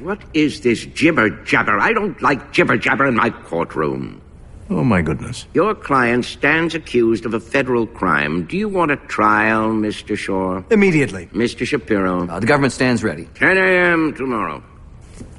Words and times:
What 0.00 0.22
is 0.34 0.60
this 0.60 0.84
jibber 0.86 1.30
jabber? 1.44 1.78
I 1.78 1.92
don't 1.92 2.20
like 2.22 2.52
jibber 2.52 2.76
jabber 2.76 3.06
in 3.06 3.16
my 3.16 3.30
courtroom. 3.30 4.22
Oh, 4.70 4.84
my 4.84 5.00
goodness. 5.00 5.46
Your 5.54 5.74
client 5.74 6.26
stands 6.26 6.74
accused 6.74 7.24
of 7.24 7.32
a 7.32 7.40
federal 7.40 7.86
crime. 7.86 8.44
Do 8.44 8.58
you 8.58 8.68
want 8.68 8.90
a 8.90 8.96
trial, 8.96 9.70
Mr. 9.70 10.16
Shaw? 10.16 10.62
Immediately. 10.70 11.26
Mr. 11.28 11.66
Shapiro? 11.66 12.28
Uh, 12.28 12.38
the 12.38 12.46
government 12.46 12.74
stands 12.74 13.02
ready. 13.02 13.28
10 13.34 13.56
a.m. 13.56 14.14
tomorrow. 14.14 14.62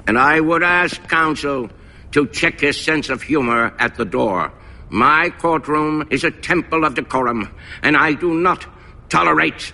And 0.08 0.18
I 0.18 0.40
would 0.40 0.64
ask 0.64 1.00
counsel 1.08 1.70
to 2.12 2.26
check 2.26 2.60
his 2.60 2.80
sense 2.80 3.08
of 3.08 3.22
humor 3.22 3.72
at 3.78 3.94
the 3.96 4.04
door. 4.04 4.52
My 4.88 5.30
courtroom 5.30 6.08
is 6.10 6.24
a 6.24 6.32
temple 6.32 6.84
of 6.84 6.96
decorum, 6.96 7.54
and 7.82 7.96
I 7.96 8.14
do 8.14 8.34
not 8.34 8.66
tolerate 9.08 9.72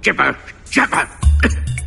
jibber 0.00 0.38
jabber. 0.70 1.08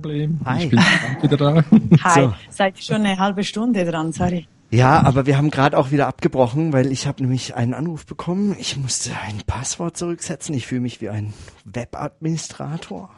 Problem. 0.00 0.38
Hi. 0.44 0.64
Ich 0.64 0.70
bin 0.70 0.80
wieder 1.22 1.36
da. 1.36 1.64
Hi, 2.04 2.22
So. 2.22 2.34
seid 2.50 2.76
ihr 2.76 2.82
schon 2.82 3.04
eine 3.04 3.18
halbe 3.18 3.42
Stunde 3.42 3.84
dran, 3.84 4.12
sorry. 4.12 4.46
Ja, 4.70 5.02
aber 5.02 5.26
wir 5.26 5.36
haben 5.36 5.50
gerade 5.50 5.76
auch 5.76 5.90
wieder 5.90 6.06
abgebrochen, 6.06 6.72
weil 6.72 6.92
ich 6.92 7.08
habe 7.08 7.22
nämlich 7.22 7.56
einen 7.56 7.74
Anruf 7.74 8.06
bekommen. 8.06 8.54
Ich 8.60 8.76
musste 8.76 9.10
ein 9.26 9.42
Passwort 9.44 9.96
zurücksetzen. 9.96 10.54
Ich 10.54 10.68
fühle 10.68 10.82
mich 10.82 11.00
wie 11.00 11.08
ein 11.08 11.32
Webadministrator. 11.64 13.10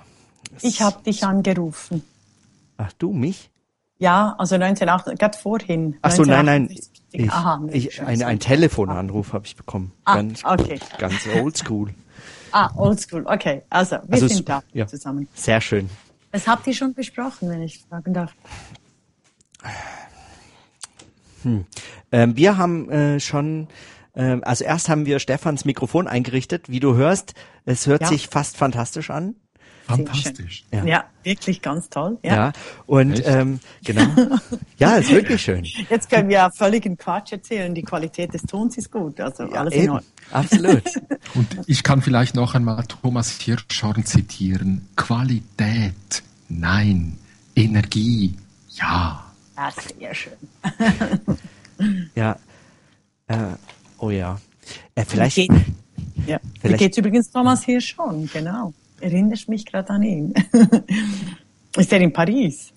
Ich 0.63 0.81
habe 0.81 1.03
dich 1.03 1.23
angerufen. 1.23 2.03
Ach 2.79 2.93
du, 2.95 3.13
mich? 3.13 3.51
Ja, 3.99 4.35
also 4.39 4.55
1908, 4.55 5.19
gerade 5.19 5.37
vorhin. 5.37 5.97
Ach 6.01 6.13
so, 6.13 6.23
nein, 6.23 6.47
nein. 6.47 6.63
1968. 6.63 6.91
Ich, 7.13 7.31
Aha, 7.31 7.61
nee, 7.63 7.77
ich, 7.77 8.03
ein, 8.03 8.23
ein 8.23 8.39
Telefonanruf 8.39 9.35
habe 9.35 9.45
ich 9.45 9.55
bekommen. 9.57 9.93
Ah, 10.05 10.15
ganz, 10.15 10.45
okay. 10.45 10.79
ganz 10.97 11.27
oldschool. 11.37 11.93
Ah, 12.53 12.71
oldschool, 12.75 13.27
okay. 13.27 13.63
Also, 13.69 13.97
wir 14.07 14.15
Also 14.15 14.29
sind 14.29 14.49
da 14.49 14.63
ja. 14.73 14.87
zusammen. 14.87 15.29
Sehr 15.35 15.61
schön. 15.61 15.91
Was 16.33 16.47
habt 16.47 16.67
ihr 16.67 16.75
schon 16.75 16.95
besprochen, 16.95 17.49
wenn 17.51 17.63
ich 17.63 17.85
fragen 17.89 18.15
darf? 18.15 18.33
Ähm, 22.13 22.37
wir 22.37 22.57
haben 22.59 22.91
äh, 22.91 23.19
schon, 23.21 23.69
ähm, 24.15 24.43
also 24.45 24.65
erst 24.65 24.89
haben 24.89 25.07
wir 25.07 25.19
Stefans 25.19 25.65
Mikrofon 25.65 26.07
eingerichtet. 26.07 26.69
Wie 26.69 26.81
du 26.81 26.95
hörst, 26.95 27.35
es 27.65 27.87
hört 27.87 28.03
Ja. 28.03 28.09
sich 28.09 28.29
fast 28.29 28.57
fantastisch 28.57 29.11
an. 29.11 29.37
Fantastisch. 29.97 30.65
Ja. 30.73 30.85
Ja. 30.85 31.05
wirklich 31.23 31.61
ganz 31.63 31.89
toll. 31.91 32.19
Ja. 32.23 32.35
Ja. 32.35 32.53
Und 32.87 33.23
ähm, 33.27 33.61
genau. 33.85 34.07
ja, 34.79 34.97
ist 34.97 35.11
wirklich 35.15 35.43
schön. 35.43 35.65
Jetzt 35.89 36.09
können 36.11 36.29
wir 36.29 36.37
ja 36.37 36.51
völligen 36.51 36.97
Quatsch 36.97 37.33
erzählen. 37.33 37.75
Die 37.75 37.83
Qualität 37.83 38.33
des 38.35 38.43
Tons 38.43 38.77
ist 38.79 38.91
gut. 38.91 39.21
Also 39.21 39.45
alles 39.45 39.75
in 39.75 39.83
Eben, 39.83 39.93
Ordnung. 39.93 40.11
absolut. 40.31 40.83
Und 41.35 41.47
ich 41.67 41.83
kann 41.83 42.03
vielleicht 42.03 42.35
noch 42.35 42.55
einmal 42.55 42.83
Thomas 42.85 43.39
Hirschhorn 43.41 44.05
zitieren. 44.05 44.89
Qualität, 44.97 46.23
nein. 46.49 47.19
Energie, 47.57 48.35
ja. 48.71 49.25
Ja, 49.57 49.71
sehr 49.99 50.15
schön. 50.15 50.33
Ja. 52.15 52.37
Äh, 53.27 53.37
oh 53.99 54.11
ja. 54.11 54.39
Äh, 54.95 55.05
vielleicht. 55.07 55.37
Geht, 55.37 55.51
ja. 56.27 56.39
Wie 56.43 56.59
Vielleicht- 56.61 56.79
geht's 56.79 56.99
übrigens 56.99 57.31
Thomas 57.31 57.65
hier 57.65 57.81
schon? 57.81 58.29
Genau. 58.33 58.75
Erinnerst 59.01 59.49
mich 59.49 59.67
gerade 59.67 59.91
an 59.91 60.03
ihn. 60.03 60.35
ist 61.77 61.93
er 61.93 62.01
in 62.01 62.13
Paris? 62.13 62.73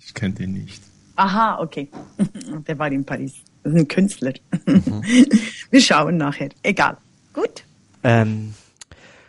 Ich 0.00 0.14
kenne 0.14 0.34
den 0.34 0.52
nicht. 0.52 0.82
Aha, 1.16 1.60
okay. 1.60 1.88
Der 2.66 2.78
war 2.78 2.90
in 2.90 3.04
Paris. 3.04 3.34
Das 3.62 3.72
ist 3.72 3.78
ein 3.78 3.88
Künstler. 3.88 4.32
Mhm. 4.66 5.02
Wir 5.70 5.80
schauen 5.80 6.16
nachher. 6.16 6.50
Egal. 6.62 6.96
Gut. 7.32 7.64
Ähm, 8.02 8.54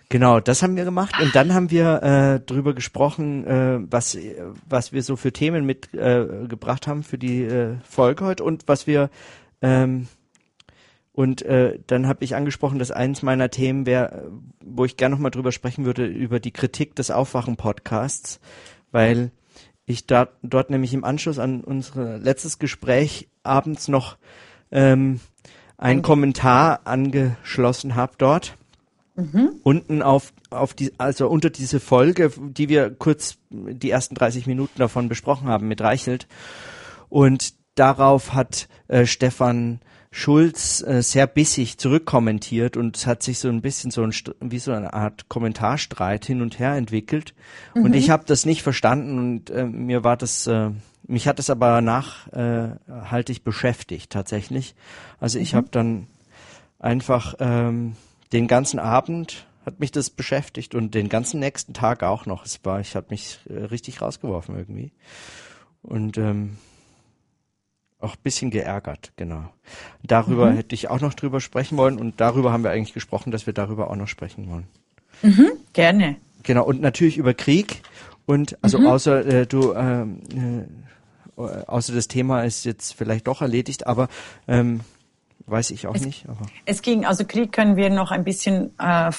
genau, 0.07 0.39
das 0.39 0.61
haben 0.61 0.75
wir 0.75 0.85
gemacht 0.85 1.19
und 1.19 1.35
dann 1.35 1.53
haben 1.53 1.71
wir 1.71 2.03
äh, 2.03 2.39
drüber 2.39 2.73
gesprochen, 2.73 3.45
äh, 3.45 3.79
was 3.89 4.17
was 4.69 4.93
wir 4.93 5.01
so 5.01 5.15
für 5.15 5.33
Themen 5.33 5.65
mitgebracht 5.65 6.85
äh, 6.85 6.89
haben 6.89 7.03
für 7.03 7.17
die 7.17 7.43
äh, 7.43 7.77
Folge 7.83 8.25
heute 8.25 8.43
und 8.43 8.67
was 8.67 8.85
wir 8.85 9.09
ähm, 9.61 10.07
und 11.11 11.41
äh, 11.41 11.79
dann 11.87 12.07
habe 12.07 12.23
ich 12.23 12.35
angesprochen, 12.35 12.79
dass 12.79 12.91
eins 12.91 13.23
meiner 13.23 13.49
Themen 13.49 13.85
wäre, 13.85 14.31
wo 14.63 14.85
ich 14.85 14.97
gerne 14.97 15.15
noch 15.15 15.21
mal 15.21 15.31
drüber 15.31 15.51
sprechen 15.51 15.85
würde, 15.85 16.05
über 16.05 16.39
die 16.39 16.51
Kritik 16.51 16.95
des 16.95 17.11
Aufwachen-Podcasts, 17.11 18.39
weil 18.91 19.31
ich 19.85 20.05
da, 20.05 20.29
dort 20.43 20.69
nämlich 20.69 20.93
im 20.93 21.03
Anschluss 21.03 21.39
an 21.39 21.61
unser 21.61 22.19
letztes 22.19 22.59
Gespräch 22.59 23.27
abends 23.43 23.87
noch 23.87 24.17
ähm, 24.71 25.19
einen 25.77 26.01
Kommentar 26.03 26.81
angeschlossen 26.85 27.95
habe 27.95 28.13
dort. 28.17 28.55
Unten 29.63 30.01
auf, 30.01 30.31
auf 30.49 30.73
die, 30.73 30.93
also 30.97 31.27
unter 31.27 31.49
diese 31.49 31.79
Folge, 31.79 32.31
die 32.37 32.69
wir 32.69 32.89
kurz 32.89 33.37
die 33.49 33.89
ersten 33.89 34.15
30 34.15 34.47
Minuten 34.47 34.79
davon 34.79 35.09
besprochen 35.09 35.49
haben 35.49 35.67
mit 35.67 35.81
Reichelt. 35.81 36.27
Und 37.09 37.55
darauf 37.75 38.33
hat 38.33 38.69
äh, 38.87 39.05
Stefan 39.05 39.81
Schulz 40.11 40.81
äh, 40.81 41.03
sehr 41.03 41.27
bissig 41.27 41.77
zurückkommentiert 41.77 42.77
und 42.77 42.97
es 42.97 43.05
hat 43.05 43.21
sich 43.21 43.37
so 43.37 43.47
ein 43.47 43.61
bisschen 43.61 43.91
so 43.91 44.01
ein 44.03 44.11
wie 44.39 44.57
so 44.57 44.71
eine 44.71 44.93
Art 44.93 45.29
Kommentarstreit 45.29 46.25
hin 46.25 46.41
und 46.41 46.57
her 46.57 46.73
entwickelt. 46.73 47.35
Und 47.75 47.95
ich 47.95 48.09
habe 48.09 48.23
das 48.25 48.45
nicht 48.45 48.63
verstanden 48.63 49.19
und 49.19 49.49
äh, 49.51 49.65
mir 49.65 50.03
war 50.03 50.17
das 50.17 50.47
äh, 50.47 50.71
mich 51.09 51.27
hat 51.27 51.39
es 51.39 51.49
aber 51.49 51.81
nachhaltig 51.81 53.43
beschäftigt 53.43 54.11
tatsächlich. 54.11 54.75
Also 55.19 55.39
ich 55.39 55.55
habe 55.55 55.67
dann 55.71 56.07
einfach 56.77 57.35
ähm, 57.39 57.95
den 58.31 58.47
ganzen 58.47 58.79
Abend 58.79 59.47
hat 59.65 59.79
mich 59.79 59.91
das 59.91 60.09
beschäftigt 60.09 60.75
und 60.75 60.93
den 60.93 61.09
ganzen 61.09 61.39
nächsten 61.39 61.73
Tag 61.73 62.03
auch 62.03 62.25
noch. 62.25 62.45
Es 62.45 62.63
war 62.63 62.79
ich 62.79 62.95
habe 62.95 63.07
mich 63.09 63.39
äh, 63.49 63.53
richtig 63.53 64.01
rausgeworfen 64.01 64.55
irgendwie. 64.55 64.91
Und 65.81 66.17
ähm, 66.17 66.57
auch 67.99 68.15
ein 68.15 68.21
bisschen 68.23 68.49
geärgert, 68.49 69.11
genau. 69.17 69.43
Darüber 70.03 70.51
hätte 70.51 70.73
ich 70.73 70.89
auch 70.89 71.01
noch 71.01 71.13
drüber 71.13 71.41
sprechen 71.41 71.77
wollen 71.77 71.99
und 71.99 72.21
darüber 72.21 72.51
haben 72.51 72.63
wir 72.63 72.71
eigentlich 72.71 72.93
gesprochen, 72.93 73.31
dass 73.31 73.45
wir 73.45 73.53
darüber 73.53 73.89
auch 73.89 73.95
noch 73.95 74.07
sprechen 74.07 74.49
wollen. 74.49 74.67
Gerne. 75.73 76.15
Genau, 76.43 76.63
und 76.65 76.81
natürlich 76.81 77.17
über 77.17 77.33
Krieg 77.33 77.81
und 78.25 78.57
also 78.63 78.79
außer 78.79 79.25
äh, 79.25 79.45
du 79.45 79.73
ähm, 79.73 80.21
äh, 81.37 81.41
außer 81.67 81.93
das 81.93 82.07
Thema 82.07 82.43
ist 82.43 82.63
jetzt 82.65 82.93
vielleicht 82.93 83.27
doch 83.27 83.41
erledigt, 83.41 83.87
aber 83.87 84.07
ähm, 84.47 84.81
weiß 85.49 85.71
ich 85.71 85.87
auch 85.87 85.97
nicht. 85.97 86.25
Aber 86.27 86.45
Es 86.65 86.81
ging, 86.81 87.05
also 87.05 87.25
Krieg 87.25 87.51
können 87.51 87.75
wir 87.75 87.89
noch 87.89 88.11
ein 88.11 88.23
bisschen 88.23 88.71
äh, 88.79 89.11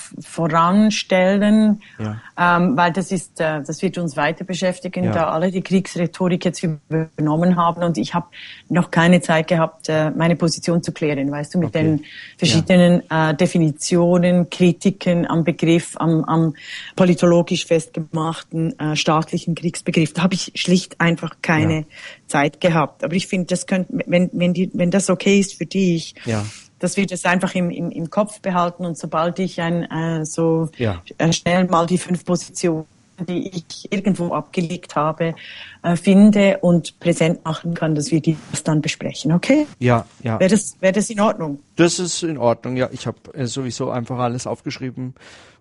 voranstellen, 0.70 1.82
Ja. 1.98 2.20
ähm, 2.38 2.76
weil 2.76 2.92
das 2.92 3.12
ist, 3.12 3.40
äh, 3.40 3.62
das 3.62 3.82
wird 3.82 3.98
uns 3.98 4.16
weiter 4.16 4.44
beschäftigen, 4.44 5.04
Ja. 5.04 5.12
da 5.12 5.28
alle 5.28 5.50
die 5.50 5.60
Kriegsrhetorik 5.62 6.44
jetzt 6.44 6.62
übernommen 6.62 7.56
haben 7.56 7.82
und 7.82 7.98
ich 7.98 8.14
habe 8.14 8.26
noch 8.68 8.90
keine 8.90 9.20
Zeit 9.20 9.48
gehabt, 9.48 9.88
äh, 9.88 10.10
meine 10.10 10.36
Position 10.36 10.82
zu 10.82 10.92
klären, 10.92 11.30
weißt 11.30 11.54
du, 11.54 11.58
mit 11.58 11.68
Okay. 11.68 11.82
den 11.82 12.04
verschiedenen 12.38 13.02
äh, 13.10 13.34
Definitionen, 13.34 14.48
Kritiken 14.50 15.26
am 15.26 15.44
Begriff, 15.44 15.96
am, 15.96 16.24
am 16.24 16.54
politologisch 16.96 17.66
festgemachten 17.66 18.78
äh, 18.78 18.96
staatlichen 18.96 19.54
Kriegsbegriff. 19.54 20.12
Da 20.14 20.22
habe 20.22 20.34
ich 20.34 20.52
schlicht 20.54 21.00
einfach 21.00 21.36
keine 21.42 21.78
Ja. 21.80 21.84
Zeit 22.26 22.60
gehabt. 22.60 23.02
Aber 23.04 23.14
ich 23.14 23.26
finde, 23.26 23.46
das 23.46 23.66
könnte, 23.66 23.92
wenn, 24.06 24.30
wenn, 24.32 24.54
die, 24.54 24.70
wenn 24.74 24.90
das 24.90 25.10
okay 25.10 25.40
ist 25.40 25.54
für 25.54 25.66
dich, 25.66 26.14
Ja. 26.24 26.44
dass 26.78 26.96
wir 26.96 27.06
das 27.06 27.24
einfach 27.24 27.54
im, 27.54 27.70
im, 27.70 27.90
im 27.90 28.10
Kopf 28.10 28.40
behalten 28.40 28.84
und 28.86 28.96
sobald 28.98 29.38
ich 29.38 29.60
ein 29.60 29.84
äh, 29.90 30.24
so 30.24 30.68
Ja. 30.78 31.02
äh, 31.18 31.32
schnell 31.32 31.66
mal 31.66 31.86
die 31.86 31.98
fünf 31.98 32.24
Positionen, 32.24 32.86
die 33.28 33.48
ich 33.48 33.92
irgendwo 33.92 34.32
abgelegt 34.32 34.96
habe, 34.96 35.34
äh, 35.82 35.94
finde 35.96 36.56
und 36.62 36.98
präsent 37.00 37.44
machen 37.44 37.74
kann, 37.74 37.94
dass 37.94 38.10
wir 38.10 38.20
die 38.22 38.36
das 38.50 38.62
dann 38.64 38.80
besprechen. 38.80 39.32
Okay? 39.32 39.66
ja, 39.78 40.06
ja. 40.22 40.40
Wäre 40.40 40.50
das, 40.50 40.76
wäre 40.80 40.94
das 40.94 41.10
in 41.10 41.20
Ordnung? 41.20 41.60
Das 41.76 41.98
ist 41.98 42.22
in 42.22 42.38
Ordnung, 42.38 42.76
ja. 42.78 42.88
Ich 42.92 43.06
habe 43.06 43.18
äh, 43.34 43.46
sowieso 43.46 43.90
einfach 43.90 44.18
alles 44.18 44.46
aufgeschrieben, 44.46 45.14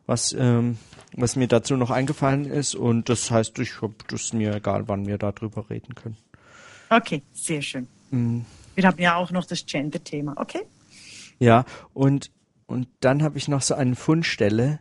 was, 0.06 0.31
ähm, 0.31 0.78
was 1.18 1.36
mir 1.36 1.48
dazu 1.50 1.75
noch 1.75 1.92
eingefallen 1.92 2.45
ist. 2.45 2.75
Und 2.75 3.10
das 3.10 3.30
heißt, 3.30 3.60
ich 3.60 3.81
hab 3.81 4.07
das 4.07 4.31
mir 4.31 4.56
egal, 4.56 4.88
wann 4.88 5.06
wir 5.06 5.18
darüber 5.18 5.69
reden 5.69 5.95
können. 5.95 6.16
Okay, 6.89 7.22
sehr 7.34 7.62
schön. 7.62 7.88
Mhm. 8.12 8.45
Wir 8.81 8.88
haben 8.88 9.02
ja 9.02 9.18
auch 9.18 9.31
noch 9.31 9.46
das 9.46 9.66
Gender-Thema. 9.66 10.36
Okay? 10.38 10.62
Ja, 11.38 11.66
und, 11.94 12.31
und 12.66 12.88
dann 13.02 13.24
habe 13.24 13.38
ich 13.38 13.50
noch 13.50 13.62
so 13.62 13.74
eine 13.76 13.96
Fundstelle, 13.96 14.80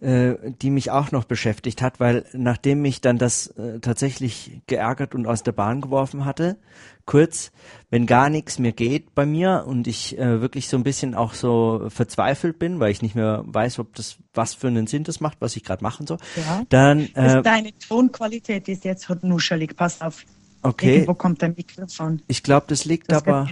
äh, 0.00 0.34
die 0.62 0.70
mich 0.70 0.90
auch 0.90 1.12
noch 1.12 1.24
beschäftigt 1.24 1.80
hat, 1.80 1.98
weil 1.98 2.26
nachdem 2.34 2.82
mich 2.82 3.00
dann 3.00 3.16
das 3.16 3.46
äh, 3.48 3.80
tatsächlich 3.80 4.60
geärgert 4.66 5.14
und 5.14 5.26
aus 5.26 5.42
der 5.42 5.52
Bahn 5.52 5.80
geworfen 5.80 6.26
hatte, 6.26 6.58
kurz, 7.06 7.52
wenn 7.88 8.04
gar 8.06 8.28
nichts 8.28 8.58
mehr 8.58 8.72
geht 8.72 9.14
bei 9.14 9.24
mir 9.24 9.64
und 9.66 9.86
ich 9.86 10.18
äh, 10.18 10.42
wirklich 10.42 10.68
so 10.68 10.76
ein 10.76 10.82
bisschen 10.84 11.14
auch 11.14 11.32
so 11.32 11.86
verzweifelt 11.88 12.58
bin, 12.58 12.80
weil 12.80 12.90
ich 12.90 13.00
nicht 13.00 13.14
mehr 13.14 13.42
weiß, 13.46 13.78
ob 13.78 13.94
das 13.94 14.18
was 14.34 14.52
für 14.52 14.66
einen 14.68 14.86
Sinn 14.86 15.04
das 15.04 15.20
macht, 15.20 15.38
was 15.40 15.56
ich 15.56 15.64
gerade 15.64 15.82
machen 15.82 16.06
soll, 16.06 16.18
Ja. 16.36 16.62
dann 16.68 17.08
äh, 17.14 17.42
Deine 17.42 17.72
Tonqualität 17.78 18.68
ist 18.68 18.84
jetzt 18.84 19.08
nuschelig. 19.22 19.74
Pass 19.74 20.02
auf. 20.02 20.22
Okay. 20.62 20.94
Irgendwo 20.94 21.14
kommt 21.14 21.42
ein 21.44 21.54
Mikrofon. 21.56 22.20
Ich 22.26 22.42
glaube, 22.42 22.66
das 22.68 22.84
liegt 22.84 23.10
Das 23.12 23.22
aber, 23.26 23.48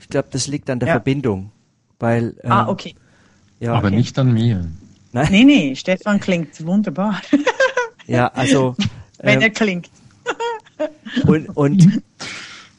ich 0.00 0.08
glaube, 0.08 0.28
das 0.30 0.46
liegt 0.48 0.68
an 0.70 0.80
der 0.80 0.88
Ja. 0.88 0.94
Verbindung, 0.94 1.52
weil 1.98 2.36
ähm, 2.42 2.52
Ah, 2.52 2.68
okay. 2.68 2.94
ja, 3.60 3.74
Aber 3.74 3.90
nicht 3.90 4.18
an 4.18 4.32
mir. 4.32 4.66
Nee, 5.12 5.44
nee, 5.44 5.76
Stefan 5.76 6.18
klingt 6.20 6.64
wunderbar, 6.66 7.20
ja, 8.06 8.28
also 8.28 8.74
wenn 9.18 9.36
ähm, 9.36 9.42
er 9.42 9.50
klingt. 9.50 9.90
und 11.26 11.48
und 11.50 12.02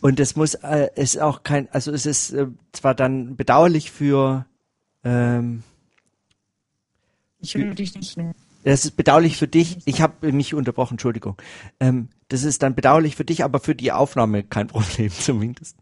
und 0.01 0.19
es 0.19 0.35
muss 0.35 0.55
äh, 0.55 0.89
es 0.95 1.13
ist 1.15 1.21
auch 1.21 1.43
kein, 1.43 1.69
also 1.71 1.91
es 1.91 2.05
ist 2.07 2.31
äh, 2.31 2.47
zwar 2.71 2.95
dann 2.95 3.35
bedauerlich 3.35 3.91
für 3.91 4.45
ähm, 5.03 5.61
Ich 7.39 7.53
höre 7.55 7.75
dich 7.75 7.93
nicht 7.95 8.17
mehr. 8.17 8.33
Das 8.63 8.83
ist 8.85 8.95
bedauerlich 8.97 9.37
für 9.37 9.47
dich. 9.47 9.77
Ich 9.85 10.01
habe 10.01 10.31
mich 10.31 10.53
unterbrochen, 10.53 10.93
Entschuldigung. 10.95 11.35
Ähm, 11.79 12.07
das 12.33 12.43
ist 12.43 12.63
dann 12.63 12.73
bedauerlich 12.73 13.15
für 13.15 13.23
dich, 13.25 13.43
aber 13.43 13.59
für 13.59 13.75
die 13.75 13.91
Aufnahme 13.91 14.43
kein 14.43 14.67
Problem 14.73 15.11
zumindest. 15.11 15.77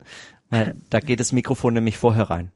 Weil 0.50 0.75
da 0.89 1.00
geht 1.00 1.19
das 1.21 1.31
Mikrofon 1.31 1.74
nämlich 1.74 1.98
vorher 1.98 2.30
rein. 2.30 2.51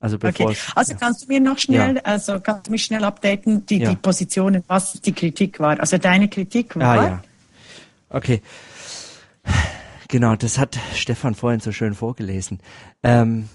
Also 0.00 0.18
bevor 0.18 0.46
Okay. 0.50 0.56
Also 0.74 0.92
ja. 0.92 0.98
kannst 0.98 1.24
du 1.24 1.28
mir 1.28 1.40
noch 1.40 1.58
schnell, 1.58 1.96
Ja. 1.96 2.02
also 2.02 2.40
kannst 2.40 2.66
du 2.66 2.70
mich 2.70 2.84
schnell 2.84 3.04
updaten, 3.04 3.64
die, 3.66 3.78
Ja. 3.78 3.90
die 3.90 3.96
Positionen, 3.96 4.64
was 4.66 4.94
die 5.00 5.12
Kritik 5.12 5.60
war. 5.60 5.78
Also 5.80 5.98
deine 5.98 6.28
Kritik 6.28 6.76
war. 6.76 6.98
Ah 6.98 7.06
ja. 7.06 7.24
Okay. 8.08 8.42
Genau, 10.08 10.36
das 10.36 10.58
hat 10.58 10.78
Stefan 10.94 11.34
vorhin 11.34 11.60
so 11.60 11.72
schön 11.72 11.94
vorgelesen. 11.94 12.60
Ähm, 13.02 13.48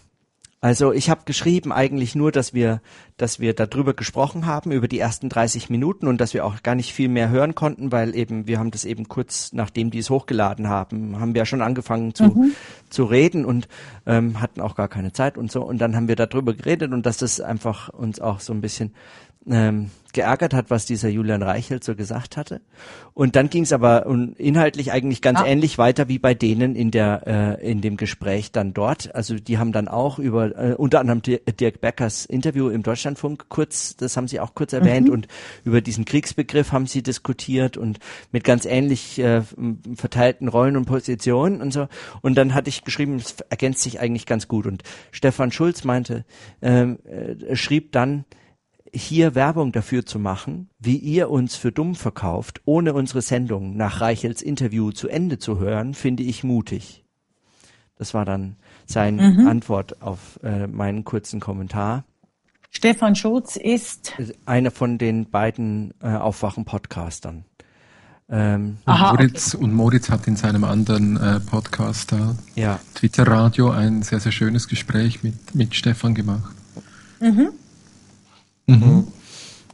also 0.61 0.91
ich 0.91 1.09
habe 1.09 1.21
geschrieben 1.25 1.71
eigentlich 1.71 2.15
nur, 2.15 2.31
dass 2.33 2.53
wir, 2.53 2.81
dass 3.15 3.39
wir 3.39 3.53
darüber 3.53 3.93
gesprochen 3.93 4.45
haben 4.45 4.71
über 4.71 4.89
die 4.89 4.99
ersten 4.99 5.29
30 5.29 5.69
Minuten 5.69 6.07
und 6.07 6.19
dass 6.19 6.33
wir 6.33 6.45
auch 6.45 6.63
gar 6.63 6.75
nicht 6.75 6.93
viel 6.93 7.07
mehr 7.07 7.29
hören 7.29 7.55
konnten, 7.55 7.91
weil 7.93 8.13
eben 8.13 8.45
wir 8.45 8.59
haben 8.59 8.71
das 8.71 8.83
eben 8.83 9.07
kurz 9.07 9.53
nachdem 9.53 9.89
die 9.89 9.99
es 9.99 10.09
hochgeladen 10.09 10.67
haben, 10.67 11.19
haben 11.19 11.33
wir 11.33 11.39
ja 11.39 11.45
schon 11.45 11.61
angefangen 11.61 12.13
zu 12.13 12.51
zu 12.89 13.05
reden 13.05 13.45
und 13.45 13.67
ähm, 14.05 14.41
hatten 14.41 14.61
auch 14.61 14.75
gar 14.75 14.87
keine 14.87 15.13
Zeit 15.13 15.37
und 15.37 15.51
so. 15.51 15.63
Und 15.63 15.79
dann 15.79 15.95
haben 15.95 16.07
wir 16.07 16.15
darüber 16.15 16.53
geredet 16.53 16.91
und 16.91 17.05
dass 17.05 17.17
das 17.17 17.39
einfach 17.39 17.89
uns 17.89 18.19
auch 18.19 18.39
so 18.39 18.51
ein 18.51 18.61
bisschen 18.61 18.93
ähm, 19.47 19.91
geärgert 20.13 20.53
hat, 20.53 20.69
was 20.69 20.85
dieser 20.85 21.09
Julian 21.09 21.43
Reichelt 21.43 21.83
so 21.83 21.95
gesagt 21.95 22.37
hatte. 22.37 22.61
Und 23.13 23.35
dann 23.35 23.49
ging 23.49 23.63
es 23.63 23.73
aber 23.73 24.05
inhaltlich 24.37 24.91
eigentlich 24.91 25.21
ganz 25.21 25.39
Ah. 25.39 25.45
ähnlich 25.45 25.77
weiter 25.77 26.07
wie 26.07 26.19
bei 26.19 26.33
denen 26.33 26.75
in 26.75 26.91
der 26.91 27.57
äh, 27.59 27.69
in 27.71 27.81
dem 27.81 27.97
Gespräch 27.97 28.51
dann 28.51 28.73
dort. 28.73 29.13
Also 29.15 29.35
die 29.35 29.57
haben 29.57 29.71
dann 29.71 29.87
auch 29.87 30.19
über 30.19 30.57
äh, 30.57 30.73
unter 30.75 30.99
anderem 30.99 31.21
Di- 31.21 31.39
Dirk 31.59 31.81
Beckers 31.81 32.25
Interview 32.25 32.69
im 32.69 32.83
Deutschlandfunk 32.83 33.45
kurz, 33.49 33.95
das 33.95 34.17
haben 34.17 34.27
sie 34.27 34.39
auch 34.39 34.55
kurz 34.55 34.73
erwähnt 34.73 35.09
und 35.09 35.27
über 35.63 35.81
diesen 35.81 36.05
Kriegsbegriff 36.05 36.71
haben 36.71 36.87
sie 36.87 37.03
diskutiert 37.03 37.77
und 37.77 37.99
mit 38.31 38.43
ganz 38.43 38.65
ähnlich 38.65 39.19
äh, 39.19 39.41
verteilten 39.95 40.47
Rollen 40.47 40.77
und 40.77 40.85
Positionen 40.85 41.61
und 41.61 41.71
so. 41.71 41.87
Und 42.21 42.35
dann 42.35 42.53
hatte 42.53 42.69
ich 42.69 42.83
geschrieben, 42.83 43.15
es 43.17 43.35
ergänzt 43.49 43.81
sich 43.81 43.99
eigentlich 43.99 44.25
ganz 44.25 44.47
gut. 44.47 44.65
Und 44.65 44.83
Stefan 45.11 45.51
Schulz 45.51 45.83
meinte, 45.83 46.25
ähm, 46.61 46.99
äh, 47.05 47.55
schrieb 47.55 47.91
dann 47.91 48.25
hier 48.93 49.35
Werbung 49.35 49.71
dafür 49.71 50.05
zu 50.05 50.19
machen, 50.19 50.69
wie 50.79 50.97
ihr 50.97 51.29
uns 51.29 51.55
für 51.55 51.71
dumm 51.71 51.95
verkauft, 51.95 52.61
ohne 52.65 52.93
unsere 52.93 53.21
Sendung 53.21 53.75
nach 53.77 54.01
Reichels 54.01 54.41
Interview 54.41 54.91
zu 54.91 55.07
Ende 55.07 55.37
zu 55.37 55.59
hören, 55.59 55.93
finde 55.93 56.23
ich 56.23 56.43
mutig. 56.43 57.03
Das 57.97 58.13
war 58.13 58.25
dann 58.25 58.55
seine 58.85 59.47
Antwort 59.49 60.01
auf 60.01 60.39
äh, 60.41 60.67
meinen 60.67 61.03
kurzen 61.03 61.39
Kommentar. 61.39 62.05
Stefan 62.71 63.15
Schulz 63.15 63.55
ist, 63.55 64.13
Einer 64.45 64.71
von 64.71 64.97
den 64.97 65.29
beiden 65.29 65.93
äh, 66.01 66.09
Aufwachen-Podcastern. 66.15 67.45
Ähm, 68.29 68.77
Und, 68.85 68.99
Moritz, 68.99 69.53
und 69.55 69.73
Moritz 69.73 70.09
hat 70.09 70.27
in 70.27 70.35
seinem 70.35 70.63
anderen 70.63 71.17
äh, 71.17 71.39
Podcast 71.39 72.11
da, 72.11 72.35
ja, 72.55 72.79
Twitter 72.93 73.27
Radio, 73.27 73.71
ein 73.71 74.03
sehr, 74.03 74.19
sehr 74.19 74.31
schönes 74.31 74.67
Gespräch 74.67 75.23
mit, 75.23 75.55
mit 75.55 75.75
Stefan 75.75 76.13
gemacht. 76.13 76.55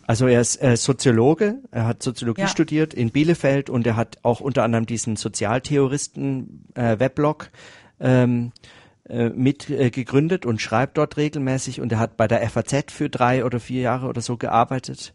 Also 0.08 0.28
er 0.28 0.40
ist 0.42 0.62
äh, 0.62 0.78
Soziologe, 0.78 1.56
er 1.72 1.88
hat 1.88 2.04
Soziologie 2.04 2.42
Ja. 2.42 2.48
studiert 2.48 2.94
in 2.94 3.10
Bielefeld 3.10 3.72
und 3.72 3.88
er 3.88 3.96
hat 3.96 4.20
auch 4.22 4.40
unter 4.40 4.62
anderem 4.64 4.86
diesen 4.86 5.16
Sozialtheoristen-Weblog 5.16 7.50
ähm, 8.00 8.52
äh, 9.10 9.30
mit 9.30 9.70
äh, 9.70 9.90
gegründet 9.90 10.46
und 10.46 10.62
schreibt 10.62 10.98
dort 10.98 11.18
regelmäßig 11.18 11.82
und 11.82 11.92
er 11.92 12.00
hat 12.00 12.18
bei 12.18 12.28
der 12.28 12.48
FAZ 12.50 12.92
für 12.92 13.10
drei 13.10 13.46
oder 13.46 13.60
vier 13.60 13.82
Jahre 13.82 14.08
oder 14.08 14.22
so 14.22 14.38
gearbeitet. 14.38 15.14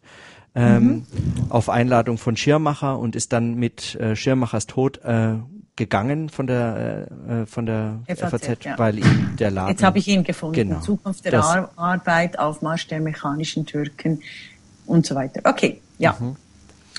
Ähm, 0.53 1.07
auf 1.49 1.69
Einladung 1.69 2.19
von 2.19 2.37
Schirmacher 2.37 2.99
und 2.99 3.15
ist 3.15 3.33
dann 3.33 3.55
mit 3.55 3.95
äh, 3.95 4.17
Schirmachers 4.17 4.67
Tod 4.67 4.99
äh, 5.05 5.35
gegangen 5.81 6.29
von 6.29 6.47
der 6.47 7.09
äh, 7.29 7.43
äh, 7.43 7.47
von 7.47 7.65
der 7.65 8.01
FAZ, 8.07 8.31
FAZ, 8.31 8.65
ja. 8.65 8.79
weil 8.79 8.99
ihm 8.99 9.35
der 9.39 9.51
Laden 9.51 9.71
jetzt 9.71 9.83
habe 9.83 9.99
ich 9.99 10.07
ihn 10.09 10.23
gefunden, 10.25 10.55
Genau. 10.55 10.81
Zukunft 10.81 11.25
der 11.25 11.43
Ar 11.43 11.71
Arbeit, 11.77 12.39
Aufmarsch 12.39 12.87
der 12.89 13.01
mechanischen 13.01 13.65
Türken 13.65 14.21
und 14.87 15.07
so 15.07 15.15
weiter. 15.15 15.41
Okay, 15.45 15.81
ja. 15.99 16.17
Mhm. 16.21 16.37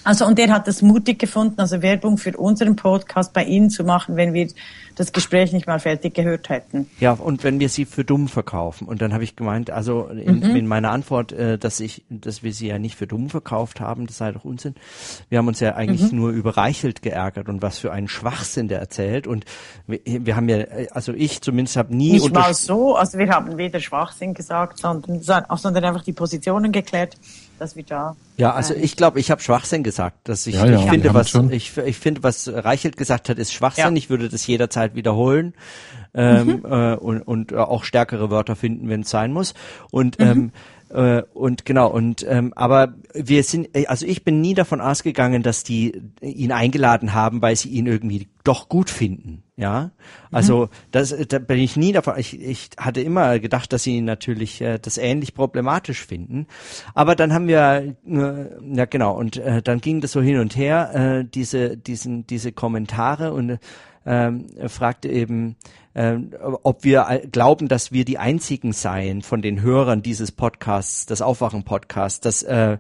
Also 0.03 0.25
und 0.25 0.39
er 0.39 0.50
hat 0.51 0.68
das 0.68 0.81
mutig 0.81 1.19
gefunden, 1.19 1.59
also 1.59 1.81
Werbung 1.81 2.18
für 2.18 2.36
unseren 2.38 2.75
Podcast 2.75 3.33
bei 3.33 3.44
Ihnen 3.44 3.69
zu 3.69 3.83
machen, 3.83 4.15
wenn 4.15 4.33
wir 4.33 4.48
das 4.95 5.13
Gespräch 5.13 5.53
nicht 5.53 5.68
mal 5.68 5.80
fertig 5.80 6.13
gehört 6.13 6.50
hätten. 6.50 6.88
Ja, 7.00 7.13
und 7.13 7.44
wenn 7.44 7.59
wir 7.59 7.69
sie 7.69 7.86
für 7.86 8.03
dumm 8.03 8.27
verkaufen. 8.27 8.88
Und 8.88 9.01
dann 9.01 9.13
habe 9.13 9.24
ich 9.24 9.36
gemeint, 9.36 9.71
also 9.71 10.07
in, 10.07 10.39
Mhm. 10.39 10.56
in 10.56 10.68
meiner 10.68 10.92
Antwort, 10.92 11.31
äh, 11.31 11.57
dass 11.57 11.80
ich, 11.80 12.03
dass 12.09 12.44
wir 12.44 12.51
sie 12.51 12.68
ja 12.68 12.77
nicht 12.77 12.95
für 12.95 13.07
dumm 13.07 13.30
verkauft 13.30 13.80
haben, 13.80 14.06
das 14.07 14.18
sei 14.18 14.31
doch 14.31 14.44
Unsinn. 14.44 14.75
Wir 15.30 15.38
haben 15.38 15.48
uns 15.48 15.59
ja 15.59 15.75
eigentlich 15.75 16.12
Mhm. 16.12 16.18
nur 16.19 16.30
über 16.31 16.57
Reichelt 16.57 17.01
geärgert 17.01 17.48
und 17.48 17.62
was 17.62 17.77
für 17.80 17.92
einen 17.92 18.07
Schwachsinn 18.09 18.68
der 18.68 18.80
erzählt. 18.80 19.27
Und 19.27 19.45
wir, 19.88 20.00
wir 20.06 20.36
haben 20.36 20.50
ja, 20.50 20.57
also 20.92 21.13
ich 21.13 21.42
zumindest 21.42 21.77
habe 21.77 21.95
nie 21.95 22.13
Nicht 22.13 22.33
mal 22.33 22.53
so, 22.53 22.95
also 22.95 23.18
wir 23.18 23.30
haben 23.30 23.57
weder 23.57 23.80
Schwachsinn 23.80 24.33
gesagt, 24.33 24.80
sondern, 24.80 25.21
sondern 25.21 25.83
einfach 25.86 26.03
die 26.03 26.13
Positionen 26.13 26.71
geklärt, 26.71 27.15
dass 27.62 27.75
wir 27.75 27.84
da 27.84 28.16
Ja, 28.38 28.54
also 28.54 28.74
ich 28.74 28.96
glaube, 28.96 29.19
ich 29.19 29.30
habe 29.31 29.42
Schwachsinn 29.42 29.84
gesagt, 29.84 30.18
dass 30.28 30.48
ich, 30.48 30.56
Ja, 30.56 30.66
ja, 30.66 30.80
ich 30.80 30.90
finde, 30.90 31.13
was 31.13 31.34
ich, 31.52 31.78
ich 31.78 31.98
finde, 31.98 32.24
was 32.24 32.52
Reichelt 32.52 32.98
gesagt 32.98 33.30
hat, 33.30 33.38
ist 33.38 33.54
Schwachsinn. 33.54 33.84
Ja. 33.94 33.98
Ich 33.98 34.10
würde 34.10 34.30
das 34.30 34.46
jederzeit 34.48 34.96
wiederholen 34.96 35.54
ähm, 36.13 36.48
Mhm. 36.48 36.66
äh, 36.66 36.96
und, 36.96 37.22
und 37.22 37.52
äh, 37.52 37.58
auch 37.58 37.84
stärkere 37.84 38.30
Wörter 38.30 38.56
finden, 38.56 38.90
wenn 38.90 39.02
es 39.02 39.10
sein 39.10 39.31
muss. 39.31 39.54
Und 39.92 40.19
Mhm. 40.19 40.25
ähm, 40.25 40.52
äh, 40.93 41.23
und 41.33 41.65
genau 41.65 41.89
und 41.89 42.25
ähm, 42.27 42.53
aber 42.55 42.93
wir 43.13 43.43
sind 43.43 43.75
äh, 43.75 43.88
also 43.88 44.05
ich 44.05 44.23
bin 44.23 44.41
nie 44.41 44.53
davon 44.53 44.81
ausgegangen, 44.81 45.43
dass 45.43 45.63
die 45.63 46.01
ihn 46.21 46.51
eingeladen 46.51 47.13
haben, 47.13 47.41
weil 47.41 47.55
sie 47.55 47.69
ihn 47.69 47.85
irgendwie 47.85 48.27
doch 48.43 48.69
gut 48.69 48.89
finden, 48.89 49.43
ja. 49.55 49.91
Also 50.31 50.69
das 50.91 51.15
da 51.27 51.39
bin 51.39 51.59
ich 51.59 51.77
nie 51.77 51.91
davon. 51.91 52.15
Ich, 52.17 52.39
ich 52.41 52.69
hatte 52.77 53.01
immer 53.01 53.39
gedacht, 53.39 53.71
dass 53.73 53.83
sie 53.83 53.97
ihn 53.97 54.05
natürlich 54.05 54.62
äh, 54.62 54.79
das 54.79 54.98
ähnlich 54.98 55.33
problematisch 55.33 56.05
finden, 56.05 56.48
aber 56.93 57.15
dann 57.15 57.33
haben 57.33 57.48
wir 57.48 57.95
äh, 58.05 58.75
ja 58.75 58.86
genau 58.86 59.17
und 59.17 59.38
äh, 59.38 59.62
dann 59.62 59.81
ging 59.81 60.01
das 60.01 60.12
so 60.12 60.21
hin 60.21 60.39
und 60.39 60.55
her 60.55 60.91
äh, 60.93 61.25
diese 61.25 61.77
diesen 61.77 62.27
diese 62.27 62.51
Kommentare 62.51 63.33
und 63.33 63.60
ähm, 64.05 64.48
er 64.57 64.69
fragte 64.69 65.10
eben, 65.10 65.55
ähm, 65.93 66.33
ob 66.63 66.83
wir 66.83 67.21
glauben, 67.31 67.67
dass 67.67 67.91
wir 67.91 68.05
die 68.05 68.17
einzigen 68.17 68.71
seien 68.74 69.21
von 69.21 69.41
den 69.41 69.62
Hörern 69.62 70.01
dieses 70.01 70.31
Podcasts, 70.31 71.05
des 71.05 71.21
Aufwachen-Podcasts, 71.21 72.21
dass, 72.21 72.43
äh, 72.43 72.77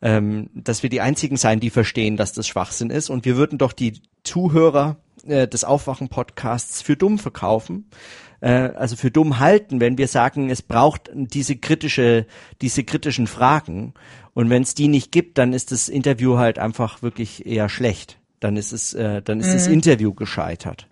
ähm, 0.00 0.50
dass 0.54 0.82
wir 0.82 0.90
die 0.90 1.00
einzigen 1.00 1.36
seien, 1.36 1.60
die 1.60 1.70
verstehen, 1.70 2.16
dass 2.16 2.32
das 2.32 2.46
Schwachsinn 2.46 2.90
ist. 2.90 3.10
Und 3.10 3.24
wir 3.24 3.36
würden 3.36 3.58
doch 3.58 3.72
die 3.72 4.00
Zuhörer 4.22 4.96
äh, 5.26 5.48
des 5.48 5.64
Aufwachen-Podcasts 5.64 6.82
für 6.82 6.96
dumm 6.96 7.18
verkaufen, 7.18 7.88
äh, 8.40 8.50
also 8.50 8.96
für 8.96 9.10
dumm 9.10 9.38
halten, 9.38 9.80
wenn 9.80 9.98
wir 9.98 10.08
sagen, 10.08 10.50
es 10.50 10.62
braucht 10.62 11.10
diese 11.14 11.56
kritische, 11.56 12.26
diese 12.60 12.84
kritischen 12.84 13.26
Fragen. 13.26 13.94
Und 14.34 14.50
wenn 14.50 14.62
es 14.62 14.74
die 14.74 14.88
nicht 14.88 15.12
gibt, 15.12 15.38
dann 15.38 15.52
ist 15.52 15.72
das 15.72 15.88
Interview 15.88 16.38
halt 16.38 16.58
einfach 16.58 17.02
wirklich 17.02 17.46
eher 17.46 17.68
schlecht. 17.68 18.18
Dann 18.40 18.56
ist 18.56 18.72
es, 18.72 18.94
äh, 18.94 19.22
dann 19.22 19.40
ist 19.40 19.52
das 19.54 19.66
Interview 19.68 20.12
gescheitert. 20.14 20.86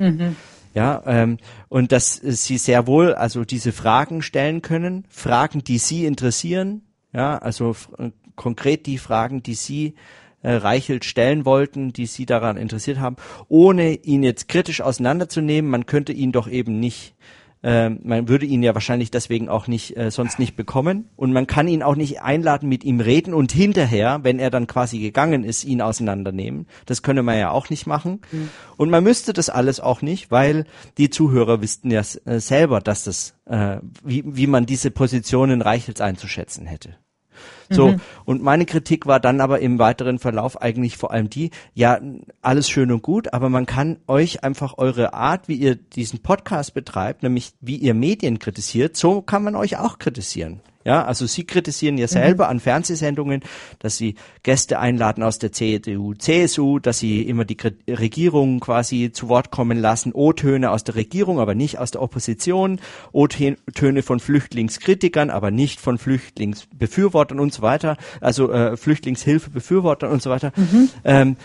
Ja, 0.73 1.03
ähm, 1.07 1.39
und 1.69 1.91
dass 1.91 2.23
äh, 2.23 2.33
sie 2.33 2.59
sehr 2.59 2.87
wohl 2.87 3.15
also 3.15 3.45
diese 3.45 3.73
Fragen 3.73 4.23
stellen 4.23 4.63
können, 4.63 5.05
Fragen, 5.09 5.65
die 5.65 5.79
sie 5.79 6.07
interessieren, 6.07 6.83
ja, 7.13 7.39
also 7.39 7.75
äh, 7.99 8.11
konkret 8.37 8.87
die 8.87 8.99
Fragen, 8.99 9.43
die 9.43 9.55
sie 9.55 9.95
äh, 10.43 10.53
Reichelt 10.53 11.05
stellen 11.05 11.45
wollten, 11.45 11.93
die 11.93 12.07
sie 12.07 12.25
daran 12.25 12.57
interessiert 12.57 12.99
haben, 12.99 13.17
ohne 13.49 13.95
ihn 13.95 14.23
jetzt 14.23 14.49
kritisch 14.49 14.81
auseinanderzunehmen. 14.81 15.71
Man 15.71 15.87
könnte 15.87 16.13
ihn 16.13 16.33
doch 16.33 16.49
eben 16.49 16.79
nicht, 16.79 17.15
äh, 17.63 17.91
man 17.91 18.29
würde 18.29 18.47
ihn 18.47 18.63
ja 18.63 18.75
wahrscheinlich 18.75 19.11
deswegen 19.11 19.49
auch 19.49 19.67
nicht 19.67 19.97
äh, 19.97 20.11
sonst 20.11 20.39
nicht 20.39 20.57
bekommen 20.57 21.11
und 21.17 21.33
man 21.33 21.47
kann 21.47 21.69
ihn 21.69 21.83
auch 21.83 21.97
nicht 21.97 22.23
einladen, 22.23 22.69
mit 22.69 22.85
ihm 22.85 23.01
reden 23.01 23.35
und 23.35 23.53
hinterher, 23.53 24.21
wenn 24.23 24.39
er 24.39 24.51
dann 24.51 24.67
quasi 24.67 24.99
gegangen 24.99 25.45
ist, 25.45 25.65
ihn 25.65 25.83
auseinandernehmen. 25.83 26.67
Das 26.87 27.03
könne 27.03 27.23
man 27.23 27.39
ja 27.39 27.51
auch 27.51 27.71
nicht 27.71 27.87
machen. 27.87 28.21
Und 28.77 28.91
man 28.91 29.05
müsste 29.05 29.33
das 29.33 29.51
alles 29.51 29.81
auch 29.81 30.03
nicht, 30.03 30.31
weil 30.31 30.65
die 30.99 31.11
Zuhörer 31.11 31.61
wüssten 31.61 31.91
ja 31.91 32.03
äh, 32.25 32.41
selber, 32.41 32.81
dass 32.81 33.05
das, 33.05 33.35
äh, 33.47 33.79
wie, 34.03 34.25
wie 34.27 34.47
man 34.47 34.67
diese 34.67 34.91
Positionen 34.91 35.63
Reichels 35.63 36.01
einzuschätzen 36.01 36.67
hätte. 36.67 36.97
So. 37.69 37.89
Mhm. 37.89 38.01
Und 38.25 38.43
meine 38.43 38.67
Kritik 38.67 39.07
war 39.07 39.21
dann 39.21 39.41
aber 39.41 39.61
im 39.61 39.79
weiteren 39.79 40.19
Verlauf 40.19 40.61
eigentlich 40.61 40.97
vor 40.97 41.13
allem 41.13 41.31
die, 41.31 41.51
ja, 41.75 42.01
alles 42.43 42.69
schön 42.69 42.91
und 42.91 43.03
gut, 43.03 43.33
aber 43.33 43.49
man 43.49 43.67
kann 43.67 43.99
euch 44.07 44.43
einfach 44.43 44.79
eure 44.79 45.15
Art, 45.15 45.49
wie 45.49 45.55
ihr 45.55 45.77
diesen 45.77 46.21
Podcast 46.21 46.75
betreibt, 46.75 47.23
nämlich 47.23 47.53
wie 47.61 47.77
ihr 47.77 47.95
Medien 47.95 48.39
kritisiert, 48.39 48.97
so 48.97 49.23
kann 49.23 49.45
man 49.45 49.55
euch 49.55 49.79
auch 49.79 49.99
kritisieren. 49.99 50.61
Ja, 50.85 51.05
also 51.05 51.27
Sie 51.27 51.45
kritisieren 51.45 51.99
ja 51.99 52.09
selber 52.09 52.45
mhm. 52.45 52.51
an 52.51 52.61
Fernsehsendungen, 52.61 53.43
dass 53.81 53.99
Sie 53.99 54.15
Gäste 54.43 54.79
einladen 54.79 55.23
aus 55.23 55.39
der 55.39 55.53
CDU, 55.53 56.15
CSU, 56.15 56.79
dass 56.79 56.99
Sie 56.99 57.21
immer 57.23 57.45
die 57.45 57.59
Regierung 57.87 58.61
quasi 58.61 59.13
zu 59.13 59.29
Wort 59.29 59.51
kommen 59.51 59.79
lassen, 59.79 60.13
O-Töne 60.15 60.71
aus 60.71 60.83
der 60.83 60.95
Regierung, 60.95 61.39
aber 61.39 61.55
nicht 61.55 61.79
aus 61.79 61.91
der 61.91 62.01
Opposition, 62.01 62.81
O-Töne 63.13 64.03
von 64.03 64.21
Flüchtlingskritikern, 64.21 65.29
aber 65.29 65.51
nicht 65.51 65.81
von 65.81 65.99
Flüchtlingsbefürwortern 65.99 67.41
und 67.41 67.53
so 67.53 67.61
weiter, 67.61 67.99
also 68.23 68.51
äh, 68.51 68.79
Flüchtlingshilfebefürwortern 68.79 70.11
und 70.11 70.23
so 70.23 70.31
weiter. 70.31 70.53
Mhm. 70.57 70.89
Ähm, 71.05 71.37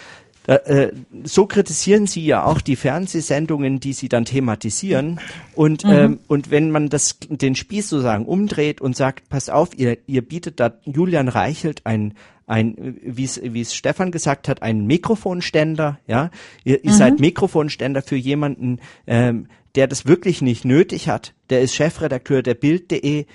äh, 0.53 0.91
so 1.23 1.47
kritisieren 1.47 2.07
sie 2.07 2.25
ja 2.25 2.43
auch 2.43 2.61
die 2.61 2.75
Fernsehsendungen, 2.75 3.79
die 3.79 3.93
sie 3.93 4.09
dann 4.09 4.25
thematisieren. 4.25 5.19
Und, 5.55 5.83
mhm. 5.83 5.91
ähm, 5.91 6.19
und 6.27 6.51
wenn 6.51 6.71
man 6.71 6.89
das, 6.89 7.17
den 7.29 7.55
Spieß 7.55 7.89
sozusagen 7.89 8.25
umdreht 8.25 8.81
und 8.81 8.95
sagt, 8.95 9.29
pass 9.29 9.49
auf, 9.49 9.77
ihr, 9.77 9.97
ihr 10.07 10.21
bietet 10.21 10.59
da 10.59 10.73
Julian 10.85 11.27
Reichelt 11.27 11.85
ein, 11.85 12.13
ein, 12.47 12.97
wie 13.01 13.23
es, 13.23 13.41
wie 13.43 13.61
es 13.61 13.73
Stefan 13.73 14.11
gesagt 14.11 14.47
hat, 14.47 14.61
ein 14.61 14.85
Mikrofonständer, 14.85 15.99
ja. 16.07 16.29
Ihr, 16.63 16.83
ihr 16.83 16.91
mhm. 16.91 16.95
seid 16.95 17.19
Mikrofonständer 17.19 18.01
für 18.01 18.15
jemanden, 18.15 18.79
ähm, 19.07 19.47
der 19.75 19.87
das 19.87 20.05
wirklich 20.05 20.41
nicht 20.41 20.63
nötig 20.63 21.09
hat. 21.09 21.33
Der 21.49 21.61
ist 21.61 21.75
Chefredakteur 21.75 22.43
der 22.43 22.53
Bild.de. 22.53 23.25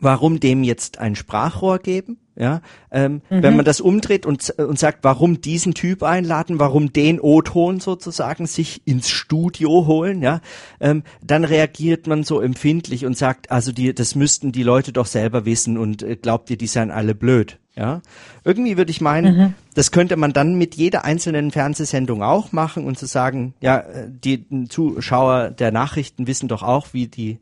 Warum 0.00 0.40
dem 0.40 0.62
jetzt 0.64 0.98
ein 0.98 1.14
Sprachrohr 1.14 1.78
geben? 1.78 2.18
Ja, 2.36 2.62
ähm, 2.90 3.20
mhm. 3.28 3.42
wenn 3.42 3.56
man 3.56 3.66
das 3.66 3.82
umdreht 3.82 4.24
und, 4.24 4.48
und 4.56 4.78
sagt, 4.78 5.00
warum 5.02 5.42
diesen 5.42 5.74
Typ 5.74 6.02
einladen, 6.02 6.58
warum 6.58 6.90
den 6.90 7.20
O-Ton 7.20 7.80
sozusagen 7.80 8.46
sich 8.46 8.80
ins 8.86 9.10
Studio 9.10 9.86
holen, 9.86 10.22
ja, 10.22 10.40
ähm, 10.80 11.02
dann 11.22 11.44
reagiert 11.44 12.06
man 12.06 12.24
so 12.24 12.40
empfindlich 12.40 13.04
und 13.04 13.14
sagt, 13.14 13.50
also 13.50 13.72
die, 13.72 13.94
das 13.94 14.14
müssten 14.14 14.52
die 14.52 14.62
Leute 14.62 14.92
doch 14.92 15.04
selber 15.04 15.44
wissen 15.44 15.76
und 15.76 16.02
äh, 16.02 16.16
glaubt 16.16 16.48
ihr, 16.48 16.56
die 16.56 16.66
seien 16.66 16.90
alle 16.90 17.14
blöd. 17.14 17.58
Ja, 17.76 18.00
irgendwie 18.44 18.76
würde 18.76 18.90
ich 18.90 19.00
meinen, 19.00 19.36
mhm. 19.36 19.54
das 19.74 19.90
könnte 19.90 20.16
man 20.16 20.32
dann 20.32 20.56
mit 20.56 20.74
jeder 20.74 21.04
einzelnen 21.04 21.50
Fernsehsendung 21.50 22.22
auch 22.22 22.52
machen 22.52 22.84
und 22.84 22.98
zu 22.98 23.06
sagen, 23.06 23.54
ja, 23.60 23.78
äh, 23.78 24.08
die 24.08 24.46
Zuschauer 24.68 25.50
der 25.50 25.72
Nachrichten 25.72 26.26
wissen 26.26 26.48
doch 26.48 26.62
auch, 26.62 26.88
wie 26.92 27.06
die 27.06 27.38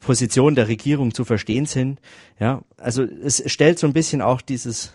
Position 0.00 0.54
der 0.54 0.66
Regierung 0.66 1.14
zu 1.14 1.24
verstehen 1.24 1.66
sind. 1.66 2.00
Ja, 2.38 2.62
also 2.78 3.02
es 3.02 3.42
stellt 3.50 3.78
so 3.78 3.86
ein 3.86 3.92
bisschen 3.92 4.22
auch 4.22 4.40
dieses, 4.40 4.92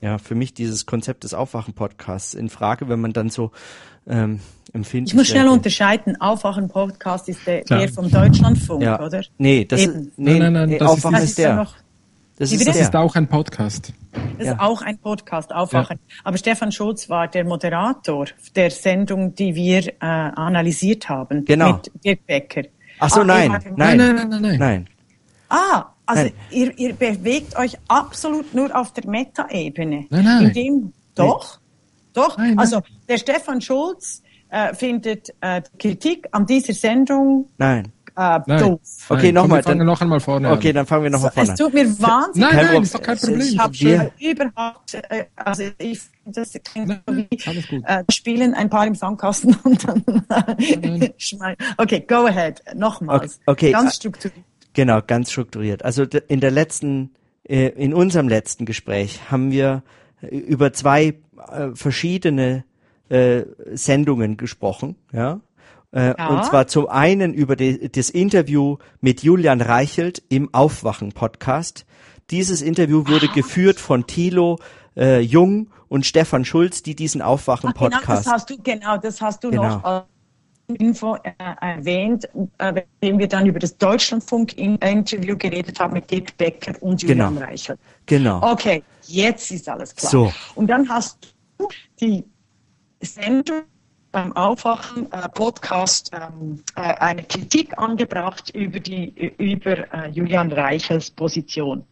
ja, 0.00 0.18
für 0.18 0.34
mich 0.34 0.54
dieses 0.54 0.86
Konzept 0.86 1.24
des 1.24 1.34
Aufwachen-Podcasts 1.34 2.34
in 2.34 2.48
Frage, 2.48 2.88
wenn 2.88 3.00
man 3.00 3.12
dann 3.12 3.28
so 3.28 3.50
ähm, 4.06 4.40
empfindet. 4.72 5.10
Ich 5.10 5.14
muss 5.14 5.26
schnell 5.26 5.42
denke. 5.42 5.56
unterscheiden. 5.56 6.20
Aufwachen-Podcast 6.20 7.28
ist 7.28 7.46
der, 7.46 7.64
der 7.64 7.88
vom 7.88 8.10
Deutschlandfunk, 8.10 8.82
ja. 8.82 9.00
oder? 9.04 9.22
Nee, 9.36 9.64
das 9.64 9.80
Eben. 9.80 9.92
ist, 9.92 10.18
nee, 10.18 10.38
nein, 10.38 10.52
nein, 10.52 10.70
nein, 10.70 10.78
das 10.78 10.88
Aufwachen 10.88 11.16
ist, 11.16 11.24
ist 11.24 11.38
der. 11.38 11.56
Noch, 11.56 11.74
das, 12.38 12.52
ist, 12.52 12.66
das 12.66 12.76
ist, 12.76 12.96
auch 12.96 13.16
ein 13.16 13.26
Podcast. 13.26 13.92
Das 14.38 14.46
ja. 14.46 14.52
ist 14.54 14.60
auch 14.60 14.80
ein 14.80 14.96
Podcast, 14.96 15.52
Aufwachen. 15.52 15.98
Ja. 16.08 16.14
Aber 16.24 16.38
Stefan 16.38 16.72
Schulz 16.72 17.10
war 17.10 17.28
der 17.28 17.44
Moderator 17.44 18.26
der 18.56 18.70
Sendung, 18.70 19.34
die 19.34 19.54
wir 19.54 19.86
äh, 19.88 19.94
analysiert 20.00 21.08
haben. 21.08 21.44
Genau. 21.44 21.74
Mit 21.74 21.90
Dirk 22.02 22.26
Becker. 22.26 22.62
Ach 23.00 23.10
so, 23.10 23.20
ah, 23.20 23.24
nein, 23.24 23.50
nein, 23.50 23.96
nein, 23.96 23.96
nein, 23.96 24.28
nein, 24.28 24.42
nein, 24.42 24.58
nein. 24.58 24.88
Ah, 25.48 25.86
also 26.06 26.22
nein. 26.22 26.32
Ihr, 26.50 26.78
ihr 26.78 26.92
bewegt 26.94 27.56
euch 27.56 27.76
absolut 27.88 28.54
nur 28.54 28.74
auf 28.78 28.92
der 28.92 29.08
Meta-Ebene. 29.08 30.06
Nein, 30.10 30.24
nein. 30.24 30.44
Indem, 30.46 30.92
doch, 31.14 31.58
doch. 32.12 32.36
Nein, 32.38 32.58
also 32.58 32.82
der 33.08 33.18
Stefan 33.18 33.60
Schulz 33.60 34.22
äh, 34.50 34.74
findet 34.74 35.30
äh, 35.40 35.62
Kritik 35.78 36.28
an 36.32 36.46
dieser 36.46 36.74
Sendung 36.74 37.48
nein. 37.58 37.92
Äh, 38.16 38.40
doof. 38.58 38.80
Okay, 39.08 39.32
nochmal. 39.32 39.62
Dann 39.62 39.78
noch 39.78 40.00
einmal 40.00 40.20
vorne. 40.20 40.50
Okay, 40.50 40.72
dann 40.72 40.86
fangen 40.86 41.04
wir 41.04 41.10
nochmal 41.10 41.30
vorne. 41.30 41.50
Es 41.52 41.58
tut 41.58 41.72
mir 41.72 41.86
wahnsinnig. 42.00 42.50
Nein, 42.52 42.66
nein, 42.66 42.82
ist 42.82 42.94
doch 42.94 43.02
kein 43.02 43.18
Problem. 43.18 43.40
Ich 43.40 43.58
habe 43.58 43.74
schon 43.74 44.10
überhaupt, 44.18 44.94
äh, 44.94 45.24
also 45.36 45.64
ich 45.78 46.00
das 46.24 46.52
klingt 46.64 47.00
so 47.06 47.16
wie 47.16 47.28
äh, 47.86 48.04
spielen 48.10 48.54
ein 48.54 48.70
paar 48.70 48.86
im 48.86 48.94
Sandkasten 48.94 49.56
und 49.64 49.86
dann 49.86 50.04
äh, 50.58 51.10
Okay, 51.76 52.04
go 52.06 52.26
ahead. 52.26 52.62
Nochmals. 52.74 53.40
Okay, 53.46 53.72
ganz 53.72 53.96
strukturiert. 53.96 54.44
Genau, 54.72 55.00
ganz 55.04 55.32
strukturiert. 55.32 55.84
Also 55.84 56.04
in 56.04 56.40
der 56.40 56.50
letzten, 56.50 57.10
äh, 57.48 57.68
in 57.68 57.92
unserem 57.94 58.28
letzten 58.28 58.64
Gespräch 58.64 59.30
haben 59.30 59.50
wir 59.50 59.82
über 60.22 60.72
zwei 60.72 61.14
äh, 61.50 61.68
verschiedene 61.74 62.64
äh, 63.08 63.42
Sendungen 63.72 64.36
gesprochen, 64.36 64.96
ja. 65.12 65.40
Äh, 65.92 66.14
ja. 66.16 66.28
Und 66.28 66.44
zwar 66.44 66.66
zum 66.66 66.88
einen 66.88 67.34
über 67.34 67.56
die, 67.56 67.90
das 67.90 68.10
Interview 68.10 68.76
mit 69.00 69.22
Julian 69.22 69.60
Reichelt 69.60 70.22
im 70.28 70.52
Aufwachen-Podcast. 70.54 71.84
Dieses 72.30 72.62
Interview 72.62 73.08
wurde 73.08 73.28
ah. 73.28 73.34
geführt 73.34 73.80
von 73.80 74.06
Thilo 74.06 74.58
äh, 74.96 75.20
Jung 75.20 75.68
und 75.88 76.06
Stefan 76.06 76.44
Schulz, 76.44 76.82
die 76.82 76.94
diesen 76.94 77.22
Aufwachen-Podcast. 77.22 78.06
Genau, 78.06 78.16
das 78.16 78.26
hast 78.26 78.50
du, 78.50 78.58
genau, 78.62 78.96
das 78.98 79.20
hast 79.20 79.42
du 79.42 79.50
genau. 79.50 79.76
noch 79.78 80.06
äh, 80.68 80.74
Info 80.74 81.16
äh, 81.16 81.32
erwähnt, 81.60 82.28
äh, 82.58 82.82
wenn 83.00 83.18
wir 83.18 83.26
dann 83.26 83.46
über 83.46 83.58
das 83.58 83.76
Deutschlandfunk-Interview 83.76 85.36
geredet 85.36 85.80
haben 85.80 85.94
mit 85.94 86.10
Dirk 86.10 86.36
Becker 86.36 86.74
und 86.80 87.02
Julian 87.02 87.34
genau. 87.34 87.46
Reichelt. 87.46 87.80
Genau. 88.06 88.52
Okay, 88.52 88.84
jetzt 89.06 89.50
ist 89.50 89.68
alles 89.68 89.94
klar. 89.94 90.10
So. 90.10 90.32
Und 90.54 90.68
dann 90.68 90.88
hast 90.88 91.34
du 91.58 91.68
die 92.00 92.24
Sendung 93.00 93.62
beim 94.12 94.32
Aufwachen 94.36 95.10
äh, 95.12 95.28
Podcast 95.28 96.10
ähm, 96.12 96.62
äh, 96.74 96.80
eine 96.80 97.22
Kritik 97.22 97.78
angebracht 97.78 98.50
über 98.54 98.80
die 98.80 99.32
über 99.38 99.92
äh, 99.92 100.10
Julian 100.10 100.52
Reichels 100.52 101.10
Position. 101.10 101.84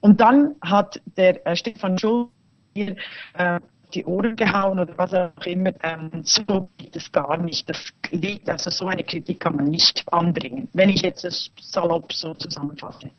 Und 0.00 0.20
dann 0.20 0.54
hat 0.60 1.00
der 1.16 1.46
äh, 1.46 1.56
Stefan 1.56 1.98
Schulz 1.98 2.30
hier 2.74 2.96
äh, 3.34 3.60
die 3.94 4.04
Ohren 4.04 4.36
gehauen 4.36 4.78
oder 4.78 4.96
was 4.98 5.14
auch 5.14 5.46
immer. 5.46 5.72
Ähm, 5.82 6.22
so 6.24 6.68
geht 6.78 6.96
es 6.96 7.10
gar 7.12 7.36
nicht. 7.36 7.68
Das 7.68 7.78
liegt, 8.10 8.48
also 8.48 8.70
so 8.70 8.86
eine 8.86 9.04
Kritik 9.04 9.40
kann 9.40 9.56
man 9.56 9.66
nicht 9.66 10.04
anbringen, 10.12 10.68
wenn 10.72 10.88
ich 10.88 11.02
jetzt 11.02 11.24
das 11.24 11.50
salopp 11.60 12.12
so 12.12 12.34
zusammenfasse. 12.34 13.10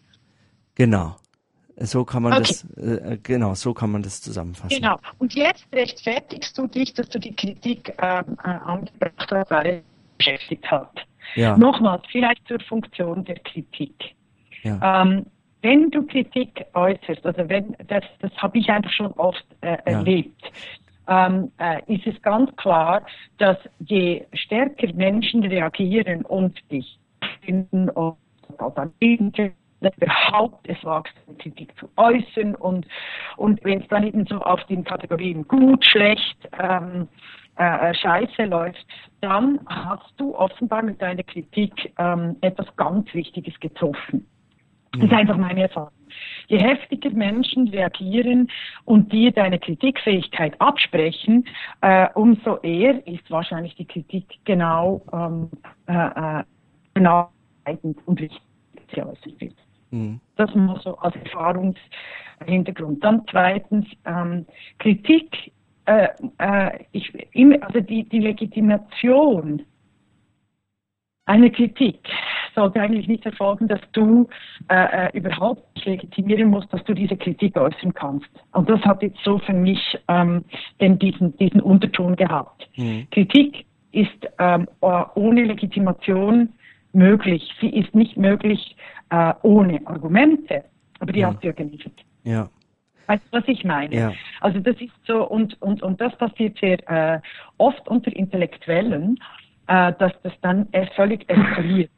Genau. 0.75 1.15
So 1.77 2.05
kann 2.05 2.23
man 2.23 2.33
okay. 2.33 2.41
das, 2.43 2.63
äh, 2.77 3.17
genau, 3.21 3.53
so 3.53 3.73
kann 3.73 3.91
man 3.91 4.01
das 4.01 4.21
zusammenfassen. 4.21 4.69
Genau. 4.69 4.97
Und 5.17 5.33
jetzt 5.33 5.67
rechtfertigst 5.73 6.57
du 6.57 6.67
dich, 6.67 6.93
dass 6.93 7.09
du 7.09 7.19
die 7.19 7.35
Kritik 7.35 7.93
ähm, 8.01 8.37
äh, 8.43 8.47
angebracht 8.47 9.29
hast, 9.31 9.51
weil 9.51 9.67
es 9.67 9.83
beschäftigt 10.17 10.65
hat. 10.71 11.05
Ja. 11.35 11.57
Nochmals, 11.57 12.03
vielleicht 12.11 12.47
zur 12.47 12.59
Funktion 12.61 13.25
der 13.25 13.39
Kritik. 13.39 14.15
Ja. 14.63 15.01
Ähm, 15.01 15.25
wenn 15.61 15.89
du 15.89 16.05
Kritik 16.05 16.65
äußerst, 16.73 17.25
also 17.25 17.49
wenn, 17.49 17.75
das, 17.87 18.03
das 18.19 18.31
habe 18.37 18.57
ich 18.59 18.69
einfach 18.69 18.91
schon 18.91 19.11
oft 19.13 19.43
äh, 19.61 19.71
ja. 19.71 19.75
erlebt, 19.85 20.43
ähm, 21.07 21.51
äh, 21.57 21.81
ist 21.93 22.07
es 22.07 22.21
ganz 22.21 22.55
klar, 22.55 23.05
dass 23.37 23.57
je 23.79 24.25
stärker 24.33 24.93
Menschen 24.93 25.43
reagieren 25.43 26.23
und 26.23 26.59
dich 26.71 26.99
finden 27.43 27.89
und 27.89 28.17
dann 28.75 28.93
überhaupt 29.81 30.67
es 30.67 30.83
wagst, 30.83 31.13
Kritik 31.39 31.77
zu 31.77 31.89
äußern 31.97 32.55
und, 32.55 32.87
und 33.37 33.63
wenn 33.63 33.81
es 33.81 33.87
dann 33.89 34.03
eben 34.03 34.25
so 34.25 34.41
auf 34.41 34.63
den 34.65 34.83
Kategorien 34.83 35.47
gut, 35.47 35.85
schlecht, 35.85 36.37
ähm, 36.59 37.07
äh, 37.57 37.93
Scheiße 37.93 38.45
läuft, 38.45 38.85
dann 39.21 39.59
hast 39.67 40.13
du 40.17 40.35
offenbar 40.35 40.83
mit 40.83 41.01
deiner 41.01 41.23
Kritik 41.23 41.93
ähm, 41.97 42.35
etwas 42.41 42.67
ganz 42.75 43.13
Wichtiges 43.13 43.57
getroffen. 43.59 44.27
Das 44.91 45.03
ist 45.03 45.13
einfach 45.13 45.37
meine 45.37 45.63
Erfahrung. 45.63 45.91
Je 46.47 46.57
heftiger 46.57 47.09
Menschen 47.09 47.67
reagieren 47.67 48.49
und 48.85 49.11
dir 49.11 49.31
deine 49.31 49.59
Kritikfähigkeit 49.59 50.59
absprechen, 50.61 51.45
äh, 51.81 52.07
umso 52.13 52.57
eher 52.57 53.05
ist 53.07 53.29
wahrscheinlich 53.29 53.75
die 53.75 53.85
Kritik 53.85 54.25
genau, 54.45 55.01
ähm, 55.11 55.49
äh, 55.87 56.39
äh 56.39 56.43
genau 56.93 57.29
und 58.05 58.21
richtig 58.21 58.41
geäußert 58.87 59.41
wird. 59.41 59.55
Mhm. 59.95 60.19
Das 60.35 60.53
mal 60.53 60.79
so 60.83 60.97
als 60.97 61.15
Erfahrungshintergrund. 61.15 63.03
Dann 63.03 63.23
zweitens 63.29 63.85
ähm, 64.05 64.45
Kritik. 64.79 65.51
Äh, 65.85 66.07
äh, 66.39 66.79
ich, 66.91 67.13
also 67.61 67.79
die, 67.79 68.03
die 68.09 68.19
Legitimation 68.19 69.61
einer 71.27 71.49
Kritik 71.49 71.99
sollte 72.55 72.81
eigentlich 72.81 73.07
nicht 73.07 73.25
erfolgen, 73.25 73.67
dass 73.67 73.81
du 73.91 74.27
äh, 74.69 75.07
äh 75.07 75.17
überhaupt 75.17 75.85
legitimieren 75.85 76.49
musst, 76.49 76.71
dass 76.73 76.83
du 76.85 76.93
diese 76.93 77.17
Kritik 77.17 77.55
äußern 77.57 77.93
kannst. 77.93 78.29
Und 78.53 78.69
das 78.69 78.81
hat 78.81 79.01
jetzt 79.01 79.19
so 79.23 79.39
für 79.39 79.53
mich 79.53 79.79
ähm, 80.07 80.43
den, 80.81 80.97
diesen, 80.99 81.35
diesen 81.37 81.61
Unterton 81.61 82.15
gehabt. 82.15 82.67
Mhm. 82.77 83.07
Kritik 83.11 83.65
ist 83.91 84.27
ähm, 84.39 84.67
ohne 84.81 85.43
Legitimation 85.43 86.53
möglich. 86.95 87.53
Sie 87.61 87.69
ist 87.69 87.93
nicht 87.93 88.17
möglich 88.17 88.75
äh, 89.09 89.33
ohne 89.43 89.85
Argumente, 89.85 90.63
aber 90.99 91.11
die 91.11 91.21
mhm. 91.21 91.27
hast 91.27 91.43
du 91.43 91.47
ja 91.47 91.53
geliefert. 91.53 91.93
Ja. 92.23 92.49
Weißt 93.07 93.23
du, 93.31 93.37
was 93.37 93.47
ich 93.47 93.63
meine? 93.63 93.95
Ja. 93.95 94.13
Also 94.41 94.59
das 94.59 94.75
ist 94.81 94.93
so, 95.05 95.27
und, 95.27 95.61
und, 95.61 95.83
und 95.83 96.01
das 96.01 96.15
passiert 96.17 96.57
sehr 96.59 96.79
äh, 96.89 97.19
oft 97.57 97.87
unter 97.87 98.15
Intellektuellen, 98.15 99.19
äh, 99.67 99.93
dass 99.99 100.11
das 100.23 100.33
dann 100.41 100.67
äh, 100.71 100.87
völlig 100.95 101.29
eskaliert. 101.29 101.91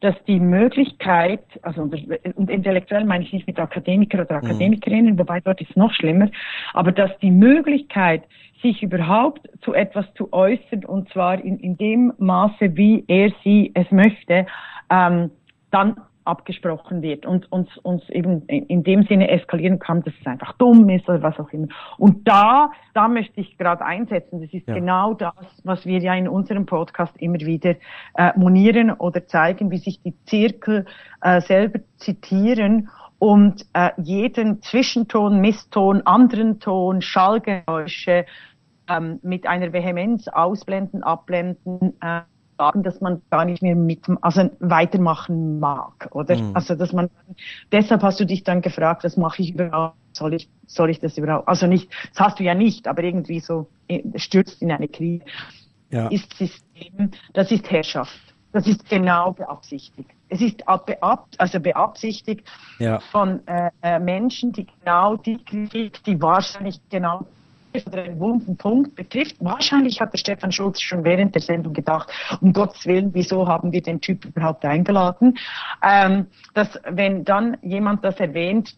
Dass 0.00 0.16
die 0.26 0.40
Möglichkeit, 0.40 1.44
also 1.62 1.82
und, 1.82 1.94
und 2.34 2.50
intellektuell 2.50 3.04
meine 3.04 3.24
ich 3.24 3.32
nicht 3.32 3.46
mit 3.46 3.58
Akademiker 3.58 4.22
oder 4.22 4.36
Akademikerinnen, 4.36 5.16
wobei 5.16 5.40
dort 5.40 5.60
ist 5.60 5.70
es 5.70 5.76
noch 5.76 5.94
schlimmer, 5.94 6.28
aber 6.74 6.90
dass 6.90 7.16
die 7.20 7.30
Möglichkeit, 7.30 8.24
sich 8.62 8.82
überhaupt 8.82 9.48
zu 9.62 9.74
etwas 9.74 10.06
zu 10.14 10.32
äußern, 10.32 10.84
und 10.84 11.08
zwar 11.10 11.42
in, 11.42 11.58
in 11.58 11.76
dem 11.76 12.12
Maße, 12.18 12.76
wie 12.76 13.04
er 13.08 13.30
sie 13.44 13.72
es 13.74 13.90
möchte, 13.90 14.46
ähm, 14.90 15.30
dann 15.70 15.96
abgesprochen 16.24 17.02
wird 17.02 17.26
und 17.26 17.50
uns, 17.50 17.76
uns 17.78 18.08
eben 18.10 18.42
in 18.46 18.84
dem 18.84 19.02
Sinne 19.04 19.28
eskalieren 19.28 19.80
kann, 19.80 20.02
dass 20.04 20.14
es 20.20 20.26
einfach 20.26 20.52
dumm 20.52 20.88
ist 20.88 21.08
oder 21.08 21.20
was 21.22 21.38
auch 21.40 21.50
immer. 21.50 21.66
Und 21.98 22.28
da, 22.28 22.70
da 22.94 23.08
möchte 23.08 23.40
ich 23.40 23.58
gerade 23.58 23.84
einsetzen. 23.84 24.40
Das 24.40 24.52
ist 24.52 24.68
Ja. 24.68 24.74
genau 24.74 25.14
das, 25.14 25.34
was 25.64 25.84
wir 25.84 25.98
ja 25.98 26.14
in 26.14 26.28
unserem 26.28 26.64
Podcast 26.66 27.12
immer 27.20 27.40
wieder 27.40 27.74
äh, 28.14 28.30
monieren 28.36 28.92
oder 28.92 29.26
zeigen, 29.26 29.72
wie 29.72 29.78
sich 29.78 30.00
die 30.02 30.14
Zirkel 30.26 30.84
äh, 31.22 31.40
selber 31.40 31.80
zitieren 31.96 32.88
und 33.18 33.66
äh, 33.72 33.90
jeden 33.98 34.62
Zwischenton, 34.62 35.40
Misston, 35.40 36.02
anderen 36.06 36.60
Ton, 36.60 37.02
Schallgeräusche 37.02 38.26
ähm, 38.92 39.20
mit 39.22 39.46
einer 39.46 39.72
Vehemenz 39.72 40.28
ausblenden, 40.28 41.02
abblenden, 41.02 41.94
äh, 42.00 42.22
sagen, 42.58 42.82
dass 42.82 43.00
man 43.00 43.22
gar 43.30 43.44
nicht 43.44 43.62
mehr 43.62 43.74
mit, 43.74 44.04
also 44.20 44.50
weitermachen 44.60 45.58
mag, 45.58 46.08
oder? 46.12 46.36
Mhm. 46.36 46.50
Also, 46.54 46.74
dass 46.74 46.92
man, 46.92 47.10
deshalb 47.72 48.02
hast 48.02 48.20
du 48.20 48.26
dich 48.26 48.44
dann 48.44 48.60
gefragt, 48.60 49.04
was 49.04 49.16
mache 49.16 49.42
ich 49.42 49.54
überhaupt? 49.54 49.96
Soll 50.12 50.34
ich, 50.34 50.48
soll 50.66 50.90
ich 50.90 51.00
das 51.00 51.16
überhaupt? 51.16 51.48
Also 51.48 51.66
nicht, 51.66 51.90
das 52.10 52.20
hast 52.20 52.38
du 52.38 52.44
ja 52.44 52.54
nicht, 52.54 52.86
aber 52.86 53.02
irgendwie 53.02 53.40
so 53.40 53.68
äh, 53.88 54.02
stürzt 54.16 54.60
in 54.60 54.70
eine 54.70 54.88
Krise. 54.88 55.24
Ja. 55.90 56.08
Ist 56.08 56.34
System, 56.34 57.10
das 57.32 57.50
ist 57.50 57.70
Herrschaft. 57.70 58.20
Das 58.52 58.66
ist 58.66 58.86
genau 58.88 59.32
beabsichtigt. 59.32 60.10
Es 60.28 60.42
ist 60.42 60.62
beab, 60.86 61.28
also 61.38 61.58
beabsichtigt 61.58 62.46
Ja. 62.78 63.00
von 63.10 63.46
äh, 63.46 63.70
äh, 63.80 63.98
Menschen, 63.98 64.52
die 64.52 64.66
genau 64.66 65.16
die 65.16 65.42
Kritik, 65.42 66.04
die 66.04 66.20
wahrscheinlich 66.20 66.78
genau 66.90 67.26
oder 67.86 68.02
einen 68.02 68.20
wunden 68.20 68.56
Punkt 68.56 68.94
betrifft. 68.94 69.36
Wahrscheinlich 69.40 70.00
hat 70.00 70.12
der 70.12 70.18
Stefan 70.18 70.52
Schulz 70.52 70.80
schon 70.80 71.04
während 71.04 71.34
der 71.34 71.42
Sendung 71.42 71.72
gedacht, 71.72 72.10
um 72.40 72.52
Gottes 72.52 72.86
Willen, 72.86 73.14
wieso 73.14 73.46
haben 73.46 73.72
wir 73.72 73.82
den 73.82 74.00
Typ 74.00 74.24
überhaupt 74.24 74.64
eingeladen? 74.64 75.38
Ähm, 75.82 76.26
dass 76.54 76.78
wenn 76.88 77.24
dann 77.24 77.56
jemand 77.62 78.04
das 78.04 78.18
erwähnt, 78.20 78.76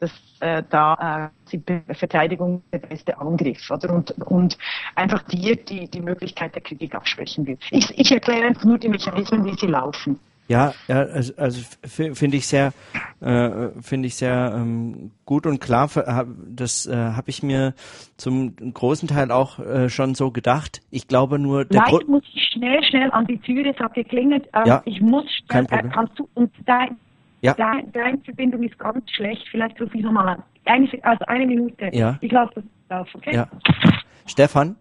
dass 0.00 0.12
äh, 0.40 0.62
da 0.70 1.30
äh, 1.50 1.56
die 1.56 1.94
Verteidigung 1.94 2.62
der 2.72 2.78
beste 2.78 3.18
Angriff 3.18 3.70
oder 3.70 3.92
und, 3.92 4.12
und 4.26 4.56
einfach 4.94 5.22
dir 5.24 5.56
die, 5.56 5.88
die 5.90 6.00
Möglichkeit 6.00 6.54
der 6.54 6.62
Kritik 6.62 6.94
absprechen 6.94 7.46
will. 7.46 7.58
Ich, 7.70 7.98
ich 7.98 8.12
erkläre 8.12 8.46
einfach 8.46 8.64
nur 8.64 8.78
die 8.78 8.88
Mechanismen, 8.88 9.44
wie 9.44 9.54
sie 9.58 9.66
laufen. 9.66 10.20
Ja, 10.48 10.72
ja, 10.88 10.96
also, 11.00 11.34
also 11.36 11.60
finde 11.84 12.38
ich 12.38 12.46
sehr, 12.46 12.72
äh, 13.20 13.68
finde 13.82 14.06
ich 14.08 14.14
sehr 14.16 14.54
ähm, 14.56 15.10
gut 15.26 15.44
und 15.46 15.60
klar. 15.60 15.90
Das 16.48 16.86
äh, 16.86 16.94
habe 16.96 17.28
ich 17.28 17.42
mir 17.42 17.74
zum 18.16 18.56
großen 18.56 19.08
Teil 19.08 19.30
auch 19.30 19.58
äh, 19.58 19.90
schon 19.90 20.14
so 20.14 20.30
gedacht. 20.30 20.80
Ich 20.90 21.06
glaube 21.06 21.38
nur, 21.38 21.66
der 21.66 21.82
Grund, 21.82 22.08
muss 22.08 22.22
ich 22.32 22.48
schnell, 22.52 22.82
schnell 22.84 23.10
an 23.10 23.26
die 23.26 23.36
Tür, 23.38 23.66
es 23.66 23.78
hat 23.78 23.92
geklingelt. 23.92 24.46
Ähm, 24.54 24.62
Ja, 24.64 24.82
ich 24.86 25.02
muss 25.02 25.26
kein 25.48 25.66
schnell, 25.66 25.80
äh, 25.80 25.82
Problem. 25.82 25.92
kannst 25.92 26.18
du, 26.18 26.28
und 26.32 26.50
dein, 26.64 26.96
Ja. 27.42 27.52
dein, 27.54 27.92
deine 27.92 28.18
Verbindung 28.24 28.62
ist 28.62 28.78
ganz 28.78 29.04
schlecht, 29.10 29.46
vielleicht 29.50 29.78
rufe 29.80 29.98
ich 29.98 30.02
nochmal 30.02 30.28
an. 30.28 30.42
Eine, 30.64 30.88
also 31.02 31.24
eine 31.26 31.46
Minute. 31.46 31.90
Ja. 31.92 32.16
Ich 32.22 32.32
lasse 32.32 32.62
das 32.88 33.00
auf, 33.00 33.14
okay? 33.14 33.34
ja, 33.34 33.48
Stefan, 34.26 34.76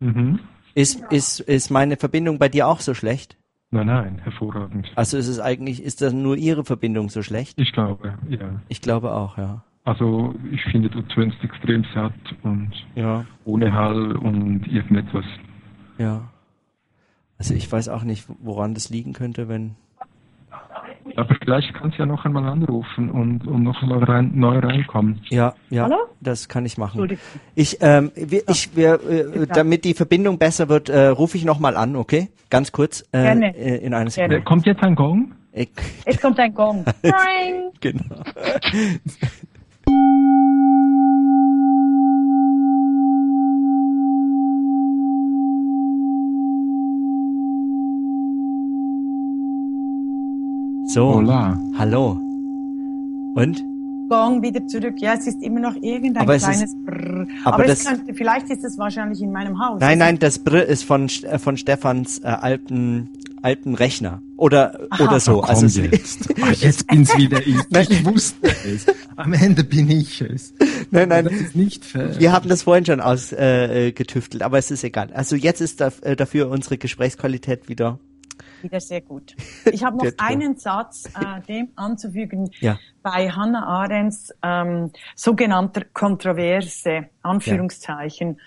Mhm. 0.00 0.40
ist 0.74 1.02
ist 1.10 1.40
ist 1.40 1.70
meine 1.70 1.96
Verbindung 1.96 2.38
bei 2.38 2.48
dir 2.48 2.66
auch 2.68 2.80
so 2.80 2.94
schlecht? 2.94 3.36
Nein, 3.74 3.86
nein, 3.88 4.18
hervorragend. 4.22 4.92
Also 4.94 5.16
ist 5.16 5.26
es 5.26 5.40
eigentlich, 5.40 5.82
ist 5.82 6.00
das 6.00 6.12
nur 6.12 6.36
Ihre 6.36 6.64
Verbindung 6.64 7.08
so 7.08 7.22
schlecht? 7.22 7.58
Ich 7.60 7.72
glaube, 7.72 8.16
ja. 8.28 8.60
Ich 8.68 8.80
glaube 8.80 9.12
auch, 9.12 9.36
ja. 9.36 9.64
Also 9.82 10.32
ich 10.52 10.62
finde, 10.70 10.88
du 10.90 11.02
tönst 11.02 11.36
extrem 11.42 11.84
satt 11.92 12.14
und 12.44 12.70
Ja, 12.94 13.24
ohne 13.44 13.72
Hall 13.72 14.12
und 14.16 14.64
irgendetwas. 14.68 15.24
ja. 15.98 16.30
Also 17.36 17.52
ich 17.54 17.70
weiß 17.70 17.88
auch 17.88 18.04
nicht, 18.04 18.26
woran 18.40 18.74
das 18.74 18.90
liegen 18.90 19.12
könnte, 19.12 19.48
wenn. 19.48 19.74
Aber 21.16 21.34
vielleicht 21.42 21.72
kannst 21.74 21.98
du 21.98 22.02
ja 22.02 22.06
noch 22.06 22.24
einmal 22.24 22.44
anrufen 22.48 23.10
und, 23.10 23.46
und 23.46 23.62
noch 23.62 23.82
einmal 23.82 24.02
rein, 24.04 24.32
neu 24.34 24.58
reinkommen. 24.58 25.20
Ja, 25.28 25.54
ja, 25.70 25.84
Hallo? 25.84 25.96
das 26.20 26.48
kann 26.48 26.64
ich 26.66 26.76
machen. 26.78 26.92
Entschuldigung. 27.00 27.22
Ich, 27.54 27.78
ähm, 27.80 28.10
wir, 28.14 28.42
ich, 28.48 28.74
wir, 28.76 28.94
äh, 29.08 29.46
damit 29.46 29.84
die 29.84 29.94
Verbindung 29.94 30.38
besser 30.38 30.68
wird, 30.68 30.88
äh, 30.88 31.06
rufe 31.08 31.36
ich 31.36 31.44
nochmal 31.44 31.76
an, 31.76 31.94
okay? 31.96 32.28
Ganz 32.50 32.72
kurz, 32.72 33.02
äh, 33.12 33.22
Gerne. 33.22 33.56
äh, 33.56 33.76
in 33.84 33.94
einer 33.94 34.06
Äh, 34.06 34.10
Sekunde. 34.10 34.42
kommt 34.42 34.66
jetzt 34.66 34.82
ein 34.82 34.94
Gong? 34.94 35.32
Ich, 35.52 35.68
Jetzt 36.04 36.20
kommt 36.20 36.38
ein 36.40 36.52
Gong. 36.52 36.84
Boing. 37.02 37.70
genau. 37.80 38.02
So, 50.86 51.14
Hola. 51.14 51.58
hallo. 51.78 52.12
Und? 53.34 53.62
Gong 54.10 54.42
wieder 54.42 54.66
zurück. 54.66 54.94
Ja, 54.98 55.14
es 55.14 55.26
ist 55.26 55.42
immer 55.42 55.60
noch 55.60 55.74
irgendein 55.76 56.22
Aber 56.22 56.34
es 56.36 56.42
ist- 56.42 56.48
kleines 56.50 56.74
Brrr. 56.84 57.26
aber 57.44 57.54
Aber, 57.56 57.64
das- 57.64 57.80
es 57.80 57.84
könnte, 57.86 58.14
vielleicht 58.14 58.50
ist 58.50 58.64
es 58.64 58.76
wahrscheinlich 58.78 59.20
in 59.22 59.32
meinem 59.32 59.58
Haus. 59.58 59.80
Nein, 59.80 59.98
nein, 59.98 60.18
das 60.18 60.38
Br 60.38 60.64
ist 60.64 60.84
von, 60.84 61.06
äh, 61.22 61.38
von 61.38 61.56
Stefans 61.56 62.18
äh, 62.18 62.26
alten, 62.26 63.08
alten 63.42 63.74
Rechner. 63.74 64.20
Oder, 64.36 64.78
oder 65.02 65.20
so. 65.20 65.40
Komm 65.40 65.50
Also 65.50 65.66
es- 65.66 65.76
jetzt. 65.76 66.28
Ah, 66.42 66.50
jetzt 66.52 66.86
bin's 66.86 67.16
wieder 67.16 67.38
ich. 67.46 67.56
Ich 67.90 68.04
wusste 68.04 68.46
es. 68.48 68.86
Am 69.16 69.32
Ende 69.32 69.64
bin 69.64 69.90
ich 69.90 70.20
es. 70.20 70.52
Nein, 70.90 71.08
nein. 71.08 71.24
Das 71.24 71.32
ist 71.34 71.56
nicht 71.56 71.84
fair. 71.84 72.18
Wir 72.20 72.32
haben 72.32 72.48
das 72.48 72.62
vorhin 72.62 72.84
schon 72.84 73.00
ausgetüftelt, 73.00 73.70
äh, 73.88 73.92
getüftelt, 73.92 74.42
aber 74.42 74.58
es 74.58 74.70
ist 74.70 74.84
egal. 74.84 75.10
Also 75.14 75.34
jetzt 75.34 75.60
ist 75.62 75.80
da, 75.80 75.90
äh, 76.02 76.14
dafür 76.14 76.50
unsere 76.50 76.76
Gesprächsqualität 76.78 77.68
wieder. 77.68 77.98
Wieder 78.64 78.80
sehr 78.80 79.02
gut. 79.02 79.36
Ich 79.70 79.84
habe 79.84 79.98
noch 79.98 80.10
einen 80.16 80.56
Satz 80.56 81.04
äh, 81.14 81.42
dem 81.42 81.68
anzufügen 81.76 82.50
Ja. 82.60 82.78
bei 83.02 83.28
Hannah 83.28 83.66
Arendts 83.66 84.32
ähm, 84.42 84.90
sogenannter 85.14 85.82
Kontroverse, 85.92 87.10
Anführungszeichen, 87.20 88.40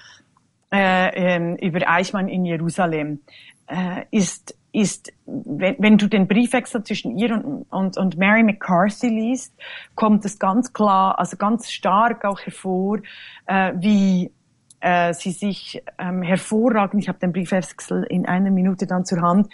äh, 0.74 1.36
ähm, 1.36 1.56
über 1.58 1.88
Eichmann 1.88 2.30
in 2.30 2.46
Jerusalem, 2.46 3.20
äh, 3.68 4.06
ist, 4.10 4.58
ist 4.72 5.14
wenn, 5.28 5.76
wenn 5.78 5.98
du 6.00 6.08
den 6.08 6.28
Briefwechsel 6.28 6.84
zwischen 6.84 7.16
ihr 7.20 7.36
und, 7.36 7.68
und, 7.70 7.98
und 7.98 8.18
Mary 8.18 8.42
McCarthy 8.42 9.10
liest, 9.10 9.54
kommt 9.94 10.26
es 10.26 10.40
ganz 10.40 10.74
klar, 10.74 11.20
also 11.20 11.38
ganz 11.38 11.70
stark 11.70 12.26
auch 12.26 12.40
hervor, 12.40 12.98
äh, 13.46 13.74
wie 13.76 14.32
äh, 14.80 15.13
sie 15.13 15.32
sich 15.32 15.84
ähm, 15.98 16.22
hervorragend, 16.22 17.02
ich 17.02 17.10
habe 17.10 17.20
den 17.20 17.32
Briefwechsel 17.32 18.04
in 18.04 18.26
einer 18.26 18.52
Minute 18.52 18.88
dann 18.88 19.06
zur 19.06 19.22
Hand, 19.22 19.48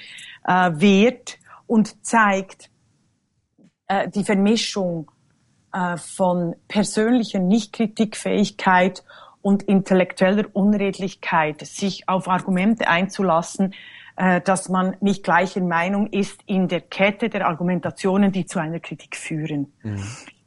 äh, 0.46 0.72
wehrt 0.74 1.40
und 1.68 2.06
zeigt 2.06 2.70
äh, 3.88 4.10
die 4.10 4.24
Vermischung 4.24 5.12
äh, 5.74 5.98
von 5.98 6.56
persönlicher 6.68 7.40
Nichtkritikfähigkeit 7.40 9.04
und 9.42 9.64
intellektueller 9.64 10.46
Unredlichkeit, 10.54 11.66
sich 11.66 12.08
auf 12.08 12.28
Argumente 12.28 12.88
einzulassen, 12.88 13.74
äh, 14.16 14.42
dass 14.42 14.70
man 14.70 14.96
nicht 15.02 15.24
gleicher 15.24 15.62
Meinung 15.62 16.08
ist 16.08 16.42
in 16.46 16.68
der 16.68 16.82
Kette 16.82 17.30
der 17.30 17.48
Argumentationen, 17.48 18.32
die 18.32 18.46
zu 18.46 18.60
einer 18.60 18.80
Kritik 18.80 19.16
führen. 19.16 19.74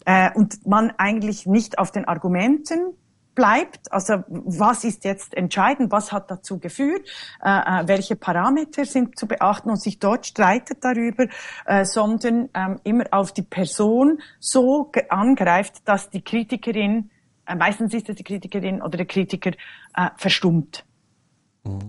Äh, 0.04 0.30
und 0.34 0.66
man 0.66 0.92
eigentlich 0.98 1.46
nicht 1.46 1.78
auf 1.78 1.90
den 1.90 2.06
Argumenten 2.06 2.94
bleibt, 3.36 3.92
also 3.92 4.24
was 4.26 4.82
ist 4.82 5.04
jetzt 5.04 5.36
entscheidend, 5.36 5.92
was 5.92 6.10
hat 6.10 6.28
dazu 6.28 6.58
geführt, 6.58 7.06
äh, 7.44 7.50
äh, 7.50 7.86
welche 7.86 8.16
Parameter 8.16 8.84
sind 8.84 9.16
zu 9.16 9.28
beachten 9.28 9.70
und 9.70 9.80
sich 9.80 10.00
dort 10.00 10.26
streitet 10.26 10.82
darüber, 10.82 11.28
äh, 11.66 11.84
sondern 11.84 12.48
ähm, 12.54 12.80
immer 12.82 13.04
auf 13.12 13.30
die 13.30 13.42
Person 13.42 14.18
so 14.40 14.90
angreift, 15.08 15.82
dass 15.84 16.10
die 16.10 16.22
Kritikerin, 16.22 17.10
äh, 17.46 17.54
meistens 17.54 17.94
ist 17.94 18.08
es 18.08 18.16
die 18.16 18.24
Kritikerin 18.24 18.82
oder 18.82 18.96
der 18.96 19.06
Kritiker, 19.06 19.52
äh, 19.94 20.10
verstummt. 20.16 20.84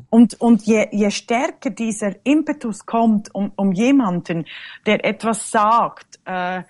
Und, 0.09 0.41
und 0.41 0.63
je, 0.63 0.87
je 0.91 1.11
stärker 1.11 1.69
dieser 1.69 2.15
Impetus 2.23 2.85
kommt, 2.85 3.33
um, 3.35 3.51
um 3.55 3.71
jemanden, 3.71 4.45
der 4.85 5.05
etwas 5.05 5.51
sagt, 5.51 6.19
äh, 6.25 6.63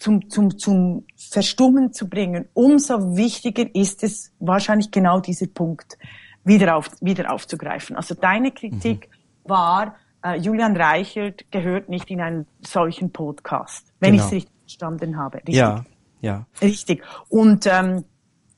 zum, 0.00 0.28
zum, 0.28 0.58
zum 0.58 1.06
Verstummen 1.16 1.92
zu 1.92 2.08
bringen, 2.08 2.48
umso 2.54 3.16
wichtiger 3.16 3.72
ist 3.74 4.02
es 4.02 4.32
wahrscheinlich 4.40 4.90
genau 4.90 5.20
dieser 5.20 5.46
Punkt 5.46 5.96
wieder, 6.42 6.74
auf, 6.76 6.90
wieder 7.00 7.32
aufzugreifen. 7.32 7.94
Also 7.96 8.14
deine 8.14 8.50
Kritik 8.50 9.08
war, 9.44 9.94
äh, 10.24 10.36
Julian 10.38 10.76
Reichelt 10.76 11.44
gehört 11.52 11.88
nicht 11.88 12.10
in 12.10 12.20
einen 12.20 12.46
solchen 12.62 13.12
Podcast, 13.12 13.92
wenn 14.00 14.12
Genau. 14.12 14.24
ich 14.24 14.26
es 14.28 14.32
richtig 14.36 14.52
verstanden 14.62 15.16
habe. 15.18 15.36
Richtig? 15.38 15.54
Ja, 15.54 15.84
Ja. 16.22 16.46
Richtig. 16.60 17.02
Und 17.28 17.66
ähm, 17.66 18.04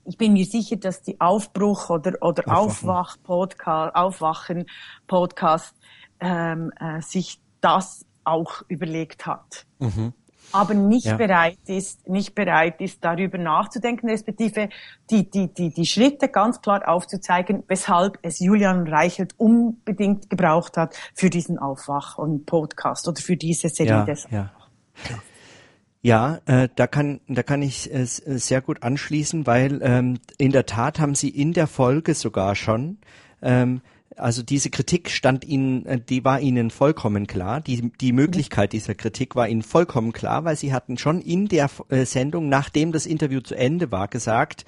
ich 0.05 0.17
bin 0.17 0.33
mir 0.33 0.45
sicher, 0.47 0.77
dass 0.77 1.03
die 1.03 1.21
Aufbruch 1.21 1.91
oder 1.91 2.15
oder 2.23 2.43
Aufwach 2.57 3.17
Podcast, 3.23 3.95
Aufwachen 3.95 4.67
Podcast 5.07 5.75
ähm, 6.21 6.73
äh, 6.81 7.01
sich 7.01 7.41
das 7.61 8.05
auch 8.25 8.63
überlegt 8.69 9.27
hat. 9.27 9.67
Mhm. 9.81 10.13
Aber 10.51 10.75
nicht 10.75 11.07
ja. 11.07 11.17
bereit 11.17 11.59
ist, 11.67 12.09
nicht 12.09 12.35
bereit 12.35 12.81
ist, 12.81 13.05
darüber 13.05 13.39
nachzudenken, 13.39 14.11
respektive 14.11 14.69
die, 15.11 15.31
die, 15.31 15.53
die, 15.53 15.73
die 15.73 15.87
Schritte 15.87 16.29
ganz 16.29 16.61
klar 16.61 16.87
aufzuzeigen, 16.89 17.63
weshalb 17.69 18.19
es 18.23 18.41
Julian 18.41 18.87
Reichelt 18.87 19.35
unbedingt 19.39 20.29
gebraucht 20.29 20.77
hat 20.77 20.95
für 21.15 21.31
diesen 21.31 21.59
Aufwach 21.59 22.19
und 22.19 22.45
Podcast 22.45 23.09
oder 23.09 23.21
für 23.21 23.37
diese 23.37 23.69
Serie 23.69 23.93
ja, 23.93 24.05
Ja. 24.31 24.51
Ja, 26.05 26.41
äh, 26.47 26.69
da 26.75 26.89
kann 26.89 27.21
da 27.29 27.45
kann 27.45 27.63
ich 27.63 27.89
es 27.93 28.19
äh, 28.19 28.37
sehr 28.37 28.61
gut 28.61 28.83
anschließen, 28.83 29.47
weil 29.47 29.79
ähm, 29.83 30.19
in 30.37 30.51
der 30.51 30.67
Tat 30.67 30.99
haben 30.99 31.15
Sie 31.15 31.29
in 31.29 31.53
der 31.53 31.69
Folge 31.69 32.15
sogar 32.15 32.57
schon 32.57 32.99
ähm, 33.41 33.83
also 34.23 34.43
diese 34.43 34.71
Kritik 34.71 35.11
stand 35.11 35.45
Ihnen, 35.45 35.85
äh, 35.85 36.01
die 36.01 36.25
war 36.25 36.41
Ihnen 36.41 36.71
vollkommen 36.71 37.27
klar. 37.27 37.61
Die, 37.61 37.91
die 38.01 38.13
Möglichkeit 38.13 38.73
dieser 38.73 38.95
Kritik 38.95 39.35
war 39.37 39.49
Ihnen 39.49 39.63
vollkommen 39.63 40.13
klar, 40.13 40.45
weil 40.45 40.57
Sie 40.57 40.73
hatten 40.73 40.97
schon 40.97 41.21
in 41.21 41.49
der 41.49 41.69
äh, 41.89 42.05
Sendung, 42.05 42.49
nachdem 42.49 42.93
das 42.93 43.07
Interview 43.07 43.41
zu 43.41 43.55
Ende 43.55 43.91
war, 43.91 44.09
gesagt, 44.09 44.65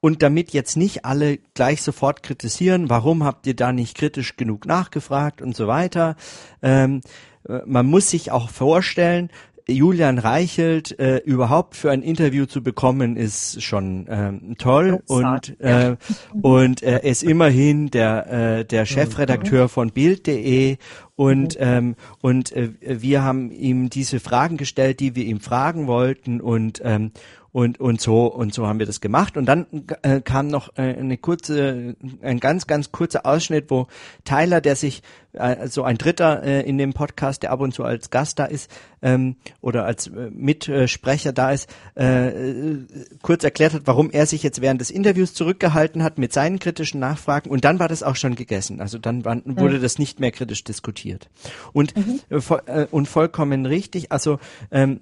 und 0.00 0.22
damit 0.22 0.52
jetzt 0.52 0.76
nicht 0.76 1.06
alle 1.06 1.38
gleich 1.54 1.80
sofort 1.80 2.22
kritisieren, 2.22 2.90
warum 2.90 3.24
habt 3.24 3.46
ihr 3.46 3.56
da 3.56 3.72
nicht 3.72 3.96
kritisch 3.96 4.36
genug 4.36 4.66
nachgefragt 4.66 5.40
und 5.40 5.56
so 5.56 5.66
weiter. 5.66 6.16
Ähm, 6.62 7.00
äh, 7.48 7.60
man 7.64 7.86
muss 7.86 8.10
sich 8.10 8.30
auch 8.30 8.50
vorstellen, 8.50 9.30
Julian 9.66 10.18
Reichelt 10.18 10.98
äh, 10.98 11.18
überhaupt 11.18 11.74
für 11.76 11.90
ein 11.90 12.02
Interview 12.02 12.44
zu 12.44 12.62
bekommen, 12.62 13.16
ist 13.16 13.62
schon 13.62 14.06
ähm, 14.10 14.56
toll. 14.58 15.00
Und 15.06 15.58
äh, 15.60 15.96
und 16.42 16.82
äh, 16.82 16.92
er 16.92 17.04
ist 17.04 17.22
immerhin 17.22 17.90
der 17.90 18.58
äh, 18.58 18.64
der 18.64 18.84
Chefredakteur 18.84 19.68
von 19.68 19.90
Bild.de 19.90 20.76
und 21.16 21.56
ähm, 21.58 21.96
und 22.20 22.52
äh, 22.52 22.72
wir 22.80 23.22
haben 23.22 23.50
ihm 23.50 23.88
diese 23.88 24.20
Fragen 24.20 24.58
gestellt, 24.58 25.00
die 25.00 25.16
wir 25.16 25.24
ihm 25.24 25.40
fragen 25.40 25.86
wollten. 25.86 26.40
Und 26.40 26.82
ähm, 26.84 27.12
und 27.54 27.78
und 27.78 28.00
so 28.00 28.26
und 28.26 28.52
so 28.52 28.66
haben 28.66 28.80
wir 28.80 28.86
das 28.86 29.00
gemacht. 29.00 29.36
Und 29.36 29.46
dann 29.46 29.66
äh, 30.02 30.20
kam 30.20 30.48
noch 30.48 30.76
äh, 30.76 30.96
eine 30.96 31.16
kurze 31.16 31.94
ein 32.20 32.40
ganz 32.40 32.66
ganz 32.66 32.90
kurzer 32.90 33.24
Ausschnitt 33.24 33.66
wo 33.68 33.86
Tyler 34.24 34.60
der 34.60 34.74
sich 34.74 35.04
äh, 35.34 35.68
so 35.68 35.84
ein 35.84 35.96
Dritter 35.96 36.42
äh, 36.42 36.68
in 36.68 36.78
dem 36.78 36.94
Podcast 36.94 37.44
der 37.44 37.52
ab 37.52 37.60
und 37.60 37.72
zu 37.72 37.84
als 37.84 38.10
Gast 38.10 38.40
da 38.40 38.46
ist 38.46 38.68
ähm, 39.02 39.36
oder 39.60 39.84
als 39.84 40.08
äh, 40.08 40.30
Mitsprecher 40.32 41.32
da 41.32 41.52
ist 41.52 41.72
äh, 41.96 42.28
äh, 42.28 42.86
kurz 43.22 43.44
erklärt 43.44 43.72
hat 43.72 43.82
warum 43.84 44.10
er 44.10 44.26
sich 44.26 44.42
jetzt 44.42 44.60
während 44.60 44.80
des 44.80 44.90
Interviews 44.90 45.32
zurückgehalten 45.32 46.02
hat 46.02 46.18
mit 46.18 46.32
seinen 46.32 46.58
kritischen 46.58 46.98
Nachfragen. 46.98 47.50
Und 47.50 47.64
dann 47.64 47.78
war 47.78 47.86
das 47.86 48.02
auch 48.02 48.16
schon 48.16 48.34
gegessen. 48.34 48.80
Also 48.80 48.98
dann 48.98 49.24
war, 49.24 49.40
wurde 49.44 49.78
mhm. 49.78 49.82
das 49.82 50.00
nicht 50.00 50.18
mehr 50.18 50.32
kritisch 50.32 50.64
diskutiert. 50.64 51.30
Und 51.72 51.94
mhm. 51.96 52.20
äh, 52.66 52.86
und 52.90 53.06
vollkommen 53.06 53.64
richtig. 53.64 54.10
Also 54.10 54.40
ähm, 54.72 54.98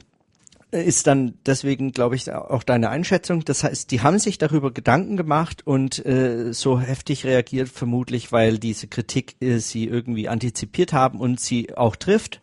ist 0.73 1.07
dann 1.07 1.35
deswegen, 1.45 1.93
glaube 1.93 2.17
ich, 2.17 2.33
auch 2.33 2.63
deine 2.63 2.89
Einschätzung. 2.89 3.45
Das 3.45 3.63
heißt, 3.63 3.91
die 3.91 4.01
haben 4.01 4.19
sich 4.19 4.39
darüber 4.39 4.73
Gedanken 4.73 5.19
gemacht 5.19 5.67
und 5.67 6.05
äh, 6.05 6.53
so 6.53 6.81
heftig 6.81 7.25
reagiert, 7.25 7.69
vermutlich, 7.69 8.33
weil 8.33 8.59
diese 8.59 8.89
Kritik 8.89 9.37
äh, 9.41 9.59
sie 9.59 9.85
irgendwie 9.85 10.29
antizipiert 10.29 10.93
haben 10.93 11.21
und 11.21 11.41
sie 11.41 11.77
auch 11.77 11.95
trifft. 11.95 12.41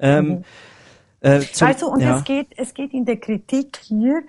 Ähm, 0.00 0.28
mhm. 0.28 0.44
äh, 1.20 1.40
zum, 1.40 1.68
du, 1.78 1.86
und 1.88 2.00
ja. 2.00 2.18
es 2.18 2.24
geht, 2.24 2.48
es 2.56 2.72
geht 2.72 2.94
in 2.94 3.04
der 3.04 3.18
Kritik 3.18 3.78
hier 3.82 4.22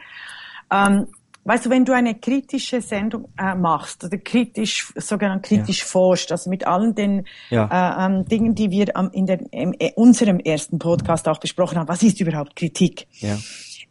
ähm, 0.71 1.07
Weißt 1.49 1.65
du, 1.65 1.71
wenn 1.71 1.83
du 1.83 1.93
eine 1.93 2.13
kritische 2.13 2.79
Sendung 2.79 3.27
äh, 3.35 3.55
machst 3.55 4.03
oder 4.03 4.19
kritisch, 4.19 4.93
sogenannt 4.95 5.41
kritisch 5.41 5.79
ja. 5.79 5.85
forschst, 5.87 6.31
also 6.31 6.47
mit 6.47 6.67
allen 6.67 6.93
den 6.93 7.25
ja. 7.49 7.65
äh, 7.65 8.05
ähm, 8.05 8.25
Dingen, 8.25 8.53
die 8.53 8.69
wir 8.69 8.95
ähm, 8.95 9.09
in 9.13 9.25
der, 9.25 9.39
in 9.51 9.73
äh, 9.79 9.91
unserem 9.95 10.37
ersten 10.39 10.77
Podcast 10.77 11.27
auch 11.27 11.39
besprochen 11.39 11.79
haben, 11.79 11.87
was 11.87 12.03
ist 12.03 12.21
überhaupt 12.21 12.55
Kritik? 12.55 13.07
Ja. 13.13 13.35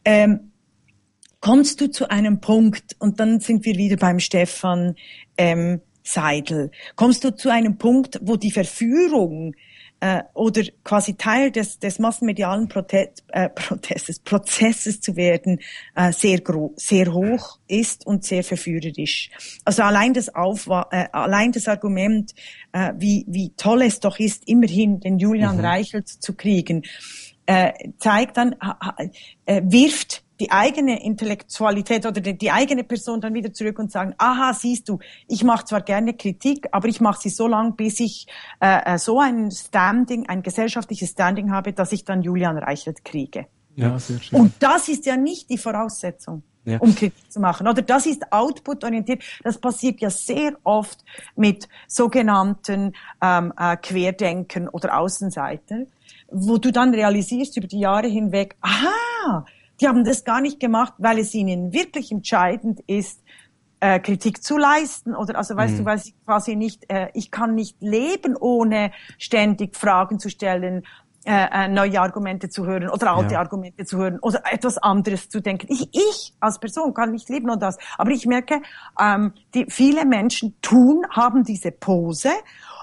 Ähm, 0.05 0.53
kommst 1.41 1.81
du 1.81 1.91
zu 1.91 2.09
einem 2.09 2.39
Punkt, 2.39 2.95
und 3.01 3.19
dann 3.19 3.41
sind 3.41 3.65
wir 3.65 3.75
wieder 3.75 3.97
beim 3.97 4.21
Stefan 4.21 4.95
ähm, 5.37 5.81
Seidel, 6.05 6.71
kommst 6.95 7.25
du 7.25 7.35
zu 7.35 7.51
einem 7.51 7.77
Punkt, 7.77 8.21
wo 8.23 8.37
die 8.37 8.53
Verführung 8.53 9.57
äh, 10.01 10.23
oder 10.35 10.63
quasi 10.85 11.17
Teil 11.17 11.51
des, 11.51 11.79
des 11.79 11.99
massenmedialen 11.99 12.69
Protest, 12.69 13.25
äh, 13.29 13.49
Protestes, 13.49 14.21
Prozesses 14.21 15.01
zu 15.01 15.17
werden, 15.17 15.61
äh, 15.97 16.13
sehr, 16.13 16.41
gro 16.41 16.73
sehr 16.77 17.13
hoch 17.13 17.59
ist 17.67 18.07
und 18.07 18.25
sehr 18.25 18.45
verführerisch. 18.45 19.31
Also 19.65 19.83
allein 19.83 20.15
das, 20.15 20.35
Aufwa 20.35 20.87
äh, 20.91 21.07
allein 21.13 21.53
das 21.53 21.69
Argument, 21.69 22.33
äh, 22.73 22.93
wie, 22.97 23.25
wie 23.29 23.51
toll 23.57 23.83
es 23.83 24.01
doch 24.01 24.19
ist, 24.19 24.49
immerhin 24.49 25.01
den 25.01 25.19
Julian 25.19 25.57
mhm. 25.57 25.65
Reichelt 25.65 26.09
zu 26.09 26.35
kriegen, 26.35 26.85
äh, 27.47 27.73
zeigt 27.99 28.37
dann, 28.37 28.55
äh, 29.47 29.63
wirft 29.65 30.23
die 30.41 30.51
eigene 30.51 31.03
Intellektualität 31.03 32.07
oder 32.07 32.21
die, 32.21 32.37
die, 32.37 32.51
eigene 32.51 32.85
Person 32.85 33.21
dann 33.21 33.35
wieder 33.35 33.53
zurück 33.53 33.79
und 33.79 33.91
sagen, 33.91 34.15
aha, 34.19 34.55
siehst 34.55 34.89
du, 34.89 34.99
ich 35.27 35.45
mache 35.45 35.65
zwar 35.65 35.81
gerne 35.81 36.15
Kritik, 36.15 36.69
aber 36.73 36.89
ich 36.89 37.01
mache 37.01 37.21
sie 37.21 37.31
so 37.31 37.47
lang, 37.49 37.77
bis 37.77 38.01
ich 38.01 38.27
äh, 38.61 38.95
äh, 38.95 38.99
so 38.99 39.21
ein 39.21 39.51
Standing, 39.51 40.29
ein 40.29 40.43
gesellschaftliches 40.43 41.11
Standing 41.11 41.51
habe, 41.51 41.73
dass 41.73 41.93
ich 41.93 42.05
dann 42.05 42.23
Julian 42.23 42.59
Reichelt 42.59 43.05
kriege. 43.05 43.47
Ja, 43.75 43.99
sehr 43.99 44.21
schön. 44.21 44.41
Und 44.41 44.55
das 44.61 44.89
ist 44.89 45.07
ja 45.07 45.17
nicht 45.17 45.51
die 45.51 45.59
Voraussetzung. 45.59 46.43
Ja. 46.65 46.79
um 46.81 46.95
Kritik 46.95 47.33
zu 47.33 47.41
machen. 47.41 47.67
Oder 47.67 47.81
das 47.81 48.05
ist 48.05 48.31
output-orientiert. 48.31 49.23
Das 49.43 49.57
passiert 49.57 50.03
ja 50.03 50.11
sehr 50.11 50.53
oft 50.65 51.03
mit 51.35 51.67
sogenannten 51.87 52.93
ähm, 53.23 53.55
äh, 53.59 53.79
Querdenken 53.79 54.69
oder 54.69 54.99
Außenseiter, 54.99 55.87
wo 56.31 56.59
du 56.59 56.71
dann 56.71 56.93
realisierst 56.93 57.57
über 57.57 57.69
die 57.69 57.79
Jahre 57.79 58.09
hinweg, 58.09 58.57
aha, 58.61 59.47
die 59.81 59.89
haben 59.89 60.05
das 60.05 60.25
gar 60.25 60.41
nicht 60.41 60.61
gemacht, 60.61 60.95
weil 60.99 61.19
es 61.19 61.35
ihnen 61.35 61.73
wirklich 61.73 62.11
entscheidend 62.11 62.81
ist, 62.87 63.23
äh, 63.81 64.01
Kritik 64.01 64.43
zu 64.43 64.57
leisten 64.57 65.15
oder 65.15 65.37
also 65.39 65.55
weißt 65.57 65.75
mhm. 65.75 65.79
du, 65.79 65.85
weil 65.85 65.99
sie 65.99 66.15
quasi 66.25 66.57
nicht, 66.57 66.91
äh, 66.91 67.11
ich 67.15 67.31
kann 67.31 67.55
nicht 67.55 67.81
leben, 67.81 68.37
ohne 68.37 68.91
ständig 69.19 69.77
Fragen 69.77 70.19
zu 70.19 70.31
stellen, 70.31 70.83
äh, 71.25 71.47
äh, 71.53 71.69
neue 71.69 72.01
Argumente 72.01 72.49
zu 72.49 72.65
hören 72.65 72.89
oder 72.89 73.13
alte 73.13 73.35
ja. 73.35 73.41
Argumente 73.41 73.85
zu 73.85 73.99
hören 73.99 74.19
oder 74.21 74.43
etwas 74.51 74.79
anderes 74.79 75.29
zu 75.29 75.41
denken. 75.41 75.67
Ich, 75.69 75.89
ich 75.93 76.33
als 76.41 76.59
Person 76.59 76.95
kann 76.95 77.11
nicht 77.11 77.29
leben 77.29 77.51
und 77.51 77.61
das. 77.61 77.77
Aber 77.99 78.11
ich 78.11 78.25
merke, 78.27 78.63
ähm, 78.99 79.33
die, 79.53 79.67
viele 79.69 80.07
Menschen 80.07 80.57
tun, 80.63 81.05
haben 81.11 81.45
diese 81.45 81.71
Pose 81.71 82.31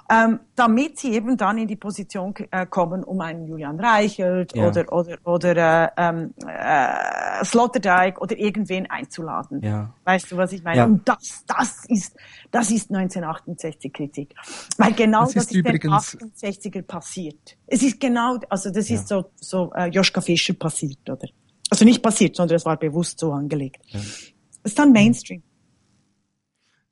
ähm, 0.09 0.39
damit 0.55 0.99
sie 0.99 1.13
eben 1.13 1.35
dann 1.35 1.57
in 1.57 1.67
die 1.67 1.75
Position 1.75 2.33
äh, 2.51 2.65
kommen, 2.67 3.03
um 3.03 3.21
einen 3.21 3.47
Julian 3.47 3.79
Reichelt 3.79 4.55
ja. 4.55 4.67
oder 4.67 4.91
oder 4.93 5.17
oder 5.23 5.87
äh, 5.87 5.91
ähm, 5.97 6.33
äh, 6.47 7.43
Sloterdijk 7.43 8.21
oder 8.21 8.37
irgendwen 8.37 8.89
einzuladen. 8.89 9.61
Ja. 9.63 9.93
Weißt 10.03 10.31
du, 10.31 10.37
was 10.37 10.51
ich 10.51 10.63
meine? 10.63 10.77
Ja. 10.77 10.85
Und 10.85 11.07
das 11.07 11.43
das 11.47 11.85
ist 11.87 12.15
das 12.51 12.69
ist 12.69 12.91
1968 12.91 13.91
Kritik, 13.91 14.35
weil 14.77 14.93
genau 14.93 15.23
das, 15.23 15.33
das 15.33 15.43
ist, 15.45 15.55
ist 15.55 15.65
den 15.65 15.91
68er 15.91 16.81
passiert. 16.83 17.57
Es 17.65 17.81
ist 17.81 17.99
genau, 17.99 18.37
also 18.49 18.69
das 18.69 18.89
ist 18.91 19.07
so 19.07 19.31
so 19.35 19.71
äh, 19.73 19.87
Joschka 19.87 20.21
Fischer 20.21 20.53
passiert, 20.53 21.09
oder? 21.09 21.27
Also 21.71 21.83
nicht 21.83 22.03
passiert, 22.03 22.35
sondern 22.35 22.57
es 22.57 22.65
war 22.65 22.77
bewusst 22.77 23.19
so 23.19 23.33
angelegt. 23.33 23.81
Ja. 23.87 23.99
Das 23.99 24.71
ist 24.71 24.79
dann 24.79 24.91
Mainstream. 24.91 25.41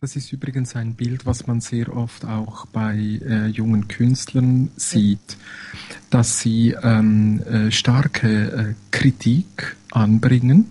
Das 0.03 0.17
ist 0.17 0.33
übrigens 0.33 0.75
ein 0.75 0.95
Bild, 0.95 1.25
was 1.25 1.47
man 1.47 1.61
sehr 1.61 1.95
oft 1.95 2.25
auch 2.25 2.65
bei 2.65 2.97
äh, 2.97 3.47
jungen 3.47 3.87
Künstlern 3.87 4.69
sieht, 4.75 5.37
dass 6.09 6.41
sie 6.41 6.75
ähm, 6.83 7.41
äh, 7.43 7.71
starke 7.71 8.51
äh, 8.51 8.73
Kritik 8.91 9.77
anbringen 9.91 10.65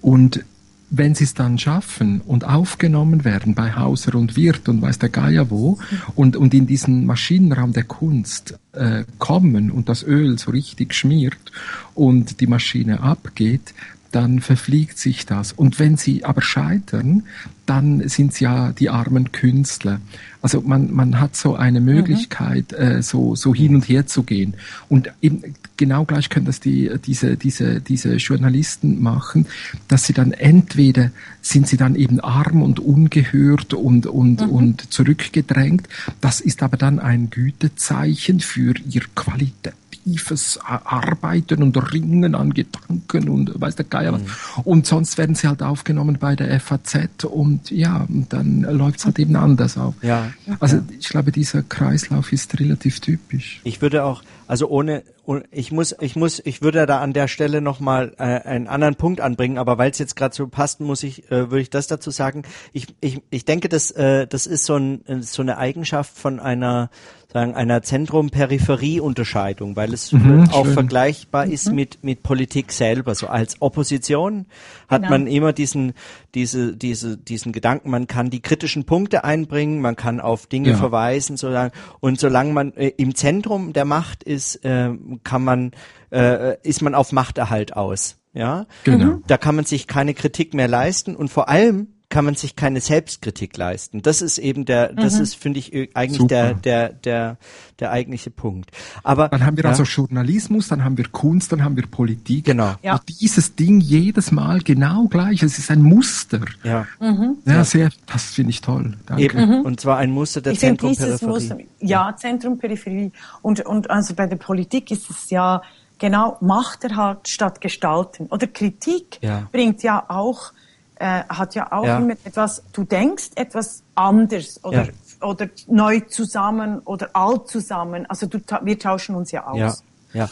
und 0.00 0.44
wenn 0.90 1.14
sie 1.14 1.22
es 1.22 1.34
dann 1.34 1.56
schaffen 1.56 2.20
und 2.20 2.44
aufgenommen 2.44 3.24
werden 3.24 3.54
bei 3.54 3.76
Hauser 3.76 4.16
und 4.16 4.34
Wirt 4.34 4.68
und 4.68 4.82
weiß 4.82 4.98
der 4.98 5.10
Geier 5.10 5.48
wo 5.48 5.78
und, 6.16 6.34
und 6.34 6.52
in 6.52 6.66
diesen 6.66 7.06
Maschinenraum 7.06 7.72
der 7.72 7.84
Kunst 7.84 8.58
äh, 8.72 9.04
kommen 9.20 9.70
und 9.70 9.88
das 9.88 10.02
Öl 10.02 10.36
so 10.36 10.50
richtig 10.50 10.94
schmiert 10.94 11.52
und 11.94 12.40
die 12.40 12.48
Maschine 12.48 13.02
abgeht, 13.02 13.72
dann 14.12 14.40
verfliegt 14.40 14.98
sich 14.98 15.26
das. 15.26 15.52
Und 15.52 15.78
wenn 15.78 15.96
sie 15.96 16.24
aber 16.24 16.42
scheitern, 16.42 17.24
dann 17.66 18.08
sind 18.08 18.32
es 18.32 18.40
ja 18.40 18.72
die 18.72 18.90
armen 18.90 19.32
Künstler. 19.32 20.00
Also 20.40 20.60
man, 20.60 20.92
man 20.92 21.20
hat 21.20 21.36
so 21.36 21.54
eine 21.54 21.80
mhm. 21.80 21.86
Möglichkeit, 21.86 22.72
mhm. 22.72 22.78
äh, 22.78 23.02
so, 23.02 23.36
so 23.36 23.54
hin 23.54 23.74
und 23.76 23.88
her 23.88 24.06
zu 24.06 24.24
gehen. 24.24 24.54
Und 24.88 25.12
eben 25.20 25.54
genau 25.76 26.04
gleich 26.04 26.28
können 26.28 26.46
das 26.46 26.58
die, 26.58 26.90
diese, 27.04 27.36
diese, 27.36 27.80
diese 27.80 28.16
Journalisten 28.16 29.00
machen, 29.00 29.46
dass 29.88 30.04
sie 30.04 30.12
dann 30.12 30.32
entweder 30.32 31.10
sind 31.40 31.68
sie 31.68 31.76
dann 31.76 31.94
eben 31.94 32.20
arm 32.20 32.62
und 32.62 32.80
ungehört 32.80 33.74
und, 33.74 34.06
und, 34.06 34.40
mhm. 34.40 34.50
und 34.50 34.92
zurückgedrängt. 34.92 35.88
Das 36.20 36.40
ist 36.40 36.62
aber 36.62 36.76
dann 36.76 36.98
ein 36.98 37.30
Gütezeichen 37.30 38.40
für 38.40 38.74
ihr 38.88 39.02
Qualität 39.14 39.74
tiefes 40.04 40.58
Arbeiten 40.62 41.62
und 41.62 41.92
Ringen 41.92 42.34
an 42.34 42.54
Gedanken 42.54 43.28
und 43.28 43.60
weiß 43.60 43.76
der 43.76 43.84
Geier 43.84 44.12
was. 44.12 44.22
Mhm. 44.22 44.62
Und 44.64 44.86
sonst 44.86 45.18
werden 45.18 45.34
sie 45.34 45.48
halt 45.48 45.62
aufgenommen 45.62 46.18
bei 46.20 46.36
der 46.36 46.58
FAZ 46.60 47.24
und 47.24 47.70
ja, 47.70 48.06
und 48.08 48.32
dann 48.32 48.62
läuft's 48.62 49.04
halt 49.04 49.18
eben 49.18 49.36
anders 49.36 49.78
auf. 49.78 49.94
Ja. 50.02 50.32
Also 50.60 50.80
ich 50.98 51.08
glaube, 51.08 51.32
dieser 51.32 51.62
Kreislauf 51.62 52.32
ist 52.32 52.58
relativ 52.58 53.00
typisch. 53.00 53.60
Ich 53.64 53.82
würde 53.82 54.04
auch, 54.04 54.22
also 54.46 54.68
ohne, 54.68 55.02
ich 55.50 55.70
muss, 55.70 55.94
ich 56.00 56.16
muss, 56.16 56.42
ich 56.44 56.62
würde 56.62 56.84
da 56.86 57.00
an 57.00 57.12
der 57.12 57.28
Stelle 57.28 57.60
nochmal 57.60 58.12
äh, 58.18 58.22
einen 58.22 58.66
anderen 58.66 58.96
Punkt 58.96 59.20
anbringen, 59.20 59.56
aber 59.56 59.78
weil 59.78 59.90
es 59.90 59.98
jetzt 59.98 60.16
gerade 60.16 60.34
so 60.34 60.48
passt, 60.48 60.80
muss 60.80 61.02
ich, 61.02 61.30
äh, 61.30 61.50
würde 61.50 61.60
ich 61.60 61.70
das 61.70 61.86
dazu 61.86 62.10
sagen. 62.10 62.42
Ich, 62.72 62.88
ich, 63.00 63.22
ich 63.30 63.44
denke, 63.44 63.68
das, 63.68 63.90
äh, 63.92 64.26
das 64.26 64.46
ist 64.46 64.64
so, 64.64 64.76
ein, 64.76 65.22
so 65.22 65.42
eine 65.42 65.58
Eigenschaft 65.58 66.18
von 66.18 66.40
einer 66.40 66.90
sagen, 67.32 67.54
einer 67.54 67.82
Zentrum-Peripherie-Unterscheidung, 67.82 69.74
weil 69.76 69.92
es 69.92 70.12
mhm, 70.12 70.48
auch 70.52 70.64
schön. 70.64 70.74
vergleichbar 70.74 71.46
ist 71.46 71.68
mhm. 71.68 71.74
mit, 71.74 72.04
mit 72.04 72.22
Politik 72.22 72.72
selber. 72.72 73.14
So 73.14 73.26
als 73.28 73.60
Opposition 73.60 74.46
hat 74.88 75.02
genau. 75.02 75.10
man 75.10 75.26
immer 75.26 75.52
diesen, 75.52 75.94
diese, 76.34 76.76
diese, 76.76 77.16
diesen 77.16 77.52
Gedanken, 77.52 77.90
man 77.90 78.06
kann 78.06 78.30
die 78.30 78.40
kritischen 78.40 78.84
Punkte 78.84 79.24
einbringen, 79.24 79.80
man 79.80 79.96
kann 79.96 80.20
auf 80.20 80.46
Dinge 80.46 80.70
ja. 80.70 80.76
verweisen, 80.76 81.36
solange, 81.36 81.72
und 82.00 82.20
solange 82.20 82.52
man 82.52 82.74
äh, 82.74 82.88
im 82.96 83.14
Zentrum 83.14 83.72
der 83.72 83.84
Macht 83.84 84.22
ist, 84.22 84.64
äh, 84.64 84.90
kann 85.24 85.42
man, 85.42 85.70
äh, 86.10 86.56
ist 86.62 86.82
man 86.82 86.94
auf 86.94 87.12
Machterhalt 87.12 87.76
aus. 87.76 88.18
Ja, 88.34 88.66
genau. 88.84 89.20
Da 89.26 89.36
kann 89.36 89.54
man 89.56 89.66
sich 89.66 89.86
keine 89.86 90.14
Kritik 90.14 90.54
mehr 90.54 90.68
leisten 90.68 91.16
und 91.16 91.28
vor 91.28 91.50
allem 91.50 91.88
kann 92.12 92.26
man 92.26 92.34
sich 92.34 92.56
keine 92.56 92.82
Selbstkritik 92.82 93.56
leisten. 93.56 94.02
Das 94.02 94.20
ist 94.20 94.36
eben 94.36 94.66
der, 94.66 94.92
das 94.92 95.16
mhm. 95.16 95.22
ist, 95.22 95.34
finde 95.34 95.60
ich, 95.60 95.96
eigentlich 95.96 96.26
der, 96.26 96.52
der, 96.52 96.90
der, 96.90 97.38
der 97.80 97.90
eigentliche 97.90 98.30
Punkt. 98.30 98.70
Aber 99.02 99.30
dann 99.30 99.46
haben 99.46 99.56
wir 99.56 99.64
ja. 99.64 99.70
also 99.70 99.84
Journalismus, 99.84 100.68
dann 100.68 100.84
haben 100.84 100.98
wir 100.98 101.08
Kunst, 101.08 101.52
dann 101.52 101.64
haben 101.64 101.74
wir 101.74 101.86
Politik. 101.86 102.44
Genau. 102.44 102.74
Ja. 102.82 102.96
Und 102.96 103.08
dieses 103.08 103.54
Ding 103.54 103.80
jedes 103.80 104.30
Mal 104.30 104.60
genau 104.60 105.06
gleich. 105.08 105.42
Es 105.42 105.58
ist 105.58 105.70
ein 105.70 105.80
Muster. 105.80 106.42
Ja. 106.62 106.86
Mhm. 107.00 107.38
Ja, 107.46 107.64
sehr. 107.64 107.88
Das 108.12 108.24
finde 108.24 108.50
ich 108.50 108.60
toll. 108.60 108.94
Danke. 109.06 109.22
Eben. 109.22 109.48
Mhm. 109.48 109.60
Und 109.62 109.80
zwar 109.80 109.96
ein 109.96 110.10
Muster 110.10 110.42
der 110.42 110.52
Zentrum-Peripherie. 110.52 111.66
Ja, 111.80 112.14
Zentrum-Peripherie. 112.14 113.10
Und, 113.40 113.64
und 113.64 113.90
also 113.90 114.12
bei 114.12 114.26
der 114.26 114.36
Politik 114.36 114.90
ist 114.90 115.08
es 115.08 115.30
ja 115.30 115.62
genau 115.98 116.36
Machterhalt 116.42 117.26
statt 117.26 117.62
Gestalten. 117.62 118.26
Oder 118.26 118.48
Kritik 118.48 119.18
ja. 119.22 119.48
bringt 119.50 119.82
ja 119.82 120.04
auch 120.08 120.52
äh, 121.02 121.24
hat 121.28 121.56
ja 121.56 121.72
auch 121.72 121.84
ja. 121.84 121.98
immer 121.98 122.12
etwas, 122.12 122.62
du 122.72 122.84
denkst 122.84 123.30
etwas 123.34 123.82
anders 123.96 124.62
oder, 124.62 124.84
ja. 124.84 125.26
oder 125.26 125.48
neu 125.66 125.98
zusammen 126.00 126.78
oder 126.84 127.10
alt 127.12 127.48
zusammen. 127.48 128.06
Also 128.06 128.26
du, 128.26 128.38
wir 128.62 128.78
tauschen 128.78 129.16
uns 129.16 129.32
ja 129.32 129.46
aus. 129.48 129.82
Ja. 130.14 130.28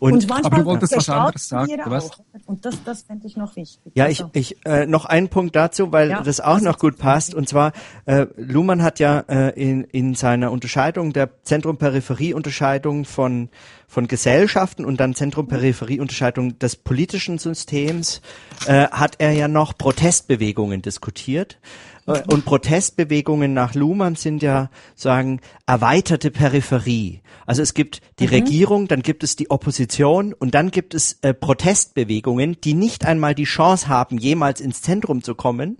Und, 0.00 0.30
und 0.30 0.44
aber 0.46 0.58
du 0.58 0.64
wolltest 0.64 0.96
was 0.96 1.08
anderes 1.08 1.48
sagen. 1.48 1.72
Was? 1.84 2.10
Und 2.46 2.64
das, 2.64 2.82
das 2.84 3.02
fände 3.02 3.26
ich 3.26 3.36
noch 3.36 3.54
wichtig. 3.56 3.92
Ja, 3.94 4.08
ich, 4.08 4.20
also 4.20 4.30
ich 4.34 4.64
äh, 4.64 4.86
noch 4.86 5.04
einen 5.04 5.28
Punkt 5.28 5.54
dazu, 5.56 5.92
weil 5.92 6.10
ja, 6.10 6.22
das 6.22 6.40
auch 6.40 6.54
das 6.54 6.62
noch 6.62 6.78
gut 6.78 6.98
passt. 6.98 7.34
Und 7.34 7.48
zwar, 7.48 7.72
äh, 8.06 8.26
Luhmann 8.36 8.82
hat 8.82 8.98
ja 8.98 9.20
äh, 9.28 9.50
in, 9.50 9.84
in 9.84 10.14
seiner 10.14 10.50
Unterscheidung 10.52 11.12
der 11.12 11.42
Zentrum-Peripherie-Unterscheidung 11.42 13.04
von 13.04 13.50
von 13.86 14.08
Gesellschaften 14.08 14.84
und 14.84 14.98
dann 14.98 15.14
Zentrum-Peripherie-Unterscheidung 15.14 16.58
des 16.58 16.74
politischen 16.74 17.38
Systems 17.38 18.22
äh, 18.66 18.88
hat 18.88 19.16
er 19.18 19.30
ja 19.30 19.46
noch 19.46 19.78
Protestbewegungen 19.78 20.82
diskutiert. 20.82 21.58
Äh, 22.06 22.22
und 22.28 22.44
Protestbewegungen 22.44 23.54
nach 23.54 23.74
Luhmann 23.74 24.16
sind 24.16 24.42
ja 24.42 24.70
sagen 24.94 25.40
erweiterte 25.66 26.30
Peripherie. 26.30 27.20
Also 27.46 27.62
es 27.62 27.74
gibt 27.74 28.00
die 28.18 28.26
mhm. 28.26 28.34
Regierung, 28.34 28.88
dann 28.88 29.02
gibt 29.02 29.24
es 29.24 29.36
die 29.36 29.50
Opposition 29.50 30.32
und 30.32 30.54
dann 30.54 30.70
gibt 30.70 30.94
es 30.94 31.18
äh, 31.22 31.34
Protestbewegungen, 31.34 32.60
die 32.62 32.74
nicht 32.74 33.04
einmal 33.04 33.34
die 33.34 33.44
Chance 33.44 33.88
haben, 33.88 34.18
jemals 34.18 34.60
ins 34.60 34.82
Zentrum 34.82 35.22
zu 35.22 35.34
kommen 35.34 35.78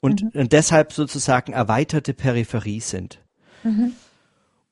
und, 0.00 0.22
mhm. 0.22 0.40
und 0.40 0.52
deshalb 0.52 0.92
sozusagen 0.92 1.52
erweiterte 1.52 2.14
Peripherie 2.14 2.80
sind. 2.80 3.20
Mhm. 3.62 3.92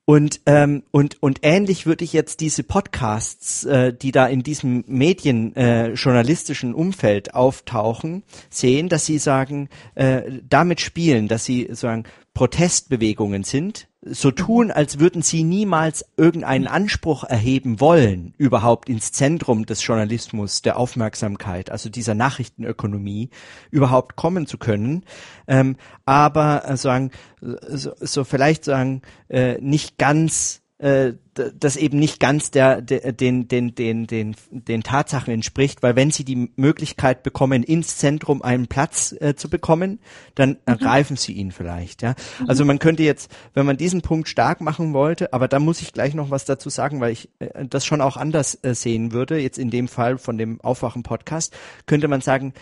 Und, 0.08 0.40
ähm, 0.46 0.84
und, 0.90 1.22
und 1.22 1.40
ähnlich 1.42 1.84
würde 1.84 2.02
ich 2.02 2.14
jetzt 2.14 2.40
diese 2.40 2.62
Podcasts, 2.62 3.66
äh, 3.66 3.92
die 3.92 4.10
da 4.10 4.26
in 4.26 4.42
diesem 4.42 4.82
medienjournalistischen 4.86 6.72
äh, 6.72 6.74
Umfeld 6.74 7.34
auftauchen, 7.34 8.22
sehen, 8.48 8.88
dass 8.88 9.04
sie 9.04 9.18
sagen, 9.18 9.68
äh, 9.96 10.22
damit 10.48 10.80
spielen, 10.80 11.28
dass 11.28 11.44
sie 11.44 11.68
sagen, 11.72 12.04
Protestbewegungen 12.32 13.44
sind, 13.44 13.87
so 14.02 14.30
tun, 14.30 14.70
als 14.70 15.00
würden 15.00 15.22
sie 15.22 15.42
niemals 15.42 16.04
irgendeinen 16.16 16.68
Anspruch 16.68 17.24
erheben 17.24 17.80
wollen, 17.80 18.34
überhaupt 18.38 18.88
ins 18.88 19.12
Zentrum 19.12 19.66
des 19.66 19.84
Journalismus, 19.84 20.62
der 20.62 20.78
Aufmerksamkeit, 20.78 21.70
also 21.70 21.88
dieser 21.88 22.14
Nachrichtenökonomie, 22.14 23.30
überhaupt 23.70 24.16
kommen 24.16 24.46
zu 24.46 24.56
können, 24.56 25.04
ähm, 25.48 25.76
aber 26.06 26.68
äh, 26.68 26.76
sagen, 26.76 27.10
so, 27.40 27.92
so 27.98 28.24
vielleicht 28.24 28.64
sagen, 28.64 29.02
äh, 29.28 29.58
nicht 29.60 29.98
ganz 29.98 30.62
äh, 30.78 31.14
das 31.34 31.76
eben 31.76 31.98
nicht 31.98 32.20
ganz 32.20 32.50
der, 32.50 32.80
der 32.82 33.12
den, 33.12 33.48
den, 33.48 33.74
den, 33.74 34.06
den, 34.06 34.36
den 34.50 34.82
Tatsachen 34.82 35.32
entspricht, 35.32 35.82
weil 35.82 35.96
wenn 35.96 36.10
sie 36.10 36.24
die 36.24 36.50
Möglichkeit 36.56 37.22
bekommen, 37.22 37.62
ins 37.62 37.96
Zentrum 37.96 38.42
einen 38.42 38.66
Platz 38.66 39.14
äh, 39.20 39.34
zu 39.34 39.48
bekommen, 39.48 40.00
dann 40.34 40.50
mhm. 40.50 40.56
ergreifen 40.66 41.16
sie 41.16 41.32
ihn 41.32 41.52
vielleicht. 41.52 42.02
Ja? 42.02 42.14
Mhm. 42.40 42.48
Also 42.48 42.64
man 42.64 42.78
könnte 42.78 43.02
jetzt, 43.02 43.30
wenn 43.54 43.66
man 43.66 43.76
diesen 43.76 44.02
Punkt 44.02 44.28
stark 44.28 44.60
machen 44.60 44.92
wollte, 44.92 45.32
aber 45.32 45.48
da 45.48 45.58
muss 45.58 45.80
ich 45.80 45.92
gleich 45.92 46.14
noch 46.14 46.30
was 46.30 46.44
dazu 46.44 46.70
sagen, 46.70 47.00
weil 47.00 47.12
ich 47.12 47.28
äh, 47.38 47.66
das 47.66 47.84
schon 47.84 48.00
auch 48.00 48.16
anders 48.16 48.58
äh, 48.62 48.74
sehen 48.74 49.12
würde, 49.12 49.38
jetzt 49.38 49.58
in 49.58 49.70
dem 49.70 49.88
Fall 49.88 50.18
von 50.18 50.38
dem 50.38 50.60
Aufwachen-Podcast, 50.60 51.56
könnte 51.86 52.08
man 52.08 52.20
sagen, 52.20 52.52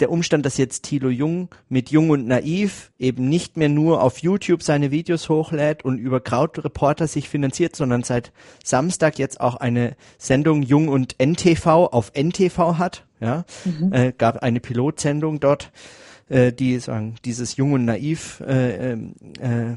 der 0.00 0.10
Umstand, 0.10 0.46
dass 0.46 0.56
jetzt 0.56 0.84
Thilo 0.84 1.08
Jung 1.08 1.48
mit 1.68 1.90
Jung 1.90 2.10
und 2.10 2.26
Naiv 2.26 2.92
eben 2.98 3.28
nicht 3.28 3.56
mehr 3.56 3.68
nur 3.68 4.02
auf 4.02 4.18
YouTube 4.18 4.62
seine 4.62 4.90
Videos 4.90 5.28
hochlädt 5.28 5.84
und 5.84 5.98
über 5.98 6.20
Krautreporter 6.20 7.06
sich 7.06 7.28
finanziert, 7.28 7.74
sondern 7.74 8.02
seit 8.02 8.32
Samstag 8.62 9.18
jetzt 9.18 9.40
auch 9.40 9.56
eine 9.56 9.96
Sendung 10.18 10.62
Jung 10.62 10.88
und 10.88 11.16
NTV 11.18 11.66
auf 11.66 12.12
NTV 12.14 12.78
hat, 12.78 13.06
ja, 13.20 13.44
mhm. 13.64 13.92
äh, 13.92 14.12
gab 14.16 14.42
eine 14.42 14.60
Pilotsendung 14.60 15.40
dort, 15.40 15.72
äh, 16.28 16.52
die 16.52 16.78
sagen, 16.78 17.16
dieses 17.24 17.56
Jung 17.56 17.72
und 17.72 17.84
Naiv 17.84 18.40
äh, 18.46 18.92
ähm, 18.92 19.14
äh, 19.40 19.74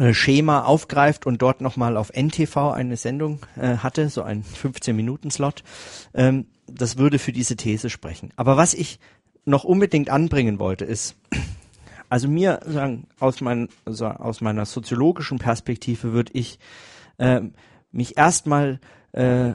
äh, 0.00 0.14
Schema 0.14 0.62
aufgreift 0.62 1.26
und 1.26 1.42
dort 1.42 1.60
nochmal 1.60 1.96
auf 1.96 2.12
NTV 2.14 2.72
eine 2.72 2.96
Sendung 2.96 3.40
äh, 3.56 3.78
hatte, 3.78 4.08
so 4.08 4.22
ein 4.22 4.44
15-Minuten-Slot. 4.44 5.64
Ähm, 6.14 6.46
das 6.68 6.98
würde 6.98 7.18
für 7.18 7.32
diese 7.32 7.56
These 7.56 7.90
sprechen. 7.90 8.30
Aber 8.36 8.56
was 8.56 8.74
ich 8.74 8.98
noch 9.44 9.64
unbedingt 9.64 10.10
anbringen 10.10 10.58
wollte, 10.58 10.84
ist, 10.84 11.16
also 12.08 12.28
mir 12.28 12.60
sagen, 12.66 13.06
aus, 13.18 13.40
mein, 13.40 13.68
also 13.84 14.06
aus 14.06 14.40
meiner 14.40 14.66
soziologischen 14.66 15.38
Perspektive 15.38 16.12
würde 16.12 16.32
ich 16.34 16.58
äh, 17.18 17.40
mich 17.90 18.16
erstmal 18.16 18.80
äh, 19.12 19.52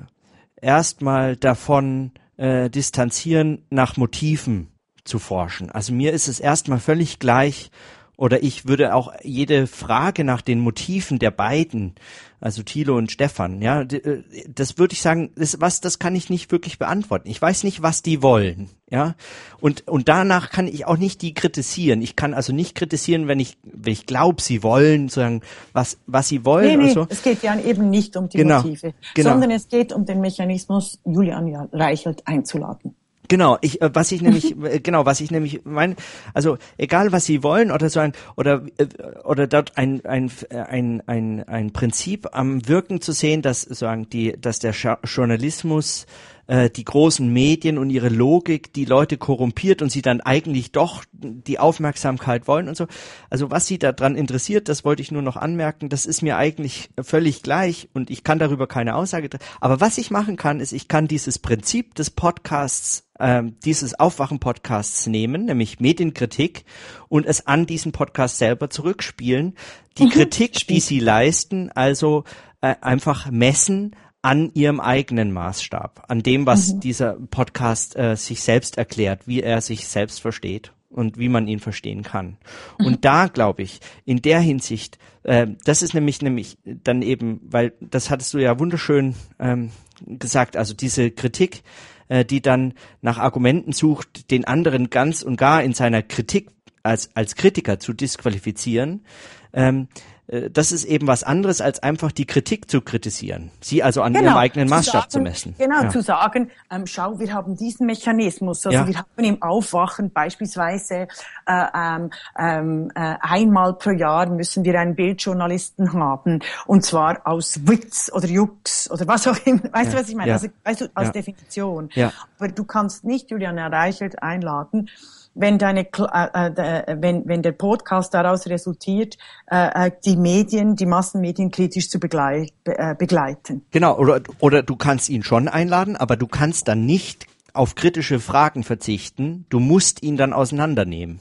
erstmal 0.63 1.35
davon 1.35 2.11
äh, 2.37 2.69
distanzieren, 2.69 3.65
nach 3.69 3.97
Motiven 3.97 4.69
zu 5.03 5.19
forschen. 5.19 5.69
Also 5.69 5.93
mir 5.93 6.13
ist 6.13 6.27
es 6.27 6.39
erstmal 6.39 6.79
völlig 6.79 7.19
gleich, 7.19 7.69
oder 8.15 8.43
ich 8.43 8.67
würde 8.67 8.93
auch 8.93 9.13
jede 9.23 9.67
Frage 9.67 10.23
nach 10.23 10.41
den 10.41 10.59
Motiven 10.59 11.19
der 11.19 11.31
beiden, 11.31 11.95
also 12.43 12.61
Thilo 12.61 12.97
und 12.97 13.09
Stefan, 13.09 13.61
ja, 13.61 13.83
äh, 13.83 14.21
das 14.53 14.77
würde 14.77 14.91
ich 14.93 15.01
sagen, 15.01 15.31
das, 15.37 15.61
was, 15.61 15.79
das 15.79 15.97
kann 15.97 16.13
ich 16.13 16.29
nicht 16.29 16.51
wirklich 16.51 16.77
beantworten. 16.77 17.29
Ich 17.29 17.41
weiß 17.41 17.63
nicht, 17.63 17.81
was 17.81 18.01
die 18.01 18.21
wollen, 18.21 18.69
ja. 18.89 19.15
Und, 19.61 19.87
und 19.87 20.09
danach 20.09 20.49
kann 20.49 20.67
ich 20.67 20.85
auch 20.85 20.97
nicht 20.97 21.21
die 21.21 21.33
kritisieren. 21.33 22.01
Ich 22.01 22.17
kann 22.17 22.33
also 22.33 22.51
nicht 22.51 22.75
kritisieren, 22.75 23.29
wenn 23.29 23.39
ich, 23.39 23.57
wenn 23.63 23.93
ich 23.93 24.05
glaube, 24.05 24.41
sie 24.41 24.61
wollen, 24.61 25.07
sagen, 25.07 25.39
was, 25.71 25.99
was 26.05 26.27
sie 26.27 26.43
wollen. 26.43 26.79
Nee, 26.79 26.87
nee, 26.87 26.93
so. 26.93 27.07
es 27.09 27.23
geht 27.23 27.43
ja 27.43 27.57
eben 27.57 27.89
nicht 27.89 28.17
um 28.17 28.27
die 28.27 28.39
genau, 28.39 28.61
Motive, 28.61 28.93
genau. 29.13 29.29
sondern 29.29 29.51
es 29.51 29.69
geht 29.69 29.93
um 29.93 30.05
den 30.05 30.19
Mechanismus, 30.19 30.99
Julian 31.05 31.69
Reichelt 31.71 32.27
einzuladen. 32.27 32.93
Genau, 33.27 33.57
ich, 33.61 33.81
äh, 33.81 33.89
was 33.93 34.11
ich 34.11 34.21
nämlich, 34.23 34.55
äh, 34.61 34.79
genau, 34.79 35.05
was 35.05 35.21
ich 35.21 35.31
nämlich 35.31 35.61
meine, 35.65 35.95
also 36.33 36.57
egal 36.77 37.11
was 37.11 37.25
Sie 37.25 37.43
wollen 37.43 37.71
oder 37.71 37.89
so 37.89 37.99
ein, 37.99 38.13
oder, 38.35 38.63
äh, 38.77 38.87
oder 39.23 39.47
dort 39.47 39.77
ein, 39.77 40.05
ein, 40.05 40.31
ein, 40.49 41.03
ein, 41.07 41.43
ein 41.47 41.73
Prinzip 41.73 42.27
am 42.33 42.67
Wirken 42.67 43.01
zu 43.01 43.11
sehen, 43.11 43.41
dass 43.41 43.61
sagen 43.61 44.09
die, 44.09 44.33
dass 44.39 44.59
der 44.59 44.73
Journalismus 45.03 46.05
äh, 46.47 46.69
die 46.69 46.83
großen 46.83 47.31
Medien 47.31 47.77
und 47.77 47.89
ihre 47.89 48.09
Logik 48.09 48.73
die 48.73 48.85
Leute 48.85 49.17
korrumpiert 49.17 49.81
und 49.81 49.91
sie 49.91 50.01
dann 50.01 50.21
eigentlich 50.21 50.71
doch 50.71 51.03
die 51.11 51.59
Aufmerksamkeit 51.59 52.47
wollen 52.47 52.67
und 52.67 52.75
so. 52.75 52.87
Also 53.29 53.49
was 53.49 53.65
sie 53.65 53.79
daran 53.79 54.15
interessiert, 54.15 54.67
das 54.67 54.83
wollte 54.83 55.01
ich 55.01 55.11
nur 55.11 55.21
noch 55.21 55.37
anmerken, 55.37 55.89
das 55.89 56.05
ist 56.05 56.21
mir 56.21 56.37
eigentlich 56.37 56.89
völlig 57.01 57.43
gleich 57.43 57.89
und 57.93 58.09
ich 58.09 58.23
kann 58.23 58.39
darüber 58.39 58.67
keine 58.67 58.95
Aussage. 58.95 59.29
Aber 59.61 59.79
was 59.79 59.97
ich 59.97 60.11
machen 60.11 60.35
kann, 60.35 60.59
ist, 60.59 60.73
ich 60.73 60.87
kann 60.87 61.07
dieses 61.07 61.39
Prinzip 61.39 61.95
des 61.95 62.09
Podcasts 62.09 63.07
ähm, 63.19 63.57
dieses 63.63 63.97
Aufwachen-Podcasts 63.97 65.07
nehmen, 65.07 65.45
nämlich 65.45 65.79
Medienkritik, 65.79 66.65
und 67.09 67.25
es 67.25 67.47
an 67.47 67.65
diesen 67.65 67.91
Podcast 67.91 68.37
selber 68.37 68.69
zurückspielen. 68.69 69.55
Die 69.97 70.05
mhm. 70.05 70.09
Kritik, 70.09 70.67
die 70.67 70.79
sie 70.79 70.99
leisten, 70.99 71.71
also 71.71 72.23
äh, 72.61 72.75
einfach 72.81 73.29
messen 73.29 73.95
an 74.23 74.51
ihrem 74.53 74.79
eigenen 74.79 75.31
Maßstab, 75.33 76.05
an 76.07 76.23
dem, 76.23 76.45
was 76.45 76.73
mhm. 76.73 76.79
dieser 76.79 77.17
Podcast 77.29 77.95
äh, 77.97 78.15
sich 78.15 78.41
selbst 78.41 78.77
erklärt, 78.77 79.27
wie 79.27 79.41
er 79.41 79.61
sich 79.61 79.87
selbst 79.87 80.21
versteht 80.21 80.71
und 80.89 81.17
wie 81.17 81.27
man 81.27 81.47
ihn 81.47 81.59
verstehen 81.59 82.03
kann. 82.03 82.37
Mhm. 82.79 82.85
Und 82.85 83.05
da 83.05 83.27
glaube 83.27 83.63
ich, 83.63 83.81
in 84.05 84.21
der 84.21 84.39
Hinsicht, 84.39 84.97
äh, 85.23 85.47
das 85.65 85.81
ist 85.81 85.93
nämlich 85.93 86.21
nämlich 86.21 86.57
dann 86.63 87.01
eben, 87.01 87.41
weil 87.43 87.73
das 87.81 88.09
hattest 88.09 88.33
du 88.33 88.37
ja 88.37 88.57
wunderschön 88.59 89.15
ähm, 89.39 89.71
gesagt, 90.07 90.55
also 90.55 90.73
diese 90.73 91.11
Kritik, 91.11 91.61
äh, 92.07 92.23
die 92.23 92.41
dann 92.41 92.75
nach 93.01 93.17
Argumenten 93.17 93.73
sucht, 93.73 94.31
den 94.31 94.45
anderen 94.45 94.89
ganz 94.89 95.21
und 95.21 95.35
gar 95.35 95.61
in 95.63 95.73
seiner 95.73 96.01
Kritik 96.01 96.49
als 96.81 97.13
als 97.13 97.35
Kritiker 97.35 97.77
zu 97.79 97.91
disqualifizieren. 97.91 99.03
Ähm, 99.51 99.89
äh, 99.91 100.12
das 100.27 100.71
ist 100.71 100.85
eben 100.85 101.05
was 101.05 101.23
anderes, 101.23 101.59
als 101.59 101.83
einfach 101.83 102.11
die 102.11 102.25
Kritik 102.25 102.71
zu 102.71 102.79
kritisieren. 102.79 103.51
Sie 103.59 103.83
also 103.83 104.01
an 104.01 104.13
genau, 104.13 104.27
ihrem 104.27 104.37
eigenen 104.37 104.67
zu 104.69 104.73
Maßstab 104.73 105.01
sagen, 105.01 105.11
zu 105.11 105.19
messen. 105.19 105.55
Genau, 105.57 105.83
ja. 105.83 105.89
zu 105.89 106.01
sagen, 106.01 106.49
ähm, 106.71 106.87
schau, 106.87 107.19
wir 107.19 107.33
haben 107.33 107.57
diesen 107.57 107.85
Mechanismus. 107.85 108.65
Also 108.65 108.79
ja. 108.79 108.87
wir 108.87 108.97
haben 108.99 109.23
im 109.23 109.41
Aufwachen 109.41 110.11
beispielsweise 110.11 111.07
äh, 111.45 111.65
ähm, 111.75 112.09
ähm 112.39 112.91
äh, 112.95 113.15
einmal 113.19 113.73
pro 113.73 113.91
Jahr 113.91 114.27
müssen 114.29 114.63
wir 114.63 114.79
einen 114.79 114.95
Bildjournalisten 114.95 115.91
haben. 115.93 116.39
Und 116.67 116.85
zwar 116.85 117.27
aus 117.27 117.67
Witz 117.67 118.09
oder 118.13 118.27
Jux 118.27 118.89
oder 118.89 119.05
was 119.07 119.27
auch 119.27 119.37
immer. 119.45 119.63
Weißt 119.71 119.91
ja. 119.91 119.91
du, 119.91 120.03
was 120.03 120.09
ich 120.09 120.15
meine? 120.15 120.31
Also, 120.31 120.47
weißt 120.63 120.81
du, 120.81 120.87
als 120.93 121.11
Definition. 121.11 121.89
Ja. 121.95 122.13
Aber 122.39 122.47
du 122.47 122.63
kannst 122.63 123.03
nicht 123.03 123.29
Julian 123.29 123.59
Reichelt 123.59 124.23
einladen, 124.23 124.89
wenn 125.35 125.57
deine, 125.57 125.81
äh, 125.81 126.47
äh, 126.47 126.97
wenn, 126.99 127.27
wenn 127.27 127.41
der 127.41 127.51
Podcast 127.53 128.13
daraus 128.13 128.47
resultiert, 128.47 129.17
äh, 129.47 129.87
äh, 129.87 129.91
die 130.05 130.15
Medien, 130.15 130.75
die 130.75 130.85
Massenmedien 130.85 131.51
kritisch 131.51 131.89
zu 131.89 131.99
begleit, 131.99 132.53
äh, 132.65 132.95
begleiten. 132.95 133.65
Genau, 133.71 133.97
oder, 133.97 134.21
oder 134.39 134.63
du 134.63 134.75
kannst 134.75 135.09
ihn 135.09 135.23
schon 135.23 135.47
einladen, 135.47 135.95
aber 135.95 136.15
du 136.15 136.27
kannst 136.27 136.67
dann 136.67 136.85
nicht 136.85 137.25
auf 137.53 137.75
kritische 137.75 138.19
Fragen 138.19 138.63
verzichten. 138.63 139.45
Du 139.49 139.59
musst 139.59 140.03
ihn 140.03 140.17
dann 140.17 140.33
auseinandernehmen. 140.33 141.19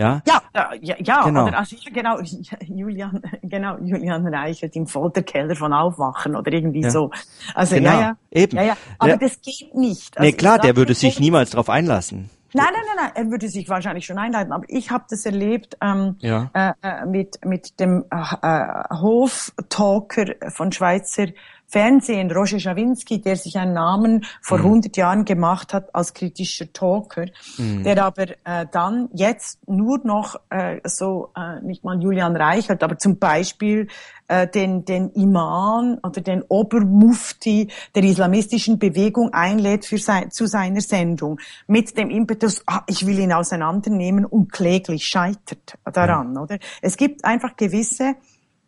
Ja, 0.00 0.22
ja, 0.28 0.40
ja, 0.80 0.94
ja 1.00 1.24
genau. 1.24 1.48
Oder, 1.48 1.58
also, 1.58 1.76
genau, 1.92 2.20
Julian, 2.68 3.20
genau, 3.42 3.78
Julian 3.78 4.32
Reichert 4.32 4.76
im 4.76 4.86
Folterkeller 4.86 5.56
von 5.56 5.72
Aufwachen 5.72 6.36
oder 6.36 6.52
irgendwie 6.52 6.82
ja. 6.82 6.90
so. 6.90 7.10
Also, 7.52 7.74
genau. 7.74 7.90
ja, 7.90 8.00
ja. 8.00 8.16
Eben. 8.30 8.56
Ja, 8.56 8.62
ja. 8.62 8.76
Aber 9.00 9.10
ja. 9.10 9.16
das 9.16 9.40
geht 9.40 9.74
nicht. 9.74 10.16
Also, 10.16 10.24
nee, 10.24 10.36
klar, 10.36 10.60
der 10.60 10.76
würde 10.76 10.94
sich 10.94 11.18
niemals 11.18 11.50
darauf 11.50 11.68
einlassen. 11.68 12.30
Nein, 12.54 12.68
nein, 12.72 12.82
nein, 12.86 12.96
nein, 12.96 13.12
er 13.14 13.30
würde 13.30 13.48
sich 13.48 13.68
wahrscheinlich 13.68 14.06
schon 14.06 14.18
einleiten, 14.18 14.52
aber 14.52 14.64
ich 14.68 14.90
habe 14.90 15.04
das 15.10 15.26
erlebt 15.26 15.76
ähm, 15.82 16.16
ja. 16.20 16.50
äh, 16.54 16.72
äh 16.82 17.06
mit, 17.06 17.44
mit 17.44 17.78
dem 17.78 18.06
äh, 18.10 18.16
äh, 18.16 18.84
Hoftalker 18.90 20.34
von 20.50 20.72
Schweizer 20.72 21.26
Fernsehen, 21.68 22.30
Roger 22.30 22.58
Schawinski, 22.58 23.20
der 23.20 23.36
sich 23.36 23.58
einen 23.58 23.74
Namen 23.74 24.24
vor 24.40 24.58
mhm. 24.58 24.64
100 24.64 24.96
Jahren 24.96 25.24
gemacht 25.26 25.74
hat 25.74 25.94
als 25.94 26.14
kritischer 26.14 26.72
Talker, 26.72 27.26
mhm. 27.58 27.84
der 27.84 28.02
aber 28.02 28.28
äh, 28.44 28.66
dann 28.72 29.10
jetzt 29.12 29.60
nur 29.68 30.00
noch 30.02 30.36
äh, 30.48 30.80
so, 30.84 31.30
äh, 31.36 31.60
nicht 31.60 31.84
mal 31.84 32.00
Julian 32.00 32.36
Reichert, 32.36 32.82
aber 32.82 32.98
zum 32.98 33.18
Beispiel 33.18 33.88
äh, 34.28 34.48
den, 34.48 34.86
den 34.86 35.10
Imam 35.10 35.98
oder 36.02 36.22
den 36.22 36.42
Obermufti 36.42 37.68
der 37.94 38.04
islamistischen 38.04 38.78
Bewegung 38.78 39.34
einlädt 39.34 39.84
für 39.84 39.98
sein, 39.98 40.30
zu 40.30 40.46
seiner 40.46 40.80
Sendung 40.80 41.38
mit 41.66 41.98
dem 41.98 42.08
Impetus, 42.08 42.62
ah, 42.66 42.82
ich 42.86 43.06
will 43.06 43.18
ihn 43.18 43.32
auseinandernehmen 43.32 44.24
und 44.24 44.52
kläglich 44.52 45.06
scheitert 45.06 45.78
daran, 45.84 46.34
ja. 46.34 46.40
oder? 46.40 46.58
Es 46.80 46.96
gibt 46.96 47.24
einfach 47.26 47.56
gewisse 47.56 48.14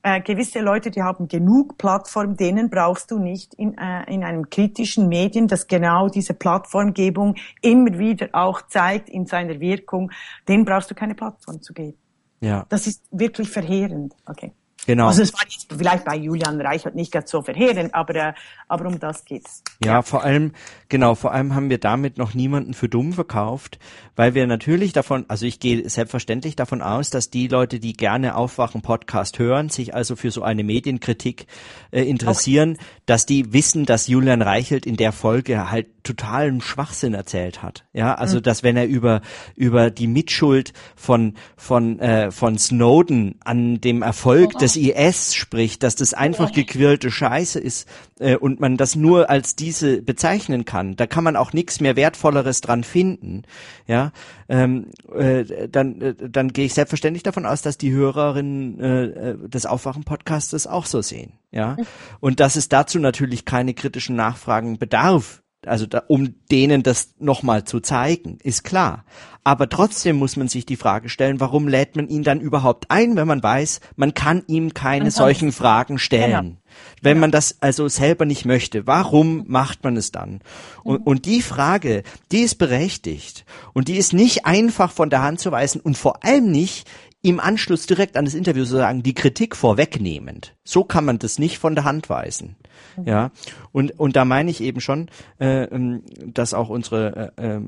äh, 0.03 0.21
gewisse 0.21 0.61
Leute, 0.61 0.91
die 0.91 1.03
haben 1.03 1.29
genug 1.29 1.77
Plattform, 1.79 2.37
denen 2.37 2.71
brauchst 2.71 3.11
du 3.11 3.19
nicht 3.19 3.55
in, 3.55 3.77
äh, 3.77 4.13
in 4.13 4.25
einem 4.25 4.49
kritischen 4.49 5.09
Medien, 5.09 5.49
das 5.49 5.67
genau 5.67 6.09
diese 6.09 6.35
Plattformgebung 6.35 7.37
immer 7.61 7.99
wieder 7.99 8.29
auch 8.33 8.63
zeigt 8.63 9.09
in 9.09 9.27
seiner 9.27 9.61
Wirkung, 9.61 10.11
denen 10.49 10.65
brauchst 10.65 10.91
du 10.91 10.95
keine 10.95 11.15
Plattform 11.15 11.61
zu 11.61 11.73
geben. 11.73 11.99
Ja. 12.41 12.65
Das 12.69 12.87
ist 12.87 13.05
wirklich 13.11 13.51
verheerend. 13.51 14.15
Okay. 14.27 14.53
Genau. 14.87 15.09
Also 15.09 15.23
es 15.23 15.33
war 15.33 15.43
jetzt 15.49 15.67
vielleicht 15.77 16.05
bei 16.05 16.17
Julian 16.17 16.61
Reichert 16.61 16.95
nicht 16.95 17.13
ganz 17.13 17.31
so 17.31 17.43
verheerend, 17.43 17.95
aber, 17.95 18.15
äh, 18.15 18.33
aber 18.67 18.87
um 18.87 18.99
das 18.99 19.25
geht's. 19.25 19.63
Ja, 19.85 19.93
ja, 19.93 20.03
vor 20.03 20.25
allem, 20.25 20.53
genau, 20.89 21.15
vor 21.15 21.33
allem 21.33 21.55
haben 21.55 21.71
wir 21.71 21.79
damit 21.79 22.17
noch 22.17 22.35
niemanden 22.35 22.75
für 22.75 22.89
dumm 22.89 23.13
verkauft, 23.13 23.79
weil 24.17 24.35
wir 24.35 24.47
natürlich 24.47 24.93
davon, 24.93 25.27
also 25.29 25.47
ich 25.47 25.61
gehe 25.61 25.89
selbstverständlich 25.89 26.57
davon 26.57 26.81
aus, 26.83 27.11
dass 27.11 27.31
die 27.31 27.49
Leute, 27.49 27.79
die 27.79 27.93
gerne 27.93 28.37
Aufwachen 28.37 28.83
Podcast 28.83 29.39
hören, 29.39 29.69
sich 29.69 29.95
also 29.95 30.17
für 30.17 30.31
so 30.31 30.43
eine 30.43 30.65
Medienkritik 30.65 31.47
äh, 31.91 32.03
interessieren, 32.03 32.77
Auch. 32.79 32.85
dass 33.07 33.27
die 33.27 33.53
wissen, 33.53 33.85
dass 33.85 34.09
Julian 34.09 34.43
Reichelt 34.43 34.87
in 34.87 34.97
der 34.97 35.13
Folge 35.13 35.71
halt 35.71 35.89
totalen 36.03 36.61
Schwachsinn 36.61 37.15
erzählt 37.15 37.63
hat. 37.63 37.85
Ja, 37.93 38.15
also 38.15 38.39
mhm. 38.39 38.43
dass 38.43 38.63
wenn 38.63 38.77
er 38.77 38.87
über 38.87 39.21
über 39.55 39.91
die 39.91 40.07
Mitschuld 40.07 40.73
von 40.97 41.35
von 41.57 41.99
äh, 42.01 42.31
von 42.31 42.59
Snowden 42.59 43.37
an 43.45 43.81
dem 43.81 44.03
Erfolg 44.03 44.53
oh. 44.55 44.59
des 44.59 44.70
IS 44.77 45.35
spricht, 45.35 45.83
dass 45.83 45.97
das 45.97 46.15
einfach 46.15 46.53
gequirlte 46.53 47.11
Scheiße 47.11 47.59
ist 47.59 47.89
äh, 48.19 48.37
und 48.37 48.61
man 48.61 48.77
das 48.77 48.97
nur 48.97 49.31
als 49.31 49.57
diese 49.57 50.03
bezeichnen 50.03 50.65
kann. 50.65 50.97
Da 50.97 51.07
kann 51.07 51.25
man 51.25 51.37
auch 51.37 51.53
nichts 51.53 51.81
mehr 51.81 51.97
wertvolleres 51.97 52.61
dran 52.61 52.85
finden. 52.85 53.43
Ja, 53.87 54.13
ähm, 54.49 54.87
äh, 55.15 55.69
dann 55.69 56.01
äh, 56.01 56.15
dann 56.17 56.53
gehe 56.53 56.67
ich 56.67 56.75
selbstverständlich 56.75 57.23
davon 57.23 57.47
aus, 57.47 57.63
dass 57.63 57.79
die 57.79 57.93
Hörerinnen 57.93 58.81
äh, 58.81 59.05
äh 59.05 59.49
des 59.49 59.67
Aufwachen 59.67 60.05
Podcastes 60.05 60.67
auch 60.67 60.87
so 60.87 61.03
sehen. 61.03 61.33
Ja, 61.51 61.77
und 62.21 62.41
dass 62.41 62.57
es 62.57 62.69
dazu 62.69 62.99
natürlich 62.99 63.45
keine 63.45 63.75
kritischen 63.75 64.17
Nachfragen 64.17 64.79
bedarf 64.79 65.43
also 65.67 65.87
da, 65.87 66.03
um 66.09 66.35
denen 66.51 66.83
das 66.83 67.15
nochmal 67.19 67.65
zu 67.65 67.81
zeigen, 67.81 68.39
ist 68.43 68.65
klar. 68.65 69.05
Aber 69.43 69.69
trotzdem 69.69 70.17
muss 70.17 70.37
man 70.37 70.49
sich 70.49 70.67
die 70.67 70.77
Frage 70.77 71.09
stellen, 71.09 71.41
warum 71.41 71.67
lädt 71.67 71.97
man 71.97 72.09
ihn 72.09 72.23
dann 72.23 72.41
überhaupt 72.41 72.91
ein, 72.91 73.17
wenn 73.17 73.27
man 73.27 73.43
weiß, 73.43 73.81
man 73.97 74.13
kann 74.15 74.43
ihm 74.47 74.75
keine 74.75 75.05
man 75.05 75.11
solchen 75.11 75.53
Fragen 75.53 75.99
stellen. 75.99 76.31
Genau. 76.31 76.57
Wenn 77.03 77.15
genau. 77.15 77.21
man 77.23 77.31
das 77.31 77.57
also 77.61 77.89
selber 77.89 78.27
nicht 78.27 78.45
möchte, 78.45 78.87
warum 78.87 79.45
macht 79.49 79.83
man 79.83 79.97
es 79.97 80.13
dann? 80.13 80.41
Und, 80.85 81.01
mhm. 81.01 81.07
und 81.07 81.25
die 81.25 81.43
Frage, 81.43 82.03
die 82.33 82.41
ist 82.41 82.57
berechtigt 82.57 83.45
und 83.73 83.89
die 83.89 83.97
ist 83.97 84.13
nicht 84.13 84.47
einfach 84.47 84.93
von 84.93 85.11
der 85.11 85.23
Hand 85.23 85.41
zu 85.41 85.51
weisen 85.53 85.81
und 85.81 85.97
vor 85.97 86.25
allem 86.25 86.51
nicht 86.51 86.87
im 87.23 87.41
Anschluss 87.41 87.87
direkt 87.87 88.17
an 88.17 88.25
das 88.25 88.35
Interview 88.35 88.65
sozusagen 88.65 89.03
die 89.03 89.15
Kritik 89.15 89.57
vorwegnehmend. 89.57 90.55
So 90.65 90.85
kann 90.85 91.05
man 91.05 91.19
das 91.19 91.39
nicht 91.39 91.59
von 91.59 91.75
der 91.75 91.85
Hand 91.85 92.09
weisen. 92.09 92.57
Mhm. 92.97 93.07
Ja, 93.07 93.31
und 93.73 93.99
und 93.99 94.17
da 94.17 94.25
meine 94.25 94.51
ich 94.51 94.61
eben 94.63 94.81
schon, 94.81 95.09
äh, 95.39 95.65
ähm, 95.65 96.03
dass 96.27 96.55
auch 96.55 96.69
unsere, 96.69 97.33
äh, 97.37 97.57
äh, 97.57 97.61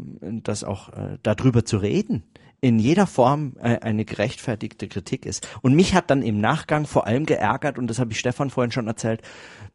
dass 0.42 0.64
auch 0.64 0.88
äh, 0.90 1.18
darüber 1.22 1.64
zu 1.64 1.78
reden 1.78 2.22
in 2.62 2.78
jeder 2.78 3.08
Form 3.08 3.56
äh, 3.60 3.80
eine 3.80 4.04
gerechtfertigte 4.04 4.86
Kritik 4.86 5.26
ist. 5.26 5.46
Und 5.62 5.74
mich 5.74 5.94
hat 5.94 6.10
dann 6.10 6.22
im 6.22 6.40
Nachgang 6.40 6.86
vor 6.86 7.08
allem 7.08 7.26
geärgert, 7.26 7.76
und 7.76 7.88
das 7.88 7.98
habe 7.98 8.12
ich 8.12 8.20
Stefan 8.20 8.50
vorhin 8.50 8.70
schon 8.70 8.86
erzählt, 8.86 9.20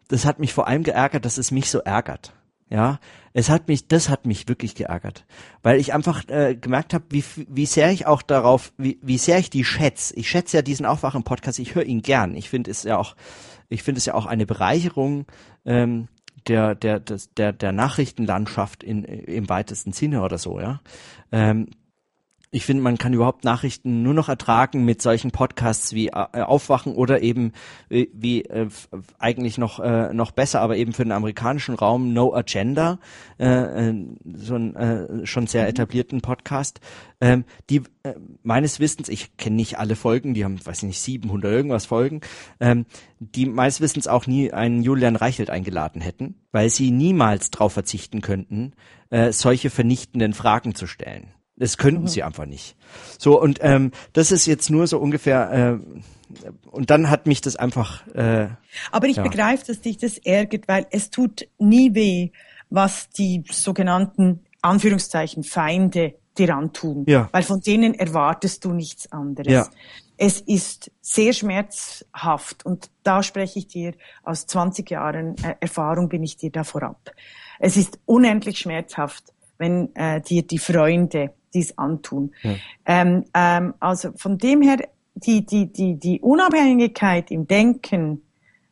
das 0.07 0.25
hat 0.25 0.39
mich 0.39 0.53
vor 0.53 0.67
allem 0.67 0.83
geärgert, 0.83 1.25
dass 1.25 1.37
es 1.37 1.51
mich 1.51 1.69
so 1.69 1.79
ärgert. 1.79 2.33
Ja, 2.69 2.99
es 3.31 3.49
hat 3.49 3.69
mich, 3.69 3.87
das 3.87 4.09
hat 4.09 4.25
mich 4.25 4.49
wirklich 4.49 4.75
geärgert, 4.75 5.25
weil 5.63 5.79
ich 5.79 5.93
einfach 5.93 6.27
äh, 6.27 6.53
gemerkt 6.53 6.93
habe, 6.93 7.05
wie, 7.09 7.23
wie 7.47 7.65
sehr 7.65 7.91
ich 7.91 8.05
auch 8.05 8.21
darauf, 8.21 8.73
wie, 8.77 8.99
wie 9.01 9.17
sehr 9.17 9.39
ich 9.39 9.49
die 9.49 9.63
schätze. 9.63 10.13
Ich 10.15 10.29
schätze 10.29 10.57
ja 10.57 10.61
diesen 10.61 10.85
Aufwachen-Podcast, 10.85 11.59
ich 11.59 11.75
höre 11.75 11.85
ihn 11.85 12.01
gern. 12.01 12.35
Ich 12.35 12.49
finde 12.49 12.71
es 12.71 12.83
ja 12.83 12.97
auch, 12.97 13.15
ich 13.69 13.83
finde 13.83 13.99
es 13.99 14.05
ja 14.05 14.13
auch 14.13 14.25
eine 14.25 14.45
Bereicherung 14.45 15.25
ähm, 15.65 16.07
der, 16.47 16.75
der, 16.75 16.99
des, 16.99 17.33
der, 17.33 17.53
der 17.53 17.71
Nachrichtenlandschaft 17.71 18.83
in, 18.83 19.03
im 19.03 19.49
weitesten 19.49 19.91
Sinne 19.91 20.21
oder 20.21 20.37
so, 20.37 20.59
ja. 20.59 20.81
Ähm, 21.31 21.67
ich 22.49 22.65
finde, 22.65 22.81
man 22.81 22.97
kann 22.97 23.13
überhaupt 23.13 23.43
Nachrichten 23.43 24.03
nur 24.03 24.13
noch 24.13 24.29
ertragen 24.29 24.85
mit 24.85 25.01
solchen 25.01 25.31
Podcasts 25.31 25.93
wie 25.93 26.07
äh, 26.07 26.41
Aufwachen 26.41 26.95
oder 26.95 27.21
eben 27.21 27.51
äh, 27.89 28.07
wie 28.13 28.43
äh, 28.43 28.69
eigentlich 29.19 29.57
noch 29.57 29.79
äh, 29.79 30.13
noch 30.13 30.31
besser, 30.31 30.61
aber 30.61 30.77
eben 30.77 30.93
für 30.93 31.03
den 31.03 31.11
amerikanischen 31.11 31.75
Raum 31.75 32.13
No 32.13 32.33
Agenda, 32.33 32.99
äh, 33.37 33.89
äh 33.89 34.05
so 34.33 34.55
ein 34.55 34.75
äh, 34.75 35.25
schon 35.25 35.47
sehr 35.47 35.63
mhm. 35.63 35.69
etablierten 35.69 36.21
Podcast, 36.21 36.79
ähm, 37.19 37.43
die 37.69 37.81
äh, 38.03 38.13
meines 38.43 38.79
Wissens, 38.79 39.09
ich 39.09 39.35
kenne 39.35 39.57
nicht 39.57 39.77
alle 39.77 39.95
Folgen, 39.95 40.33
die 40.33 40.45
haben, 40.45 40.65
weiß 40.65 40.79
ich 40.79 40.87
nicht, 40.87 41.01
700 41.01 41.51
irgendwas 41.51 41.85
Folgen, 41.85 42.21
ähm, 42.61 42.85
die 43.19 43.45
meines 43.45 43.81
Wissens 43.81 44.07
auch 44.07 44.25
nie 44.25 44.53
einen 44.53 44.83
Julian 44.83 45.17
Reichelt 45.17 45.49
eingeladen 45.49 46.01
hätten, 46.01 46.35
weil 46.51 46.69
sie 46.69 46.91
niemals 46.91 47.51
darauf 47.51 47.73
verzichten 47.73 48.21
könnten, 48.21 48.73
äh, 49.09 49.33
solche 49.33 49.69
vernichtenden 49.69 50.33
Fragen 50.33 50.75
zu 50.75 50.87
stellen. 50.87 51.33
Das 51.57 51.77
könnten 51.77 52.03
mhm. 52.03 52.07
sie 52.07 52.23
einfach 52.23 52.45
nicht. 52.45 52.75
So, 53.17 53.41
und 53.41 53.59
ähm, 53.61 53.91
das 54.13 54.31
ist 54.31 54.45
jetzt 54.45 54.69
nur 54.69 54.87
so 54.87 54.99
ungefähr, 54.99 55.51
äh, 55.51 55.99
und 56.71 56.89
dann 56.89 57.09
hat 57.09 57.25
mich 57.25 57.41
das 57.41 57.55
einfach. 57.55 58.05
Äh, 58.07 58.49
Aber 58.91 59.07
ich 59.07 59.17
ja. 59.17 59.23
begreife, 59.23 59.65
dass 59.65 59.81
dich 59.81 59.97
das 59.97 60.17
ärgert, 60.17 60.67
weil 60.67 60.85
es 60.91 61.09
tut 61.09 61.47
nie 61.57 61.95
weh, 61.95 62.31
was 62.69 63.09
die 63.09 63.43
sogenannten 63.49 64.41
Anführungszeichen 64.61 65.43
Feinde 65.43 66.15
dir 66.37 66.55
antun. 66.55 67.05
Ja. 67.07 67.29
Weil 67.31 67.43
von 67.43 67.61
denen 67.61 67.93
erwartest 67.93 68.65
du 68.65 68.73
nichts 68.73 69.11
anderes. 69.11 69.51
Ja. 69.51 69.67
es 70.17 70.41
ist 70.41 70.91
sehr 71.01 71.33
schmerzhaft 71.33 72.65
und 72.65 72.89
da 73.03 73.23
spreche 73.23 73.59
ich 73.59 73.67
dir 73.67 73.93
aus 74.23 74.45
20 74.47 74.89
Jahren 74.89 75.35
äh, 75.43 75.55
Erfahrung 75.59 76.09
bin 76.09 76.23
ich 76.23 76.37
dir 76.37 76.51
da 76.51 76.63
vorab. 76.63 77.11
Es 77.59 77.77
ist 77.77 77.99
unendlich 78.05 78.59
schmerzhaft, 78.59 79.33
wenn 79.57 79.95
äh, 79.95 80.21
dir 80.21 80.43
die 80.43 80.59
Freunde 80.59 81.33
dies 81.53 81.77
antun. 81.77 82.33
Ja. 82.43 82.55
Ähm, 82.85 83.25
ähm, 83.33 83.73
also 83.79 84.11
von 84.15 84.37
dem 84.37 84.61
her 84.61 84.77
die 85.15 85.45
die 85.45 85.71
die 85.71 85.95
die 85.95 86.19
Unabhängigkeit 86.21 87.31
im 87.31 87.47
Denken, 87.47 88.21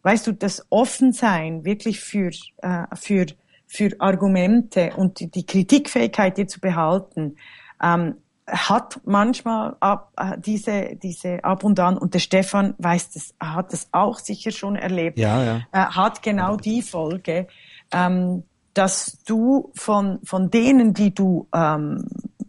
weißt 0.03 0.27
du, 0.27 0.33
das 0.33 0.65
Offensein 0.69 1.65
wirklich 1.65 1.99
für 1.99 2.31
äh, 2.57 2.85
für 2.93 3.25
für 3.67 3.89
Argumente 3.99 4.93
und 4.95 5.19
die, 5.19 5.29
die 5.29 5.45
Kritikfähigkeit 5.45 6.37
dir 6.37 6.47
zu 6.47 6.59
behalten, 6.59 7.35
ähm, 7.81 8.15
hat 8.47 8.99
manchmal 9.05 9.75
ab, 9.79 10.11
äh, 10.17 10.37
diese, 10.37 10.95
diese 11.01 11.43
ab 11.43 11.63
und 11.63 11.79
an, 11.79 11.97
und 11.97 12.13
der 12.13 12.19
Stefan 12.19 12.75
weiß 12.77 13.11
das, 13.11 13.33
hat 13.39 13.73
das 13.73 13.87
auch 13.91 14.19
sicher 14.19 14.51
schon 14.51 14.75
erlebt, 14.75 15.17
ja, 15.17 15.43
ja. 15.43 15.61
Äh, 15.71 15.79
hat 15.79 16.21
genau 16.21 16.55
die 16.55 16.81
Folge, 16.81 17.47
ähm, 17.91 18.43
dass 18.73 19.23
du 19.25 19.71
von, 19.73 20.19
von 20.23 20.51
denen, 20.51 20.93
die 20.93 21.13
du 21.13 21.47
ähm, 21.53 22.05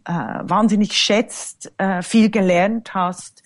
äh, 0.07 0.11
wahnsinnig 0.11 0.93
schätzt, 0.93 1.71
äh, 1.77 2.01
viel 2.01 2.29
gelernt 2.29 2.93
hast, 2.93 3.43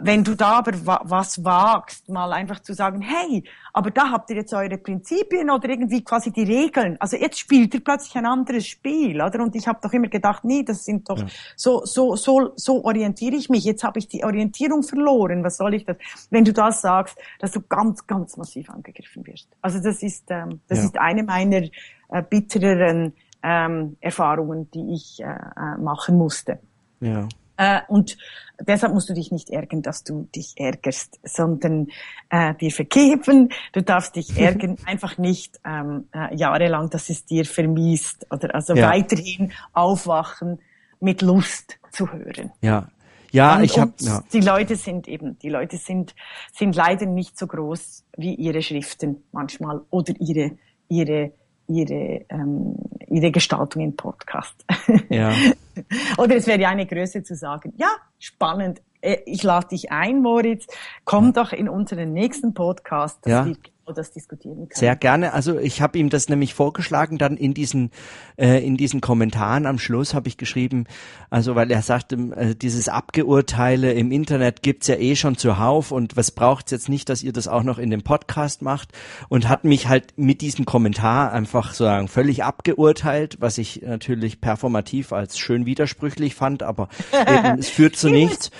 wenn 0.00 0.24
du 0.24 0.34
da 0.34 0.58
aber 0.58 0.72
was 1.04 1.44
wagst, 1.44 2.08
mal 2.08 2.32
einfach 2.32 2.60
zu 2.60 2.74
sagen, 2.74 3.00
hey, 3.00 3.44
aber 3.72 3.90
da 3.90 4.10
habt 4.10 4.30
ihr 4.30 4.36
jetzt 4.36 4.52
eure 4.52 4.78
Prinzipien 4.78 5.48
oder 5.48 5.68
irgendwie 5.68 6.02
quasi 6.02 6.32
die 6.32 6.42
Regeln. 6.42 6.96
Also 6.98 7.16
jetzt 7.16 7.38
spielt 7.38 7.72
ihr 7.72 7.84
plötzlich 7.84 8.16
ein 8.16 8.26
anderes 8.26 8.66
Spiel, 8.66 9.20
oder? 9.22 9.40
Und 9.40 9.54
ich 9.54 9.68
habe 9.68 9.78
doch 9.80 9.92
immer 9.92 10.08
gedacht, 10.08 10.44
nee, 10.44 10.64
das 10.64 10.84
sind 10.84 11.08
doch 11.08 11.18
ja. 11.18 11.26
so 11.54 11.84
so 11.84 12.16
so 12.16 12.52
so 12.56 12.84
orientiere 12.84 13.36
ich 13.36 13.48
mich. 13.48 13.64
Jetzt 13.64 13.84
habe 13.84 13.98
ich 13.98 14.08
die 14.08 14.24
Orientierung 14.24 14.82
verloren. 14.82 15.44
Was 15.44 15.56
soll 15.56 15.74
ich 15.74 15.84
das? 15.84 15.96
Wenn 16.30 16.44
du 16.44 16.52
das 16.52 16.80
sagst, 16.82 17.16
dass 17.38 17.52
du 17.52 17.60
ganz 17.60 18.06
ganz 18.06 18.36
massiv 18.36 18.68
angegriffen 18.70 19.26
wirst. 19.26 19.48
Also 19.62 19.80
das 19.80 20.02
ist 20.02 20.24
ähm, 20.30 20.60
das 20.68 20.78
ja. 20.78 20.84
ist 20.84 20.98
eine 20.98 21.22
meiner 21.22 21.62
äh, 22.08 22.22
bittereren 22.28 23.12
ähm, 23.42 23.96
Erfahrungen, 24.00 24.70
die 24.72 24.94
ich 24.94 25.20
äh, 25.20 25.24
äh 25.24 25.78
machen 25.78 26.16
musste. 26.18 26.58
Ja. 27.00 27.28
Äh, 27.56 27.80
und 27.88 28.16
deshalb 28.60 28.92
musst 28.92 29.08
du 29.08 29.14
dich 29.14 29.32
nicht 29.32 29.50
ärgern, 29.50 29.82
dass 29.82 30.04
du 30.04 30.28
dich 30.34 30.54
ärgerst, 30.56 31.18
sondern 31.24 31.88
äh, 32.30 32.54
dir 32.54 32.70
vergeben. 32.70 33.50
Du 33.72 33.82
darfst 33.82 34.16
dich 34.16 34.36
ärgern, 34.38 34.76
einfach 34.84 35.18
nicht 35.18 35.60
ähm, 35.64 36.08
äh, 36.12 36.34
jahrelang, 36.34 36.90
dass 36.90 37.08
es 37.08 37.24
dir 37.24 37.44
vermiest 37.44 38.26
oder 38.30 38.54
also 38.54 38.74
ja. 38.74 38.90
weiterhin 38.90 39.52
aufwachen 39.72 40.58
mit 41.00 41.22
Lust 41.22 41.78
zu 41.90 42.12
hören. 42.12 42.52
Ja. 42.60 42.88
Ja, 43.32 43.56
und, 43.56 43.64
ich 43.64 43.78
habe 43.78 43.92
ja. 43.98 44.22
die 44.32 44.40
Leute 44.40 44.76
sind 44.76 45.08
eben, 45.08 45.38
die 45.40 45.50
Leute 45.50 45.76
sind 45.76 46.14
sind 46.54 46.74
leider 46.74 47.06
nicht 47.06 47.36
so 47.36 47.46
groß 47.46 48.04
wie 48.16 48.34
ihre 48.34 48.62
Schriften 48.62 49.24
manchmal 49.32 49.82
oder 49.90 50.14
ihre 50.20 50.52
ihre 50.88 51.32
ihre, 51.68 52.24
ähm, 52.28 52.76
ihre 53.08 53.30
Gestaltung 53.30 53.82
im 53.82 53.96
Podcast. 53.96 54.64
Ja. 55.08 55.32
Oder 56.18 56.36
es 56.36 56.46
wäre 56.46 56.60
ja 56.60 56.68
eine 56.70 56.86
Größe 56.86 57.22
zu 57.22 57.34
sagen, 57.34 57.72
ja, 57.76 57.88
spannend, 58.18 58.80
äh, 59.00 59.18
ich 59.26 59.42
lade 59.42 59.68
dich 59.68 59.92
ein, 59.92 60.22
Moritz, 60.22 60.66
komm 61.04 61.32
doch 61.32 61.52
in 61.52 61.68
unseren 61.68 62.12
nächsten 62.12 62.54
Podcast, 62.54 63.18
dass 63.24 63.32
ja. 63.32 63.52
Das 63.92 64.12
diskutieren 64.12 64.56
können. 64.56 64.70
Sehr 64.72 64.96
gerne. 64.96 65.32
Also 65.32 65.58
ich 65.58 65.80
habe 65.82 65.98
ihm 65.98 66.10
das 66.10 66.28
nämlich 66.28 66.54
vorgeschlagen, 66.54 67.18
dann 67.18 67.36
in 67.36 67.54
diesen 67.54 67.90
äh, 68.36 68.64
in 68.66 68.76
diesen 68.76 69.00
Kommentaren 69.00 69.66
am 69.66 69.78
Schluss 69.78 70.14
habe 70.14 70.28
ich 70.28 70.36
geschrieben, 70.36 70.86
also 71.30 71.54
weil 71.54 71.70
er 71.70 71.82
sagte, 71.82 72.16
äh, 72.36 72.54
dieses 72.54 72.88
Abgeurteile 72.88 73.92
im 73.92 74.12
Internet 74.12 74.62
gibt's 74.62 74.86
ja 74.86 74.96
eh 74.96 75.16
schon 75.16 75.36
zuhauf 75.36 75.92
und 75.92 76.16
was 76.16 76.30
braucht's 76.30 76.70
jetzt 76.70 76.88
nicht, 76.88 77.08
dass 77.08 77.22
ihr 77.22 77.32
das 77.32 77.48
auch 77.48 77.62
noch 77.62 77.78
in 77.78 77.90
dem 77.90 78.02
Podcast 78.02 78.62
macht 78.62 78.90
und 79.28 79.48
hat 79.48 79.64
mich 79.64 79.88
halt 79.88 80.14
mit 80.16 80.40
diesem 80.40 80.64
Kommentar 80.64 81.32
einfach 81.32 81.68
sozusagen 81.68 82.08
völlig 82.08 82.44
abgeurteilt, 82.44 83.36
was 83.40 83.58
ich 83.58 83.82
natürlich 83.82 84.40
performativ 84.40 85.12
als 85.12 85.38
schön 85.38 85.66
widersprüchlich 85.66 86.34
fand, 86.34 86.62
aber 86.62 86.88
eben, 87.12 87.58
es 87.58 87.68
führt 87.68 87.96
zu 87.96 88.08
nichts. 88.10 88.50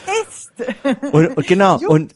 Und, 1.12 1.36
und 1.36 1.46
genau 1.46 1.78
und 1.86 2.14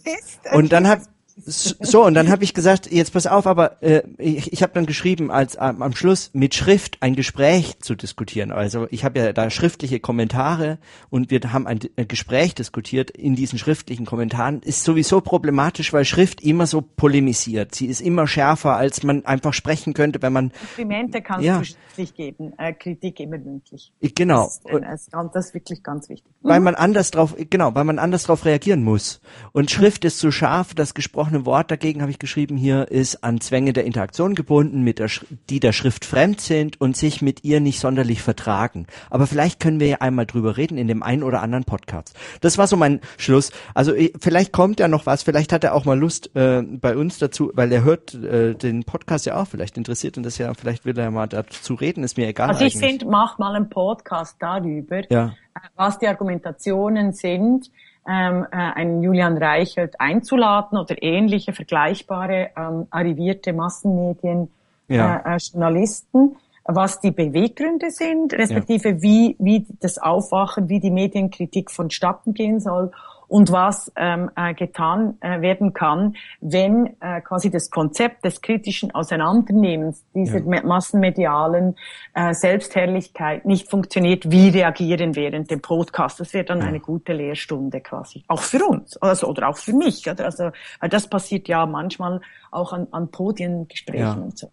und 0.53 0.73
dann 0.73 0.89
hat 0.89 1.03
so, 1.37 2.05
und 2.05 2.15
dann 2.15 2.31
habe 2.31 2.45
ich 2.45 2.55
gesagt, 2.55 2.91
jetzt 2.91 3.13
pass 3.13 3.27
auf, 3.27 3.47
aber 3.47 3.83
äh, 3.83 4.03
ich, 4.19 4.53
ich 4.53 4.63
habe 4.63 4.73
dann 4.73 4.87
geschrieben, 4.87 5.31
als 5.31 5.57
ähm, 5.61 5.83
am 5.83 5.95
Schluss 5.95 6.31
mit 6.33 6.55
Schrift 6.55 6.99
ein 7.01 7.15
Gespräch 7.15 7.79
zu 7.81 7.95
diskutieren. 7.95 8.53
Also 8.53 8.87
ich 8.91 9.05
habe 9.05 9.19
ja 9.19 9.33
da 9.33 9.51
schriftliche 9.51 10.01
Kommentare 10.01 10.79
und 11.09 11.31
wir 11.31 11.41
haben 11.53 11.67
ein, 11.67 11.81
ein, 11.97 12.09
Gespräch 12.09 12.55
diskutiert 12.55 13.11
in 13.11 13.37
diesen 13.37 13.59
schriftlichen 13.59 14.07
Kommentaren. 14.07 14.61
Ist 14.63 14.85
sowieso 14.85 15.21
problematisch, 15.21 15.93
weil 15.93 16.05
Schrift 16.05 16.43
immer 16.43 16.67
so 16.67 16.83
polemisiert. 16.83 17.75
Sie 17.75 17.87
ist 17.87 18.01
immer 18.01 18.27
schärfer, 18.27 18.77
als 18.77 19.03
man 19.03 19.25
einfach 19.25 19.55
sprechen 19.55 19.95
könnte, 19.95 20.23
wenn 20.23 20.33
man... 20.33 20.53
Komplimente 20.53 21.23
kannst 21.23 21.45
ja. 21.45 21.59
du 21.59 21.65
schriftlich 21.65 22.15
geben, 22.15 22.53
äh, 22.59 22.73
Kritik 22.73 23.21
immer 23.21 23.39
mündlich. 23.39 23.93
Genau. 24.15 24.45
Das 24.45 24.57
ist, 24.57 25.15
äh, 25.15 25.17
das 25.33 25.47
ist 25.47 25.55
wirklich 25.55 25.83
ganz 25.83 26.09
wichtig. 26.09 26.31
Weil 26.43 26.61
man 26.61 26.75
anders 26.75 27.11
drauf, 27.11 27.37
genau, 27.51 27.75
weil 27.75 27.85
man 27.85 27.99
anders 27.99 28.25
drauf 28.25 28.45
reagieren 28.45 28.83
muss. 28.83 29.21
Und 29.53 29.71
Schrift 29.71 30.05
ist 30.05 30.19
so 30.19 30.31
scharf, 30.31 30.75
dass 30.75 30.95
gesprochen 30.95 31.30
gesprochene 31.31 31.47
Wort 31.47 31.71
dagegen 31.71 32.01
habe 32.03 32.11
ich 32.11 32.19
geschrieben 32.19 32.57
hier 32.57 32.91
ist 32.91 33.23
an 33.23 33.41
Zwänge 33.41 33.73
der 33.73 33.85
Interaktion 33.85 34.35
gebunden, 34.35 34.83
mit 34.83 34.99
der, 34.99 35.09
die 35.49 35.61
der 35.61 35.73
Schrift 35.73 36.05
fremd 36.05 36.41
sind 36.41 36.81
und 36.81 36.97
sich 36.97 37.23
mit 37.23 37.45
ihr 37.45 37.61
nicht 37.61 37.79
sonderlich 37.79 38.21
vertragen. 38.23 38.87
Aber 39.11 39.27
vielleicht 39.27 39.61
können 39.61 39.81
wir 39.81 39.87
ja 39.87 39.97
einmal 40.01 40.27
drüber 40.27 40.57
reden 40.57 40.77
in 40.77 40.89
dem 40.89 41.03
einen 41.03 41.23
oder 41.23 41.41
anderen 41.41 41.65
Podcast. 41.65 42.17
Das 42.41 42.59
war 42.59 42.67
so 42.67 42.77
mein 42.77 43.01
Schluss. 43.17 43.53
Also 43.75 43.93
vielleicht 44.21 44.53
kommt 44.53 44.81
ja 44.81 44.89
noch 44.89 45.07
was, 45.07 45.23
vielleicht 45.23 45.53
hat 45.53 45.63
er 45.63 45.75
auch 45.75 45.85
mal 45.85 45.99
Lust 45.99 46.35
äh, 46.35 46.63
bei 46.63 46.97
uns 46.97 47.19
dazu, 47.19 47.53
weil 47.55 47.71
er 47.73 47.85
hört 47.85 48.15
äh, 48.15 48.55
den 48.55 48.85
Podcast 48.85 49.27
ja 49.27 49.41
auch, 49.41 49.47
vielleicht 49.47 49.77
interessiert 49.77 50.17
ihn 50.17 50.23
das 50.23 50.39
ja, 50.39 50.53
vielleicht 50.55 50.85
will 50.85 50.99
er 50.99 51.11
mal 51.11 51.29
dazu 51.29 51.75
reden, 51.75 52.03
ist 52.03 52.17
mir 52.17 52.27
egal. 52.27 52.49
Also 52.49 52.65
ich 52.65 52.77
finde, 52.77 53.07
mach 53.07 53.39
mal 53.39 53.55
einen 53.55 53.69
Podcast 53.69 54.37
darüber, 54.41 55.03
ja. 55.11 55.27
Äh, 55.55 55.61
was 55.77 55.99
die 55.99 56.09
Argumentationen 56.09 57.13
sind 57.13 57.71
ähm, 58.11 58.47
äh, 58.51 58.57
einen 58.57 59.03
Julian 59.03 59.39
Reichelt 59.39 60.01
einzuladen 60.01 60.79
oder 60.79 61.01
ähnliche 61.01 61.53
vergleichbare 61.53 62.51
ähm, 62.57 62.87
arrivierte 62.91 63.53
Massenmedien 63.53 64.51
ja. 64.89 65.19
äh, 65.19 65.37
äh, 65.37 65.39
Journalisten, 65.39 66.37
was 66.65 67.01
die 67.01 67.13
Beweggründe 67.13 67.91
sind, 67.91 68.33
respektive 68.35 68.91
ja. 68.91 69.03
wie, 69.03 69.37
wie 69.39 69.67
das 69.81 69.99
Aufwachen, 69.99 70.69
wie 70.69 70.81
die 70.81 70.91
Medienkritik 70.91 71.71
vonstatten 71.71 72.35
gehen 72.35 72.59
soll 72.59 72.91
und 73.31 73.53
was 73.53 73.93
ähm, 73.95 74.29
äh, 74.35 74.55
getan 74.55 75.17
äh, 75.21 75.41
werden 75.41 75.73
kann, 75.73 76.17
wenn 76.41 76.97
äh, 77.01 77.21
quasi 77.21 77.49
das 77.49 77.71
Konzept 77.71 78.25
des 78.25 78.41
kritischen 78.41 78.91
Auseinandernehmens 78.91 80.05
dieser 80.13 80.41
ja. 80.41 80.63
massenmedialen 80.65 81.77
äh, 82.13 82.35
Selbstherrlichkeit 82.35 83.47
nicht 83.47 83.71
funktioniert, 83.71 84.29
wie 84.33 84.49
reagieren 84.49 85.15
während 85.15 85.49
dem 85.49 85.63
Podcast. 85.63 86.19
Das 86.19 86.35
wäre 86.35 86.45
dann 86.45 86.59
ja. 86.59 86.67
eine 86.67 86.81
gute 86.81 87.13
Lehrstunde 87.13 87.81
quasi. 87.81 88.25
Auch 88.27 88.43
für 88.43 88.65
uns, 88.65 88.97
also 88.97 89.29
oder 89.29 89.49
auch 89.49 89.57
für 89.57 89.75
mich. 89.75 90.11
Oder? 90.11 90.25
Also 90.25 90.51
weil 90.81 90.89
das 90.89 91.07
passiert 91.07 91.47
ja 91.47 91.67
manchmal 91.67 92.21
auch 92.51 92.73
an, 92.73 92.89
an 92.91 93.13
Podiengesprächen 93.13 94.01
ja. 94.01 94.13
und 94.15 94.37
so. 94.37 94.51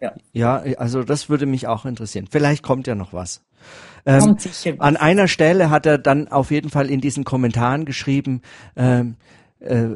Ja. 0.00 0.14
ja, 0.32 0.56
also 0.78 1.02
das 1.02 1.28
würde 1.28 1.46
mich 1.46 1.66
auch 1.66 1.84
interessieren. 1.84 2.26
Vielleicht 2.30 2.62
kommt 2.62 2.86
ja 2.86 2.94
noch 2.94 3.12
was. 3.12 3.42
Ähm, 4.06 4.36
an 4.78 4.96
einer 4.96 5.28
Stelle 5.28 5.70
hat 5.70 5.86
er 5.86 5.98
dann 5.98 6.28
auf 6.28 6.50
jeden 6.50 6.70
Fall 6.70 6.90
in 6.90 7.00
diesen 7.00 7.24
Kommentaren 7.24 7.84
geschrieben, 7.84 8.42
ähm, 8.76 9.16
äh, 9.60 9.88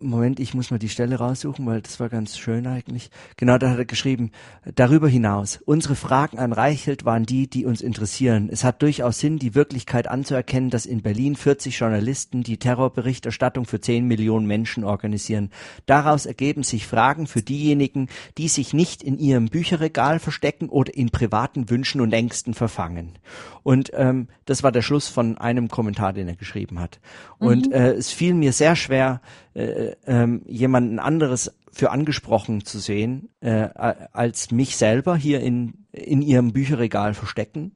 Moment, 0.00 0.38
ich 0.38 0.54
muss 0.54 0.70
mal 0.70 0.78
die 0.78 0.88
Stelle 0.88 1.16
raussuchen, 1.16 1.66
weil 1.66 1.82
das 1.82 1.98
war 1.98 2.08
ganz 2.08 2.38
schön 2.38 2.68
eigentlich. 2.68 3.10
Genau, 3.36 3.58
da 3.58 3.70
hat 3.70 3.78
er 3.78 3.84
geschrieben, 3.84 4.30
darüber 4.76 5.08
hinaus, 5.08 5.58
unsere 5.64 5.96
Fragen 5.96 6.38
an 6.38 6.52
Reichelt 6.52 7.04
waren 7.04 7.26
die, 7.26 7.48
die 7.48 7.64
uns 7.64 7.80
interessieren. 7.80 8.48
Es 8.50 8.62
hat 8.62 8.80
durchaus 8.82 9.18
Sinn, 9.18 9.40
die 9.40 9.56
Wirklichkeit 9.56 10.06
anzuerkennen, 10.06 10.70
dass 10.70 10.86
in 10.86 11.02
Berlin 11.02 11.34
40 11.34 11.76
Journalisten 11.76 12.44
die 12.44 12.58
Terrorberichterstattung 12.58 13.64
für 13.64 13.80
10 13.80 14.06
Millionen 14.06 14.46
Menschen 14.46 14.84
organisieren. 14.84 15.50
Daraus 15.86 16.26
ergeben 16.26 16.62
sich 16.62 16.86
Fragen 16.86 17.26
für 17.26 17.42
diejenigen, 17.42 18.08
die 18.36 18.48
sich 18.48 18.72
nicht 18.72 19.02
in 19.02 19.18
ihrem 19.18 19.46
Bücherregal 19.46 20.20
verstecken 20.20 20.68
oder 20.68 20.94
in 20.94 21.10
privaten 21.10 21.70
Wünschen 21.70 22.00
und 22.00 22.12
Ängsten 22.12 22.54
verfangen. 22.54 23.18
Und 23.64 23.90
ähm, 23.94 24.28
das 24.44 24.62
war 24.62 24.72
der 24.72 24.82
Schluss 24.82 25.08
von 25.08 25.38
einem 25.38 25.68
Kommentar, 25.68 26.12
den 26.12 26.28
er 26.28 26.36
geschrieben 26.36 26.78
hat. 26.78 27.00
Und 27.38 27.66
mhm. 27.66 27.72
äh, 27.72 27.90
es 27.90 28.12
fiel 28.12 28.34
mir 28.34 28.52
sehr 28.52 28.76
schwer, 28.76 29.20
äh, 29.58 29.96
ähm, 30.06 30.42
jemanden 30.46 31.00
anderes 31.00 31.52
für 31.72 31.90
angesprochen 31.90 32.64
zu 32.64 32.78
sehen, 32.78 33.28
äh, 33.40 33.68
als 34.12 34.52
mich 34.52 34.76
selber 34.76 35.16
hier 35.16 35.40
in, 35.40 35.84
in 35.90 36.22
ihrem 36.22 36.52
Bücherregal 36.52 37.12
verstecken 37.12 37.72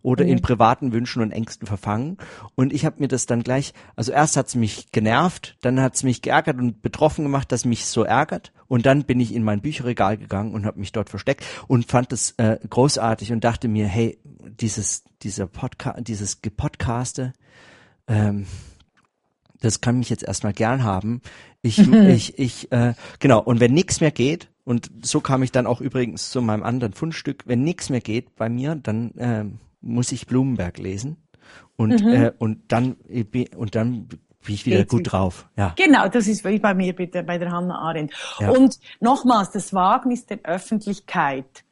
oder 0.00 0.24
mhm. 0.24 0.30
in 0.30 0.40
privaten 0.40 0.92
Wünschen 0.92 1.20
und 1.20 1.32
Ängsten 1.32 1.66
verfangen. 1.66 2.16
Und 2.54 2.72
ich 2.72 2.86
habe 2.86 3.00
mir 3.00 3.08
das 3.08 3.26
dann 3.26 3.42
gleich, 3.42 3.74
also 3.96 4.12
erst 4.12 4.38
hat's 4.38 4.54
mich 4.54 4.92
genervt, 4.92 5.58
dann 5.60 5.78
hat's 5.80 6.04
mich 6.04 6.22
geärgert 6.22 6.58
und 6.58 6.80
betroffen 6.80 7.24
gemacht, 7.24 7.52
dass 7.52 7.66
mich 7.66 7.84
so 7.84 8.02
ärgert. 8.02 8.52
Und 8.66 8.86
dann 8.86 9.04
bin 9.04 9.20
ich 9.20 9.34
in 9.34 9.44
mein 9.44 9.60
Bücherregal 9.60 10.16
gegangen 10.16 10.54
und 10.54 10.64
habe 10.64 10.80
mich 10.80 10.92
dort 10.92 11.10
versteckt 11.10 11.44
und 11.68 11.86
fand 11.86 12.14
es 12.14 12.30
äh, 12.38 12.58
großartig 12.70 13.30
und 13.32 13.44
dachte 13.44 13.68
mir, 13.68 13.86
hey, 13.86 14.18
dieses, 14.58 15.04
dieser 15.22 15.46
Podcast, 15.46 15.98
dieses 16.08 16.40
Gepodcaste, 16.40 17.34
ähm, 18.08 18.46
das 19.60 19.80
kann 19.80 19.98
mich 19.98 20.10
jetzt 20.10 20.24
erstmal 20.24 20.52
gern 20.52 20.84
haben. 20.84 21.20
Ich, 21.62 21.78
ich, 21.92 22.38
ich, 22.38 22.72
äh, 22.72 22.94
genau. 23.18 23.40
Und 23.40 23.60
wenn 23.60 23.74
nichts 23.74 24.00
mehr 24.00 24.10
geht, 24.10 24.48
und 24.64 24.90
so 25.02 25.20
kam 25.20 25.42
ich 25.42 25.52
dann 25.52 25.66
auch 25.66 25.80
übrigens 25.80 26.30
zu 26.30 26.42
meinem 26.42 26.64
anderen 26.64 26.92
Fundstück, 26.92 27.44
wenn 27.46 27.62
nichts 27.62 27.88
mehr 27.88 28.00
geht 28.00 28.34
bei 28.34 28.48
mir, 28.48 28.74
dann 28.74 29.12
äh, 29.12 29.44
muss 29.80 30.10
ich 30.10 30.26
Blumenberg 30.26 30.78
lesen. 30.78 31.16
Und, 31.76 32.04
mhm. 32.04 32.12
äh, 32.12 32.32
und 32.38 32.72
dann, 32.72 32.96
und 33.56 33.74
dann 33.74 34.08
bin 34.46 34.54
ich 34.54 34.66
wieder 34.66 34.78
Geht's 34.78 34.90
gut 34.90 35.12
drauf. 35.12 35.48
Ja. 35.56 35.74
Genau, 35.76 36.08
das 36.08 36.26
ist 36.26 36.44
wie 36.44 36.58
bei 36.58 36.74
mir 36.74 36.94
bitte 36.94 37.22
bei 37.22 37.38
der 37.38 37.50
Hannah 37.50 37.78
Arendt. 37.78 38.12
Ja. 38.38 38.50
Und 38.50 38.78
nochmals, 39.00 39.50
das 39.50 39.74
Wagnis 39.74 40.26
der 40.26 40.40
Öffentlichkeit, 40.44 41.64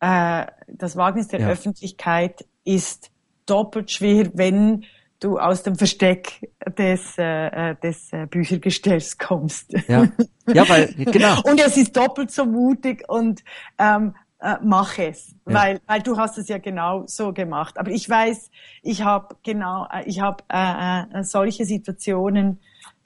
äh, 0.00 0.46
das 0.68 0.96
Wagnis 0.96 1.28
der 1.28 1.40
ja. 1.40 1.48
Öffentlichkeit 1.48 2.44
ist 2.64 3.10
doppelt 3.46 3.90
schwer, 3.90 4.30
wenn 4.34 4.84
du 5.24 5.38
aus 5.38 5.62
dem 5.62 5.76
Versteck 5.76 6.50
des, 6.78 7.16
äh, 7.18 7.70
äh 7.70 7.76
des 7.82 8.12
äh, 8.12 8.26
Büchergestells 8.26 9.18
kommst. 9.18 9.72
Ja, 9.88 10.08
ja 10.46 10.68
weil, 10.68 10.94
genau. 10.94 11.40
und 11.44 11.60
es 11.60 11.76
ist 11.76 11.96
doppelt 11.96 12.30
so 12.30 12.44
mutig 12.44 13.04
und 13.08 13.42
ähm, 13.78 14.14
äh, 14.40 14.56
mach 14.62 14.98
es, 14.98 15.34
ja. 15.46 15.54
weil, 15.54 15.80
weil 15.86 16.02
du 16.02 16.18
hast 16.18 16.36
es 16.36 16.48
ja 16.48 16.58
genau 16.58 17.04
so 17.06 17.32
gemacht. 17.32 17.78
Aber 17.78 17.90
ich 17.90 18.08
weiß, 18.08 18.50
ich 18.82 19.02
habe 19.02 19.36
genau, 19.42 19.86
äh, 19.90 20.04
ich 20.04 20.20
habe 20.20 20.44
äh, 20.52 21.20
äh, 21.20 21.22
solche 21.24 21.64
Situationen 21.64 22.60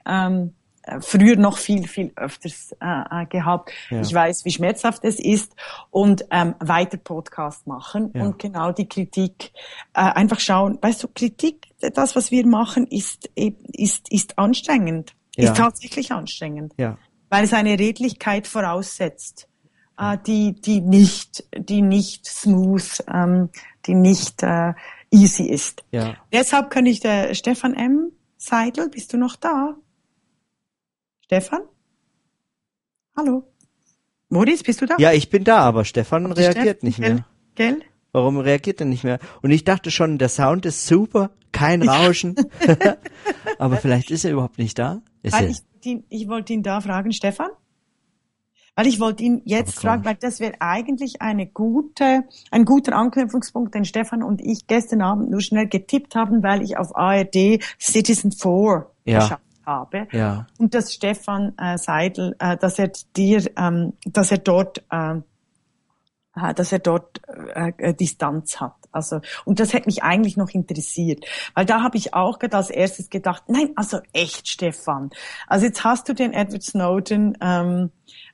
ähm, 0.04 0.54
äh, 0.82 1.00
früher 1.00 1.36
noch 1.36 1.58
viel, 1.58 1.86
viel 1.86 2.12
öfters 2.16 2.74
äh, 2.80 3.26
gehabt. 3.26 3.70
Ja. 3.90 4.00
Ich 4.00 4.12
weiß, 4.12 4.44
wie 4.44 4.50
schmerzhaft 4.50 5.04
es 5.04 5.20
ist 5.20 5.54
und 5.90 6.24
ähm, 6.30 6.54
weiter 6.58 6.96
Podcast 6.96 7.66
machen 7.66 8.10
ja. 8.14 8.22
und 8.22 8.38
genau 8.38 8.72
die 8.72 8.88
Kritik 8.88 9.52
äh, 9.94 10.00
einfach 10.00 10.40
schauen. 10.40 10.78
Weißt 10.80 11.04
du, 11.04 11.08
Kritik, 11.08 11.67
das, 11.80 12.16
was 12.16 12.30
wir 12.30 12.46
machen, 12.46 12.86
ist, 12.86 13.30
ist, 13.34 14.10
ist 14.10 14.38
anstrengend. 14.38 15.14
Ja. 15.36 15.52
Ist 15.52 15.56
tatsächlich 15.56 16.12
anstrengend. 16.12 16.74
Ja. 16.78 16.98
Weil 17.28 17.44
es 17.44 17.52
eine 17.52 17.78
Redlichkeit 17.78 18.46
voraussetzt, 18.46 19.48
äh, 19.98 20.18
die, 20.26 20.60
die 20.60 20.80
nicht, 20.80 21.44
die 21.56 21.82
nicht 21.82 22.26
smooth, 22.26 23.04
ähm, 23.12 23.50
die 23.86 23.94
nicht 23.94 24.42
äh, 24.42 24.74
easy 25.10 25.44
ist. 25.44 25.84
Ja. 25.92 26.16
Deshalb 26.32 26.70
kann 26.70 26.86
ich 26.86 27.00
der 27.00 27.34
Stefan 27.34 27.74
M. 27.74 28.12
Seidel, 28.36 28.88
bist 28.88 29.12
du 29.12 29.16
noch 29.16 29.36
da? 29.36 29.76
Stefan? 31.24 31.62
Hallo? 33.16 33.44
Moritz, 34.28 34.62
bist 34.62 34.80
du 34.80 34.86
da? 34.86 34.96
Ja, 34.98 35.12
ich 35.12 35.30
bin 35.30 35.44
da, 35.44 35.58
aber 35.58 35.84
Stefan 35.84 36.26
Ob 36.26 36.36
reagiert 36.36 36.78
Steff 36.78 36.82
nicht 36.82 36.98
mehr. 36.98 37.24
Gell? 37.54 37.82
Warum 38.12 38.38
reagiert 38.38 38.80
er 38.80 38.86
nicht 38.86 39.04
mehr? 39.04 39.18
Und 39.42 39.50
ich 39.50 39.64
dachte 39.64 39.90
schon, 39.90 40.18
der 40.18 40.28
Sound 40.28 40.66
ist 40.66 40.86
super, 40.86 41.30
kein 41.59 41.88
Rauschen. 41.88 42.36
aber 43.59 43.76
vielleicht 43.76 44.11
ist 44.11 44.24
er 44.24 44.32
überhaupt 44.32 44.59
nicht 44.59 44.78
da. 44.78 45.02
Ist 45.22 45.34
weil 45.34 45.50
ich, 45.50 46.04
ich 46.09 46.28
wollte 46.28 46.52
ihn 46.52 46.62
da 46.62 46.80
fragen, 46.80 47.12
Stefan? 47.12 47.50
Weil 48.78 48.86
ich 48.86 49.00
wollte 49.00 49.24
ihn 49.24 49.42
jetzt 49.44 49.74
fragen, 49.74 50.04
weil 50.04 50.14
das 50.14 50.38
wäre 50.38 50.54
eigentlich 50.61 51.20
eine 51.20 51.48
gute, 51.48 52.22
ein 52.52 52.64
guter 52.64 52.94
Anknüpfungspunkt, 52.94 53.74
den 53.74 53.84
Stefan 53.84 54.22
und 54.22 54.40
ich 54.40 54.68
gestern 54.68 55.02
Abend 55.02 55.30
nur 55.30 55.40
schnell 55.40 55.66
getippt 55.66 56.14
haben, 56.14 56.44
weil 56.44 56.62
ich 56.62 56.76
auf 56.76 56.94
ARD 56.94 57.61
Citizen 57.80 58.30
4 58.30 58.86
ja. 59.04 59.18
geschaut 59.18 59.40
habe. 59.66 60.06
Ja. 60.12 60.46
Und 60.59 60.74
dass 60.74 60.94
Stefan 60.94 61.54
äh, 61.59 61.76
Seidel, 61.76 62.36
äh, 62.38 62.56
dass 62.56 62.78
er 62.78 62.92
dir, 63.16 63.44
ähm, 63.56 63.94
dass 64.04 64.30
er 64.30 64.38
dort, 64.38 64.84
äh, 64.92 65.16
äh 66.36 66.54
dass 66.54 66.70
er 66.70 66.78
dort 66.78 67.20
äh, 67.56 67.72
äh, 67.78 67.94
Distanz 67.94 68.61
hat. 68.61 68.76
Also 68.93 69.20
und 69.45 69.61
das 69.61 69.72
hätte 69.72 69.86
mich 69.86 70.03
eigentlich 70.03 70.36
noch 70.36 70.51
interessiert, 70.51 71.24
weil 71.55 71.64
da 71.64 71.82
habe 71.82 71.97
ich 71.97 72.14
auch 72.14 72.39
als 72.51 72.70
erstes 72.70 73.11
gedacht, 73.11 73.45
nein, 73.49 73.70
also 73.76 74.01
echt, 74.12 74.49
Stefan. 74.49 75.11
Also 75.47 75.66
jetzt 75.66 75.84
hast 75.84 76.09
du 76.09 76.14
den 76.14 76.32
Edward 76.32 76.62
Snowden 76.62 77.36
ähm, 77.41 77.91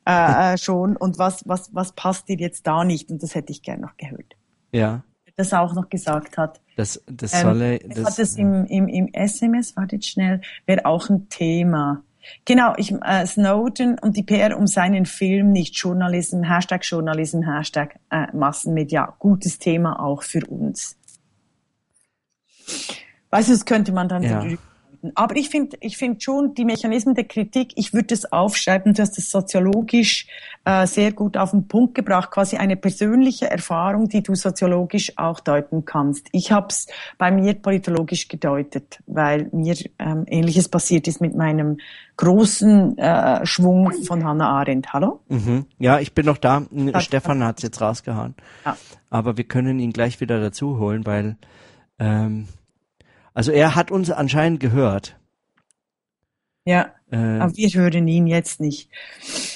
äh, 0.07 0.55
äh 0.55 0.59
schon 0.65 0.97
und 0.97 1.19
was 1.19 1.43
was 1.47 1.75
was 1.75 1.93
passt 1.93 2.29
dir 2.29 2.37
jetzt 2.37 2.67
da 2.67 2.85
nicht? 2.85 3.11
Und 3.11 3.23
das 3.23 3.35
hätte 3.35 3.53
ich 3.53 3.63
gern 3.63 3.81
noch 3.81 3.97
gehört. 3.97 4.37
Ja 4.73 5.03
das 5.37 5.53
auch 5.53 5.75
noch 5.75 5.89
gesagt 5.89 6.39
hat. 6.39 6.61
Das, 6.77 7.03
das 7.07 7.41
solle, 7.41 7.77
ähm, 7.77 7.91
das 7.91 8.05
hat 8.05 8.19
es 8.19 8.37
im, 8.37 8.67
im, 8.67 8.89
im 8.89 9.09
SMS, 9.13 9.77
wartet 9.77 10.05
schnell, 10.05 10.41
wäre 10.67 10.87
auch 10.87 11.09
ein 11.09 11.29
Thema. 11.29 12.03
Genau, 12.45 12.75
ich, 12.77 12.93
äh, 12.93 13.27
Snowden 13.27 13.99
und 13.99 14.17
die 14.17 14.23
PR 14.23 14.57
um 14.57 14.67
seinen 14.67 15.07
Film, 15.07 15.51
nicht 15.51 15.77
Journalism, 15.77 16.43
Hashtag 16.43 16.85
Journalism, 16.85 17.43
Hashtag 17.43 17.99
äh, 18.11 18.27
Massenmedia. 18.35 19.15
Gutes 19.19 19.59
Thema 19.59 20.01
auch 20.01 20.23
für 20.23 20.45
uns. 20.47 20.97
Weißt 23.31 23.49
du, 23.49 23.53
das 23.53 23.65
könnte 23.65 23.93
man 23.93 24.09
dann 24.09 24.23
ja 24.23 24.45
finden. 25.05 25.17
Aber 25.17 25.37
ich 25.37 25.49
finde 25.49 25.77
ich 25.81 25.97
finde 25.97 26.21
schon 26.21 26.55
die 26.55 26.65
Mechanismen 26.65 27.15
der 27.15 27.25
Kritik, 27.25 27.73
ich 27.77 27.93
würde 27.93 28.15
es 28.15 28.31
aufschreiben, 28.31 28.95
du 28.95 29.03
hast 29.03 29.19
es 29.19 29.31
soziologisch 29.31 30.27
äh, 30.65 30.87
sehr 30.87 31.13
gut 31.13 31.37
auf 31.37 31.51
den 31.51 31.69
Punkt 31.69 31.95
gebracht, 31.95 32.31
quasi 32.31 32.57
eine 32.57 32.77
persönliche 32.77 33.51
Erfahrung, 33.51 34.09
die 34.09 34.23
du 34.23 34.35
soziologisch 34.35 35.17
auch 35.17 35.41
deuten 35.41 35.85
kannst. 35.85 36.29
Ich 36.33 36.53
habe 36.53 36.69
es 36.71 36.87
bei 37.19 37.31
mir 37.31 37.55
politologisch 37.55 38.29
gedeutet, 38.29 39.01
weil 39.07 39.49
mir 39.53 39.77
ähm, 39.99 40.25
Ähnliches 40.27 40.69
passiert 40.69 41.07
ist 41.09 41.21
mit 41.21 41.35
meinem 41.35 41.79
großen 42.17 42.97
äh, 42.99 43.45
Schwung 43.45 43.93
von 44.05 44.25
Hannah 44.25 44.61
Arendt. 44.61 44.93
Hallo? 44.93 45.21
Mhm. 45.29 45.67
Ja, 45.79 45.99
ich 45.99 46.15
bin 46.15 46.27
noch 46.27 46.39
da. 46.39 46.63
Stefan 46.99 47.43
hat 47.43 47.59
es 47.59 47.65
jetzt 47.65 47.81
rausgehauen. 47.81 48.35
Ja. 48.65 48.77
Aber 49.11 49.37
wir 49.37 49.45
können 49.45 49.79
ihn 49.79 49.93
gleich 49.93 50.21
wieder 50.21 50.41
dazu 50.41 50.79
holen, 50.79 51.07
weil 51.07 51.37
ähm, 51.99 52.47
also 53.35 53.53
er 53.53 53.75
hat 53.75 53.91
uns 53.91 54.11
anscheinend 54.11 54.61
gehört. 54.61 55.17
Ja, 56.65 56.93
äh, 57.11 57.17
aber 57.17 57.55
wir 57.57 57.69
hören 57.69 58.09
ihn 58.09 58.27
jetzt 58.27 58.59
nicht. 58.59 58.89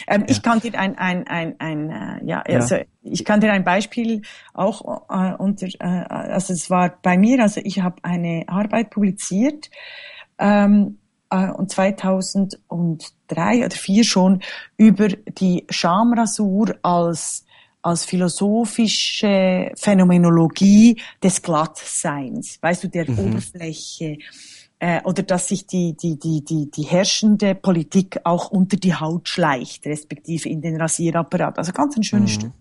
Ähm, 0.06 0.22
ja. 0.22 0.26
Ich 0.28 0.42
kann 0.42 0.60
dir 0.60 0.78
ein, 0.78 0.98
ein, 0.98 1.26
ein, 1.26 1.54
ein 1.58 1.90
äh, 1.90 2.24
ja, 2.26 2.42
also 2.42 2.76
ja. 2.76 2.84
ich 3.02 3.24
kann 3.24 3.40
dir 3.40 3.50
ein 3.50 3.64
Beispiel 3.64 4.22
auch 4.52 5.08
äh, 5.08 5.34
unter, 5.34 5.66
äh, 5.66 6.04
also 6.06 6.52
es 6.52 6.68
war 6.68 6.98
bei 7.02 7.16
mir, 7.16 7.40
also 7.40 7.62
ich 7.64 7.80
habe 7.80 7.96
eine 8.02 8.44
Arbeit 8.48 8.90
publiziert 8.90 9.70
ähm, 10.38 10.98
äh, 11.30 11.50
und 11.50 11.70
2003 11.70 12.58
oder 13.58 13.70
2004 13.70 14.04
schon 14.04 14.42
über 14.76 15.08
die 15.08 15.66
Schamrasur 15.70 16.76
als 16.82 17.46
als 17.88 18.04
philosophische 18.04 19.72
Phänomenologie 19.76 21.00
des 21.22 21.42
Glattseins, 21.42 22.58
weißt 22.60 22.84
du, 22.84 22.88
der 22.88 23.10
mhm. 23.10 23.18
Oberfläche, 23.18 24.18
äh, 24.78 25.00
oder 25.02 25.22
dass 25.22 25.48
sich 25.48 25.66
die, 25.66 25.96
die, 25.96 26.18
die, 26.18 26.44
die, 26.44 26.70
die 26.70 26.82
herrschende 26.82 27.54
Politik 27.54 28.20
auch 28.24 28.50
unter 28.50 28.76
die 28.76 28.94
Haut 28.94 29.28
schleicht, 29.28 29.86
respektive 29.86 30.48
in 30.48 30.60
den 30.60 30.80
Rasierapparat. 30.80 31.58
Also 31.58 31.72
ganz 31.72 31.96
ein 31.96 32.04
schönes 32.04 32.36
mhm. 32.36 32.40
Stück. 32.40 32.52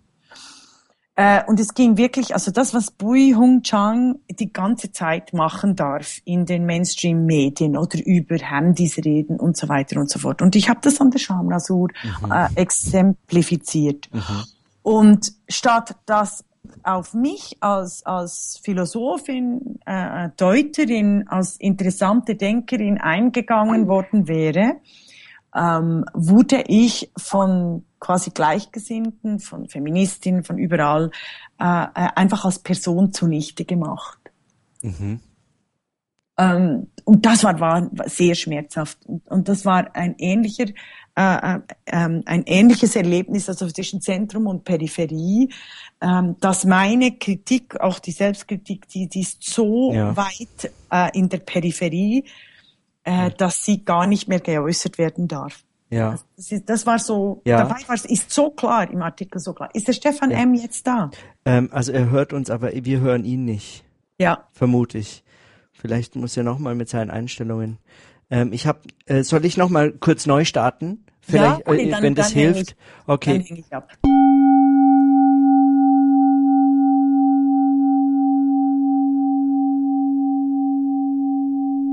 Äh, 1.20 1.42
und 1.48 1.58
es 1.58 1.74
ging 1.74 1.96
wirklich, 1.96 2.34
also 2.34 2.52
das, 2.52 2.74
was 2.74 2.92
Bui 2.92 3.34
Hung 3.36 3.62
Chang 3.62 4.20
die 4.30 4.52
ganze 4.52 4.92
Zeit 4.92 5.32
machen 5.32 5.74
darf 5.74 6.20
in 6.24 6.46
den 6.46 6.64
Mainstream-Medien 6.64 7.76
oder 7.76 7.98
über 8.06 8.36
Handys 8.36 8.98
reden 8.98 9.40
und 9.40 9.56
so 9.56 9.68
weiter 9.68 9.98
und 9.98 10.08
so 10.08 10.20
fort. 10.20 10.42
Und 10.42 10.54
ich 10.54 10.68
habe 10.68 10.78
das 10.80 11.00
an 11.00 11.10
der 11.10 11.18
Schamrasur 11.18 11.88
mhm. 12.22 12.32
äh, 12.32 12.48
exemplifiziert. 12.54 14.08
Mhm. 14.12 14.44
Und 14.88 15.34
statt 15.50 15.96
dass 16.06 16.46
auf 16.82 17.12
mich 17.12 17.58
als, 17.60 18.06
als 18.06 18.58
Philosophin, 18.62 19.78
äh, 19.84 20.30
Deuterin, 20.38 21.28
als 21.28 21.56
interessante 21.56 22.36
Denkerin 22.36 22.96
eingegangen 22.96 23.86
worden 23.86 24.28
wäre, 24.28 24.76
ähm, 25.54 26.06
wurde 26.14 26.64
ich 26.68 27.12
von 27.18 27.84
quasi 28.00 28.30
Gleichgesinnten, 28.30 29.40
von 29.40 29.68
Feministinnen, 29.68 30.42
von 30.42 30.56
überall, 30.56 31.10
äh, 31.60 31.64
äh 31.64 32.08
einfach 32.14 32.46
als 32.46 32.58
Person 32.58 33.12
zunichte 33.12 33.66
gemacht. 33.66 34.18
Mhm. 34.80 35.20
Ähm, 36.38 36.86
und 37.04 37.26
das 37.26 37.44
war, 37.44 37.60
war 37.60 37.90
sehr 38.06 38.34
schmerzhaft. 38.34 39.04
Und, 39.04 39.28
und 39.28 39.48
das 39.50 39.66
war 39.66 39.94
ein 39.94 40.14
ähnlicher 40.16 40.66
äh, 41.18 41.56
äh, 41.56 41.60
ähm, 41.86 42.22
ein 42.26 42.44
ähnliches 42.46 42.94
Erlebnis, 42.94 43.48
also 43.48 43.66
zwischen 43.66 44.00
Zentrum 44.00 44.46
und 44.46 44.62
Peripherie, 44.62 45.48
ähm, 46.00 46.36
dass 46.38 46.64
meine 46.64 47.18
Kritik, 47.18 47.80
auch 47.80 47.98
die 47.98 48.12
Selbstkritik, 48.12 48.86
die, 48.86 49.08
die 49.08 49.22
ist 49.22 49.42
so 49.42 49.92
ja. 49.92 50.16
weit 50.16 50.72
äh, 50.92 51.18
in 51.18 51.28
der 51.28 51.38
Peripherie, 51.38 52.22
äh, 53.02 53.32
dass 53.36 53.64
sie 53.64 53.84
gar 53.84 54.06
nicht 54.06 54.28
mehr 54.28 54.38
geäußert 54.38 54.96
werden 54.96 55.26
darf. 55.26 55.64
Ja. 55.90 56.16
Das, 56.36 56.52
ist, 56.52 56.68
das 56.70 56.86
war 56.86 57.00
so, 57.00 57.42
ja. 57.44 57.64
dabei 57.64 57.80
war 57.88 57.96
es, 57.96 58.04
ist 58.04 58.30
so 58.30 58.50
klar 58.50 58.88
im 58.88 59.02
Artikel 59.02 59.40
so 59.40 59.54
klar. 59.54 59.70
Ist 59.74 59.88
der 59.88 59.94
Stefan 59.94 60.30
ja. 60.30 60.38
M. 60.38 60.54
jetzt 60.54 60.86
da? 60.86 61.10
Ähm, 61.44 61.68
also 61.72 61.90
er 61.90 62.10
hört 62.10 62.32
uns, 62.32 62.48
aber 62.48 62.70
wir 62.72 63.00
hören 63.00 63.24
ihn 63.24 63.44
nicht. 63.44 63.84
Ja. 64.18 64.46
Vermute 64.52 64.98
ich. 64.98 65.24
Vielleicht 65.72 66.14
muss 66.14 66.36
er 66.36 66.44
nochmal 66.44 66.76
mit 66.76 66.88
seinen 66.88 67.10
Einstellungen. 67.10 67.78
Ähm, 68.30 68.52
ich 68.52 68.68
habe, 68.68 68.80
äh, 69.06 69.24
soll 69.24 69.44
ich 69.44 69.56
nochmal 69.56 69.90
kurz 69.92 70.26
neu 70.26 70.44
starten? 70.44 71.04
Vielleicht, 71.28 71.58
ja? 71.58 71.72
okay, 71.72 71.88
äh, 71.88 71.90
dann, 71.90 72.02
wenn 72.02 72.14
das 72.14 72.30
hilft. 72.32 72.70
Ich, 72.70 72.76
okay. 73.06 73.44
Dann 73.46 73.58
ich 73.58 73.72
ab. 73.72 73.88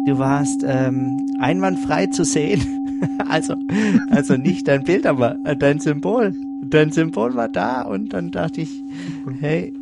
du 0.06 0.20
warst 0.20 0.64
ähm, 0.66 1.28
einwandfrei 1.40 2.08
zu 2.08 2.24
sehen. 2.24 2.62
also, 3.30 3.56
also 4.10 4.38
nicht 4.38 4.68
dein 4.68 4.84
Bild, 4.84 5.06
aber 5.06 5.36
dein 5.60 5.80
Symbol. 5.80 6.34
Dein 6.64 6.92
Symbol 6.92 7.36
war 7.36 7.50
da 7.50 7.82
und 7.82 8.14
dann 8.14 8.32
dachte 8.32 8.62
ich, 8.62 8.82
hey, 9.40 9.74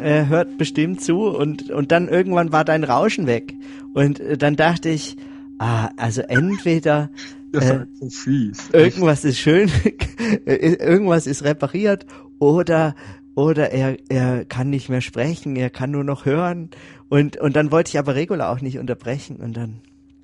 er 0.00 0.28
hört 0.28 0.56
bestimmt 0.56 1.00
zu 1.00 1.22
und, 1.22 1.70
und 1.70 1.92
dann 1.92 2.08
irgendwann 2.08 2.52
war 2.52 2.64
dein 2.64 2.84
Rauschen 2.84 3.26
weg. 3.26 3.54
Und 3.92 4.20
äh, 4.20 4.38
dann 4.38 4.56
dachte 4.56 4.88
ich, 4.88 5.16
ah, 5.58 5.90
also 5.96 6.22
entweder 6.22 7.10
äh, 7.52 7.86
so 8.00 8.72
irgendwas 8.72 9.24
ist 9.24 9.38
schön, 9.38 9.70
irgendwas 10.46 11.26
ist 11.26 11.44
repariert 11.44 12.06
oder 12.38 12.94
oder 13.34 13.70
er 13.70 13.96
er 14.08 14.44
kann 14.44 14.70
nicht 14.70 14.88
mehr 14.88 15.00
sprechen, 15.00 15.56
er 15.56 15.70
kann 15.70 15.90
nur 15.90 16.04
noch 16.04 16.24
hören 16.24 16.70
und 17.08 17.36
und 17.38 17.56
dann 17.56 17.70
wollte 17.70 17.90
ich 17.90 17.98
aber 17.98 18.14
Regula 18.14 18.52
auch 18.52 18.60
nicht 18.60 18.78
unterbrechen 18.78 19.36
und 19.36 19.56
dann 19.56 19.80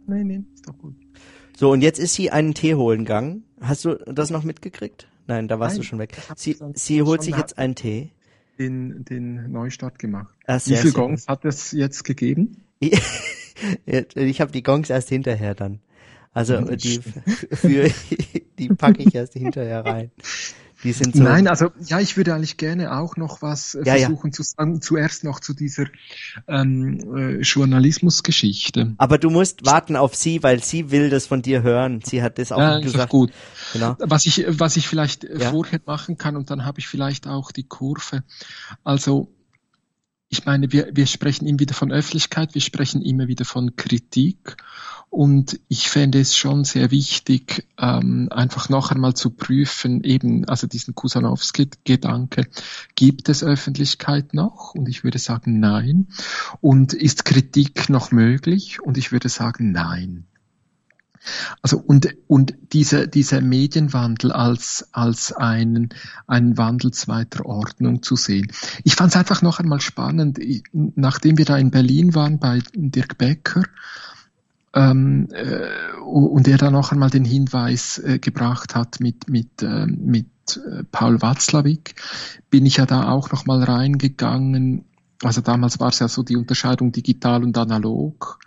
Nein, 0.07 0.27
nein, 0.27 0.47
ist 0.55 0.67
doch 0.67 0.79
gut. 0.79 0.95
So 1.57 1.71
und 1.71 1.83
jetzt 1.83 1.99
ist 1.99 2.15
sie 2.15 2.31
einen 2.31 2.55
Tee 2.55 2.75
holen 2.75 3.01
gegangen. 3.01 3.45
Hast 3.61 3.85
du 3.85 3.97
das 4.07 4.31
noch 4.31 4.43
mitgekriegt? 4.43 5.07
Nein, 5.27 5.49
da 5.49 5.59
warst 5.61 5.75
Nein, 5.75 5.83
du 5.83 5.87
schon 5.87 5.99
weg. 5.99 6.17
Sie 6.37 6.57
sie 6.75 7.03
holt 7.03 7.23
sich 7.23 7.37
jetzt 7.37 7.59
einen 7.59 7.75
Tee. 7.75 8.13
Den 8.59 9.05
den 9.05 9.53
Neustart 9.53 9.99
gemacht. 9.99 10.35
Ah, 10.47 10.59
Wie 10.65 10.77
viele 10.77 10.93
Gongs 10.93 11.29
hat 11.29 11.45
es 11.45 11.73
jetzt 11.73 12.05
gegeben? 12.05 12.65
ich 12.81 14.41
habe 14.41 14.53
die 14.53 14.63
Gongs 14.63 14.89
erst 14.89 15.11
hinterher 15.11 15.55
dann. 15.55 15.81
Also 16.33 16.61
die 16.61 17.01
für 17.53 17.91
die 18.59 18.69
packe 18.69 19.03
ich 19.03 19.15
erst 19.15 19.35
hinterher 19.35 19.85
rein. 19.85 20.11
Die 20.85 20.93
sind 20.93 21.17
so 21.17 21.25
Nein, 21.25 21.49
also 21.49 21.71
ja, 21.85 21.99
ich 21.99 22.17
würde 22.17 22.35
eigentlich 22.35 22.57
gerne 22.57 22.97
auch 22.97 23.17
noch 23.17 23.43
was 23.43 23.75
äh, 23.75 23.83
ja, 23.85 23.97
versuchen 23.97 24.29
ja. 24.29 24.33
zu 24.33 24.43
sagen. 24.45 24.81
Zuerst 24.81 25.25
noch 25.25 25.41
zu 25.41 25.53
dieser 25.53 25.87
ähm, 26.47 27.01
äh, 27.17 27.41
Journalismusgeschichte. 27.41 28.95
Aber 28.97 29.19
du 29.19 29.29
musst 29.29 29.67
warten 29.67 29.97
auf 29.97 30.15
sie, 30.15 30.43
weil 30.45 30.63
sie 30.63 30.93
will 30.93 31.11
das 31.11 31.27
von 31.27 31.43
dir 31.43 31.63
hören. 31.63 32.01
Sie 32.05 32.23
hat 32.23 32.39
das 32.39 32.53
auch 32.53 32.61
ja, 32.61 32.79
gesagt. 32.79 33.07
Ist 33.07 33.11
gut. 33.11 33.33
Genau. 33.73 33.97
Was 33.99 34.27
ich 34.27 34.45
was 34.49 34.77
ich 34.77 34.87
vielleicht 34.87 35.25
äh, 35.25 35.39
ja. 35.39 35.51
vorher 35.51 35.81
machen 35.85 36.17
kann 36.17 36.37
und 36.37 36.51
dann 36.51 36.65
habe 36.65 36.79
ich 36.79 36.87
vielleicht 36.87 37.27
auch 37.27 37.51
die 37.51 37.65
Kurve. 37.65 38.23
Also 38.85 39.33
ich 40.29 40.45
meine, 40.45 40.71
wir, 40.73 40.91
wir 40.93 41.07
sprechen 41.07 41.47
immer 41.47 41.59
wieder 41.59 41.75
von 41.75 41.91
Öffentlichkeit, 41.91 42.55
wir 42.55 42.61
sprechen 42.61 43.03
immer 43.03 43.29
wieder 43.29 43.45
von 43.45 43.77
Kritik 43.77 44.57
und 45.11 45.59
ich 45.69 45.89
fände 45.89 46.21
es 46.21 46.37
schon 46.37 46.65
sehr 46.65 46.91
wichtig, 46.91 47.67
ähm, 47.79 48.29
einfach 48.31 48.69
noch 48.69 48.91
einmal 48.91 49.15
zu 49.15 49.31
prüfen, 49.31 50.05
eben, 50.05 50.45
also 50.47 50.67
diesen 50.67 50.95
Kusanowski-Gedanke, 50.95 52.47
gibt 52.95 53.29
es 53.29 53.43
Öffentlichkeit 53.43 54.35
noch? 54.35 54.75
Und 54.75 54.89
ich 54.89 55.05
würde 55.05 55.19
sagen, 55.19 55.61
nein. 55.61 56.09
Und 56.61 56.93
ist 56.93 57.25
Kritik 57.25 57.89
noch 57.89 58.13
möglich? 58.13 58.81
Und 58.83 58.99
ich 58.99 59.11
würde 59.11 59.29
sagen, 59.29 59.73
nein. 59.73 60.27
Also 61.63 61.79
und 61.79 62.15
und 62.27 62.55
dieser 62.73 63.07
dieser 63.07 63.41
Medienwandel 63.41 64.33
als 64.33 64.89
als 64.93 65.33
einen 65.33 65.91
einen 66.27 66.57
Wandel 66.57 66.93
zweiter 66.93 67.45
Ordnung 67.45 68.03
zu 68.03 68.17
sehen. 68.17 68.51
Ich 68.85 68.95
fand 68.95 69.11
es 69.11 69.17
einfach 69.17 69.43
noch 69.43 69.59
einmal 69.59 69.81
spannend, 69.81 70.39
nachdem 70.73 71.37
wir 71.37 71.45
da 71.45 71.59
in 71.59 71.71
Berlin 71.71 72.15
waren 72.15 72.39
bei 72.39 72.61
Dirk 72.75 73.19
Becker 73.19 73.65
ähm, 74.75 75.29
äh, 75.33 75.99
und 76.01 76.47
er 76.47 76.59
dann 76.59 76.73
noch 76.73 76.93
einmal 76.93 77.11
den 77.11 77.25
Hinweis 77.25 77.99
äh, 77.99 78.19
gebracht 78.19 78.75
hat 78.75 79.01
mit, 79.01 79.29
mit, 79.29 79.63
äh, 79.63 79.87
mit 79.87 80.27
Paul 80.93 81.21
Watzlawick, 81.21 81.95
bin 82.49 82.65
ich 82.65 82.79
ja 82.79 82.87
da 82.87 83.11
auch 83.11 83.31
noch 83.33 83.45
mal 83.45 83.63
reingegangen. 83.63 84.85
Also 85.23 85.43
damals 85.43 85.79
war 85.79 85.89
es 85.89 85.99
ja 85.99 86.09
so 86.09 86.23
die 86.23 86.37
Unterscheidung 86.37 86.91
digital 86.91 87.45
und 87.45 87.59
analog. 87.59 88.39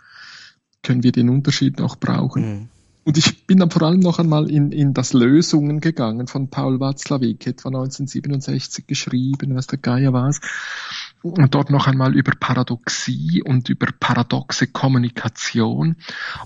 Können 0.82 1.04
wir 1.04 1.12
den 1.12 1.28
Unterschied 1.28 1.78
noch 1.78 1.96
brauchen? 1.96 2.42
Mhm. 2.42 2.68
Und 3.04 3.18
ich 3.18 3.46
bin 3.46 3.58
dann 3.58 3.70
vor 3.70 3.82
allem 3.82 4.00
noch 4.00 4.18
einmal 4.20 4.48
in, 4.50 4.70
in 4.70 4.94
das 4.94 5.12
Lösungen 5.12 5.80
gegangen 5.80 6.28
von 6.28 6.48
Paul 6.48 6.78
Watzlawick, 6.78 7.46
etwa 7.46 7.68
1967 7.68 8.86
geschrieben, 8.86 9.56
was 9.56 9.66
der 9.66 9.78
Geier 9.78 10.12
war 10.12 10.32
und 11.22 11.54
dort 11.54 11.70
noch 11.70 11.86
einmal 11.86 12.14
über 12.14 12.32
Paradoxie 12.38 13.42
und 13.42 13.68
über 13.68 13.86
paradoxe 13.98 14.66
Kommunikation. 14.66 15.96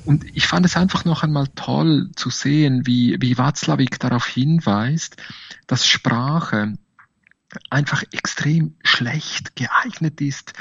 Und 0.05 0.25
ich 0.37 0.47
fand 0.47 0.67
es 0.67 0.77
einfach 0.77 1.05
noch 1.05 1.23
einmal 1.23 1.49
toll 1.55 2.11
zu 2.15 2.31
sehen, 2.31 2.87
wie, 2.87 3.17
wie 3.21 3.39
Watzlawick 3.39 3.99
darauf 3.99 4.27
hinweist, 4.27 5.17
dass 5.67 5.87
Sprache 5.87 6.75
einfach 7.71 8.03
extrem 8.13 8.75
schlecht 8.83 9.57
geeignet 9.57 10.21
ist, 10.21 10.53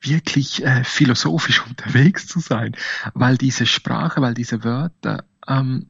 wirklich 0.00 0.64
äh, 0.64 0.82
philosophisch 0.82 1.64
unterwegs 1.68 2.26
zu 2.26 2.40
sein, 2.40 2.76
weil 3.14 3.36
diese 3.36 3.66
Sprache, 3.66 4.20
weil 4.20 4.34
diese 4.34 4.64
Wörter 4.64 5.24
ähm, 5.46 5.88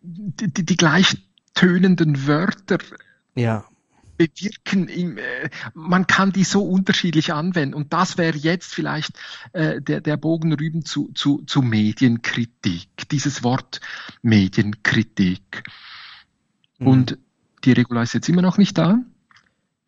die, 0.00 0.52
die, 0.52 0.64
die 0.64 0.76
gleichtönenden 0.76 2.26
Wörter 2.26 2.78
ja 3.34 3.64
bewirken, 4.18 4.88
im, 4.88 5.16
äh, 5.16 5.48
man 5.72 6.06
kann 6.06 6.32
die 6.32 6.44
so 6.44 6.62
unterschiedlich 6.62 7.32
anwenden. 7.32 7.74
Und 7.74 7.92
das 7.92 8.18
wäre 8.18 8.36
jetzt 8.36 8.74
vielleicht 8.74 9.12
äh, 9.52 9.80
der, 9.80 10.02
der 10.02 10.16
Bogen 10.18 10.52
rüben 10.52 10.84
zu, 10.84 11.10
zu, 11.14 11.42
zu 11.46 11.62
Medienkritik, 11.62 12.90
dieses 13.10 13.42
Wort 13.42 13.80
Medienkritik. 14.20 15.62
Mhm. 16.78 16.86
Und 16.86 17.18
die 17.64 17.72
Regula 17.72 18.02
ist 18.02 18.12
jetzt 18.12 18.28
immer 18.28 18.42
noch 18.42 18.58
nicht 18.58 18.76
da. 18.76 18.98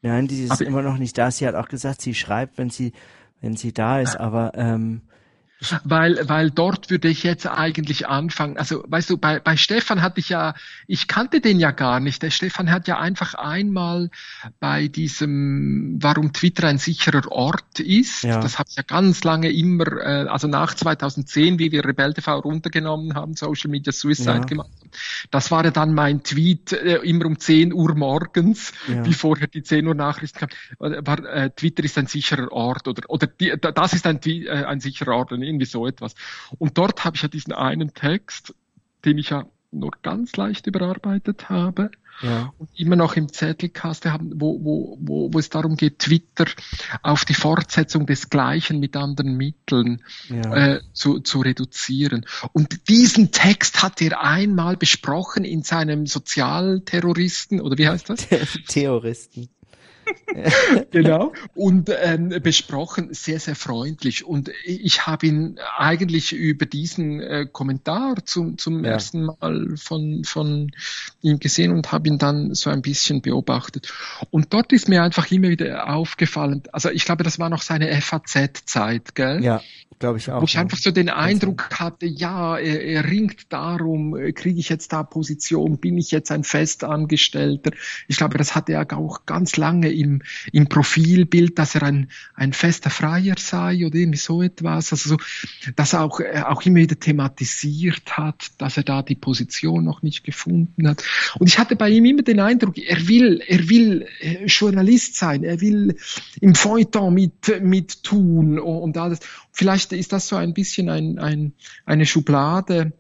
Nein, 0.03 0.29
die 0.29 0.45
ist 0.45 0.53
aber 0.53 0.65
immer 0.65 0.83
noch 0.83 0.97
nicht 0.97 1.19
da. 1.19 1.31
Sie 1.31 1.47
hat 1.47 1.55
auch 1.55 1.69
gesagt, 1.69 2.01
sie 2.01 2.15
schreibt, 2.15 2.57
wenn 2.57 2.71
sie, 2.71 2.93
wenn 3.41 3.57
sie 3.57 3.75
da 3.75 4.01
ist, 4.01 4.17
aber 4.17 4.53
ähm, 4.55 5.03
weil, 5.85 6.29
weil 6.29 6.51
dort 6.51 6.91
würde 6.91 7.09
ich 7.09 7.23
jetzt 7.23 7.47
eigentlich 7.47 8.09
anfangen. 8.09 8.57
Also, 8.57 8.85
weißt 8.87 9.11
du, 9.11 9.19
bei, 9.19 9.41
bei 9.41 9.57
Stefan 9.57 10.03
hatte 10.03 10.21
ich 10.21 10.31
ja, 10.31 10.55
ich 10.87 11.07
kannte 11.07 11.41
den 11.41 11.61
ja 11.61 11.71
gar 11.71 12.01
nicht. 12.01 12.23
Der 12.23 12.31
Stefan 12.31 12.71
hat 12.71 12.89
ja 12.89 12.99
einfach 12.99 13.35
einmal 13.35 14.11
bei 14.59 14.89
diesem, 14.89 15.99
warum 16.01 16.33
Twitter 16.33 16.69
ein 16.69 16.79
sicherer 16.79 17.31
Ort 17.31 17.81
ist. 17.81 18.23
Ja. 18.23 18.41
Das 18.41 18.59
habe 18.59 18.69
ich 18.71 18.77
ja 18.77 18.83
ganz 18.83 19.23
lange 19.25 19.51
immer, 19.51 19.87
äh, 19.99 20.29
also 20.29 20.49
nach 20.49 20.75
2010, 20.75 21.59
wie 21.59 21.73
wir 21.73 21.85
Rebell 21.85 22.15
TV 22.15 22.39
runtergenommen 22.39 23.15
haben, 23.15 23.35
Social 23.35 23.71
Media 23.71 23.93
Suicide 23.93 24.31
ja. 24.31 24.39
gemacht. 24.39 24.71
Das 25.31 25.51
war 25.51 25.65
ja 25.65 25.71
dann 25.71 25.95
mein 25.95 26.23
Tweet, 26.23 26.73
äh, 26.73 26.97
immer 26.97 27.27
um 27.27 27.39
10 27.39 27.73
Uhr 27.73 27.95
morgens, 27.95 28.73
ja. 28.89 29.05
wie 29.07 29.15
vorher 29.15 29.47
die 29.47 29.63
10 29.63 29.87
Uhr 29.87 29.95
Nachrichten 29.95 30.39
kamen. 30.39 31.07
War, 31.07 31.25
äh, 31.25 31.51
Twitter 31.51 31.85
ist 31.85 31.99
ein 31.99 32.07
sicherer 32.07 32.51
Ort 32.53 32.89
oder, 32.89 33.09
oder 33.09 33.27
die, 33.27 33.53
das 33.59 33.93
ist 33.93 34.07
ein, 34.07 34.21
äh, 34.25 34.49
ein 34.49 34.81
sicherer 34.81 35.17
Ort 35.17 35.33
irgendwie 35.33 35.67
so 35.67 35.87
etwas. 35.87 36.15
Und 36.59 36.79
dort 36.79 37.05
habe 37.05 37.17
ich 37.17 37.23
ja 37.23 37.29
diesen 37.29 37.53
einen 37.53 37.95
Text, 37.95 38.55
den 39.05 39.19
ich 39.19 39.31
ja 39.31 39.47
nur 39.73 39.93
ganz 40.03 40.37
leicht 40.37 40.67
überarbeitet 40.67 41.49
habe 41.49 41.91
ja. 42.23 42.53
und 42.59 42.69
immer 42.79 42.97
noch 42.97 43.17
im 43.17 43.33
Zettelkasten 43.33 44.13
haben, 44.13 44.33
wo, 44.35 44.59
wo, 44.63 44.99
wo, 45.01 45.33
wo 45.33 45.39
es 45.39 45.49
darum 45.49 45.77
geht, 45.77 45.99
Twitter 45.99 46.47
auf 47.03 47.25
die 47.25 47.35
Fortsetzung 47.35 48.07
des 48.07 48.31
Gleichen 48.31 48.81
mit 48.81 48.97
anderen 48.97 49.37
Mitteln 49.37 50.03
ja. 50.29 50.75
äh, 50.75 50.81
zu, 50.93 51.21
zu 51.21 51.41
reduzieren. 51.41 52.27
Und 52.53 52.89
diesen 52.89 53.33
Text 53.33 53.83
hat 53.83 54.01
er 54.03 54.23
einmal 54.23 54.77
besprochen 54.77 55.45
in 55.45 55.63
seinem 55.63 56.07
Sozialterroristen, 56.07 57.61
oder 57.61 57.79
wie 57.79 57.89
heißt 57.89 58.11
das? 58.11 58.29
Terroristen. 58.69 59.49
genau. 60.91 61.33
Und 61.55 61.91
ähm, 62.03 62.29
besprochen, 62.43 63.13
sehr, 63.13 63.41
sehr 63.41 63.57
freundlich. 63.57 64.25
Und 64.25 64.51
ich 64.65 65.07
habe 65.07 65.27
ihn 65.27 65.59
eigentlich 65.77 66.33
über 66.33 66.67
diesen 66.67 67.21
äh, 67.21 67.47
Kommentar 67.51 68.25
zum, 68.25 68.59
zum 68.59 68.85
ja. 68.85 68.93
ersten 68.93 69.27
Mal 69.27 69.75
von, 69.77 70.25
von 70.25 70.71
ihm 71.23 71.39
gesehen 71.39 71.73
und 71.73 71.93
habe 71.93 72.09
ihn 72.09 72.19
dann 72.19 72.55
so 72.55 72.71
ein 72.71 72.83
bisschen 72.83 73.23
beobachtet. 73.23 73.93
Und 74.31 74.53
dort 74.53 74.73
ist 74.73 74.89
mir 74.89 75.03
einfach 75.03 75.31
immer 75.31 75.49
wieder 75.49 75.89
aufgefallen, 75.89 76.63
also 76.73 76.91
ich 76.91 77.05
glaube, 77.05 77.25
das 77.25 77.39
war 77.39 77.49
noch 77.49 77.63
seine 77.63 78.01
FAZ-Zeit, 78.01 79.15
gell? 79.15 79.43
Ja 79.43 79.61
glaube 80.01 80.19
ich 80.19 80.31
auch. 80.31 80.41
Wo 80.41 80.45
ich 80.45 80.59
einfach 80.59 80.79
so 80.79 80.91
den 80.91 81.11
Eindruck 81.11 81.79
hatte, 81.79 82.07
ja, 82.07 82.59
er, 82.59 82.83
er 82.83 83.05
ringt 83.09 83.53
darum, 83.53 84.17
äh, 84.17 84.33
kriege 84.33 84.59
ich 84.59 84.69
jetzt 84.71 84.93
da 84.93 85.03
Position, 85.03 85.79
bin 85.79 85.99
ich 85.99 86.11
jetzt 86.11 86.33
ein 86.33 86.43
Festangestellter. 86.43 87.71
Ich 88.09 88.17
glaube, 88.17 88.39
das 88.39 88.55
hatte 88.55 88.73
er 88.73 88.91
auch 88.97 89.27
ganz 89.27 89.57
lange 89.57 89.93
im, 89.93 90.23
im 90.53 90.69
Profilbild, 90.69 91.59
dass 91.59 91.75
er 91.75 91.85
ein, 91.85 92.11
ein 92.35 92.53
fester 92.53 92.91
Freier 92.91 93.37
sei 93.39 93.87
oder 93.87 93.97
irgendwie 93.97 94.19
so 94.19 94.43
etwas. 94.43 94.91
Also 94.91 95.11
so, 95.11 95.17
dass 95.77 95.93
er 95.93 96.03
auch, 96.03 96.19
äh, 96.21 96.43
auch 96.47 96.63
immer 96.63 96.79
wieder 96.79 96.99
thematisiert 96.99 98.17
hat, 98.17 98.51
dass 98.59 98.79
er 98.79 98.83
da 98.83 99.03
die 99.03 99.15
Position 99.15 99.85
noch 99.85 100.03
nicht 100.03 100.25
gefunden 100.25 100.89
hat. 100.89 101.05
Und 101.39 101.47
ich 101.47 101.59
hatte 101.59 101.77
bei 101.77 101.91
ihm 101.91 102.07
immer 102.07 102.23
den 102.23 102.41
Eindruck, 102.41 102.79
er 102.79 103.07
will, 103.07 103.43
er 103.47 103.69
will 103.69 104.07
äh, 104.21 104.47
Journalist 104.47 105.17
sein, 105.17 105.45
er 105.45 105.61
will 105.61 105.97
im 106.41 106.55
Feuilleton 106.55 107.13
mit, 107.13 107.63
mit 107.63 108.03
tun 108.03 108.59
und 108.59 108.97
alles. 108.97 109.21
Vielleicht 109.53 109.93
ist 109.93 110.13
das 110.13 110.29
so 110.29 110.37
ein 110.37 110.55
bisschen 110.55 110.89
ein, 110.89 111.19
ein, 111.19 111.53
eine 111.85 112.07
Schublade, 112.07 112.93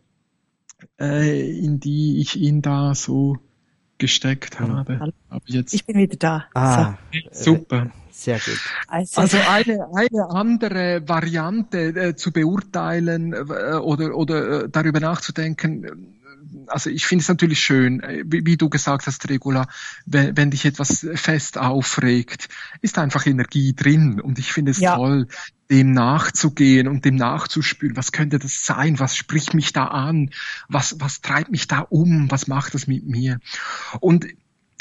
äh, 0.98 1.58
in 1.58 1.80
die 1.80 2.20
ich 2.20 2.36
ihn 2.36 2.62
da 2.62 2.94
so 2.94 3.38
gesteckt 3.98 4.58
habe. 4.58 5.12
Aber 5.28 5.42
jetzt 5.46 5.74
ich 5.74 5.84
bin 5.84 5.98
wieder 5.98 6.16
da. 6.16 6.44
Ah, 6.54 6.98
so. 7.30 7.54
super. 7.54 7.90
Sehr 8.10 8.38
gut. 8.38 8.60
Also, 8.86 9.20
also 9.20 9.38
eine, 9.48 9.88
eine 9.94 10.28
andere 10.28 11.08
Variante 11.08 11.78
äh, 11.78 12.16
zu 12.16 12.32
beurteilen 12.32 13.32
äh, 13.32 13.76
oder, 13.76 14.14
oder 14.14 14.64
äh, 14.64 14.68
darüber 14.68 15.00
nachzudenken, 15.00 16.19
also 16.66 16.90
ich 16.90 17.06
finde 17.06 17.22
es 17.22 17.28
natürlich 17.28 17.60
schön, 17.60 18.00
äh, 18.00 18.24
wie, 18.26 18.44
wie, 18.46 18.56
du 18.56 18.68
gesagt 18.68 19.06
hast, 19.06 19.28
Regula, 19.28 19.68
wenn, 20.06 20.36
wenn, 20.36 20.50
dich 20.50 20.64
etwas 20.64 21.06
fest 21.14 21.58
aufregt, 21.58 22.48
ist 22.80 22.98
einfach 22.98 23.26
Energie 23.26 23.74
drin 23.74 24.20
und 24.20 24.38
ich 24.38 24.52
finde 24.52 24.70
es 24.70 24.78
ja. 24.78 24.96
toll, 24.96 25.28
dem 25.70 25.92
nachzugehen 25.92 26.88
und 26.88 27.04
dem 27.04 27.14
nachzuspüren, 27.14 27.96
was 27.96 28.12
könnte 28.12 28.38
das 28.38 28.64
sein, 28.64 28.98
was 28.98 29.16
spricht 29.16 29.54
mich 29.54 29.72
da 29.72 29.84
an, 29.86 30.30
was, 30.68 30.96
was 30.98 31.20
treibt 31.20 31.50
mich 31.50 31.68
da 31.68 31.80
um, 31.80 32.30
was 32.30 32.48
macht 32.48 32.74
das 32.74 32.86
mit 32.86 33.06
mir. 33.06 33.38
Und 34.00 34.26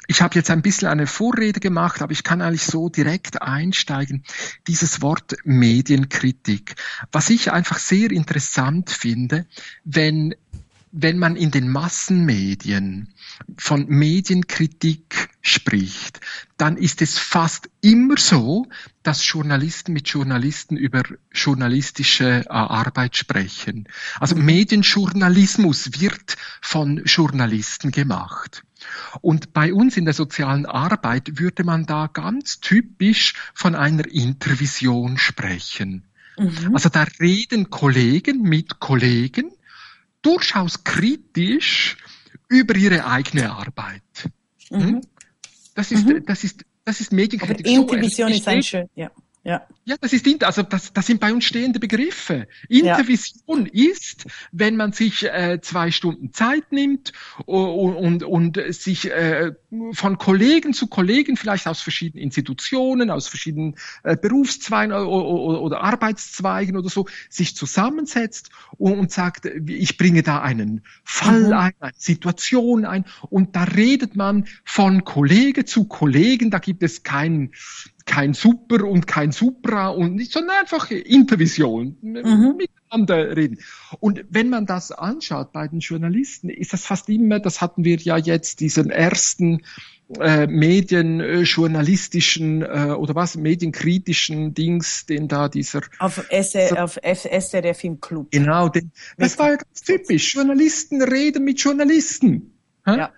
ich 0.10 0.24
habe 0.24 0.34
jetzt 0.34 0.50
ein 0.50 0.64
bisschen 0.64 0.88
eine 0.88 1.06
Vorrede 1.06 1.60
gemacht, 1.60 2.02
aber 2.02 2.12
ich 2.12 2.24
kann 2.24 2.42
eigentlich 2.42 2.64
so 2.64 2.90
direkt 2.90 3.44
einsteigen. 3.44 4.24
Dieses 4.66 5.04
Wort 5.04 5.36
Medienkritik. 5.44 6.74
Was 7.12 7.30
ich 7.30 7.52
einfach 7.52 7.78
sehr 7.78 8.10
interessant 8.10 8.90
finde, 8.90 9.46
wenn 9.84 10.34
wenn 10.92 11.20
man 11.20 11.36
in 11.36 11.52
den 11.52 11.70
Massenmedien 11.70 13.14
von 13.58 13.88
Medienkritik 13.88 15.30
spricht, 15.42 16.20
dann 16.58 16.78
ist 16.78 17.02
es 17.02 17.18
fast 17.18 17.70
immer 17.82 18.18
so, 18.18 18.66
dass 19.04 19.28
Journalisten 19.28 19.94
mit 19.94 20.10
Journalisten 20.10 20.78
über 20.78 21.04
journalistische 21.32 22.46
äh, 22.46 22.50
Arbeit 22.50 23.16
sprechen. 23.18 23.88
Also. 24.20 24.36
Medienjournalismus 24.36 26.02
wird 26.02 26.38
von 26.62 27.04
Journalisten 27.06 27.92
gemacht. 27.92 28.64
Und 29.22 29.54
bei 29.54 29.74
uns 29.74 29.98
in 29.98 30.06
der 30.06 30.14
sozialen 30.14 30.66
Arbeit 30.66 31.40
würde 31.40 31.64
man 31.64 31.86
da 31.86 32.08
ganz 32.08 32.60
typisch 32.60 33.34
von 33.54 33.76
einer 33.76 34.08
Intervision 34.08 35.18
sprechen. 35.18 36.06
Mhm. 36.38 36.74
Also 36.74 36.90
da 36.90 37.06
reden 37.20 37.70
Kollegen 37.70 38.42
mit 38.42 38.80
Kollegen 38.80 39.52
durchaus 40.22 40.84
kritisch 40.84 41.98
über 42.48 42.76
ihre 42.76 43.06
eigene 43.06 43.52
Arbeit. 43.52 44.02
Mhm. 44.70 44.82
Hm? 44.82 45.02
Das 45.76 45.92
ist, 45.92 46.06
mhm. 46.06 46.26
das 46.26 46.44
ist, 46.44 46.66
das 46.84 47.00
ist 47.00 47.14
Medienkritik. 47.14 47.66
Aber 47.66 47.76
Intervision 47.76 48.30
so, 48.30 48.36
ist 48.36 48.48
ein 48.48 48.64
schön, 48.64 48.90
ja. 48.96 49.12
Ja. 49.44 49.66
Ja, 49.90 49.96
das 50.00 50.14
ist 50.14 50.44
also 50.44 50.62
das, 50.62 50.94
das 50.94 51.08
sind 51.08 51.20
bei 51.20 51.34
uns 51.34 51.46
stehende 51.46 51.80
Begriffe. 51.80 52.48
Intervision 52.68 53.68
ja. 53.74 53.90
ist, 53.90 54.28
wenn 54.52 54.76
man 54.76 54.92
sich 54.92 55.26
äh, 55.26 55.62
zwei 55.64 55.90
Stunden 55.90 56.32
Zeit 56.32 56.72
nimmt 56.72 57.12
und, 57.48 57.96
und, 57.96 58.24
und 58.24 58.60
sich 58.72 59.10
äh, 59.10 59.54
von 59.94 60.20
Kollegen 60.20 60.74
zu 60.74 60.86
Kollegen, 60.86 61.38
vielleicht 61.38 61.66
aus 61.66 61.82
verschiedenen 61.82 62.24
Institutionen, 62.24 63.10
aus 63.10 63.28
verschiedenen 63.28 63.78
äh, 64.04 64.16
Berufszweigen 64.16 64.94
oder, 64.94 65.08
oder, 65.08 65.62
oder 65.62 65.82
Arbeitszweigen 65.82 66.78
oder 66.78 66.90
so, 66.90 67.08
sich 67.28 67.56
zusammensetzt 67.56 68.52
und, 68.78 68.94
und 69.00 69.12
sagt, 69.12 69.48
ich 69.48 69.98
bringe 69.98 70.22
da 70.22 70.40
einen 70.40 70.84
Fall 71.04 71.48
mhm. 71.48 71.54
ein, 71.54 71.74
eine 71.80 71.94
Situation 71.98 72.86
ein 72.86 73.06
und 73.32 73.56
da 73.56 73.64
redet 73.64 74.16
man 74.16 74.46
von 74.64 75.04
Kollege 75.04 75.66
zu 75.66 75.86
Kollegen, 75.86 76.52
da 76.52 76.60
gibt 76.60 76.84
es 76.84 77.02
keinen 77.02 77.54
kein 78.10 78.34
Super 78.34 78.86
und 78.86 79.06
kein 79.06 79.32
Supra 79.32 79.79
und 79.88 80.16
nicht, 80.16 80.32
sondern 80.32 80.58
einfach 80.58 80.92
Intervision, 80.92 81.98
mhm. 82.02 82.58
miteinander 82.58 83.36
reden. 83.36 83.60
Und 84.00 84.24
wenn 84.30 84.50
man 84.50 84.66
das 84.66 84.92
anschaut 84.92 85.54
bei 85.54 85.68
den 85.68 85.80
Journalisten, 85.80 86.50
ist 86.50 86.74
das 86.74 86.86
fast 86.86 87.10
immer, 87.10 87.40
das 87.40 87.62
hatten 87.62 87.84
wir 87.84 87.98
ja 87.98 88.18
jetzt 88.18 88.60
diesen 88.60 88.92
ersten 88.92 89.64
äh, 90.20 90.48
medienjournalistischen 90.48 92.64
äh, 92.64 92.96
oder 92.98 93.14
was, 93.16 93.36
medienkritischen 93.36 94.54
Dings, 94.54 95.06
den 95.06 95.28
da 95.28 95.50
dieser... 95.50 95.82
Auf, 96.00 96.26
SR, 96.30 96.70
so, 96.70 96.78
auf 96.78 96.98
SRF 97.04 97.84
im 97.84 98.00
Club. 98.02 98.32
Genau, 98.32 98.70
den, 98.70 98.92
das 99.18 99.38
war 99.38 99.52
ja 99.52 99.58
ganz 99.58 99.84
typisch. 99.84 100.34
Journalisten 100.34 101.04
reden 101.04 101.44
mit 101.44 101.62
Journalisten. 101.62 102.54
Ja. 102.88 103.12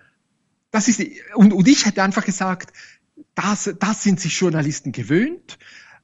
Das 0.70 0.88
ist, 0.88 1.00
und, 1.34 1.52
und 1.52 1.68
ich 1.68 1.86
hätte 1.86 2.02
einfach 2.02 2.24
gesagt, 2.24 2.72
das, 3.34 3.74
das 3.78 4.02
sind 4.02 4.20
sich 4.20 4.38
Journalisten 4.38 4.92
gewöhnt. 4.92 5.58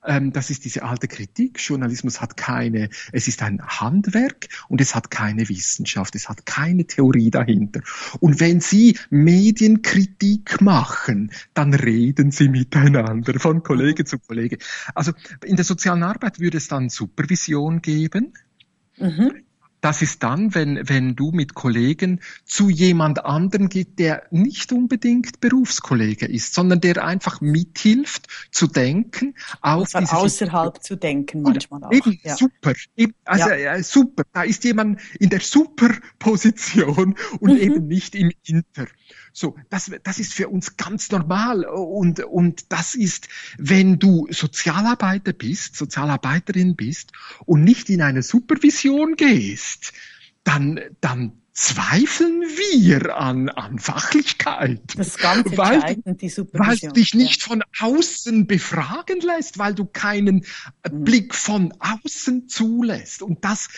Ähm, 0.05 0.33
das 0.33 0.51
ist 0.51 0.65
diese 0.65 0.83
alte 0.83 1.09
Kritik. 1.09 1.59
Journalismus 1.61 2.21
hat 2.21 2.37
keine, 2.37 2.89
es 3.13 3.29
ist 3.29 3.43
ein 3.43 3.61
Handwerk 3.63 4.49
und 4.69 4.81
es 4.81 4.95
hat 4.95 5.11
keine 5.11 5.49
Wissenschaft, 5.49 6.15
es 6.15 6.29
hat 6.29 6.47
keine 6.47 6.87
Theorie 6.87 7.31
dahinter. 7.31 7.81
Und 8.21 8.41
wenn 8.41 8.61
Sie 8.61 8.99
Medienkritik 9.11 10.61
machen, 10.61 11.33
dann 11.55 11.75
reden 11.75 12.31
Sie 12.31 12.49
miteinander 12.49 13.39
von 13.41 13.63
Kollege 13.63 14.05
zu 14.05 14.19
Kollege. 14.19 14.59
Also 14.95 15.13
in 15.45 15.57
der 15.57 15.65
sozialen 15.65 16.03
Arbeit 16.03 16.39
würde 16.41 16.59
es 16.59 16.69
dann 16.69 16.89
Supervision 16.89 17.83
geben. 17.83 18.35
Mhm 18.97 19.48
das 19.81 20.03
ist 20.03 20.23
dann, 20.23 20.55
wenn, 20.55 20.89
wenn 20.89 21.15
du 21.15 21.31
mit 21.31 21.55
Kollegen 21.55 22.21
zu 22.45 22.69
jemand 22.69 23.25
anderem 23.25 23.69
geht, 23.69 23.99
der 23.99 24.25
nicht 24.31 24.73
unbedingt 24.73 25.41
Berufskollege 25.41 26.27
ist, 26.27 26.55
sondern 26.55 26.81
der 26.81 27.05
einfach 27.05 27.41
mithilft 27.41 28.27
zu 28.51 28.67
denken. 28.67 29.35
Auch 29.61 29.87
außerhalb 29.95 30.83
zu 30.83 30.97
denken 30.97 31.43
manchmal 31.43 31.85
auch. 31.85 31.93
Eben, 31.93 32.19
ja. 32.23 32.37
super. 32.37 32.73
Eben, 32.97 33.15
also 33.25 33.51
ja. 33.51 33.75
äh, 33.77 33.83
super. 33.83 34.25
Da 34.33 34.43
ist 34.43 34.65
jemand 34.65 35.01
in 35.21 35.31
der 35.31 35.41
Superposition 35.41 37.15
und 37.41 37.53
mhm. 37.53 37.59
eben 37.59 37.87
nicht 37.87 38.15
im 38.15 38.33
Inter. 38.45 38.87
So, 39.39 39.55
das, 39.71 39.89
das 40.03 40.19
ist 40.19 40.35
für 40.35 40.49
uns 40.49 40.77
ganz 40.77 41.13
normal 41.13 41.65
und, 41.65 42.19
und 42.25 42.73
das 42.73 42.97
ist, 42.97 43.29
wenn 43.57 44.01
du 44.01 44.27
Sozialarbeiter 44.31 45.33
bist, 45.33 45.77
Sozialarbeiterin 45.77 46.75
bist 46.75 47.13
und 47.47 47.63
nicht 47.63 47.89
in 47.89 48.03
eine 48.03 48.25
Supervision 48.25 49.15
gehst, 49.15 49.93
dann, 50.43 50.81
dann 51.01 51.41
zweifeln 51.53 52.43
wir 52.43 53.17
an, 53.17 53.49
an 53.49 53.79
Fachlichkeit. 53.79 54.81
Das 54.97 55.07
ist 55.07 55.19
ganz 55.19 55.57
weil, 55.57 55.97
die 56.05 56.29
Supervision. 56.29 56.67
Weil 56.67 56.77
du 56.77 56.93
dich 56.95 57.15
nicht 57.15 57.45
von 57.45 57.63
außen 57.79 58.49
befragen 58.49 59.21
lässt, 59.21 59.59
weil 59.59 59.75
du 59.75 59.85
keinen 59.85 60.47
mhm. 60.91 61.05
Blick 61.05 61.33
von 61.33 61.73
außen 61.79 62.49
zulässt. 62.49 63.23
Und 63.23 63.45
das 63.45 63.69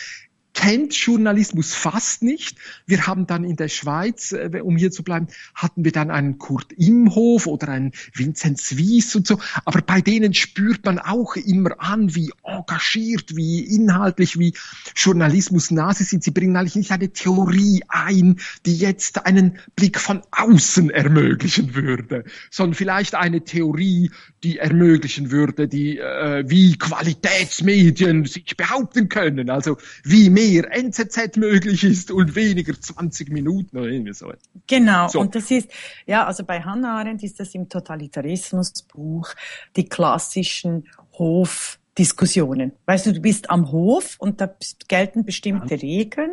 kennt 0.53 0.93
Journalismus 0.93 1.73
fast 1.73 2.23
nicht. 2.23 2.57
Wir 2.85 3.07
haben 3.07 3.27
dann 3.27 3.43
in 3.43 3.55
der 3.55 3.69
Schweiz, 3.69 4.31
äh, 4.31 4.61
um 4.61 4.75
hier 4.75 4.91
zu 4.91 5.03
bleiben, 5.03 5.27
hatten 5.55 5.85
wir 5.85 5.91
dann 5.91 6.11
einen 6.11 6.37
Kurt 6.37 6.73
Imhof 6.73 7.47
oder 7.47 7.69
einen 7.69 7.93
Vinzenz 8.13 8.77
Wies 8.77 9.15
und 9.15 9.27
so. 9.27 9.39
Aber 9.65 9.81
bei 9.81 10.01
denen 10.01 10.33
spürt 10.33 10.85
man 10.85 10.99
auch 10.99 11.35
immer 11.35 11.79
an, 11.79 12.15
wie 12.15 12.31
engagiert, 12.43 13.35
wie 13.35 13.61
inhaltlich, 13.61 14.37
wie 14.39 14.53
Journalismus 14.95 15.71
nah 15.71 15.93
sie 15.93 16.03
sind. 16.03 16.23
Sie 16.23 16.31
bringen 16.31 16.55
eigentlich 16.55 16.75
nicht 16.75 16.91
eine 16.91 17.11
Theorie 17.11 17.83
ein, 17.87 18.39
die 18.65 18.75
jetzt 18.75 19.25
einen 19.25 19.59
Blick 19.75 19.99
von 19.99 20.21
außen 20.31 20.89
ermöglichen 20.89 21.75
würde, 21.75 22.25
sondern 22.49 22.75
vielleicht 22.75 23.15
eine 23.15 23.43
Theorie, 23.43 24.11
die 24.43 24.57
ermöglichen 24.57 25.31
würde, 25.31 25.67
die 25.67 25.97
äh, 25.97 26.43
wie 26.47 26.77
Qualitätsmedien 26.77 28.25
sich 28.25 28.57
behaupten 28.57 29.07
können. 29.09 29.49
Also 29.49 29.77
wie 30.03 30.29
mehr 30.51 30.71
NZZ 30.71 31.37
möglich 31.37 31.83
ist 31.83 32.11
und 32.11 32.35
weniger 32.35 32.79
20 32.79 33.29
Minuten 33.29 33.77
oder 33.77 33.87
irgendwie 33.87 34.13
so. 34.13 34.31
Genau, 34.67 35.07
so. 35.07 35.19
und 35.19 35.35
das 35.35 35.49
ist, 35.51 35.69
ja, 36.05 36.25
also 36.25 36.43
bei 36.43 36.61
Hannah 36.61 36.99
Arendt 36.99 37.23
ist 37.23 37.39
das 37.39 37.53
im 37.55 37.69
Totalitarismusbuch 37.69 39.29
die 39.75 39.85
klassischen 39.85 40.87
Hof- 41.17 41.80
Diskussionen. 41.97 42.71
Weißt 42.85 43.05
du, 43.05 43.13
du 43.13 43.19
bist 43.19 43.49
am 43.49 43.69
Hof 43.71 44.15
und 44.17 44.39
da 44.39 44.55
gelten 44.87 45.25
bestimmte 45.25 45.75
ja. 45.75 45.81
Regeln, 45.81 46.31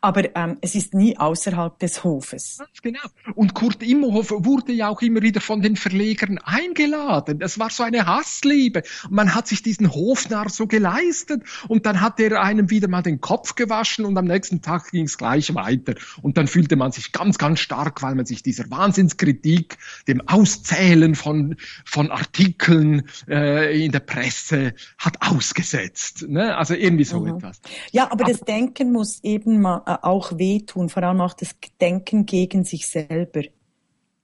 aber 0.00 0.36
ähm, 0.36 0.58
es 0.60 0.76
ist 0.76 0.94
nie 0.94 1.16
außerhalb 1.16 1.76
des 1.80 2.04
Hofes. 2.04 2.58
Ganz 2.58 2.82
genau. 2.82 3.00
Und 3.34 3.52
Kurt 3.52 3.82
Imhoff 3.82 4.30
wurde 4.30 4.72
ja 4.72 4.88
auch 4.88 5.02
immer 5.02 5.22
wieder 5.22 5.40
von 5.40 5.60
den 5.60 5.74
Verlegern 5.74 6.38
eingeladen. 6.38 7.40
Das 7.40 7.58
war 7.58 7.70
so 7.70 7.82
eine 7.82 8.06
Hassliebe. 8.06 8.84
man 9.10 9.34
hat 9.34 9.48
sich 9.48 9.64
diesen 9.64 9.92
Hofnarr 9.92 10.50
so 10.50 10.68
geleistet 10.68 11.42
und 11.66 11.84
dann 11.84 12.00
hat 12.00 12.20
er 12.20 12.40
einem 12.40 12.70
wieder 12.70 12.86
mal 12.86 13.02
den 13.02 13.20
Kopf 13.20 13.56
gewaschen 13.56 14.04
und 14.04 14.16
am 14.16 14.26
nächsten 14.26 14.62
Tag 14.62 14.92
ging 14.92 15.06
es 15.06 15.18
gleich 15.18 15.52
weiter. 15.52 15.94
Und 16.22 16.36
dann 16.36 16.46
fühlte 16.46 16.76
man 16.76 16.92
sich 16.92 17.10
ganz, 17.10 17.38
ganz 17.38 17.58
stark, 17.58 18.02
weil 18.02 18.14
man 18.14 18.24
sich 18.24 18.44
dieser 18.44 18.70
Wahnsinnskritik, 18.70 19.78
dem 20.06 20.20
Auszählen 20.28 21.16
von, 21.16 21.56
von 21.84 22.12
Artikeln 22.12 23.08
äh, 23.28 23.84
in 23.84 23.90
der 23.90 24.00
Presse 24.00 24.74
hat 24.98 25.16
ausgesetzt. 25.20 26.26
Ne? 26.28 26.56
Also 26.56 26.74
irgendwie 26.74 27.04
so 27.04 27.20
mhm. 27.20 27.36
etwas. 27.36 27.60
Ja, 27.90 28.04
aber, 28.04 28.24
aber 28.24 28.32
das 28.32 28.40
Denken 28.40 28.92
muss 28.92 29.22
eben 29.22 29.60
mal 29.60 29.82
äh, 29.86 29.96
auch 30.02 30.38
wehtun, 30.38 30.88
vor 30.88 31.02
allem 31.02 31.20
auch 31.20 31.34
das 31.34 31.54
Denken 31.80 32.26
gegen 32.26 32.64
sich 32.64 32.86
selber. 32.86 33.42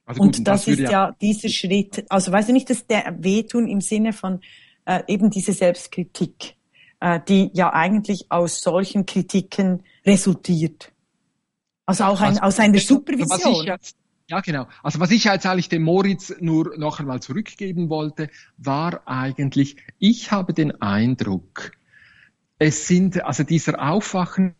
Also 0.05 0.21
gut, 0.21 0.37
und 0.37 0.47
das, 0.47 0.65
das 0.65 0.67
ist 0.67 0.79
ja, 0.79 0.91
ja 0.91 1.15
dieser 1.21 1.49
Schritt, 1.49 2.05
also 2.09 2.31
weiß 2.31 2.47
ich 2.47 2.53
nicht, 2.53 2.69
dass 2.69 2.87
der 2.87 3.15
wehtun 3.19 3.67
im 3.67 3.81
Sinne 3.81 4.13
von 4.13 4.41
äh, 4.85 5.03
eben 5.07 5.29
diese 5.29 5.53
Selbstkritik, 5.53 6.55
äh, 6.99 7.19
die 7.27 7.51
ja 7.53 7.71
eigentlich 7.73 8.31
aus 8.31 8.61
solchen 8.61 9.05
Kritiken 9.05 9.83
resultiert. 10.05 10.91
Also 11.85 12.05
auch 12.05 12.21
ein, 12.21 12.39
also, 12.39 12.41
aus 12.41 12.59
einer 12.59 12.79
Supervision. 12.79 13.67
Was 13.67 13.81
ich, 13.81 13.95
Ja, 14.29 14.41
genau. 14.41 14.67
Also 14.83 14.99
was 14.99 15.09
ich 15.09 15.23
jetzt 15.23 15.47
eigentlich 15.47 15.69
dem 15.69 15.81
Moritz 15.81 16.35
nur 16.39 16.77
noch 16.77 16.99
einmal 16.99 17.19
zurückgeben 17.19 17.89
wollte, 17.89 18.29
war 18.57 19.01
eigentlich, 19.07 19.77
ich 19.97 20.31
habe 20.31 20.53
den 20.53 20.79
Eindruck, 20.83 21.71
es 22.59 22.87
sind, 22.87 23.23
also 23.23 23.43
dieser 23.43 23.81
Aufwachen. 23.81 24.53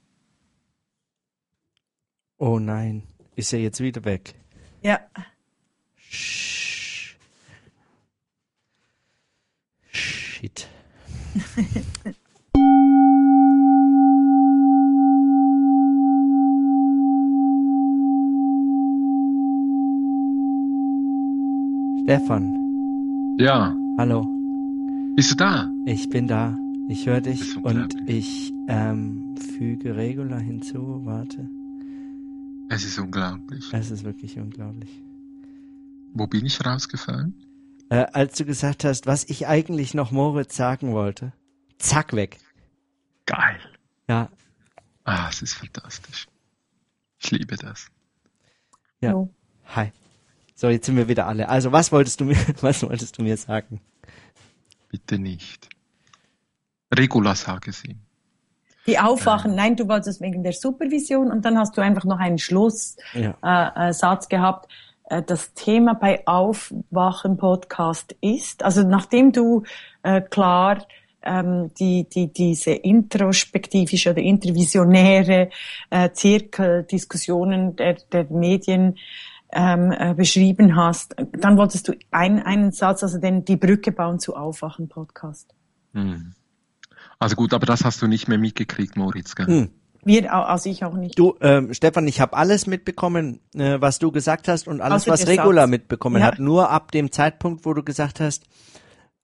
Oh 2.38 2.58
nein, 2.58 3.04
ist 3.36 3.54
er 3.54 3.60
jetzt 3.60 3.80
wieder 3.80 4.04
weg? 4.06 4.34
Ja. 4.82 5.02
Shit. 9.92 10.68
Stefan. 22.10 23.38
Ja. 23.38 23.72
Hallo. 24.00 24.26
Bist 25.16 25.30
du 25.30 25.36
da? 25.36 25.70
Ich 25.86 26.10
bin 26.10 26.28
da. 26.28 26.58
Ich 26.90 27.06
höre 27.06 27.22
dich 27.22 27.56
und 27.58 27.96
ich 28.10 28.52
ähm, 28.68 29.36
füge 29.38 29.96
Regula 29.96 30.40
hinzu. 30.40 31.06
Warte. 31.06 31.48
Es 32.72 32.84
ist 32.84 32.98
unglaublich. 32.98 33.72
Es 33.72 33.92
ist 33.92 34.04
wirklich 34.04 34.40
unglaublich. 34.40 34.90
Wo 36.16 36.26
bin 36.26 36.48
ich 36.48 36.66
rausgefallen? 36.66 37.36
Äh, 37.92 38.08
als 38.12 38.36
du 38.40 38.46
gesagt 38.46 38.86
hast, 38.86 39.06
was 39.06 39.26
ich 39.26 39.46
eigentlich 39.46 39.94
noch 39.94 40.10
Moritz 40.10 40.56
sagen 40.56 40.94
wollte. 40.94 41.32
Zack, 41.78 42.14
weg. 42.14 42.40
Geil. 43.28 43.60
Ja. 44.08 44.30
Ah, 45.04 45.28
es 45.30 45.44
ist 45.44 45.54
fantastisch. 45.54 46.28
Ich 47.20 47.30
liebe 47.30 47.56
das. 47.56 47.92
Ja. 49.00 49.14
Oh. 49.14 49.30
Hi. 49.76 49.92
So, 50.60 50.68
jetzt 50.68 50.88
sind 50.88 50.98
wir 50.98 51.08
wieder 51.08 51.26
alle. 51.26 51.48
Also, 51.48 51.72
was 51.72 51.90
wolltest 51.94 52.20
du 52.20 52.26
mir, 52.26 52.36
was 52.62 52.84
wolltest 52.84 53.18
du 53.18 53.24
mir 53.24 53.38
sagen? 53.38 53.80
Bitte 54.90 55.18
nicht. 55.18 55.70
Regula 56.94 57.34
sage 57.34 57.72
sie. 57.72 57.96
Die 58.86 59.00
Aufwachen, 59.00 59.56
nein, 59.56 59.78
du 59.78 59.88
wolltest 59.88 60.20
wegen 60.20 60.44
der 60.44 60.52
Supervision 60.52 61.32
und 61.32 61.46
dann 61.46 61.58
hast 61.58 61.78
du 61.78 61.82
einfach 61.82 62.04
noch 62.04 62.20
einen 62.20 62.40
Schlusssatz 62.40 62.98
ja. 63.14 63.72
äh, 63.88 63.92
äh, 63.92 64.28
gehabt. 64.30 64.70
Äh, 65.06 65.24
das 65.24 65.54
Thema 65.54 65.94
bei 65.94 66.28
Aufwachen 66.28 67.38
Podcast 67.38 68.18
ist, 68.20 68.62
also 68.62 68.84
nachdem 68.84 69.32
du 69.32 69.64
äh, 70.04 70.20
klar 70.20 70.86
ähm, 71.22 71.72
die, 71.80 72.10
die, 72.10 72.34
diese 72.34 72.72
introspektivische 72.72 74.10
oder 74.10 74.22
intervisionäre 74.22 75.52
äh, 75.90 76.10
Zirkeldiskussionen 76.12 77.78
der, 77.78 77.94
der 78.12 78.26
Medien 78.26 78.98
ähm, 79.52 79.92
äh, 79.92 80.14
beschrieben 80.14 80.76
hast, 80.76 81.16
dann 81.34 81.58
wolltest 81.58 81.88
du 81.88 81.94
ein, 82.12 82.42
einen 82.42 82.72
Satz, 82.72 83.04
also 83.04 83.18
den 83.20 83.46
die 83.46 83.58
Brücke 83.58 83.92
bauen 83.92 84.20
zu 84.20 84.36
Aufwachen 84.36 84.90
Podcast. 84.90 85.54
Hm. 85.94 86.34
Also 87.18 87.36
gut, 87.36 87.54
aber 87.54 87.66
das 87.66 87.84
hast 87.84 88.02
du 88.02 88.08
nicht 88.08 88.28
mehr 88.28 88.38
mitgekriegt, 88.38 88.96
Moritz, 88.96 89.36
gell? 89.36 89.48
Hm. 89.48 89.70
Wir, 90.06 90.34
also 90.34 90.70
ich 90.70 90.86
auch 90.86 90.94
nicht. 90.94 91.20
Du, 91.20 91.36
ähm, 91.42 91.74
Stefan, 91.74 92.08
ich 92.08 92.22
habe 92.22 92.38
alles 92.38 92.68
mitbekommen, 92.68 93.42
äh, 93.54 93.82
was 93.82 94.00
du 94.00 94.12
gesagt 94.12 94.48
hast 94.48 94.68
und 94.68 94.80
alles, 94.80 95.10
also 95.10 95.12
was 95.12 95.28
Regula 95.28 95.64
Satz. 95.64 95.70
mitbekommen 95.70 96.22
ja. 96.22 96.28
hat. 96.28 96.40
Nur 96.40 96.70
ab 96.70 96.92
dem 96.92 97.12
Zeitpunkt, 97.12 97.66
wo 97.66 97.74
du 97.74 97.84
gesagt 97.84 98.22
hast, 98.22 98.46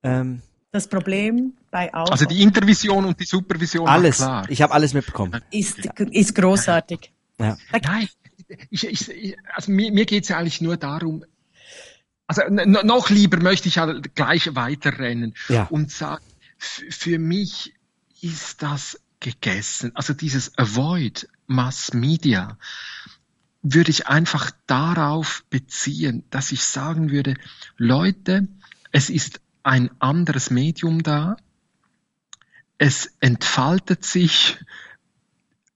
ähm, 0.04 0.42
das 0.72 0.90
Problem 0.90 1.54
bei 1.72 1.94
Aufwachen. 1.94 2.12
Also 2.12 2.26
die 2.26 2.42
Intervision 2.42 3.06
und 3.06 3.18
die 3.18 3.26
Supervision. 3.26 3.88
Alles. 3.88 4.18
Klar. 4.18 4.46
Ich 4.50 4.62
habe 4.62 4.74
alles 4.74 4.94
mitbekommen. 4.94 5.42
Ist, 5.50 5.80
ist 6.12 6.36
großartig. 6.36 7.14
Ja. 7.40 7.56
Nein, 7.72 8.10
ich, 8.70 8.86
ich, 8.86 9.38
also 9.54 9.72
mir, 9.72 9.92
mir 9.92 10.06
geht 10.06 10.24
es 10.24 10.30
ja 10.30 10.38
eigentlich 10.38 10.62
nur 10.62 10.78
darum, 10.78 11.26
also 12.28 12.42
noch 12.50 13.10
lieber 13.10 13.40
möchte 13.40 13.68
ich 13.68 13.76
ja 13.76 13.86
gleich 14.16 14.56
weiterrennen 14.56 15.36
ja. 15.48 15.66
und 15.66 15.92
sagen, 15.92 16.26
für 16.58 17.20
mich 17.20 17.74
ist 18.22 18.64
das 18.64 19.00
gegessen. 19.20 19.92
Also 19.96 20.14
dieses 20.14 20.58
Avoid 20.58 21.30
Mass 21.48 21.94
Media 21.94 22.58
würde 23.62 23.92
ich 23.92 24.08
einfach 24.08 24.52
darauf 24.68 25.44
beziehen, 25.50 26.24
dass 26.30 26.52
ich 26.52 26.64
sagen 26.64 27.12
würde, 27.12 27.36
Leute, 27.78 28.48
es 28.92 29.10
ist 29.10 29.42
ein 29.64 29.90
anderes 30.00 30.52
Medium 30.52 31.04
da, 31.04 31.38
es 32.78 33.14
entfaltet 33.20 34.06
sich 34.06 34.58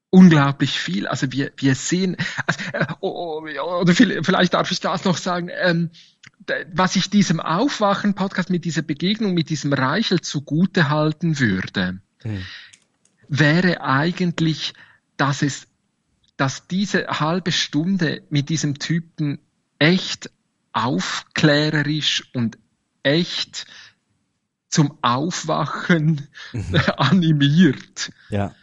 unglaublich 0.09 0.79
viel. 0.79 1.07
Also 1.07 1.31
wir, 1.31 1.51
wir 1.57 1.75
sehen, 1.75 2.17
also, 2.45 2.59
äh, 2.73 2.85
oh, 2.99 3.43
oh, 3.61 3.81
oder 3.81 3.93
vielleicht 3.93 4.53
darf 4.53 4.71
ich 4.71 4.79
das 4.79 5.05
noch 5.05 5.17
sagen, 5.17 5.49
ähm, 5.61 5.91
was 6.73 6.95
ich 6.95 7.09
diesem 7.09 7.39
Aufwachen-Podcast 7.39 8.49
mit 8.49 8.65
dieser 8.65 8.81
Begegnung 8.81 9.33
mit 9.33 9.49
diesem 9.49 9.71
Reichel 9.73 10.21
zugute 10.21 10.89
halten 10.89 11.39
würde, 11.39 11.99
hm. 12.21 12.45
wäre 13.27 13.81
eigentlich, 13.81 14.73
dass 15.15 15.43
es, 15.43 15.67
dass 16.37 16.67
diese 16.67 17.07
halbe 17.07 17.51
Stunde 17.51 18.23
mit 18.29 18.49
diesem 18.49 18.79
Typen 18.79 19.39
echt 19.77 20.31
aufklärerisch 20.71 22.29
und 22.33 22.57
echt 23.03 23.67
zum 24.69 24.97
Aufwachen 25.01 26.27
mhm. 26.53 26.75
animiert. 26.97 28.11
Ja 28.29 28.55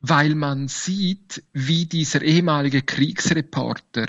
weil 0.00 0.34
man 0.34 0.68
sieht, 0.68 1.42
wie 1.52 1.86
dieser 1.86 2.22
ehemalige 2.22 2.82
Kriegsreporter 2.82 4.06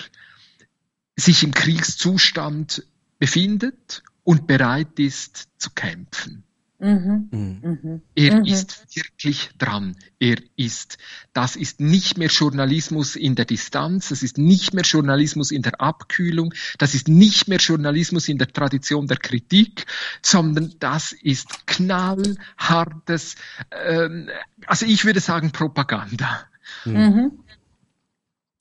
sich 1.15 1.43
im 1.43 1.53
Kriegszustand 1.53 2.83
befindet 3.19 4.03
und 4.23 4.47
bereit 4.47 4.99
ist 4.99 5.49
zu 5.57 5.69
kämpfen. 5.71 6.43
Mhm. 6.81 7.29
Mhm. 7.31 8.01
Er 8.15 8.37
mhm. 8.37 8.45
ist 8.45 8.87
wirklich 8.95 9.51
dran. 9.59 9.95
Er 10.19 10.37
ist, 10.55 10.97
das 11.31 11.55
ist 11.55 11.79
nicht 11.79 12.17
mehr 12.17 12.29
Journalismus 12.29 13.15
in 13.15 13.35
der 13.35 13.45
Distanz, 13.45 14.09
das 14.09 14.23
ist 14.23 14.39
nicht 14.39 14.73
mehr 14.73 14.83
Journalismus 14.83 15.51
in 15.51 15.61
der 15.61 15.79
Abkühlung, 15.79 16.55
das 16.79 16.95
ist 16.95 17.07
nicht 17.07 17.47
mehr 17.47 17.59
Journalismus 17.59 18.27
in 18.29 18.39
der 18.39 18.47
Tradition 18.47 19.05
der 19.05 19.17
Kritik, 19.17 19.85
sondern 20.23 20.73
das 20.79 21.11
ist 21.11 21.67
knallhartes, 21.67 23.35
ähm, 23.71 24.29
also 24.65 24.87
ich 24.87 25.05
würde 25.05 25.19
sagen 25.19 25.51
Propaganda. 25.51 26.45
Mhm. 26.85 27.43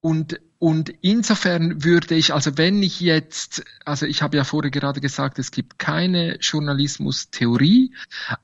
Und 0.03 0.41
und 0.61 0.93
insofern 1.01 1.85
würde 1.85 2.15
ich, 2.15 2.35
also 2.35 2.59
wenn 2.59 2.83
ich 2.83 3.01
jetzt, 3.01 3.65
also 3.87 4.05
ich 4.05 4.21
habe 4.21 4.37
ja 4.37 4.45
vorher 4.45 4.71
gerade 4.71 5.01
gesagt, 5.01 5.39
es 5.39 5.53
gibt 5.53 5.79
keine 5.79 6.37
Journalismustheorie, 6.37 7.95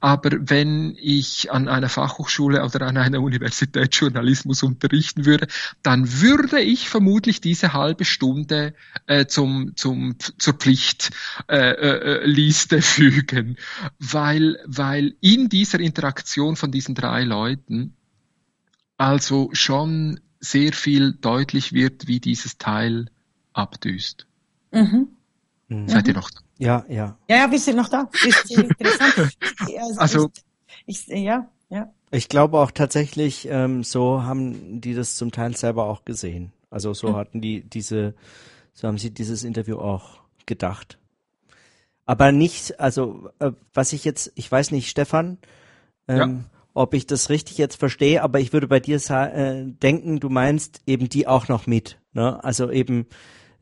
aber 0.01 0.31
wenn 0.41 0.97
ich 0.99 1.53
an 1.53 1.69
einer 1.69 1.91
Fachhochschule 1.91 2.65
oder 2.65 2.87
an 2.87 2.97
einer 2.97 3.21
Universität 3.21 3.95
Journalismus 3.95 4.63
unterrichten 4.63 5.27
würde, 5.27 5.47
dann 5.83 6.23
würde 6.23 6.59
ich 6.59 6.89
vermutlich 6.89 7.43
diese 7.43 7.75
halbe 7.75 8.07
Stunde 8.07 8.73
äh, 9.07 9.27
zum, 9.27 9.77
zum, 9.77 10.17
zur 10.19 10.55
Pflichtliste 10.55 11.49
äh, 11.49 12.79
äh, 12.79 12.81
fügen, 12.83 13.59
weil, 13.99 14.57
weil 14.65 15.17
in 15.21 15.51
dieser 15.51 15.81
Interaktion 15.81 16.57
von 16.57 16.73
diesen 16.73 16.95
drei 16.95 17.25
Leuten 17.25 17.93
also 18.97 19.51
schon 19.53 20.21
sehr 20.51 20.73
viel 20.73 21.13
deutlich 21.13 21.73
wird, 21.73 22.07
wie 22.07 22.21
dieses 22.21 22.59
Teil 22.59 23.07
abdüst. 23.53 24.27
Mhm. 24.73 25.09
Mhm. 25.69 25.89
Seid 25.89 26.09
ihr 26.09 26.15
noch 26.15 26.31
da? 26.31 26.41
Ja, 26.59 26.85
ja. 26.89 27.19
Ja, 27.29 27.37
ja, 27.37 27.51
wir 27.51 27.59
sind 27.59 27.77
noch 27.77 27.89
da. 27.89 28.09
Ist 28.25 28.51
interessant. 28.51 29.37
also, 29.79 30.01
also 30.01 30.31
ich, 30.87 31.09
ich, 31.11 31.25
ja, 31.25 31.49
ja. 31.69 31.93
Ich 32.11 32.29
glaube 32.29 32.59
auch 32.59 32.71
tatsächlich, 32.71 33.49
ähm, 33.51 33.85
so 33.85 34.23
haben 34.23 34.81
die 34.81 34.95
das 34.95 35.17
zum 35.17 35.33
Teil 35.33 35.57
selber 35.57 35.85
auch 35.85 36.05
gesehen. 36.05 36.53
Also 36.71 36.95
so 36.95 37.11
mhm. 37.11 37.17
hatten 37.17 37.41
die 37.41 37.63
diese, 37.63 38.15
so 38.73 38.89
haben 38.89 38.99
sie 38.99 39.11
dieses 39.11 39.45
Interview 39.45 39.79
auch 39.79 40.21
gedacht. 40.47 40.99
Aber 42.05 42.31
nicht, 42.31 42.79
also 42.79 43.31
äh, 43.41 43.51
was 43.75 43.93
ich 43.93 44.05
jetzt, 44.05 44.33
ich 44.37 44.51
weiß 44.51 44.71
nicht, 44.71 44.89
Stefan, 44.89 45.39
ähm, 46.07 46.17
ja 46.17 46.56
ob 46.77 46.95
ich 46.95 47.07
das 47.07 47.31
richtig 47.31 47.57
jetzt 47.59 47.77
verstehe, 47.77 48.23
aber 48.23 48.39
ich 48.39 48.53
würde 48.53 48.69
bei 48.69 48.81
dir 48.81 48.97
äh, 48.97 49.65
denken, 49.65 50.21
du 50.21 50.29
meinst 50.29 50.83
eben 50.87 51.09
die 51.09 51.27
auch 51.27 51.49
noch 51.49 51.67
mit. 51.67 51.99
Ne? 52.13 52.43
Also 52.45 52.71
eben 52.71 53.07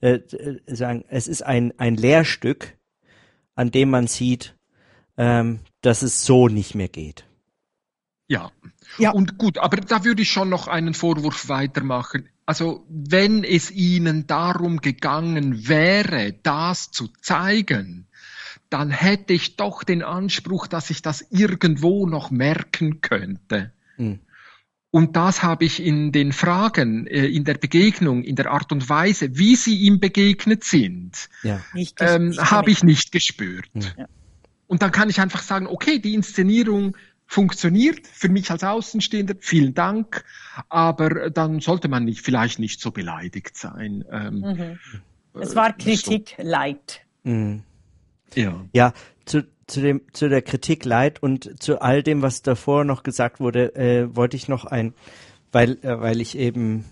äh, 0.01 0.15
äh, 0.15 0.61
sagen, 0.67 1.05
es 1.09 1.29
ist 1.29 1.43
ein, 1.43 1.73
ein 1.79 1.95
Lehrstück, 1.95 2.77
an 3.55 3.71
dem 3.71 3.91
man 3.91 4.09
sieht, 4.09 4.57
ähm, 5.17 5.61
dass 5.81 6.03
es 6.03 6.25
so 6.25 6.49
nicht 6.49 6.75
mehr 6.75 6.89
geht. 6.89 7.25
Ja. 8.27 8.51
ja. 8.99 9.13
Und 9.13 9.39
gut, 9.39 9.59
aber 9.59 9.77
da 9.77 10.05
würde 10.05 10.23
ich 10.23 10.31
schon 10.31 10.49
noch 10.49 10.67
einen 10.67 10.95
Vorwurf 10.95 11.49
weitermachen. 11.49 12.29
Also 12.47 12.85
wenn 12.89 13.45
es 13.45 13.71
ihnen 13.71 14.27
darum 14.27 14.79
gegangen 14.79 15.69
wäre, 15.69 16.33
das 16.43 16.91
zu 16.91 17.09
zeigen, 17.23 18.09
dann 18.75 18.91
hätte 18.91 19.33
ich 19.33 19.55
doch 19.55 19.85
den 19.85 20.03
Anspruch, 20.03 20.67
dass 20.67 20.91
ich 20.91 21.01
das 21.01 21.25
irgendwo 21.31 22.09
noch 22.09 22.33
merken 22.33 23.01
könnte. 23.01 23.73
Mhm. 23.97 24.19
Und 24.91 25.15
das 25.15 25.45
habe 25.45 25.65
ich 25.65 25.81
in 25.81 26.11
den 26.11 26.33
Fragen, 26.33 27.07
äh, 27.07 27.25
in 27.25 27.45
der 27.45 27.55
Begegnung, 27.55 28.25
in 28.25 28.35
der 28.35 28.51
Art 28.51 28.73
und 28.73 28.89
Weise, 28.89 29.39
wie 29.39 29.55
sie 29.55 29.79
ihm 29.79 30.01
begegnet 30.01 30.65
sind, 30.65 31.29
ja. 31.45 31.61
ähm, 32.01 32.37
habe 32.37 32.73
ich 32.73 32.83
nicht 32.83 33.13
gespürt. 33.13 33.71
Ja. 33.97 34.07
Und 34.67 34.83
dann 34.83 34.91
kann 34.91 35.09
ich 35.09 35.21
einfach 35.21 35.43
sagen, 35.43 35.69
okay, 35.69 36.01
die 36.01 36.15
Inszenierung 36.15 36.97
funktioniert 37.27 38.05
für 38.09 38.29
mich 38.29 38.51
als 38.51 38.65
Außenstehender, 38.65 39.37
vielen 39.39 39.75
Dank, 39.75 40.25
aber 40.69 41.31
dann 41.31 41.61
sollte 41.61 41.87
man 41.87 42.05
nicht, 42.05 42.23
vielleicht 42.23 42.59
nicht 42.59 42.81
so 42.81 42.91
beleidigt 42.91 43.57
sein. 43.57 44.05
Ähm, 44.11 44.41
mhm. 44.41 45.41
Es 45.41 45.55
war 45.55 45.73
Kritik 45.73 46.35
so. 46.37 46.43
light. 46.43 47.03
Mhm. 47.23 47.63
Ja. 48.35 48.65
Ja, 48.73 48.93
zu, 49.25 49.47
zu 49.67 49.81
dem 49.81 50.03
zu 50.13 50.29
der 50.29 50.43
Kritik 50.43 50.85
leid 50.85 51.23
und 51.23 51.63
zu 51.63 51.81
all 51.81 52.03
dem, 52.03 52.23
was 52.23 52.43
davor 52.43 52.85
noch 52.85 53.03
gesagt 53.03 53.41
wurde, 53.41 53.75
äh, 53.75 54.15
wollte 54.15 54.37
ich 54.37 54.49
noch 54.49 54.65
ein, 54.65 54.95
weil 55.53 55.79
äh, 55.83 56.01
weil 56.01 56.21
ich 56.21 56.37
eben 56.37 56.85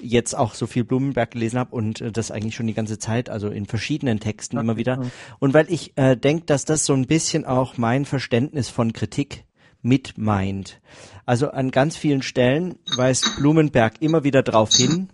jetzt 0.00 0.34
auch 0.34 0.54
so 0.54 0.66
viel 0.66 0.84
Blumenberg 0.84 1.30
gelesen 1.30 1.58
habe 1.58 1.74
und 1.74 2.00
äh, 2.00 2.12
das 2.12 2.30
eigentlich 2.30 2.54
schon 2.54 2.66
die 2.66 2.74
ganze 2.74 2.98
Zeit, 2.98 3.28
also 3.28 3.48
in 3.48 3.66
verschiedenen 3.66 4.20
Texten 4.20 4.56
okay. 4.56 4.64
immer 4.64 4.76
wieder. 4.76 5.02
Und 5.38 5.54
weil 5.54 5.70
ich 5.70 5.96
äh, 5.96 6.16
denke, 6.16 6.46
dass 6.46 6.64
das 6.64 6.86
so 6.86 6.94
ein 6.94 7.06
bisschen 7.06 7.44
auch 7.44 7.76
mein 7.76 8.04
Verständnis 8.04 8.68
von 8.68 8.92
Kritik 8.92 9.44
mit 9.82 10.18
meint. 10.18 10.80
Also 11.26 11.50
an 11.50 11.70
ganz 11.70 11.96
vielen 11.96 12.22
Stellen 12.22 12.76
weist 12.96 13.36
Blumenberg 13.36 13.94
immer 14.00 14.24
wieder 14.24 14.42
darauf 14.42 14.74
hin, 14.74 15.08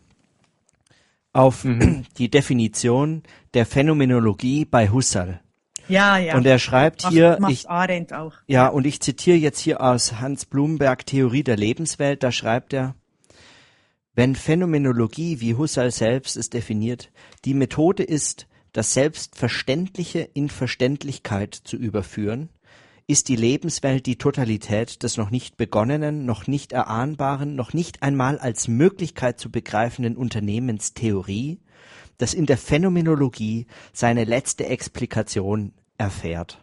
auf 1.32 1.64
mhm. 1.64 2.04
die 2.18 2.30
Definition 2.30 3.22
der 3.54 3.66
Phänomenologie 3.66 4.64
bei 4.64 4.88
Husserl. 4.88 5.40
Ja, 5.88 6.18
ja. 6.18 6.36
Und 6.36 6.46
er 6.46 6.58
schreibt 6.58 7.04
macht, 7.04 7.12
hier, 7.12 7.38
ich, 7.48 7.68
Arendt 7.68 8.12
auch. 8.12 8.32
Ja, 8.46 8.68
und 8.68 8.86
ich 8.86 9.00
zitiere 9.00 9.36
jetzt 9.36 9.60
hier 9.60 9.80
aus 9.80 10.20
Hans 10.20 10.44
Blumenberg 10.46 11.06
Theorie 11.06 11.44
der 11.44 11.56
Lebenswelt, 11.56 12.22
da 12.22 12.32
schreibt 12.32 12.72
er, 12.72 12.94
wenn 14.14 14.34
Phänomenologie, 14.34 15.40
wie 15.40 15.54
Husserl 15.54 15.90
selbst 15.90 16.36
es 16.36 16.48
definiert, 16.48 17.10
die 17.44 17.54
Methode 17.54 18.02
ist, 18.02 18.46
das 18.72 18.94
Selbstverständliche 18.94 20.20
in 20.20 20.48
Verständlichkeit 20.48 21.54
zu 21.54 21.76
überführen, 21.76 22.48
ist 23.06 23.28
die 23.28 23.36
Lebenswelt 23.36 24.06
die 24.06 24.16
Totalität 24.16 25.02
des 25.02 25.16
noch 25.16 25.30
nicht 25.30 25.56
begonnenen, 25.56 26.26
noch 26.26 26.46
nicht 26.46 26.72
erahnbaren, 26.72 27.54
noch 27.54 27.72
nicht 27.72 28.02
einmal 28.02 28.38
als 28.38 28.68
Möglichkeit 28.68 29.38
zu 29.38 29.50
begreifenden 29.50 30.16
Unternehmens 30.16 30.92
Theorie, 30.92 31.60
das 32.18 32.34
in 32.34 32.46
der 32.46 32.56
Phänomenologie 32.56 33.66
seine 33.92 34.24
letzte 34.24 34.66
Explikation 34.66 35.72
erfährt. 35.98 36.58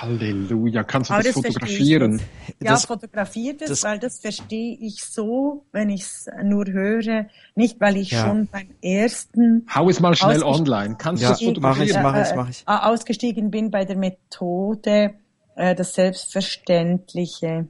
Halleluja, 0.00 0.82
kannst 0.82 1.10
du 1.10 1.14
das, 1.14 1.26
das 1.26 1.34
fotografieren? 1.34 2.20
Ja, 2.60 2.72
das, 2.72 2.86
fotografiert 2.86 3.62
es, 3.62 3.68
das, 3.68 3.82
weil 3.84 3.98
das 3.98 4.18
verstehe 4.18 4.76
ich 4.80 5.04
so, 5.04 5.64
wenn 5.72 5.90
ich 5.90 6.02
es 6.02 6.26
nur 6.42 6.66
höre, 6.66 7.26
nicht 7.54 7.80
weil 7.80 7.96
ich 7.96 8.10
ja. 8.10 8.26
schon 8.26 8.48
beim 8.48 8.70
ersten 8.82 9.66
Hau 9.72 9.88
es 9.88 10.00
mal 10.00 10.16
schnell 10.16 10.42
online, 10.42 10.96
kannst 10.98 11.22
ja, 11.22 11.28
du 11.28 11.32
das 11.34 11.42
fotografieren? 11.42 12.02
Mach 12.02 12.16
ich, 12.16 12.24
mach 12.24 12.30
ich, 12.30 12.36
mach 12.36 12.48
ich. 12.50 12.64
Äh, 12.66 12.88
ausgestiegen 12.88 13.50
bin 13.50 13.70
bei 13.70 13.84
der 13.84 13.96
Methode, 13.96 15.14
äh, 15.54 15.74
das 15.74 15.94
Selbstverständliche 15.94 17.68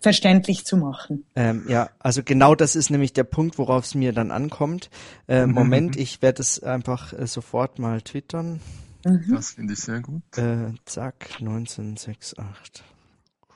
verständlich 0.00 0.64
zu 0.64 0.76
machen. 0.76 1.24
Ähm, 1.34 1.64
ja, 1.68 1.90
also 1.98 2.22
genau 2.22 2.54
das 2.54 2.76
ist 2.76 2.90
nämlich 2.90 3.12
der 3.12 3.24
Punkt, 3.24 3.58
worauf 3.58 3.84
es 3.84 3.94
mir 3.94 4.12
dann 4.12 4.30
ankommt. 4.30 4.90
Äh, 5.28 5.46
mhm. 5.46 5.52
Moment, 5.52 5.96
ich 5.96 6.22
werde 6.22 6.42
es 6.42 6.62
einfach 6.62 7.12
äh, 7.12 7.26
sofort 7.26 7.78
mal 7.78 8.00
twittern. 8.00 8.60
Mhm. 9.04 9.24
Das 9.30 9.52
finde 9.52 9.74
ich 9.74 9.80
sehr 9.80 10.00
gut. 10.00 10.22
Äh, 10.36 10.74
zack, 10.84 11.36
1968. 11.40 12.84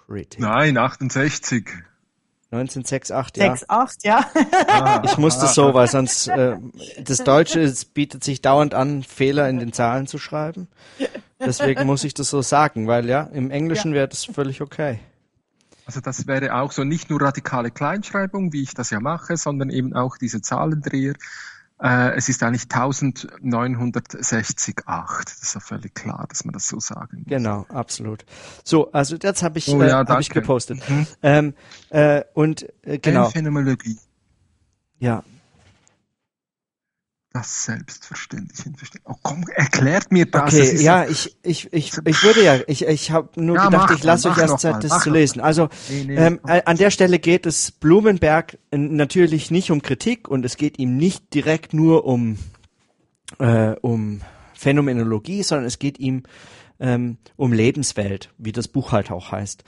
Critic. 0.06 0.40
Nein, 0.40 0.76
68. 0.76 1.66
1968, 2.52 3.42
ja. 3.42 3.52
68, 3.52 4.04
ja. 4.04 4.30
Ah, 4.68 5.02
ich 5.04 5.18
musste 5.18 5.46
so, 5.48 5.74
weil 5.74 5.88
sonst 5.88 6.28
äh, 6.28 6.56
das 7.02 7.24
Deutsche 7.24 7.60
es 7.60 7.84
bietet 7.84 8.22
sich 8.22 8.40
dauernd 8.40 8.72
an, 8.72 9.02
Fehler 9.02 9.48
in 9.48 9.58
den 9.58 9.72
Zahlen 9.72 10.06
zu 10.06 10.18
schreiben. 10.18 10.68
Deswegen 11.40 11.86
muss 11.86 12.04
ich 12.04 12.14
das 12.14 12.30
so 12.30 12.42
sagen, 12.42 12.86
weil 12.86 13.08
ja, 13.08 13.22
im 13.22 13.50
Englischen 13.50 13.90
ja. 13.90 13.96
wäre 13.96 14.08
das 14.08 14.24
völlig 14.24 14.62
okay. 14.62 15.00
Also 15.86 16.00
das 16.00 16.26
wäre 16.26 16.54
auch 16.54 16.72
so 16.72 16.82
nicht 16.82 17.10
nur 17.10 17.22
radikale 17.22 17.70
Kleinschreibung, 17.70 18.52
wie 18.52 18.62
ich 18.62 18.74
das 18.74 18.90
ja 18.90 18.98
mache, 18.98 19.36
sondern 19.36 19.70
eben 19.70 19.94
auch 19.94 20.18
diese 20.18 20.42
Zahlendreher. 20.42 21.14
Äh, 21.80 22.16
es 22.16 22.28
ist 22.28 22.42
eigentlich 22.42 22.64
1968. 22.64 24.74
Das 24.84 25.42
ist 25.42 25.54
ja 25.54 25.60
völlig 25.60 25.94
klar, 25.94 26.26
dass 26.28 26.44
man 26.44 26.54
das 26.54 26.66
so 26.66 26.80
sagen 26.80 27.18
muss. 27.18 27.28
Genau, 27.28 27.66
absolut. 27.68 28.24
So, 28.64 28.90
also 28.90 29.14
jetzt 29.14 29.44
habe 29.44 29.58
ich, 29.58 29.68
oh, 29.68 29.80
ja, 29.80 30.02
äh, 30.02 30.06
hab 30.06 30.20
ich 30.20 30.30
gepostet. 30.30 30.80
Mhm. 30.88 31.06
Ähm, 31.22 31.54
äh, 31.90 32.24
und 32.34 32.66
äh, 32.82 32.98
genau. 32.98 33.30
Phänomenologie. 33.30 34.00
Ja, 34.98 35.22
das 37.36 37.64
selbstverständlich 37.64 38.90
Oh 39.04 39.14
komm, 39.22 39.44
erklärt 39.54 40.10
mir 40.10 40.24
das. 40.24 40.54
Okay, 40.54 40.72
das 40.72 40.82
ja, 40.82 41.04
ich, 41.04 41.36
ich, 41.42 41.70
ich, 41.72 41.92
ich 42.04 42.22
würde 42.22 42.42
ja, 42.42 42.60
ich, 42.66 42.86
ich 42.86 43.10
habe 43.10 43.28
nur 43.42 43.56
ja, 43.56 43.66
gedacht, 43.66 43.92
ich 43.94 44.02
lasse 44.02 44.30
euch 44.30 44.38
erst 44.38 44.60
Zeit, 44.60 44.82
das 44.82 45.02
zu 45.02 45.10
lesen. 45.10 45.40
Also 45.40 45.68
nee, 45.90 46.04
nee, 46.04 46.16
ähm, 46.16 46.40
an 46.42 46.76
der 46.78 46.90
Stelle 46.90 47.18
geht 47.18 47.44
es 47.44 47.72
Blumenberg 47.72 48.58
natürlich 48.70 49.50
nicht 49.50 49.70
um 49.70 49.82
Kritik 49.82 50.28
und 50.28 50.46
es 50.46 50.56
geht 50.56 50.78
ihm 50.78 50.96
nicht 50.96 51.34
direkt 51.34 51.74
nur 51.74 52.06
um, 52.06 52.38
äh, 53.38 53.72
um 53.82 54.22
Phänomenologie, 54.54 55.42
sondern 55.42 55.66
es 55.66 55.78
geht 55.78 55.98
ihm 55.98 56.22
ähm, 56.80 57.18
um 57.36 57.52
Lebenswelt, 57.52 58.30
wie 58.38 58.52
das 58.52 58.66
Buch 58.66 58.92
halt 58.92 59.10
auch 59.10 59.30
heißt. 59.30 59.62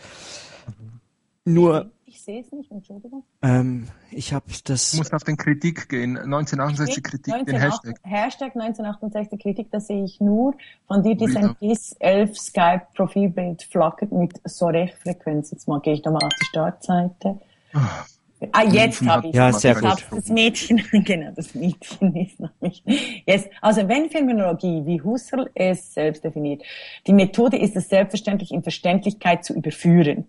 Nur 1.44 1.90
sehe 2.28 2.40
es 2.42 2.52
nicht, 2.52 2.70
Entschuldigung. 2.70 3.24
Ähm, 3.40 3.88
ich 4.10 4.34
habe 4.34 4.44
das. 4.64 4.90
Du 4.90 4.98
musst 4.98 5.14
auf 5.14 5.24
den 5.24 5.38
Kritik 5.38 5.88
gehen, 5.88 6.18
1968 6.18 7.02
Kritik, 7.02 7.32
19, 7.32 7.46
den 7.46 7.60
Hashtag. 7.60 7.94
Hashtag 8.02 8.54
1968 8.54 9.40
Kritik, 9.40 9.70
das 9.70 9.86
sehe 9.86 10.04
ich 10.04 10.20
nur. 10.20 10.54
Von 10.86 11.02
dir 11.02 11.16
DeSantis 11.16 11.96
11 11.98 12.38
Skype 12.38 12.82
Profilbild 12.94 13.62
flackert 13.62 14.12
mit 14.12 14.38
Sorech-Frequenz. 14.44 15.52
Jetzt 15.52 15.66
mal 15.68 15.80
gehe 15.80 15.94
ich 15.94 16.02
da 16.02 16.10
mal 16.10 16.22
auf 16.22 16.34
die 16.38 16.44
Startseite. 16.44 17.40
Ah, 17.72 18.04
ah 18.52 18.64
jetzt 18.64 19.06
habe 19.06 19.28
ich 19.28 19.34
Ja, 19.34 19.50
sehr 19.50 19.76
gut. 19.76 20.06
Das 20.10 20.28
Mädchen, 20.28 20.82
genau, 21.04 21.32
das 21.34 21.54
Mädchen 21.54 22.14
ist 22.14 22.38
noch 22.40 22.52
nicht. 22.60 22.84
Yes. 23.26 23.46
Also 23.62 23.88
wenn 23.88 24.10
Phänomenologie, 24.10 24.84
wie 24.84 25.00
Husserl 25.00 25.48
es 25.54 25.94
selbst 25.94 26.24
definiert, 26.24 26.62
die 27.06 27.14
Methode 27.14 27.56
ist 27.56 27.74
es 27.74 27.88
selbstverständlich 27.88 28.52
in 28.52 28.62
Verständlichkeit 28.62 29.46
zu 29.46 29.54
überführen. 29.54 30.26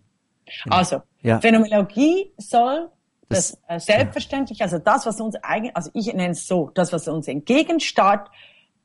Genau. 0.63 0.75
Also, 0.75 1.01
ja. 1.21 1.39
Phänomenologie 1.39 2.31
soll 2.37 2.89
das, 3.29 3.57
das 3.67 3.87
äh, 3.87 3.93
selbstverständlich, 3.93 4.59
ja. 4.59 4.65
also 4.65 4.79
das, 4.79 5.05
was 5.05 5.21
uns 5.21 5.35
eigentlich, 5.41 5.75
also 5.75 5.91
ich 5.93 6.07
nenne 6.07 6.31
es 6.31 6.47
so, 6.47 6.71
das, 6.73 6.91
was 6.91 7.07
uns 7.07 7.27
entgegensteht, 7.27 8.21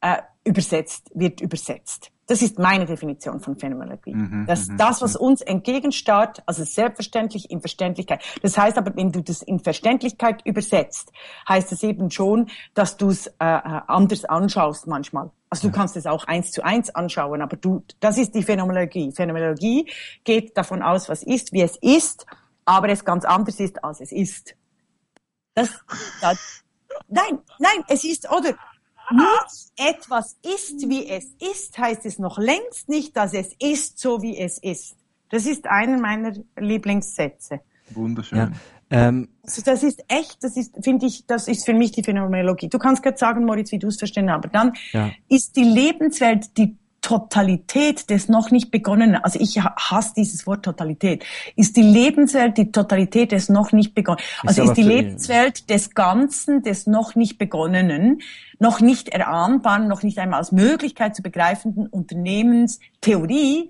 äh, 0.00 0.18
übersetzt, 0.44 1.10
wird 1.14 1.40
übersetzt. 1.40 2.10
Das 2.26 2.40
ist 2.40 2.58
meine 2.58 2.86
Definition 2.86 3.40
von 3.40 3.56
Phänomenologie. 3.56 4.14
Mhm, 4.14 4.46
dass 4.46 4.68
mhm, 4.68 4.78
das, 4.78 5.02
was 5.02 5.14
mhm. 5.14 5.26
uns 5.26 5.42
entgegensteht, 5.42 6.42
also 6.46 6.64
selbstverständlich 6.64 7.50
in 7.50 7.60
Verständlichkeit. 7.60 8.22
Das 8.42 8.56
heißt 8.56 8.78
aber, 8.78 8.96
wenn 8.96 9.12
du 9.12 9.22
das 9.22 9.42
in 9.42 9.60
Verständlichkeit 9.60 10.40
übersetzt, 10.46 11.12
heißt 11.48 11.72
es 11.72 11.82
eben 11.82 12.10
schon, 12.10 12.48
dass 12.74 12.96
du 12.96 13.10
es 13.10 13.26
äh, 13.26 13.32
äh, 13.40 13.80
anders 13.86 14.24
anschaust 14.24 14.86
manchmal. 14.86 15.30
Also 15.54 15.68
du 15.68 15.72
kannst 15.72 15.96
es 15.96 16.04
auch 16.04 16.24
eins 16.24 16.50
zu 16.50 16.64
eins 16.64 16.92
anschauen, 16.96 17.40
aber 17.40 17.56
du, 17.56 17.84
das 18.00 18.18
ist 18.18 18.34
die 18.34 18.42
Phänomenologie. 18.42 19.12
Phänomenologie 19.12 19.88
geht 20.24 20.58
davon 20.58 20.82
aus, 20.82 21.08
was 21.08 21.22
ist, 21.22 21.52
wie 21.52 21.62
es 21.62 21.76
ist, 21.76 22.26
aber 22.64 22.88
es 22.88 23.04
ganz 23.04 23.24
anders 23.24 23.60
ist, 23.60 23.84
als 23.84 24.00
es 24.00 24.10
ist. 24.10 24.56
Das, 25.54 25.70
das 26.20 26.64
nein, 27.06 27.38
nein, 27.60 27.84
es 27.86 28.02
ist, 28.02 28.28
oder 28.32 28.56
nur 29.12 29.38
etwas 29.76 30.36
ist, 30.42 30.88
wie 30.88 31.08
es 31.08 31.26
ist, 31.38 31.78
heißt 31.78 32.04
es 32.04 32.18
noch 32.18 32.36
längst 32.36 32.88
nicht, 32.88 33.16
dass 33.16 33.32
es 33.32 33.54
ist, 33.60 34.00
so 34.00 34.22
wie 34.22 34.36
es 34.36 34.58
ist. 34.58 34.96
Das 35.30 35.46
ist 35.46 35.68
einer 35.68 35.98
meiner 36.00 36.32
Lieblingssätze. 36.56 37.60
Wunderschön. 37.90 38.38
Ja. 38.38 38.50
Ähm, 38.94 39.28
also 39.42 39.62
das 39.62 39.82
ist 39.82 40.04
echt, 40.08 40.42
das 40.42 40.56
ist, 40.56 40.74
finde 40.82 41.06
ich, 41.06 41.26
das 41.26 41.48
ist 41.48 41.66
für 41.66 41.74
mich 41.74 41.92
die 41.92 42.02
Phänomenologie. 42.02 42.68
Du 42.68 42.78
kannst 42.78 43.02
gerade 43.02 43.18
sagen, 43.18 43.44
Moritz, 43.44 43.72
wie 43.72 43.78
du 43.78 43.88
es 43.88 43.98
verstehen, 43.98 44.28
aber 44.28 44.48
dann 44.48 44.72
ja. 44.92 45.10
ist 45.28 45.56
die 45.56 45.64
Lebenswelt 45.64 46.56
die 46.56 46.76
Totalität 47.00 48.08
des 48.08 48.30
noch 48.30 48.50
nicht 48.50 48.70
begonnenen, 48.70 49.16
also 49.16 49.38
ich 49.38 49.62
hasse 49.62 50.14
dieses 50.16 50.46
Wort 50.46 50.64
Totalität, 50.64 51.22
ist 51.54 51.76
die 51.76 51.82
Lebenswelt 51.82 52.56
die 52.56 52.72
Totalität 52.72 53.32
des 53.32 53.50
noch 53.50 53.72
nicht 53.72 53.94
begonnenen, 53.94 54.24
also 54.42 54.62
ist, 54.62 54.70
ist 54.70 54.76
die 54.78 54.84
Lebenswelt 54.84 55.68
des 55.68 55.94
Ganzen, 55.94 56.62
des 56.62 56.86
noch 56.86 57.14
nicht 57.14 57.36
begonnenen, 57.36 58.22
noch 58.58 58.80
nicht 58.80 59.10
erahnbaren, 59.10 59.86
noch 59.86 60.02
nicht 60.02 60.18
einmal 60.18 60.38
als 60.38 60.50
Möglichkeit 60.50 61.14
zu 61.14 61.20
begreifenden 61.20 61.88
Unternehmens 61.88 62.80
Theorie, 63.02 63.68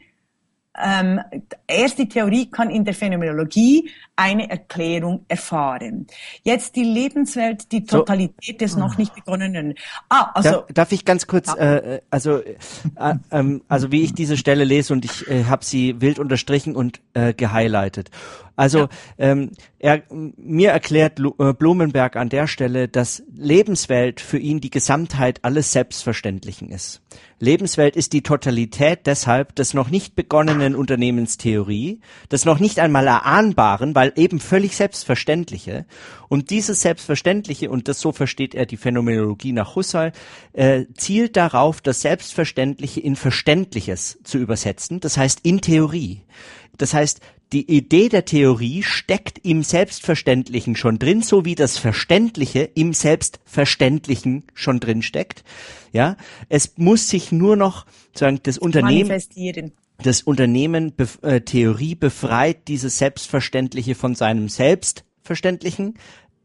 ähm, 0.83 1.21
erst 1.67 1.99
die 1.99 2.09
Theorie 2.09 2.51
kann 2.51 2.71
in 2.71 2.85
der 2.85 2.95
Phänomenologie 2.95 3.91
eine 4.17 4.49
Erklärung 4.51 5.25
erfahren. 5.29 6.07
Jetzt 6.43 6.77
die 6.77 6.85
Lebenswelt, 6.85 7.71
die 7.73 7.85
Totalität 7.85 8.59
so. 8.61 8.65
des 8.65 8.77
noch 8.77 8.99
nicht 8.99 9.15
begonnenen. 9.15 9.75
Ah, 10.09 10.31
also 10.35 10.51
darf, 10.51 10.67
darf 10.73 10.93
ich 10.93 11.05
ganz 11.05 11.27
kurz, 11.27 11.49
ja. 11.49 11.77
äh, 11.77 12.01
also 12.11 12.39
äh, 12.39 12.55
ähm, 13.31 13.63
also 13.69 13.93
wie 13.93 14.03
ich 14.03 14.15
diese 14.15 14.37
Stelle 14.37 14.65
lese 14.65 14.93
und 14.93 15.05
ich 15.05 15.29
äh, 15.29 15.45
habe 15.45 15.65
sie 15.65 16.01
wild 16.01 16.19
unterstrichen 16.19 16.75
und 16.75 17.01
äh, 17.15 17.35
gehighlightet. 17.35 18.11
Also 18.57 18.81
ja. 18.81 18.89
ähm, 19.19 19.51
er, 19.79 20.03
mir 20.11 20.71
erklärt 20.71 21.21
äh, 21.21 21.53
Blumenberg 21.53 22.17
an 22.17 22.29
der 22.29 22.47
Stelle, 22.47 22.89
dass 22.89 23.23
Lebenswelt 23.35 24.21
für 24.21 24.39
ihn 24.39 24.61
die 24.61 24.71
Gesamtheit 24.71 25.41
alles 25.43 25.73
Selbstverständlichen 25.73 26.71
ist. 26.71 27.03
Lebenswelt 27.41 27.97
ist 27.97 28.13
die 28.13 28.23
Totalität 28.23 29.01
deshalb 29.07 29.55
des 29.57 29.75
noch 29.75 29.91
nicht 29.91 30.15
begonnenen 30.15 30.77
Unternehmenstheorie, 30.77 32.01
des 32.31 32.45
noch 32.45 32.61
nicht 32.61 32.79
einmal 32.79 33.07
erahnbaren, 33.07 33.95
weil 33.95 34.13
eben 34.17 34.41
völlig 34.41 34.77
Selbstverständliche. 34.77 35.85
Und 36.29 36.51
dieses 36.51 36.81
Selbstverständliche, 36.81 37.71
und 37.71 37.89
das 37.89 38.01
so 38.01 38.13
versteht 38.13 38.55
er 38.55 38.67
die 38.67 38.77
Phänomenologie 38.77 39.53
nach 39.53 39.75
Husserl, 39.75 40.13
äh, 40.53 40.85
zielt 40.97 41.37
darauf, 41.37 41.81
das 41.81 42.01
Selbstverständliche 42.01 43.01
in 43.01 43.17
Verständliches 43.17 44.19
zu 44.23 44.39
übersetzen, 44.39 45.01
das 45.01 45.17
heißt 45.17 45.41
in 45.43 45.61
Theorie. 45.61 46.23
Das 46.79 46.95
heißt, 46.95 47.21
die 47.55 47.71
Idee 47.71 48.09
der 48.09 48.25
Theorie 48.25 48.83
steckt 48.83 49.39
im 49.45 49.63
Selbstverständlichen 49.63 50.75
schon 50.75 50.99
drin, 50.99 51.23
so 51.23 51.45
wie 51.45 51.55
das 51.55 51.79
Verständliche 51.79 52.69
im 52.75 52.93
Selbstverständlichen 52.93 54.43
schon 54.55 54.81
drin 54.81 55.03
steckt. 55.03 55.45
Ja, 55.93 56.17
es 56.49 56.77
muss 56.77 57.09
sich 57.09 57.31
nur 57.31 57.55
noch 57.55 57.87
sagen, 58.13 58.41
das 58.43 58.59
Unternehmen 58.59 59.23
das 60.03 60.23
Unternehmen 60.23 60.93
äh, 61.23 61.43
Theorie 61.43 61.95
befreit 61.95 62.67
dieses 62.67 62.99
Selbstverständliche 62.99 63.95
von 63.95 64.17
seinem 64.17 64.49
Selbstverständlichen 64.49 65.95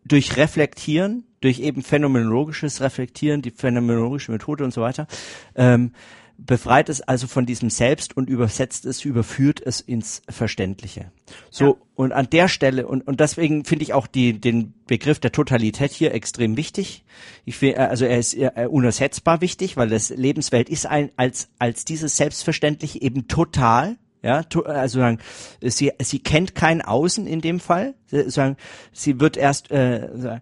durch 0.05 0.37
Reflektieren, 0.37 1.23
durch 1.41 1.59
eben 1.59 1.81
phänomenologisches 1.81 2.79
Reflektieren, 2.81 3.41
die 3.41 3.49
phänomenologische 3.49 4.31
Methode 4.31 4.63
und 4.63 4.73
so 4.73 4.81
weiter. 4.81 5.07
Ähm, 5.55 5.93
befreit 6.45 6.89
es 6.89 7.01
also 7.01 7.27
von 7.27 7.45
diesem 7.45 7.69
Selbst 7.69 8.15
und 8.15 8.29
übersetzt 8.29 8.85
es, 8.85 9.05
überführt 9.05 9.61
es 9.63 9.81
ins 9.81 10.21
Verständliche. 10.29 11.11
So, 11.49 11.65
ja. 11.65 11.75
und 11.95 12.11
an 12.11 12.29
der 12.29 12.47
Stelle, 12.47 12.87
und, 12.87 13.07
und 13.07 13.19
deswegen 13.19 13.65
finde 13.65 13.83
ich 13.83 13.93
auch 13.93 14.07
die, 14.07 14.39
den 14.39 14.73
Begriff 14.87 15.19
der 15.19 15.31
Totalität 15.31 15.91
hier 15.91 16.13
extrem 16.13 16.57
wichtig. 16.57 17.03
Ich 17.45 17.57
finde, 17.57 17.89
also 17.89 18.05
er 18.05 18.17
ist 18.19 18.37
unersetzbar 18.69 19.41
wichtig, 19.41 19.77
weil 19.77 19.89
das 19.89 20.09
Lebenswelt 20.09 20.69
ist 20.69 20.85
ein, 20.85 21.11
als, 21.17 21.49
als 21.59 21.85
dieses 21.85 22.17
Selbstverständliche 22.17 23.01
eben 23.01 23.27
total, 23.27 23.97
ja, 24.21 24.43
also 24.65 24.99
sagen, 24.99 25.19
sie, 25.61 25.91
sie 26.01 26.19
kennt 26.19 26.53
kein 26.53 26.81
Außen 26.81 27.25
in 27.25 27.41
dem 27.41 27.59
Fall. 27.59 27.95
Sagen, 28.07 28.57
sie 28.91 29.19
wird 29.19 29.37
erst 29.37 29.71
äh, 29.71 30.39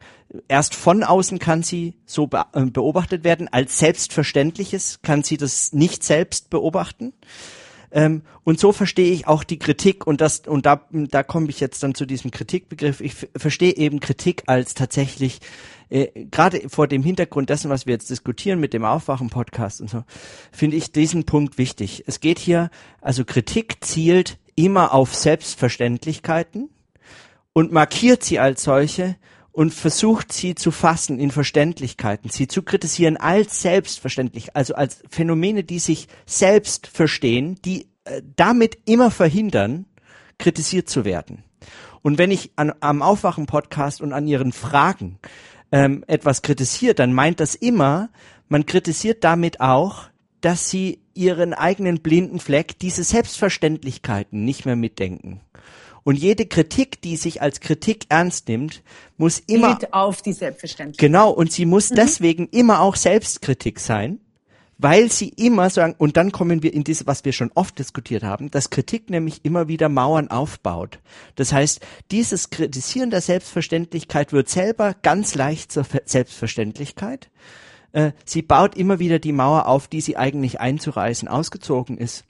erst 0.47 0.75
von 0.75 1.03
außen 1.03 1.39
kann 1.39 1.63
sie 1.63 1.95
so 2.05 2.29
äh, 2.53 2.65
beobachtet 2.65 3.23
werden. 3.23 3.47
Als 3.47 3.79
Selbstverständliches 3.79 4.99
kann 5.01 5.23
sie 5.23 5.37
das 5.37 5.73
nicht 5.73 6.03
selbst 6.03 6.49
beobachten. 6.49 7.13
Ähm, 7.91 8.21
und 8.43 8.59
so 8.59 8.71
verstehe 8.71 9.13
ich 9.13 9.27
auch 9.27 9.43
die 9.43 9.59
Kritik 9.59 10.05
und 10.05 10.21
das 10.21 10.39
und 10.39 10.65
da 10.65 10.81
da 10.91 11.23
komme 11.23 11.49
ich 11.49 11.59
jetzt 11.59 11.83
dann 11.83 11.95
zu 11.95 12.05
diesem 12.05 12.31
Kritikbegriff. 12.31 13.01
Ich 13.01 13.15
verstehe 13.35 13.75
eben 13.75 13.99
Kritik 13.99 14.43
als 14.47 14.73
tatsächlich 14.73 15.39
äh, 15.89 16.25
gerade 16.25 16.69
vor 16.69 16.87
dem 16.87 17.03
Hintergrund 17.03 17.49
dessen, 17.49 17.69
was 17.69 17.85
wir 17.85 17.93
jetzt 17.93 18.09
diskutieren 18.09 18.59
mit 18.59 18.73
dem 18.73 18.83
Aufwachen-Podcast 18.83 19.81
und 19.81 19.89
so, 19.89 20.03
finde 20.51 20.75
ich 20.75 20.91
diesen 20.91 21.25
Punkt 21.25 21.57
wichtig. 21.57 22.03
Es 22.07 22.19
geht 22.19 22.39
hier, 22.39 22.69
also 23.01 23.23
Kritik 23.23 23.77
zielt 23.83 24.37
immer 24.55 24.93
auf 24.93 25.15
Selbstverständlichkeiten 25.15 26.69
und 27.53 27.71
markiert 27.71 28.23
sie 28.23 28.39
als 28.39 28.63
solche 28.63 29.15
und 29.57 29.73
versucht 29.73 30.31
sie 30.31 30.53
zu 30.53 30.69
fassen 30.69 31.17
in 31.17 31.31
Verständlichkeiten, 31.31 32.29
sie 32.29 32.47
zu 32.47 32.61
kritisieren 32.61 33.17
als 33.17 33.63
selbstverständlich, 33.63 34.55
also 34.55 34.75
als 34.75 35.01
Phänomene, 35.09 35.63
die 35.63 35.79
sich 35.79 36.07
selbst 36.27 36.85
verstehen, 36.85 37.57
die 37.65 37.87
äh, 38.03 38.21
damit 38.35 38.77
immer 38.85 39.09
verhindern, 39.09 39.87
kritisiert 40.37 40.89
zu 40.89 41.05
werden. 41.05 41.43
Und 42.03 42.19
wenn 42.19 42.29
ich 42.29 42.51
an, 42.55 42.71
am 42.81 43.01
Aufwachen-Podcast 43.01 43.99
und 43.99 44.13
an 44.13 44.27
ihren 44.27 44.51
Fragen 44.51 45.17
ähm, 45.71 46.03
etwas 46.05 46.43
kritisiert, 46.43 46.99
dann 46.99 47.11
meint 47.11 47.39
das 47.39 47.55
immer, 47.55 48.09
man 48.49 48.67
kritisiert 48.67 49.23
damit 49.23 49.59
auch, 49.59 50.03
dass 50.39 50.69
sie 50.69 51.01
ihren 51.15 51.55
eigenen 51.55 52.01
blinden 52.01 52.39
Fleck, 52.39 52.77
diese 52.77 53.03
Selbstverständlichkeiten 53.03 54.45
nicht 54.45 54.67
mehr 54.67 54.75
mitdenken. 54.75 55.41
Und 56.07 56.15
jede 56.15 56.45
Kritik, 56.45 57.01
die 57.01 57.17
sich 57.17 57.41
als 57.41 57.59
Kritik 57.59 58.05
ernst 58.07 58.47
nimmt, 58.47 58.81
muss 59.17 59.39
immer 59.39 59.75
Geht 59.75 59.91
auf 59.91 60.21
die 60.21 60.31
Selbstverständlichkeit. 60.31 61.05
Genau, 61.05 61.31
und 61.31 61.51
sie 61.51 61.65
muss 61.65 61.89
mhm. 61.89 61.95
deswegen 61.95 62.47
immer 62.47 62.79
auch 62.79 62.95
Selbstkritik 62.95 63.77
sein, 63.81 64.21
weil 64.77 65.11
sie 65.11 65.27
immer 65.27 65.69
sagen, 65.69 65.95
und 65.97 66.15
dann 66.15 66.31
kommen 66.31 66.63
wir 66.63 66.73
in 66.73 66.85
diese, 66.85 67.07
was 67.07 67.25
wir 67.25 67.33
schon 67.33 67.51
oft 67.55 67.77
diskutiert 67.77 68.23
haben, 68.23 68.49
dass 68.51 68.69
Kritik 68.69 69.09
nämlich 69.09 69.43
immer 69.43 69.67
wieder 69.67 69.89
Mauern 69.89 70.29
aufbaut. 70.29 70.99
Das 71.35 71.51
heißt, 71.51 71.81
dieses 72.09 72.51
Kritisieren 72.51 73.09
der 73.09 73.19
Selbstverständlichkeit 73.19 74.31
wird 74.31 74.47
selber 74.47 74.95
ganz 75.01 75.35
leicht 75.35 75.73
zur 75.73 75.85
Selbstverständlichkeit. 76.05 77.29
Äh, 77.91 78.13
sie 78.23 78.43
baut 78.43 78.77
immer 78.77 78.99
wieder 78.99 79.19
die 79.19 79.33
Mauer 79.33 79.67
auf, 79.67 79.89
die 79.89 79.99
sie 79.99 80.15
eigentlich 80.15 80.61
einzureißen 80.61 81.27
ausgezogen 81.27 81.97
ist. 81.97 82.23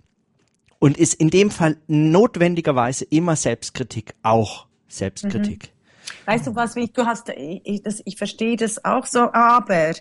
Und 0.79 0.97
ist 0.97 1.15
in 1.15 1.29
dem 1.29 1.49
Fall 1.49 1.77
notwendigerweise 1.87 3.05
immer 3.05 3.35
Selbstkritik, 3.35 4.13
auch 4.21 4.67
Selbstkritik. 4.87 5.63
Mhm. 5.63 5.77
Weißt 6.25 6.47
du 6.47 6.55
was, 6.55 6.75
wie 6.75 6.87
du 6.87 7.05
hast, 7.05 7.29
ich, 7.29 7.81
das, 7.83 8.01
ich 8.05 8.15
verstehe 8.17 8.55
das 8.55 8.83
auch 8.85 9.05
so, 9.05 9.31
aber 9.33 9.93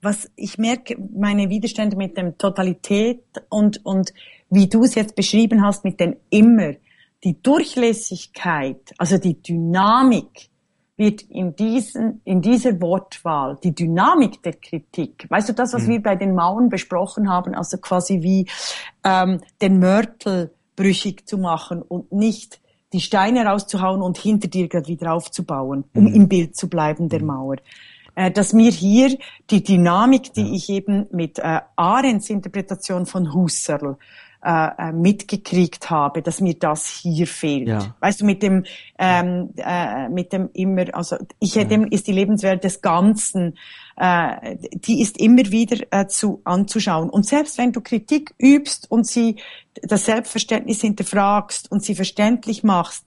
was 0.00 0.30
ich 0.36 0.58
merke, 0.58 0.96
meine 1.16 1.48
Widerstände 1.48 1.96
mit 1.96 2.16
dem 2.16 2.38
Totalität 2.38 3.22
und, 3.48 3.84
und 3.84 4.12
wie 4.50 4.68
du 4.68 4.84
es 4.84 4.94
jetzt 4.94 5.16
beschrieben 5.16 5.64
hast 5.64 5.84
mit 5.84 5.98
dem 5.98 6.16
immer, 6.30 6.74
die 7.24 7.42
Durchlässigkeit, 7.42 8.94
also 8.96 9.18
die 9.18 9.42
Dynamik 9.42 10.50
wird 10.98 11.22
in 11.22 11.54
diesen, 11.54 12.20
in 12.24 12.42
dieser 12.42 12.80
Wortwahl, 12.80 13.56
die 13.62 13.74
Dynamik 13.74 14.42
der 14.42 14.54
Kritik, 14.54 15.26
weißt 15.28 15.48
du 15.48 15.52
das, 15.54 15.72
was 15.72 15.84
mhm. 15.84 15.88
wir 15.90 16.02
bei 16.02 16.16
den 16.16 16.34
Mauern 16.34 16.68
besprochen 16.68 17.30
haben, 17.30 17.54
also 17.54 17.78
quasi 17.78 18.20
wie 18.22 18.48
ähm, 19.04 19.40
den 19.62 19.78
Mörtel 19.78 20.50
brüchig 20.76 21.26
zu 21.28 21.38
machen 21.38 21.82
und 21.82 22.12
nicht 22.12 22.60
die 22.92 23.00
Steine 23.00 23.46
rauszuhauen 23.46 24.02
und 24.02 24.18
hinter 24.18 24.48
dir 24.48 24.68
gerade 24.68 24.88
wieder 24.88 25.12
aufzubauen, 25.12 25.84
um 25.94 26.04
mhm. 26.04 26.14
im 26.14 26.28
Bild 26.28 26.56
zu 26.56 26.68
bleiben 26.68 27.08
der 27.08 27.20
mhm. 27.20 27.26
Mauer. 27.26 27.56
Äh, 28.16 28.32
dass 28.32 28.52
mir 28.52 28.72
hier 28.72 29.16
die 29.50 29.62
Dynamik, 29.62 30.32
die 30.32 30.42
ja. 30.42 30.52
ich 30.52 30.68
eben 30.68 31.06
mit 31.12 31.38
äh, 31.38 31.60
Arends 31.76 32.28
Interpretation 32.28 33.06
von 33.06 33.32
Husserl 33.32 33.96
äh, 34.40 34.68
äh, 34.78 34.92
mitgekriegt 34.92 35.90
habe, 35.90 36.22
dass 36.22 36.40
mir 36.40 36.54
das 36.54 36.86
hier 36.86 37.26
fehlt. 37.26 37.68
Ja. 37.68 37.96
Weißt 37.98 38.20
du, 38.20 38.24
mit 38.24 38.42
dem, 38.42 38.64
ähm, 38.96 39.50
äh, 39.56 40.08
mit 40.08 40.32
dem 40.32 40.50
immer, 40.52 40.94
also 40.94 41.16
ich 41.40 41.56
hätte, 41.56 41.74
ja. 41.74 41.86
ist 41.90 42.06
die 42.06 42.12
Lebenswelt 42.12 42.62
des 42.62 42.80
Ganzen, 42.80 43.58
äh, 43.96 44.56
die 44.74 45.02
ist 45.02 45.18
immer 45.18 45.50
wieder 45.50 45.84
äh, 45.90 46.06
zu 46.06 46.40
anzuschauen. 46.44 47.10
Und 47.10 47.26
selbst 47.26 47.58
wenn 47.58 47.72
du 47.72 47.80
Kritik 47.80 48.32
übst 48.38 48.88
und 48.90 49.08
sie 49.08 49.36
das 49.82 50.04
Selbstverständnis 50.04 50.82
hinterfragst 50.82 51.70
und 51.72 51.82
sie 51.82 51.96
verständlich 51.96 52.62
machst, 52.62 53.04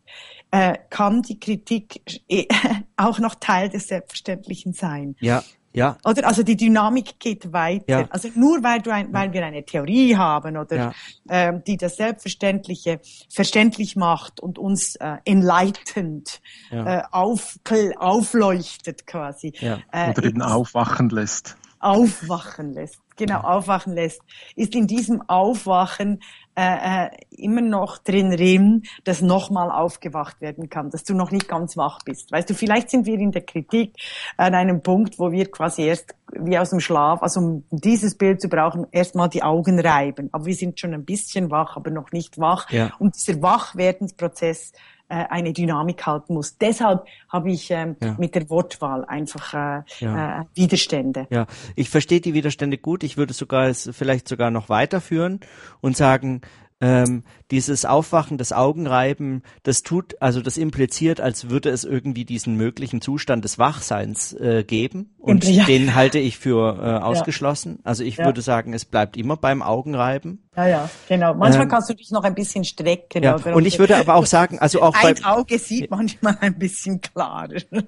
äh, 0.51 0.77
kann 0.89 1.21
die 1.21 1.39
Kritik 1.39 2.01
äh, 2.27 2.45
auch 2.97 3.19
noch 3.19 3.35
Teil 3.35 3.69
des 3.69 3.87
Selbstverständlichen 3.87 4.73
sein. 4.73 5.15
Ja, 5.21 5.43
ja. 5.73 5.97
Oder 6.03 6.27
also 6.27 6.43
die 6.43 6.57
Dynamik 6.57 7.19
geht 7.19 7.51
weiter. 7.53 7.85
Ja. 7.87 8.07
Also 8.09 8.29
nur 8.35 8.63
weil 8.63 8.81
du 8.81 8.91
ein, 8.91 9.13
weil 9.13 9.31
wir 9.33 9.45
eine 9.45 9.63
Theorie 9.63 10.15
haben 10.15 10.57
oder 10.57 10.75
ja. 10.75 10.93
ähm, 11.29 11.63
die 11.65 11.77
das 11.77 11.95
Selbstverständliche 11.95 12.99
verständlich 13.29 13.95
macht 13.95 14.39
und 14.39 14.57
uns 14.57 14.95
äh, 14.97 15.17
enlightened 15.25 16.41
ja. 16.71 16.99
äh, 16.99 17.03
auf, 17.11 17.59
aufleuchtet 17.97 19.07
quasi. 19.07 19.53
Ja. 19.59 19.79
Äh, 19.91 20.11
oder 20.11 20.23
eben 20.23 20.41
aufwachen 20.41 21.09
lässt. 21.09 21.57
Aufwachen 21.79 22.73
lässt 22.73 23.01
genau 23.21 23.41
aufwachen 23.41 23.93
lässt, 23.93 24.21
ist 24.55 24.73
in 24.75 24.87
diesem 24.87 25.21
Aufwachen 25.29 26.21
äh, 26.55 27.05
äh, 27.05 27.09
immer 27.31 27.61
noch 27.61 27.97
drin 27.97 28.31
drin, 28.31 28.83
dass 29.03 29.21
nochmal 29.21 29.71
aufgewacht 29.71 30.41
werden 30.41 30.69
kann, 30.69 30.89
dass 30.89 31.03
du 31.03 31.13
noch 31.13 31.31
nicht 31.31 31.47
ganz 31.47 31.77
wach 31.77 31.99
bist. 32.03 32.31
Weißt 32.31 32.49
du, 32.49 32.53
vielleicht 32.53 32.89
sind 32.89 33.05
wir 33.05 33.17
in 33.17 33.31
der 33.31 33.43
Kritik 33.43 33.95
an 34.37 34.53
einem 34.53 34.81
Punkt, 34.81 35.17
wo 35.17 35.31
wir 35.31 35.49
quasi 35.49 35.83
erst 35.83 36.15
wie 36.33 36.57
aus 36.57 36.69
dem 36.69 36.79
Schlaf, 36.79 37.21
also 37.21 37.39
um 37.39 37.63
dieses 37.71 38.15
Bild 38.15 38.41
zu 38.41 38.49
brauchen, 38.49 38.85
erstmal 38.91 39.29
die 39.29 39.43
Augen 39.43 39.79
reiben. 39.79 40.29
Aber 40.31 40.45
wir 40.45 40.55
sind 40.55 40.79
schon 40.79 40.93
ein 40.93 41.05
bisschen 41.05 41.51
wach, 41.51 41.75
aber 41.75 41.91
noch 41.91 42.11
nicht 42.11 42.37
wach. 42.37 42.69
Ja. 42.69 42.91
Und 42.99 43.15
dieser 43.15 43.41
Wachwerdensprozess 43.41 44.73
eine 45.13 45.53
Dynamik 45.53 46.05
halten 46.05 46.33
muss. 46.33 46.57
Deshalb 46.57 47.05
habe 47.29 47.51
ich 47.51 47.69
ähm, 47.71 47.95
ja. 48.01 48.15
mit 48.17 48.35
der 48.35 48.49
Wortwahl 48.49 49.05
einfach 49.05 49.53
äh, 49.53 49.83
ja. 49.99 50.41
äh, 50.41 50.45
Widerstände. 50.55 51.27
Ja, 51.29 51.47
ich 51.75 51.89
verstehe 51.89 52.21
die 52.21 52.33
Widerstände 52.33 52.77
gut. 52.77 53.03
Ich 53.03 53.17
würde 53.17 53.33
sogar 53.33 53.67
es 53.67 53.89
vielleicht 53.93 54.27
sogar 54.27 54.51
noch 54.51 54.69
weiterführen 54.69 55.39
und 55.81 55.97
sagen, 55.97 56.41
ähm, 56.81 57.23
dieses 57.51 57.85
Aufwachen, 57.85 58.37
das 58.37 58.53
Augenreiben, 58.53 59.43
das 59.63 59.83
tut, 59.83 60.21
also 60.21 60.41
das 60.41 60.57
impliziert, 60.57 61.21
als 61.21 61.49
würde 61.49 61.69
es 61.69 61.83
irgendwie 61.83 62.25
diesen 62.25 62.55
möglichen 62.55 63.01
Zustand 63.01 63.45
des 63.45 63.59
Wachseins 63.59 64.33
äh, 64.33 64.63
geben. 64.63 65.13
Und 65.19 65.43
ja. 65.47 65.65
den 65.65 65.93
halte 65.93 66.17
ich 66.17 66.39
für 66.39 66.77
äh, 66.81 67.03
ausgeschlossen. 67.03 67.73
Ja. 67.73 67.79
Also 67.83 68.03
ich 68.03 68.17
ja. 68.17 68.25
würde 68.25 68.41
sagen, 68.41 68.73
es 68.73 68.85
bleibt 68.85 69.17
immer 69.17 69.37
beim 69.37 69.61
Augenreiben. 69.61 70.47
Ja, 70.57 70.67
ja, 70.67 70.89
genau. 71.07 71.33
Manchmal 71.33 71.63
ähm, 71.63 71.69
kannst 71.69 71.89
du 71.89 71.93
dich 71.93 72.11
noch 72.11 72.23
ein 72.23 72.35
bisschen 72.35 72.63
strecken. 72.63 73.23
Ja. 73.23 73.35
Und 73.35 73.65
ich 73.65 73.79
würde 73.79 73.95
aber 73.97 74.15
auch 74.15 74.25
sagen, 74.25 74.59
also 74.59 74.81
auch 74.81 74.95
ein 74.95 75.23
Auge 75.23 75.59
sieht 75.59 75.91
manchmal 75.91 76.37
ein 76.41 76.57
bisschen 76.57 76.99
klarer. 76.99 77.61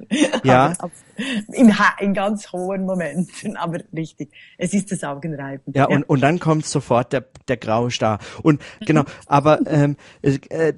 Ja. 0.43 0.73
in, 1.53 1.73
in 1.99 2.13
ganz 2.13 2.51
hohen 2.51 2.85
Momenten, 2.85 3.55
aber 3.55 3.79
richtig. 3.95 4.31
Es 4.57 4.73
ist 4.73 4.91
das 4.91 5.03
Augenreiben. 5.03 5.73
Ja, 5.73 5.89
ja. 5.89 5.95
Und, 5.95 6.03
und 6.03 6.21
dann 6.21 6.39
kommt 6.39 6.65
sofort 6.65 7.13
der, 7.13 7.25
der 7.47 7.57
graue 7.57 7.91
Star. 7.91 8.19
Und 8.41 8.61
genau, 8.85 9.03
aber 9.25 9.59
ähm, 9.67 9.95
äh, 10.21 10.73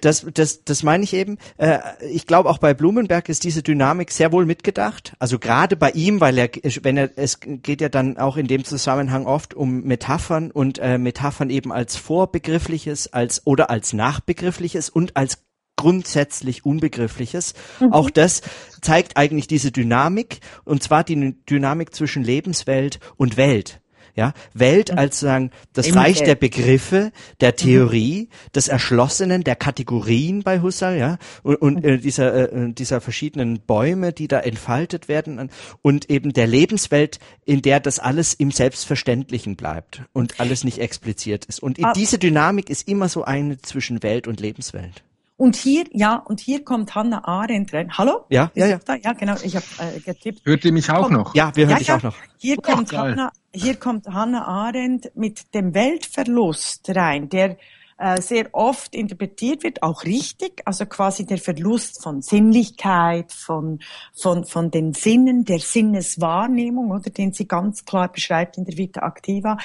das, 0.00 0.26
das, 0.32 0.64
das 0.64 0.82
meine 0.82 1.04
ich 1.04 1.14
eben. 1.14 1.38
Äh, 1.56 1.78
ich 2.10 2.26
glaube 2.26 2.48
auch 2.50 2.58
bei 2.58 2.74
Blumenberg 2.74 3.28
ist 3.28 3.44
diese 3.44 3.62
Dynamik 3.62 4.10
sehr 4.10 4.32
wohl 4.32 4.46
mitgedacht. 4.46 5.14
Also 5.18 5.38
gerade 5.38 5.76
bei 5.76 5.90
ihm, 5.90 6.20
weil 6.20 6.38
er, 6.38 6.48
wenn 6.82 6.96
er, 6.96 7.10
es 7.16 7.40
geht 7.40 7.80
ja 7.80 7.88
dann 7.88 8.16
auch 8.18 8.36
in 8.36 8.46
dem 8.46 8.64
Zusammenhang 8.64 9.26
oft 9.26 9.54
um 9.54 9.82
Metaphern 9.82 10.50
und 10.50 10.78
äh, 10.78 10.98
Metaphern 10.98 11.50
eben 11.50 11.72
als 11.72 11.96
vorbegriffliches, 11.96 13.12
als 13.12 13.46
oder 13.46 13.70
als 13.70 13.92
nachbegriffliches 13.92 14.90
und 14.90 15.16
als 15.16 15.38
grundsätzlich 15.80 16.66
Unbegriffliches. 16.66 17.54
Mhm. 17.80 17.92
Auch 17.92 18.10
das 18.10 18.42
zeigt 18.82 19.16
eigentlich 19.16 19.46
diese 19.46 19.72
Dynamik, 19.72 20.40
und 20.64 20.82
zwar 20.82 21.04
die 21.04 21.36
Dynamik 21.48 21.94
zwischen 21.94 22.22
Lebenswelt 22.22 23.00
und 23.16 23.36
Welt. 23.38 23.79
Ja, 24.14 24.32
Welt 24.54 24.90
als 24.90 25.20
sagen 25.20 25.50
das 25.72 25.94
Reich 25.94 26.22
der 26.22 26.34
Begriffe, 26.34 27.12
der 27.40 27.56
Theorie, 27.56 28.28
mhm. 28.30 28.52
des 28.54 28.68
Erschlossenen, 28.68 29.44
der 29.44 29.56
Kategorien 29.56 30.42
bei 30.42 30.60
Husserl, 30.60 30.98
ja, 30.98 31.18
und, 31.42 31.56
und 31.56 31.84
äh, 31.84 31.98
dieser 31.98 32.52
äh, 32.52 32.72
dieser 32.72 33.00
verschiedenen 33.00 33.60
Bäume, 33.60 34.12
die 34.12 34.28
da 34.28 34.40
entfaltet 34.40 35.08
werden 35.08 35.50
und 35.82 36.10
eben 36.10 36.32
der 36.32 36.46
Lebenswelt, 36.46 37.18
in 37.44 37.62
der 37.62 37.80
das 37.80 37.98
alles 37.98 38.34
im 38.34 38.50
Selbstverständlichen 38.50 39.56
bleibt 39.56 40.02
und 40.12 40.40
alles 40.40 40.64
nicht 40.64 40.78
expliziert 40.78 41.44
ist. 41.44 41.62
Und 41.62 41.82
ah. 41.84 41.92
diese 41.94 42.18
Dynamik 42.18 42.70
ist 42.70 42.88
immer 42.88 43.08
so 43.08 43.24
eine 43.24 43.58
zwischen 43.58 44.02
Welt 44.02 44.26
und 44.26 44.40
Lebenswelt. 44.40 45.02
Und 45.40 45.56
hier, 45.56 45.86
ja, 45.92 46.16
und 46.16 46.38
hier 46.38 46.66
kommt 46.66 46.94
Hannah 46.94 47.26
Arendt 47.26 47.72
rein. 47.72 47.96
Hallo? 47.96 48.26
Ja, 48.28 48.50
ja, 48.54 48.66
ja. 48.66 48.78
Da? 48.84 48.96
Ja, 48.96 49.14
genau, 49.14 49.36
ich 49.42 49.56
habe 49.56 49.64
äh, 49.78 49.98
getippt. 49.98 50.44
Hört 50.44 50.66
ihr 50.66 50.72
mich 50.72 50.90
auch 50.90 51.04
kommt, 51.04 51.16
noch? 51.16 51.34
Ja, 51.34 51.50
wir 51.56 51.64
hören 51.64 51.72
ja, 51.72 51.78
dich 51.78 51.86
ja. 51.86 51.96
auch 51.96 52.02
noch. 52.02 52.16
Hier 52.36 52.56
oh, 52.58 52.60
kommt 52.60 52.92
Hannah, 52.92 53.32
hier 53.50 53.76
kommt 53.76 54.06
Hannah 54.06 54.46
Arendt 54.46 55.12
mit 55.14 55.54
dem 55.54 55.72
Weltverlust 55.72 56.90
rein, 56.94 57.30
der 57.30 57.56
äh, 57.96 58.20
sehr 58.20 58.50
oft 58.52 58.94
interpretiert 58.94 59.62
wird, 59.62 59.82
auch 59.82 60.04
richtig, 60.04 60.60
also 60.66 60.84
quasi 60.84 61.24
der 61.24 61.38
Verlust 61.38 62.02
von 62.02 62.20
Sinnlichkeit, 62.20 63.32
von, 63.32 63.78
von, 64.12 64.44
von 64.44 64.70
den 64.70 64.92
Sinnen, 64.92 65.46
der 65.46 65.60
Sinneswahrnehmung, 65.60 66.90
oder 66.90 67.08
den 67.08 67.32
sie 67.32 67.48
ganz 67.48 67.86
klar 67.86 68.12
beschreibt 68.12 68.58
in 68.58 68.66
der 68.66 68.76
Vita 68.76 69.06
Activa. 69.06 69.56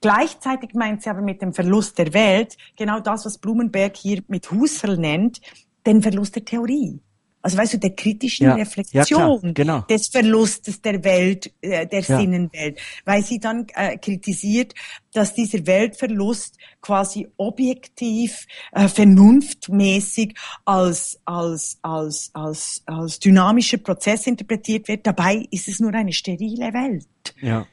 Gleichzeitig 0.00 0.74
meint 0.74 1.02
sie 1.02 1.10
aber 1.10 1.22
mit 1.22 1.42
dem 1.42 1.52
Verlust 1.52 1.98
der 1.98 2.12
Welt 2.14 2.56
genau 2.76 3.00
das, 3.00 3.24
was 3.24 3.38
Blumenberg 3.38 3.96
hier 3.96 4.22
mit 4.28 4.50
Husserl 4.50 4.96
nennt, 4.96 5.40
den 5.86 6.02
Verlust 6.02 6.36
der 6.36 6.44
Theorie. 6.44 7.00
Also 7.40 7.56
weißt 7.56 7.74
du, 7.74 7.78
der 7.78 7.94
kritischen 7.94 8.46
ja, 8.46 8.54
Reflexion 8.54 9.40
ja 9.42 9.52
genau. 9.52 9.80
des 9.82 10.08
Verlustes 10.08 10.82
der 10.82 11.04
Welt, 11.04 11.52
äh, 11.60 11.86
der 11.86 12.00
ja. 12.00 12.18
Sinnenwelt, 12.18 12.80
weil 13.04 13.22
sie 13.22 13.38
dann 13.38 13.66
äh, 13.74 13.96
kritisiert, 13.96 14.74
dass 15.12 15.34
dieser 15.34 15.64
Weltverlust 15.66 16.56
quasi 16.82 17.28
objektiv, 17.36 18.46
äh, 18.72 18.88
vernunftmäßig 18.88 20.34
als 20.64 21.20
als 21.24 21.78
als 21.82 22.30
als 22.34 22.82
als 22.86 23.20
dynamischer 23.20 23.78
Prozess 23.78 24.26
interpretiert 24.26 24.88
wird. 24.88 25.06
Dabei 25.06 25.46
ist 25.50 25.68
es 25.68 25.78
nur 25.78 25.94
eine 25.94 26.12
sterile 26.12 26.72
Welt. 26.74 27.06
Ja. 27.40 27.66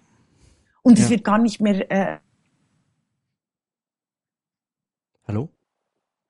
Und 0.86 1.00
ja. 1.00 1.04
es 1.04 1.10
wird 1.10 1.24
gar 1.24 1.40
nicht 1.40 1.60
mehr. 1.60 1.92
Äh, 1.92 2.20
Hallo? 5.28 5.50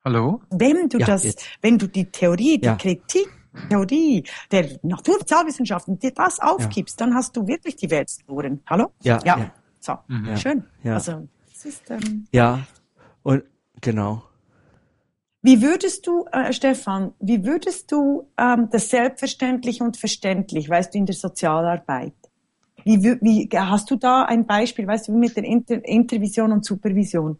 Hallo? 0.02 0.40
Wenn 0.48 0.88
du 0.88 0.98
ja, 0.98 1.06
das, 1.06 1.24
jetzt. 1.24 1.44
wenn 1.60 1.76
du 1.76 1.86
die 1.86 2.10
Theorie, 2.10 2.56
die 2.58 2.64
ja. 2.64 2.76
Kritik, 2.76 3.28
Theorie 3.68 4.24
der 4.50 4.78
Natursozialwissenschaften, 4.82 5.98
dir 5.98 6.12
das 6.12 6.40
aufgibst, 6.40 6.98
dann 6.98 7.14
hast 7.14 7.36
du 7.36 7.46
wirklich 7.46 7.76
die 7.76 7.90
Welt 7.90 8.10
verloren. 8.10 8.62
Hallo? 8.66 8.92
Ja. 9.02 9.20
Ja. 9.26 9.50
So. 9.78 9.98
Mhm. 10.08 10.36
Schön. 10.38 10.64
Ja. 10.82 10.94
Also, 10.94 11.28
es 11.52 11.66
ist, 11.66 11.90
ähm, 11.90 12.26
ja. 12.32 12.66
Und, 13.22 13.44
genau. 13.82 14.22
Wie 15.42 15.60
würdest 15.60 16.06
du, 16.06 16.24
äh, 16.32 16.50
Stefan, 16.54 17.12
wie 17.20 17.44
würdest 17.44 17.92
du 17.92 18.30
ähm, 18.38 18.68
das 18.70 18.88
Selbstverständliche 18.88 19.84
und 19.84 19.98
Verständlich, 19.98 20.70
weißt 20.70 20.94
du, 20.94 20.98
in 20.98 21.04
der 21.04 21.14
Sozialarbeit, 21.14 22.14
wie, 22.86 23.18
wie, 23.20 23.48
hast 23.52 23.90
du 23.90 23.96
da 23.96 24.24
ein 24.24 24.46
Beispiel, 24.46 24.86
weißt 24.86 25.08
du, 25.08 25.12
mit 25.12 25.36
der 25.36 25.44
Inter 25.44 25.84
Intervision 25.84 26.52
und 26.52 26.64
Supervision? 26.64 27.38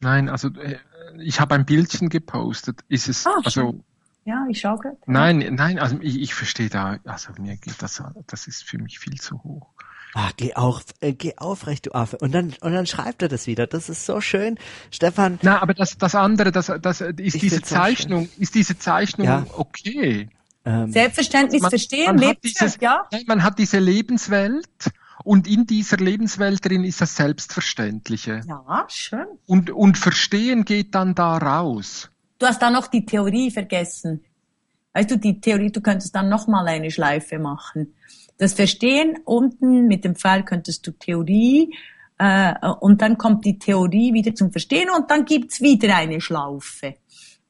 Nein, 0.00 0.28
also 0.28 0.48
äh, 0.48 0.76
ich 1.18 1.40
habe 1.40 1.56
ein 1.56 1.66
Bildchen 1.66 2.08
gepostet. 2.08 2.80
Ist 2.88 3.08
es 3.08 3.26
ah, 3.26 3.40
also 3.44 3.82
ja, 4.24 4.46
ich 4.48 4.60
schaue 4.60 4.78
gerade. 4.78 4.96
Nein, 5.06 5.54
nein, 5.54 5.78
also 5.78 5.96
ich, 6.00 6.20
ich 6.20 6.34
verstehe 6.34 6.68
da, 6.68 6.98
also 7.04 7.32
mir 7.40 7.56
geht 7.56 7.80
das, 7.82 8.02
das 8.26 8.46
ist 8.46 8.62
für 8.62 8.78
mich 8.78 8.98
viel 8.98 9.18
zu 9.18 9.42
hoch. 9.42 9.68
Ah, 10.14 10.30
geh 10.36 10.54
auf, 10.54 10.84
äh, 11.00 11.12
geh 11.12 11.34
aufrecht, 11.36 11.86
du 11.86 11.92
Affe. 11.92 12.18
Und 12.18 12.32
dann, 12.32 12.54
und 12.60 12.72
dann 12.72 12.86
schreibt 12.86 13.22
er 13.22 13.28
das 13.28 13.46
wieder. 13.46 13.66
Das 13.66 13.88
ist 13.88 14.06
so 14.06 14.20
schön. 14.20 14.58
Stefan. 14.90 15.38
Na, 15.42 15.60
aber 15.60 15.74
das, 15.74 15.98
das 15.98 16.14
andere, 16.14 16.52
das, 16.52 16.72
das 16.80 17.00
ist 17.00 17.42
diese 17.42 17.62
Zeichnung, 17.62 18.28
ist 18.38 18.54
diese 18.54 18.78
Zeichnung 18.78 19.26
ja. 19.26 19.46
okay? 19.54 20.28
Ähm, 20.68 20.92
Selbstverständnis 20.92 21.62
man, 21.62 21.70
verstehen, 21.70 22.06
man 22.06 22.18
Lebenswelt, 22.18 22.44
dieses, 22.44 22.78
ja. 22.80 23.08
Man 23.26 23.42
hat 23.42 23.58
diese 23.58 23.78
Lebenswelt 23.78 24.68
und 25.24 25.48
in 25.48 25.66
dieser 25.66 25.96
Lebenswelt 25.96 26.62
drin 26.62 26.84
ist 26.84 27.00
das 27.00 27.16
Selbstverständliche. 27.16 28.42
Ja, 28.46 28.84
schön. 28.88 29.26
Und, 29.46 29.70
und 29.70 29.96
Verstehen 29.96 30.66
geht 30.66 30.94
dann 30.94 31.14
da 31.14 31.38
raus. 31.38 32.10
Du 32.38 32.46
hast 32.46 32.60
da 32.60 32.70
noch 32.70 32.88
die 32.88 33.06
Theorie 33.06 33.50
vergessen. 33.50 34.22
Weißt 34.92 35.10
du, 35.10 35.16
die 35.16 35.40
Theorie, 35.40 35.72
du 35.72 35.80
könntest 35.80 36.14
dann 36.14 36.28
nochmal 36.28 36.68
eine 36.68 36.90
Schleife 36.90 37.38
machen. 37.38 37.94
Das 38.36 38.52
Verstehen 38.52 39.18
unten 39.24 39.86
mit 39.86 40.04
dem 40.04 40.16
Pfeil 40.16 40.44
könntest 40.44 40.86
du 40.86 40.92
Theorie 40.92 41.74
äh, 42.18 42.52
und 42.80 43.00
dann 43.00 43.16
kommt 43.16 43.46
die 43.46 43.58
Theorie 43.58 44.12
wieder 44.12 44.34
zum 44.34 44.52
Verstehen 44.52 44.90
und 44.94 45.10
dann 45.10 45.24
gibt's 45.24 45.62
wieder 45.62 45.96
eine 45.96 46.20
Schlaufe 46.20 46.96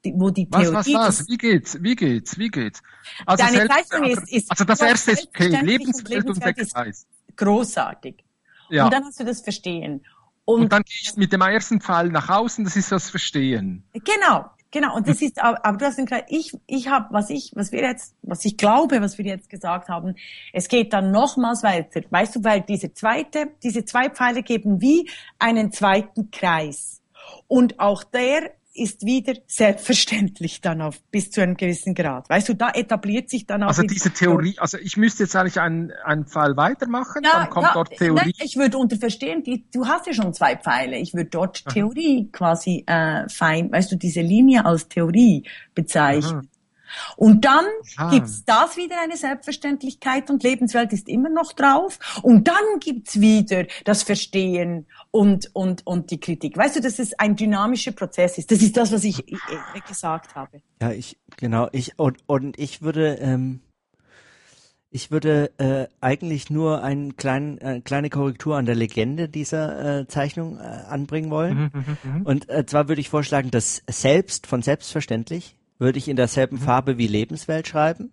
wo 0.05 0.31
die 0.31 0.49
Theorie. 0.49 0.73
Was, 0.73 0.87
was, 0.87 0.95
was? 0.95 1.29
Wie 1.29 1.39
geht's? 1.39 1.83
Wie 1.83 1.97
geht's? 1.97 2.39
Wie 2.39 2.49
geht's? 2.49 2.83
Also, 3.27 3.45
Deine 3.45 3.59
selbst, 3.59 3.91
Zeichnung 3.91 4.11
ist, 4.11 4.33
ist 4.33 4.51
also 4.51 4.65
das 4.65 4.81
erste 4.81 5.13
ist 5.13 5.29
okay, 5.29 5.49
Lebenswelt 5.63 6.27
und, 6.27 6.43
der 6.43 6.55
Kreis. 6.55 7.07
Großartig. 7.37 8.25
Ja. 8.71 8.85
Und 8.85 8.93
dann 8.93 9.05
hast 9.05 9.19
du 9.21 9.25
das 9.25 9.41
Verstehen. 9.41 10.05
Und, 10.45 10.63
und 10.63 10.73
dann 10.73 10.83
gehe 10.83 10.97
ich 11.03 11.17
mit 11.17 11.33
dem 11.33 11.43
ersten 11.43 11.81
Pfeil 11.81 12.09
nach 12.09 12.29
außen, 12.29 12.65
das 12.65 12.77
ist 12.77 12.91
das 12.91 13.11
Verstehen. 13.11 13.85
Genau, 13.93 14.47
genau. 14.71 14.97
Und 14.97 15.07
das 15.09 15.21
ist, 15.21 15.39
aber, 15.43 15.77
du 15.77 15.85
hast 15.85 15.99
Kreis, 16.07 16.25
ich, 16.29 16.57
ich 16.67 16.89
habe, 16.89 17.09
was 17.11 17.29
ich, 17.29 17.53
was 17.55 17.71
wir 17.73 17.83
jetzt, 17.83 18.15
was 18.23 18.45
ich 18.45 18.57
glaube, 18.57 19.01
was 19.03 19.19
wir 19.19 19.27
jetzt 19.27 19.51
gesagt 19.51 19.89
haben, 19.89 20.15
es 20.53 20.69
geht 20.69 20.93
dann 20.93 21.11
nochmals 21.11 21.63
weiter. 21.63 22.01
Weißt 22.09 22.37
du, 22.37 22.45
weil 22.45 22.63
diese 22.63 22.95
zweite, 22.95 23.53
diese 23.63 23.85
zwei 23.85 24.09
Pfeile 24.09 24.43
geben 24.43 24.81
wie 24.81 25.11
einen 25.39 25.71
zweiten 25.73 26.31
Kreis. 26.31 27.03
Und 27.47 27.79
auch 27.79 28.05
der 28.05 28.53
ist 28.79 29.05
wieder 29.05 29.35
selbstverständlich 29.47 30.61
dann 30.61 30.81
auf 30.81 31.01
bis 31.11 31.31
zu 31.31 31.43
einem 31.43 31.57
gewissen 31.57 31.95
Grad. 31.95 32.29
Weißt 32.29 32.49
du, 32.49 32.55
da 32.55 32.71
etabliert 32.71 33.29
sich 33.31 33.47
dann 33.47 33.63
auch. 33.63 33.69
Also 33.69 33.83
diese 33.83 34.11
Theorie, 34.11 34.57
also 34.59 34.79
ich 34.79 34.97
müsste 34.97 35.25
jetzt 35.25 35.37
eigentlich 35.37 35.61
einen, 35.61 35.93
einen 36.05 36.27
Pfeil 36.27 36.57
weitermachen, 36.57 37.23
ja, 37.25 37.41
dann 37.41 37.51
kommt 37.51 37.67
ja, 37.67 37.75
dort 37.75 37.97
Theorie. 37.97 38.35
Nein, 38.37 38.47
ich 38.47 38.57
würde 38.57 38.79
unter 38.79 38.97
verstehen, 38.97 39.43
die, 39.43 39.65
du 39.73 39.87
hast 39.87 40.07
ja 40.07 40.13
schon 40.13 40.33
zwei 40.35 40.57
Pfeile. 40.57 40.97
Ich 40.97 41.15
würde 41.15 41.31
dort 41.31 41.63
Aha. 41.65 41.73
Theorie 41.75 42.29
quasi 42.33 42.85
äh, 42.87 43.29
fein, 43.29 43.71
weißt 43.71 43.93
du, 43.93 43.97
diese 43.97 44.21
Linie 44.21 44.65
als 44.65 44.89
Theorie 44.89 45.45
bezeichnen. 45.75 46.41
Aha. 46.41 46.58
Und 47.17 47.45
dann 47.45 47.65
ah. 47.97 48.11
gibt's 48.11 48.45
das 48.45 48.77
wieder 48.77 49.01
eine 49.03 49.17
Selbstverständlichkeit 49.17 50.31
und 50.31 50.43
Lebenswelt 50.43 50.93
ist 50.93 51.09
immer 51.09 51.29
noch 51.29 51.53
drauf. 51.53 51.99
Und 52.23 52.49
dann 52.49 52.81
gibt's 52.81 53.21
wieder 53.21 53.67
das 53.85 54.03
Verstehen 54.03 54.87
und, 55.11 55.51
und, 55.55 55.87
und 55.87 56.11
die 56.11 56.21
Kritik. 56.21 56.57
Weißt 56.57 56.77
du, 56.77 56.81
dass 56.81 56.99
es 56.99 57.19
ein 57.19 57.37
dynamischer 57.37 57.93
Prozess 57.93 58.39
ist. 58.39 58.51
Das 58.51 58.63
ist 58.63 58.77
das, 58.77 58.93
was 58.93 59.05
ich 59.05 59.25
gesagt 59.87 60.35
habe. 60.35 60.63
Ja, 60.81 60.93
ich, 60.93 61.19
genau, 61.37 61.69
ich, 61.73 61.99
und, 61.99 62.19
und 62.27 62.59
ich 62.59 62.83
würde, 62.83 63.15
ähm, 63.17 63.61
ich 64.91 65.11
würde 65.11 65.51
äh, 65.59 65.87
eigentlich 66.01 66.51
nur 66.51 66.83
eine 66.83 67.13
klein, 67.13 67.59
äh, 67.59 67.81
kleine 67.81 68.11
Korrektur 68.11 68.57
an 68.57 68.65
der 68.65 68.75
Legende 68.75 69.29
dieser 69.29 70.01
äh, 70.01 70.09
Zeichnung 70.09 70.59
äh, 70.59 70.63
anbringen 70.63 71.31
wollen. 71.31 71.71
Mhm, 71.73 71.85
mhm, 72.03 72.19
mhm. 72.19 72.23
und 72.23 72.49
äh, 72.49 72.65
zwar 72.65 72.89
würde 72.89 73.01
ich 73.01 73.11
vorschlagen, 73.11 73.51
dass 73.51 73.83
selbst 73.89 74.47
von 74.47 74.63
selbstverständlich 74.63 75.57
würde 75.79 75.99
ich 75.99 76.09
in 76.09 76.17
derselben 76.17 76.57
mhm. 76.57 76.63
Farbe 76.63 76.99
wie 76.99 77.07
Lebenswelt 77.07 77.69
schreiben. 77.69 78.13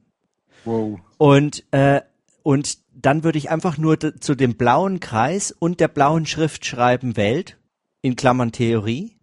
Wow. 0.64 1.00
Und, 1.18 1.64
äh, 1.72 2.02
und 2.44 2.78
dann 2.94 3.24
würde 3.24 3.38
ich 3.38 3.50
einfach 3.50 3.78
nur 3.78 3.98
zu 4.20 4.36
dem 4.36 4.56
blauen 4.56 5.00
Kreis 5.00 5.52
und 5.52 5.80
der 5.80 5.88
blauen 5.88 6.26
Schrift 6.26 6.66
schreiben 6.66 7.18
Welt, 7.18 7.58
in 8.02 8.16
Klammern 8.16 8.52
Theorie. 8.52 9.16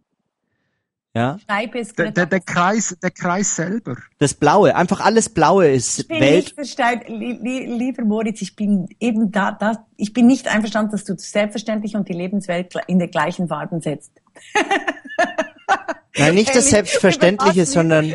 Ja. 1.15 1.39
Schreibe 1.47 1.79
es 1.79 1.93
der, 1.93 2.11
der, 2.11 2.25
der, 2.25 2.41
Kreis, 2.41 2.97
der 3.03 3.11
Kreis 3.11 3.57
selber. 3.57 3.97
Das 4.19 4.33
Blaue, 4.33 4.75
einfach 4.75 5.01
alles 5.01 5.29
Blaue 5.29 5.69
ist 5.69 6.01
ich 6.01 6.09
bin 6.09 6.21
Welt. 6.21 6.55
Nicht 6.57 6.79
li 7.09 7.39
li 7.43 7.67
lieber 7.67 8.03
Moritz, 8.03 8.41
ich 8.41 8.57
bin 8.57 8.89
eben 8.99 9.31
da, 9.31 9.53
da, 9.53 9.87
ich 9.99 10.15
bin 10.15 10.27
nicht 10.27 10.49
einverstanden, 10.49 10.93
dass 10.93 11.05
du 11.05 11.15
selbstverständlich 11.19 11.97
und 11.97 12.09
die 12.09 12.15
Lebenswelt 12.15 12.75
in 12.87 12.99
den 12.99 13.11
gleichen 13.11 13.49
Farben 13.49 13.83
setzt. 13.83 14.23
Nein, 16.17 16.35
nicht 16.35 16.49
das 16.57 16.71
Selbstverständliche, 16.71 17.67
sondern 17.67 18.15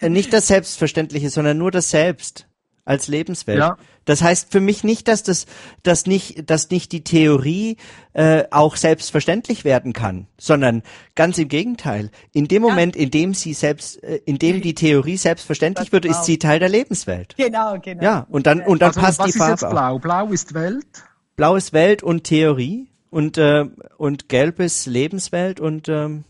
nicht 0.00 0.32
das 0.32 0.48
Selbstverständliche, 0.48 1.30
sondern 1.30 1.58
nur 1.58 1.70
das 1.70 1.90
Selbst 1.90 2.46
als 2.86 3.08
Lebenswelt. 3.08 3.58
Ja. 3.58 3.76
Das 4.04 4.22
heißt 4.22 4.52
für 4.52 4.60
mich 4.60 4.84
nicht, 4.84 5.08
dass 5.08 5.24
das, 5.24 5.46
dass 5.82 6.06
nicht, 6.06 6.48
dass 6.48 6.70
nicht 6.70 6.92
die 6.92 7.02
Theorie 7.02 7.76
äh, 8.12 8.44
auch 8.52 8.76
selbstverständlich 8.76 9.64
werden 9.64 9.92
kann, 9.92 10.28
sondern 10.38 10.82
ganz 11.16 11.36
im 11.38 11.48
Gegenteil. 11.48 12.10
In 12.32 12.46
dem 12.46 12.62
Moment, 12.62 12.94
in 12.94 13.10
dem 13.10 13.34
sie 13.34 13.52
selbst, 13.52 14.02
äh, 14.04 14.20
in 14.24 14.38
dem 14.38 14.62
die 14.62 14.74
Theorie 14.74 15.16
selbstverständlich 15.16 15.90
wird, 15.90 16.04
ist 16.04 16.24
sie 16.24 16.38
Teil 16.38 16.60
der 16.60 16.68
Lebenswelt. 16.68 17.34
Genau, 17.36 17.76
genau. 17.82 18.02
Ja, 18.02 18.26
und 18.30 18.46
dann 18.46 18.60
und 18.60 18.80
dann 18.80 18.90
also, 18.90 19.00
passt 19.00 19.18
was 19.18 19.32
die 19.32 19.38
Farbe. 19.38 19.54
Ist 19.54 19.62
jetzt 19.62 19.70
blau? 19.70 19.98
Blau 19.98 20.28
ist 20.28 20.54
Welt. 20.54 20.86
Blau 21.34 21.56
ist 21.56 21.72
Welt 21.72 22.04
und 22.04 22.22
Theorie 22.22 22.88
und 23.10 23.36
äh, 23.38 23.64
und 23.98 24.28
Gelb 24.28 24.60
ist 24.60 24.86
Lebenswelt 24.86 25.58
und 25.58 25.88
ähm, 25.88 26.24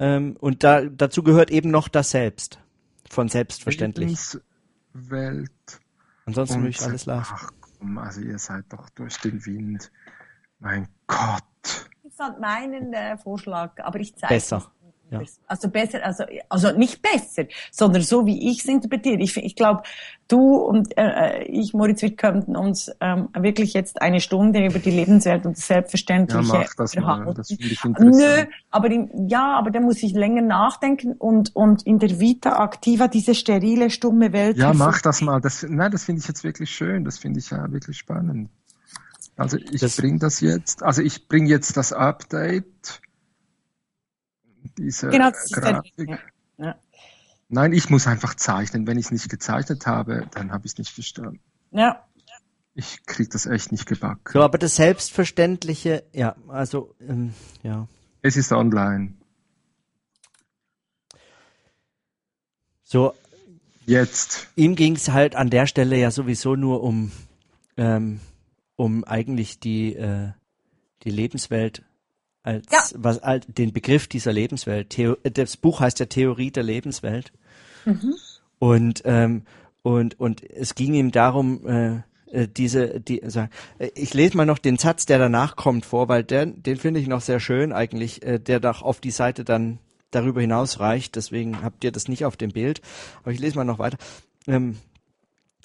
ähm, 0.00 0.36
und 0.40 0.64
da 0.64 0.82
dazu 0.82 1.22
gehört 1.22 1.52
eben 1.52 1.70
noch 1.70 1.86
das 1.86 2.10
Selbst 2.10 2.58
von 3.12 3.28
selbstverständlich. 3.28 4.18
Lebenswelt 4.94 5.80
Ansonsten 6.28 6.58
würde 6.58 6.68
ich 6.68 6.82
alles 6.82 7.06
lassen. 7.06 7.34
Ach 7.34 7.50
komm, 7.78 7.96
also 7.96 8.20
ihr 8.20 8.38
seid 8.38 8.66
doch 8.70 8.90
durch 8.90 9.16
den 9.18 9.44
Wind. 9.46 9.90
Mein 10.58 10.86
Gott. 11.06 11.88
Ich 12.02 12.14
fand 12.14 12.38
meinen 12.38 12.92
äh, 12.92 13.16
Vorschlag, 13.16 13.72
aber 13.82 13.98
ich 13.98 14.14
zeige 14.14 14.34
Besser. 14.34 14.70
Ja. 15.10 15.22
Also 15.46 15.68
besser, 15.68 16.04
also, 16.04 16.24
also 16.48 16.72
nicht 16.76 17.00
besser, 17.00 17.44
sondern 17.70 18.02
so 18.02 18.26
wie 18.26 18.50
ich 18.50 18.60
es 18.60 18.66
interpretiere. 18.66 19.20
Ich, 19.20 19.36
ich 19.36 19.56
glaube, 19.56 19.82
du 20.28 20.56
und 20.56 20.96
äh, 20.98 21.44
ich, 21.44 21.72
Moritz, 21.72 22.02
wir 22.02 22.14
könnten 22.14 22.56
uns 22.56 22.90
ähm, 23.00 23.28
wirklich 23.34 23.72
jetzt 23.72 24.02
eine 24.02 24.20
Stunde 24.20 24.66
über 24.66 24.78
die 24.78 24.90
Lebenswelt 24.90 25.46
und 25.46 25.56
das 25.56 25.66
Selbstverständliche 25.66 26.52
ja, 26.52 26.58
mach 26.58 26.74
das 26.74 26.94
mal. 26.96 27.32
Das 27.34 27.50
ich 27.50 27.60
interessant. 27.84 28.16
Nö, 28.16 28.44
aber 28.70 28.90
in, 28.90 29.28
ja, 29.28 29.56
aber 29.56 29.70
da 29.70 29.80
muss 29.80 30.02
ich 30.02 30.12
länger 30.12 30.42
nachdenken 30.42 31.12
und 31.12 31.56
und 31.56 31.86
in 31.86 31.98
der 31.98 32.20
Vita 32.20 32.62
Activa 32.62 33.08
diese 33.08 33.34
sterile, 33.34 33.88
stumme 33.90 34.32
Welt. 34.32 34.58
Ja, 34.58 34.74
mach 34.74 35.00
das 35.00 35.22
mal. 35.22 35.40
Das, 35.40 35.64
nein, 35.66 35.90
das 35.90 36.04
finde 36.04 36.20
ich 36.20 36.28
jetzt 36.28 36.44
wirklich 36.44 36.70
schön. 36.70 37.04
Das 37.04 37.18
finde 37.18 37.40
ich 37.40 37.50
ja 37.50 37.70
wirklich 37.72 37.96
spannend. 37.96 38.50
Also 39.36 39.56
ich 39.56 39.96
bringe 39.96 40.18
das 40.18 40.40
jetzt, 40.40 40.82
also 40.82 41.00
ich 41.00 41.28
bringe 41.28 41.48
jetzt 41.48 41.76
das 41.76 41.92
Update 41.92 43.00
diese 44.78 45.08
genau, 45.08 45.30
Grafik. 45.30 45.92
Ja. 45.98 46.18
Ja. 46.58 46.78
Nein, 47.48 47.72
ich 47.72 47.88
muss 47.88 48.06
einfach 48.06 48.34
zeichnen. 48.34 48.86
Wenn 48.86 48.98
ich 48.98 49.06
es 49.06 49.10
nicht 49.10 49.28
gezeichnet 49.28 49.86
habe, 49.86 50.28
dann 50.34 50.52
habe 50.52 50.66
ich 50.66 50.72
es 50.72 50.78
nicht 50.78 50.90
verstanden. 50.90 51.40
Ja. 51.70 52.04
Ich 52.74 53.04
kriege 53.06 53.28
das 53.28 53.46
echt 53.46 53.72
nicht 53.72 53.86
gebacken. 53.86 54.32
So, 54.32 54.42
aber 54.42 54.58
das 54.58 54.76
Selbstverständliche, 54.76 56.04
ja, 56.12 56.36
also, 56.46 56.94
ähm, 57.00 57.34
ja. 57.62 57.88
Es 58.22 58.36
ist 58.36 58.52
online. 58.52 59.14
So. 62.84 63.14
Jetzt. 63.86 64.48
Ihm 64.54 64.76
ging 64.76 64.96
es 64.96 65.08
halt 65.08 65.34
an 65.34 65.50
der 65.50 65.66
Stelle 65.66 65.96
ja 65.96 66.10
sowieso 66.10 66.54
nur 66.54 66.82
um, 66.82 67.10
ähm, 67.76 68.20
um 68.76 69.02
eigentlich 69.04 69.58
die, 69.58 69.94
äh, 69.94 70.32
die 71.02 71.10
Lebenswelt 71.10 71.82
als 72.48 72.66
ja. 72.72 72.98
was 73.02 73.18
als, 73.18 73.46
den 73.46 73.72
Begriff 73.72 74.06
dieser 74.06 74.32
Lebenswelt. 74.32 74.90
Theo, 74.90 75.16
das 75.22 75.56
Buch 75.56 75.80
heißt 75.80 76.00
ja 76.00 76.06
Theorie 76.06 76.50
der 76.50 76.62
Lebenswelt. 76.62 77.32
Mhm. 77.84 78.14
Und 78.58 79.02
ähm, 79.04 79.42
und 79.82 80.18
und 80.18 80.42
es 80.42 80.74
ging 80.74 80.94
ihm 80.94 81.12
darum, 81.12 81.66
äh, 81.66 81.96
äh 82.32 82.48
diese 82.48 83.00
die 83.00 83.22
also, 83.22 83.46
ich 83.94 84.14
lese 84.14 84.36
mal 84.36 84.46
noch 84.46 84.58
den 84.58 84.78
Satz, 84.78 85.06
der 85.06 85.18
danach 85.18 85.56
kommt 85.56 85.86
vor, 85.86 86.08
weil 86.08 86.24
der, 86.24 86.46
den 86.46 86.76
finde 86.76 87.00
ich 87.00 87.06
noch 87.06 87.20
sehr 87.20 87.40
schön 87.40 87.72
eigentlich, 87.72 88.22
äh, 88.22 88.38
der 88.38 88.60
doch 88.60 88.82
auf 88.82 89.00
die 89.00 89.10
Seite 89.10 89.44
dann 89.44 89.78
darüber 90.10 90.40
hinaus 90.40 90.80
reicht. 90.80 91.16
Deswegen 91.16 91.62
habt 91.62 91.84
ihr 91.84 91.92
das 91.92 92.08
nicht 92.08 92.24
auf 92.24 92.36
dem 92.36 92.50
Bild. 92.50 92.80
Aber 93.22 93.32
ich 93.32 93.40
lese 93.40 93.56
mal 93.56 93.64
noch 93.64 93.78
weiter. 93.78 93.98
Ähm, 94.46 94.78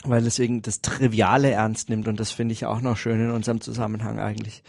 weil 0.03 0.23
deswegen 0.23 0.61
das 0.61 0.81
Triviale 0.81 1.51
ernst 1.51 1.89
nimmt 1.89 2.07
und 2.07 2.19
das 2.19 2.31
finde 2.31 2.53
ich 2.53 2.65
auch 2.65 2.81
noch 2.81 2.97
schön 2.97 3.19
in 3.21 3.31
unserem 3.31 3.61
Zusammenhang 3.61 4.19
eigentlich. 4.19 4.63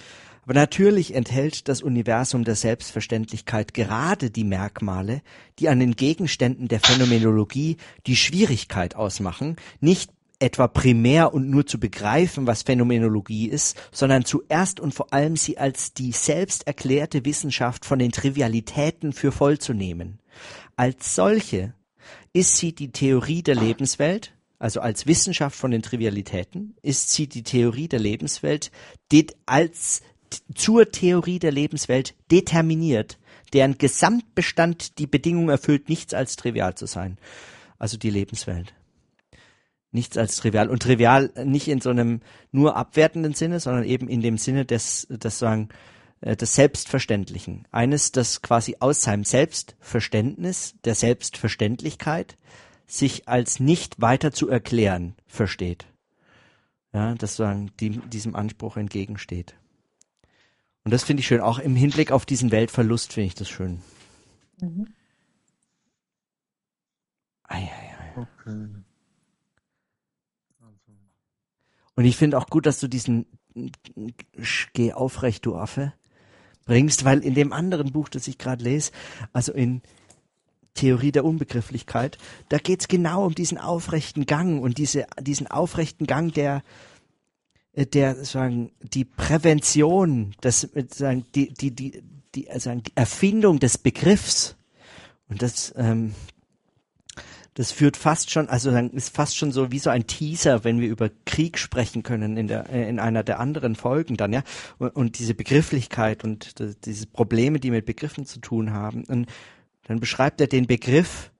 Aber 0.44 0.54
natürlich 0.54 1.14
enthält 1.14 1.68
das 1.68 1.80
Universum 1.80 2.44
der 2.44 2.54
Selbstverständlichkeit 2.54 3.72
gerade 3.72 4.30
die 4.30 4.44
Merkmale, 4.44 5.22
die 5.58 5.70
an 5.70 5.80
den 5.80 5.96
Gegenständen 5.96 6.68
der 6.68 6.80
Phänomenologie 6.80 7.78
die 8.06 8.16
Schwierigkeit 8.16 8.94
ausmachen, 8.94 9.56
nicht 9.80 10.10
etwa 10.40 10.68
primär 10.68 11.32
und 11.32 11.48
nur 11.48 11.66
zu 11.66 11.80
begreifen, 11.80 12.46
was 12.46 12.62
Phänomenologie 12.62 13.48
ist, 13.48 13.80
sondern 13.90 14.26
zuerst 14.26 14.80
und 14.80 14.92
vor 14.92 15.14
allem 15.14 15.36
sie 15.36 15.56
als 15.56 15.94
die 15.94 16.12
selbst 16.12 16.66
erklärte 16.66 17.24
Wissenschaft 17.24 17.86
von 17.86 17.98
den 17.98 18.12
Trivialitäten 18.12 19.14
für 19.14 19.32
voll 19.32 19.58
zu 19.58 19.72
nehmen. 19.72 20.18
Als 20.76 21.14
solche 21.14 21.72
ist 22.34 22.56
sie 22.56 22.74
die 22.74 22.92
Theorie 22.92 23.42
der 23.42 23.54
Lebenswelt, 23.54 24.33
also 24.58 24.80
als 24.80 25.06
Wissenschaft 25.06 25.56
von 25.56 25.70
den 25.70 25.82
Trivialitäten, 25.82 26.76
ist 26.82 27.10
sie 27.10 27.28
die 27.28 27.42
Theorie 27.42 27.88
der 27.88 28.00
Lebenswelt, 28.00 28.70
als 29.46 30.02
zur 30.54 30.90
Theorie 30.90 31.38
der 31.38 31.52
Lebenswelt 31.52 32.14
determiniert, 32.30 33.18
deren 33.52 33.78
Gesamtbestand 33.78 34.98
die 34.98 35.06
Bedingung 35.06 35.48
erfüllt, 35.48 35.88
nichts 35.88 36.14
als 36.14 36.36
trivial 36.36 36.74
zu 36.74 36.86
sein. 36.86 37.18
Also 37.78 37.96
die 37.96 38.10
Lebenswelt. 38.10 38.74
Nichts 39.92 40.16
als 40.16 40.36
trivial. 40.36 40.68
Und 40.70 40.82
trivial 40.82 41.30
nicht 41.44 41.68
in 41.68 41.80
so 41.80 41.90
einem 41.90 42.20
nur 42.50 42.76
abwertenden 42.76 43.34
Sinne, 43.34 43.60
sondern 43.60 43.84
eben 43.84 44.08
in 44.08 44.22
dem 44.22 44.38
Sinne 44.38 44.64
des, 44.64 45.06
des 45.08 45.38
sagen, 45.38 45.68
äh, 46.20 46.36
des 46.36 46.54
Selbstverständlichen. 46.54 47.68
Eines, 47.70 48.10
das 48.10 48.42
quasi 48.42 48.76
aus 48.80 49.02
seinem 49.02 49.24
Selbstverständnis, 49.24 50.74
der 50.84 50.94
Selbstverständlichkeit, 50.94 52.36
sich 52.86 53.28
als 53.28 53.60
nicht 53.60 54.00
weiter 54.00 54.32
zu 54.32 54.48
erklären 54.48 55.14
versteht. 55.26 55.86
Ja, 56.92 57.14
das 57.14 57.36
sagen, 57.36 57.72
die, 57.80 57.90
diesem 57.90 58.36
Anspruch 58.36 58.76
entgegensteht. 58.76 59.56
Und 60.84 60.92
das 60.92 61.02
finde 61.02 61.20
ich 61.20 61.26
schön. 61.26 61.40
Auch 61.40 61.58
im 61.58 61.74
Hinblick 61.74 62.12
auf 62.12 62.26
diesen 62.26 62.50
Weltverlust 62.52 63.12
finde 63.14 63.26
ich 63.26 63.34
das 63.34 63.48
schön. 63.48 63.82
Mhm. 64.60 64.88
Ei, 67.44 67.56
ei, 67.56 67.94
ei. 67.98 68.20
Okay. 68.20 68.68
Also. 70.60 70.92
Und 71.96 72.04
ich 72.04 72.16
finde 72.16 72.38
auch 72.38 72.46
gut, 72.46 72.66
dass 72.66 72.80
du 72.80 72.88
diesen 72.88 73.26
Geh 74.72 74.92
aufrecht, 74.92 75.46
du 75.46 75.56
Affe, 75.56 75.92
bringst, 76.64 77.04
weil 77.04 77.20
in 77.20 77.34
dem 77.34 77.52
anderen 77.52 77.92
Buch, 77.92 78.08
das 78.08 78.26
ich 78.26 78.38
gerade 78.38 78.64
lese, 78.64 78.90
also 79.32 79.52
in 79.52 79.82
Theorie 80.74 81.12
der 81.12 81.24
Unbegrifflichkeit, 81.24 82.18
da 82.48 82.58
geht's 82.58 82.88
genau 82.88 83.24
um 83.24 83.34
diesen 83.34 83.58
aufrechten 83.58 84.26
Gang 84.26 84.62
und 84.62 84.78
diese, 84.78 85.06
diesen 85.20 85.46
aufrechten 85.46 86.06
Gang, 86.06 86.32
der 86.34 86.62
äh, 87.74 87.86
der 87.86 88.24
sagen 88.24 88.72
die 88.80 89.04
Prävention, 89.04 90.34
das 90.40 90.64
äh, 90.64 90.86
sagen 90.92 91.26
die 91.34 91.52
die 91.52 91.70
die 91.70 92.02
die 92.34 92.46
äh, 92.46 92.58
sagen 92.58 92.82
die 92.82 92.92
Erfindung 92.94 93.58
des 93.58 93.78
Begriffs. 93.78 94.56
Und 95.28 95.42
das 95.42 95.72
ähm, 95.76 96.14
das 97.54 97.70
führt 97.70 97.96
fast 97.96 98.32
schon, 98.32 98.48
also 98.48 98.70
ist 98.70 99.14
fast 99.14 99.36
schon 99.36 99.52
so 99.52 99.70
wie 99.70 99.78
so 99.78 99.88
ein 99.88 100.08
Teaser, 100.08 100.64
wenn 100.64 100.80
wir 100.80 100.88
über 100.88 101.08
Krieg 101.24 101.56
sprechen 101.56 102.02
können 102.02 102.36
in 102.36 102.48
der 102.48 102.68
in 102.68 102.98
einer 102.98 103.22
der 103.22 103.38
anderen 103.38 103.76
Folgen 103.76 104.16
dann 104.16 104.32
ja. 104.32 104.42
Und, 104.78 104.96
und 104.96 105.18
diese 105.20 105.34
Begrifflichkeit 105.34 106.24
und 106.24 106.56
diese 106.84 107.06
Probleme, 107.06 107.60
die 107.60 107.70
mit 107.70 107.86
Begriffen 107.86 108.26
zu 108.26 108.40
tun 108.40 108.72
haben. 108.72 109.04
Und 109.04 109.26
dann 109.86 110.00
beschreibt 110.00 110.40
er 110.40 110.46
den 110.46 110.66
Begriff 110.66 111.30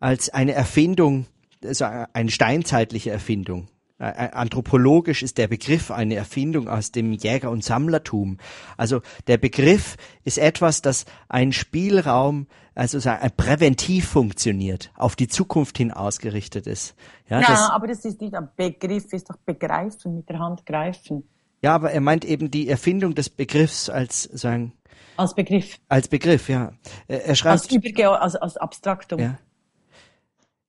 als 0.00 0.28
eine 0.28 0.52
Erfindung, 0.52 1.26
also 1.64 1.86
eine 2.12 2.30
steinzeitliche 2.30 3.10
Erfindung 3.10 3.68
anthropologisch 3.98 5.22
ist 5.22 5.38
der 5.38 5.48
Begriff 5.48 5.90
eine 5.90 6.16
Erfindung 6.16 6.68
aus 6.68 6.90
dem 6.90 7.12
Jäger- 7.12 7.50
und 7.50 7.62
Sammlertum. 7.62 8.38
Also 8.76 9.02
der 9.26 9.38
Begriff 9.38 9.96
ist 10.24 10.38
etwas, 10.38 10.82
das 10.82 11.04
ein 11.28 11.52
Spielraum, 11.52 12.46
also 12.74 13.08
ein 13.08 13.30
präventiv 13.36 14.08
funktioniert, 14.08 14.90
auf 14.96 15.14
die 15.14 15.28
Zukunft 15.28 15.78
hin 15.78 15.92
ausgerichtet 15.92 16.66
ist. 16.66 16.94
Ja, 17.28 17.40
ja 17.40 17.46
das, 17.46 17.70
aber 17.70 17.86
das 17.86 18.04
ist 18.04 18.20
nicht 18.20 18.34
ein 18.34 18.48
Begriff, 18.56 19.12
ist 19.12 19.30
doch 19.30 19.36
begreifen, 19.36 20.16
mit 20.16 20.28
der 20.28 20.40
Hand 20.40 20.66
greifen. 20.66 21.28
Ja, 21.62 21.74
aber 21.74 21.92
er 21.92 22.00
meint 22.00 22.24
eben 22.24 22.50
die 22.50 22.68
Erfindung 22.68 23.14
des 23.14 23.30
Begriffs 23.30 23.88
als 23.88 24.24
sagen 24.24 24.72
als 25.16 25.34
Begriff. 25.34 25.78
Als 25.88 26.08
Begriff, 26.08 26.48
ja. 26.48 26.72
Er 27.08 27.34
schreibt 27.34 27.62
als, 27.62 27.72
Überge 27.72 28.20
als, 28.20 28.36
als 28.36 28.56
Abstraktum. 28.56 29.20
Ja. 29.20 29.38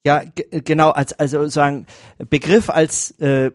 Ja, 0.06 0.22
genau, 0.52 0.92
als 0.92 1.14
also 1.14 1.48
sagen 1.48 1.88
Begriff 2.30 2.70
als 2.70 3.10
äh, 3.20 3.50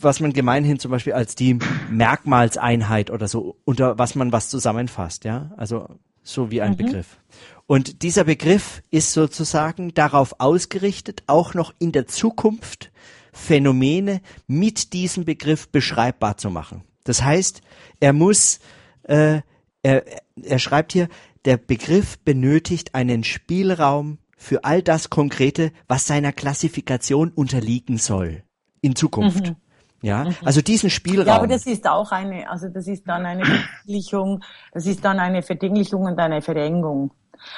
was 0.00 0.20
man 0.20 0.32
gemeinhin 0.32 0.78
zum 0.78 0.90
Beispiel 0.90 1.14
als 1.14 1.34
die 1.34 1.58
Merkmalseinheit 1.90 3.10
oder 3.10 3.26
so, 3.26 3.56
unter 3.64 3.98
was 3.98 4.14
man 4.14 4.30
was 4.30 4.48
zusammenfasst, 4.48 5.24
ja, 5.24 5.50
also 5.56 5.88
so 6.22 6.50
wie 6.50 6.60
ein 6.60 6.72
mhm. 6.72 6.76
Begriff. 6.76 7.18
Und 7.66 8.02
dieser 8.02 8.24
Begriff 8.24 8.82
ist 8.90 9.12
sozusagen 9.12 9.94
darauf 9.94 10.40
ausgerichtet, 10.40 11.22
auch 11.26 11.54
noch 11.54 11.74
in 11.78 11.92
der 11.92 12.06
Zukunft 12.06 12.90
Phänomene 13.32 14.20
mit 14.46 14.92
diesem 14.92 15.24
Begriff 15.24 15.68
beschreibbar 15.68 16.36
zu 16.36 16.50
machen. 16.50 16.82
Das 17.04 17.22
heißt, 17.22 17.60
er 18.00 18.12
muss, 18.12 18.60
äh, 19.04 19.40
er, 19.82 20.04
er 20.42 20.58
schreibt 20.58 20.92
hier, 20.92 21.08
der 21.44 21.56
Begriff 21.56 22.18
benötigt 22.18 22.94
einen 22.94 23.24
Spielraum 23.24 24.18
für 24.36 24.64
all 24.64 24.82
das 24.82 25.10
Konkrete, 25.10 25.72
was 25.88 26.06
seiner 26.06 26.32
Klassifikation 26.32 27.30
unterliegen 27.30 27.98
soll 27.98 28.42
in 28.80 28.94
Zukunft. 28.96 29.48
Mhm. 29.48 29.56
Ja, 30.00 30.24
mhm. 30.24 30.36
also 30.44 30.60
diesen 30.60 30.90
Spielraum. 30.90 31.26
Ja, 31.26 31.36
aber 31.36 31.48
das 31.48 31.66
ist 31.66 31.86
auch 31.88 32.12
eine, 32.12 32.48
also 32.48 32.68
das 32.68 32.86
ist 32.86 33.02
dann 33.06 33.26
eine 33.26 33.44
Verdinglichung, 33.44 34.44
das 34.72 34.86
ist 34.86 35.04
dann 35.04 35.18
eine 35.18 35.42
Verdinglichung 35.42 36.02
und 36.02 36.18
eine 36.18 36.40
Verengung. 36.40 37.12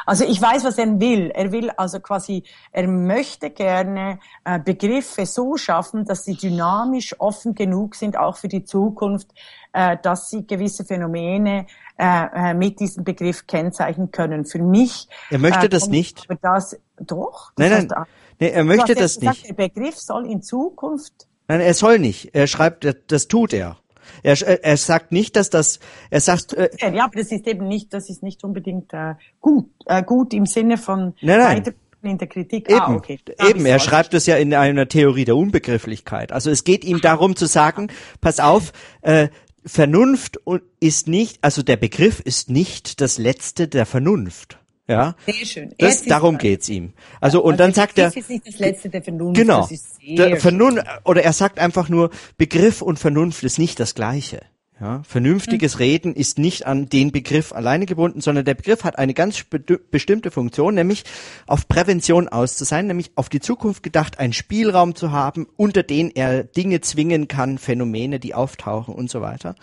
Also 0.06 0.24
ich 0.24 0.40
weiß, 0.40 0.64
was 0.64 0.78
er 0.78 1.00
will. 1.00 1.30
Er 1.30 1.52
will 1.52 1.70
also 1.70 2.00
quasi, 2.00 2.44
er 2.72 2.86
möchte 2.86 3.50
gerne 3.50 4.18
äh, 4.44 4.58
Begriffe 4.58 5.26
so 5.26 5.56
schaffen, 5.56 6.04
dass 6.04 6.24
sie 6.24 6.34
dynamisch 6.34 7.14
offen 7.18 7.54
genug 7.54 7.94
sind, 7.94 8.16
auch 8.16 8.36
für 8.36 8.48
die 8.48 8.64
Zukunft, 8.64 9.28
äh, 9.72 9.96
dass 10.02 10.30
sie 10.30 10.46
gewisse 10.46 10.84
Phänomene 10.84 11.66
äh, 11.98 12.50
äh 12.50 12.54
mit 12.54 12.80
diesem 12.80 13.04
Begriff 13.04 13.46
kennzeichnen 13.46 14.10
können. 14.10 14.44
Für 14.44 14.62
mich. 14.62 15.08
Er 15.30 15.38
möchte 15.38 15.66
äh, 15.66 15.68
das 15.68 15.88
nicht. 15.88 16.24
Aber 16.28 16.38
das 16.40 16.78
doch. 16.98 17.52
Das 17.56 17.70
nein, 17.70 17.86
nein. 17.88 18.04
nee, 18.38 18.48
er 18.48 18.64
möchte 18.64 18.94
das 18.94 19.18
gesagt, 19.18 19.38
nicht. 19.38 19.48
Der 19.48 19.54
Begriff 19.54 19.96
soll 19.96 20.26
in 20.26 20.42
Zukunft. 20.42 21.28
Nein, 21.48 21.60
er 21.60 21.74
soll 21.74 21.98
nicht. 21.98 22.34
Er 22.34 22.46
schreibt, 22.46 22.86
das 23.10 23.28
tut 23.28 23.52
er. 23.52 23.76
Er, 24.22 24.64
er 24.64 24.76
sagt 24.76 25.12
nicht, 25.12 25.36
dass 25.36 25.50
das, 25.50 25.80
er 26.10 26.20
sagt, 26.20 26.54
äh, 26.54 26.70
ja, 26.80 27.04
aber 27.04 27.16
das 27.16 27.32
ist 27.32 27.46
eben 27.46 27.68
nicht, 27.68 27.92
das 27.92 28.10
ist 28.10 28.22
nicht 28.22 28.44
unbedingt 28.44 28.92
äh, 28.92 29.14
gut, 29.40 29.70
äh, 29.86 30.02
gut 30.02 30.32
im 30.34 30.46
Sinne 30.46 30.76
von 30.78 31.14
nein, 31.20 31.38
nein. 31.38 31.74
in 32.02 32.18
der 32.18 32.28
Kritik. 32.28 32.68
Eben, 32.68 32.80
ah, 32.80 32.94
okay. 32.94 33.18
eben. 33.48 33.66
Er 33.66 33.78
schreibt 33.78 34.14
es 34.14 34.26
ja 34.26 34.36
in 34.36 34.54
einer 34.54 34.88
Theorie 34.88 35.24
der 35.24 35.36
Unbegrifflichkeit. 35.36 36.32
Also 36.32 36.50
es 36.50 36.64
geht 36.64 36.84
ihm 36.84 37.00
darum 37.00 37.36
zu 37.36 37.46
sagen, 37.46 37.88
pass 38.20 38.40
auf, 38.40 38.72
äh, 39.02 39.28
Vernunft 39.64 40.40
ist 40.80 41.06
nicht, 41.06 41.38
also 41.42 41.62
der 41.62 41.76
Begriff 41.76 42.20
ist 42.20 42.48
nicht 42.48 43.00
das 43.00 43.18
Letzte 43.18 43.68
der 43.68 43.84
Vernunft. 43.84 44.59
Ja. 44.90 45.14
Sehr 45.26 45.46
schön. 45.46 45.74
Das, 45.78 46.02
darum 46.02 46.36
geht's 46.36 46.68
ihm. 46.68 46.92
Also 47.20 47.38
ja, 47.38 47.44
und 47.44 47.60
dann 47.60 47.72
sagt 47.72 47.98
er. 47.98 48.08
ist 48.14 48.28
nicht 48.28 48.46
das 48.46 48.58
letzte 48.58 48.88
der 48.88 49.02
Vernunft. 49.02 49.40
Genau. 49.40 49.68
Der 50.02 50.36
Vernunft, 50.36 50.84
oder 51.04 51.22
er 51.22 51.32
sagt 51.32 51.58
einfach 51.58 51.88
nur, 51.88 52.10
Begriff 52.36 52.82
und 52.82 52.98
Vernunft 52.98 53.42
ist 53.44 53.58
nicht 53.58 53.78
das 53.78 53.94
Gleiche. 53.94 54.40
Ja, 54.80 55.02
vernünftiges 55.02 55.74
mhm. 55.74 55.78
Reden 55.78 56.14
ist 56.14 56.38
nicht 56.38 56.66
an 56.66 56.88
den 56.88 57.12
Begriff 57.12 57.52
alleine 57.52 57.84
gebunden, 57.84 58.22
sondern 58.22 58.46
der 58.46 58.54
Begriff 58.54 58.82
hat 58.82 58.98
eine 58.98 59.12
ganz 59.12 59.44
bestimmte 59.90 60.30
Funktion, 60.30 60.74
nämlich 60.74 61.04
auf 61.46 61.68
Prävention 61.68 62.28
aus 62.28 62.56
zu 62.56 62.64
sein, 62.64 62.86
nämlich 62.86 63.10
auf 63.14 63.28
die 63.28 63.40
Zukunft 63.40 63.82
gedacht, 63.82 64.18
einen 64.18 64.32
Spielraum 64.32 64.94
zu 64.94 65.12
haben, 65.12 65.46
unter 65.56 65.82
den 65.82 66.10
er 66.10 66.44
Dinge 66.44 66.80
zwingen 66.80 67.28
kann, 67.28 67.58
Phänomene, 67.58 68.20
die 68.20 68.32
auftauchen 68.32 68.94
und 68.94 69.10
so 69.10 69.20
weiter. 69.20 69.54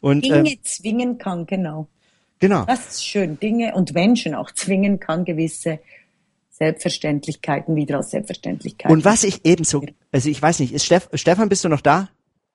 Und, 0.00 0.26
Dinge 0.26 0.52
äh, 0.52 0.58
zwingen 0.62 1.16
kann, 1.16 1.46
genau. 1.46 1.88
Genau. 2.40 2.64
Das 2.64 2.88
ist 2.88 3.06
schön. 3.06 3.38
Dinge 3.38 3.74
und 3.74 3.94
Menschen 3.94 4.34
auch 4.34 4.50
zwingen 4.50 4.98
kann, 4.98 5.24
gewisse 5.24 5.78
Selbstverständlichkeiten 6.50 7.76
wieder 7.76 7.98
als 7.98 8.10
Selbstverständlichkeiten. 8.10 8.94
Und 8.94 9.04
was 9.04 9.24
ich 9.24 9.44
ebenso, 9.44 9.82
also 10.10 10.28
ich 10.28 10.40
weiß 10.40 10.58
nicht, 10.60 10.72
ist 10.72 10.84
Steff, 10.84 11.08
Stefan, 11.14 11.48
bist 11.48 11.64
du 11.64 11.68
noch 11.68 11.80
da? 11.80 12.08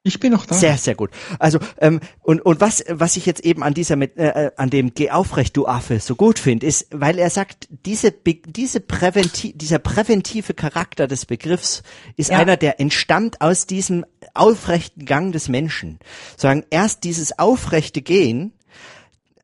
Ich 0.08 0.20
bin 0.20 0.32
noch 0.32 0.46
da. 0.46 0.54
Sehr, 0.54 0.78
sehr 0.78 0.94
gut. 0.94 1.10
Also 1.40 1.58
ähm, 1.80 2.00
und 2.22 2.40
und 2.42 2.62
was 2.62 2.84
was 2.88 3.18
ich 3.18 3.26
jetzt 3.26 3.44
eben 3.44 3.64
an 3.64 3.74
dieser 3.74 3.96
mit 3.96 4.18
äh, 4.18 4.52
an 4.56 4.70
dem 4.70 4.94
Geh 4.94 5.10
aufrecht 5.10 5.58
du 5.58 5.66
Affe 5.66 6.00
so 6.00 6.16
gut 6.16 6.38
finde, 6.38 6.68
ist, 6.68 6.88
weil 6.92 7.18
er 7.18 7.32
sagt, 7.32 7.68
diese 7.72 8.12
diese 8.12 8.82
präventiv 8.82 9.58
dieser 9.58 9.80
präventive 9.80 10.54
Charakter 10.54 11.08
des 11.08 11.26
Begriffs 11.26 11.82
ist 12.18 12.30
ja. 12.30 12.38
einer, 12.38 12.56
der 12.56 12.80
entstammt 12.80 13.42
aus 13.42 13.66
diesem 13.66 14.06
aufrechten 14.36 15.06
Gang 15.06 15.34
des 15.34 15.50
Menschen. 15.50 15.98
Sagen 16.38 16.64
erst 16.70 17.04
dieses 17.04 17.40
aufrechte 17.40 18.04
Gehen 18.04 18.54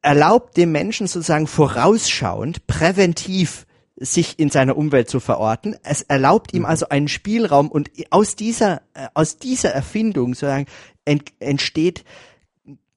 erlaubt 0.01 0.57
dem 0.57 0.71
Menschen 0.71 1.07
sozusagen 1.07 1.47
vorausschauend, 1.47 2.67
präventiv 2.67 3.65
sich 3.95 4.39
in 4.39 4.49
seiner 4.49 4.77
Umwelt 4.77 5.09
zu 5.09 5.19
verorten. 5.19 5.75
Es 5.83 6.01
erlaubt 6.01 6.53
ihm 6.53 6.61
mhm. 6.61 6.65
also 6.65 6.89
einen 6.89 7.07
Spielraum 7.07 7.69
und 7.69 7.91
aus 8.09 8.35
dieser, 8.35 8.81
äh, 8.93 9.07
aus 9.13 9.37
dieser 9.37 9.71
Erfindung 9.71 10.33
sozusagen 10.33 10.65
ent, 11.05 11.31
entsteht 11.39 12.03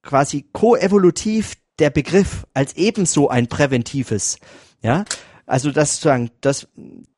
quasi 0.02 0.46
koevolutiv 0.52 1.54
der 1.78 1.90
Begriff 1.90 2.46
als 2.54 2.76
ebenso 2.76 3.28
ein 3.28 3.48
präventives, 3.48 4.38
ja. 4.82 5.04
Also 5.46 5.72
das 5.72 5.96
sozusagen, 5.96 6.30
dass, 6.40 6.68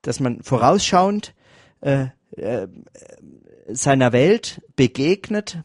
dass 0.02 0.18
man 0.18 0.42
vorausschauend 0.42 1.32
äh, 1.80 2.06
äh, 2.36 2.66
seiner 3.68 4.12
Welt 4.12 4.62
begegnet 4.74 5.62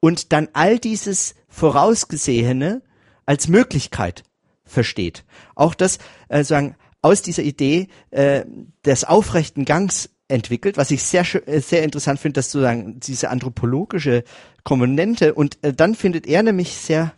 und 0.00 0.32
dann 0.32 0.48
all 0.54 0.78
dieses 0.78 1.34
Vorausgesehene 1.48 2.82
als 3.26 3.48
Möglichkeit 3.48 4.22
versteht. 4.64 5.24
Auch 5.54 5.74
das 5.74 5.98
äh, 6.28 6.44
sagen 6.44 6.76
aus 7.02 7.22
dieser 7.22 7.42
Idee 7.42 7.88
äh, 8.10 8.44
des 8.84 9.04
aufrechten 9.04 9.64
Gangs 9.64 10.10
entwickelt, 10.28 10.76
was 10.76 10.90
ich 10.90 11.02
sehr 11.02 11.24
äh, 11.46 11.60
sehr 11.60 11.82
interessant 11.82 12.20
finde, 12.20 12.34
dass 12.34 12.50
sozusagen 12.50 13.00
diese 13.00 13.30
anthropologische 13.30 14.24
Komponente 14.64 15.34
und 15.34 15.58
äh, 15.62 15.72
dann 15.72 15.94
findet 15.94 16.26
er 16.26 16.42
nämlich 16.42 16.76
sehr 16.76 17.12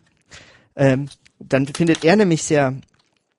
ähm, 0.76 1.09
dann 1.39 1.66
findet 1.66 2.05
er 2.05 2.16
nämlich 2.16 2.43
sehr 2.43 2.74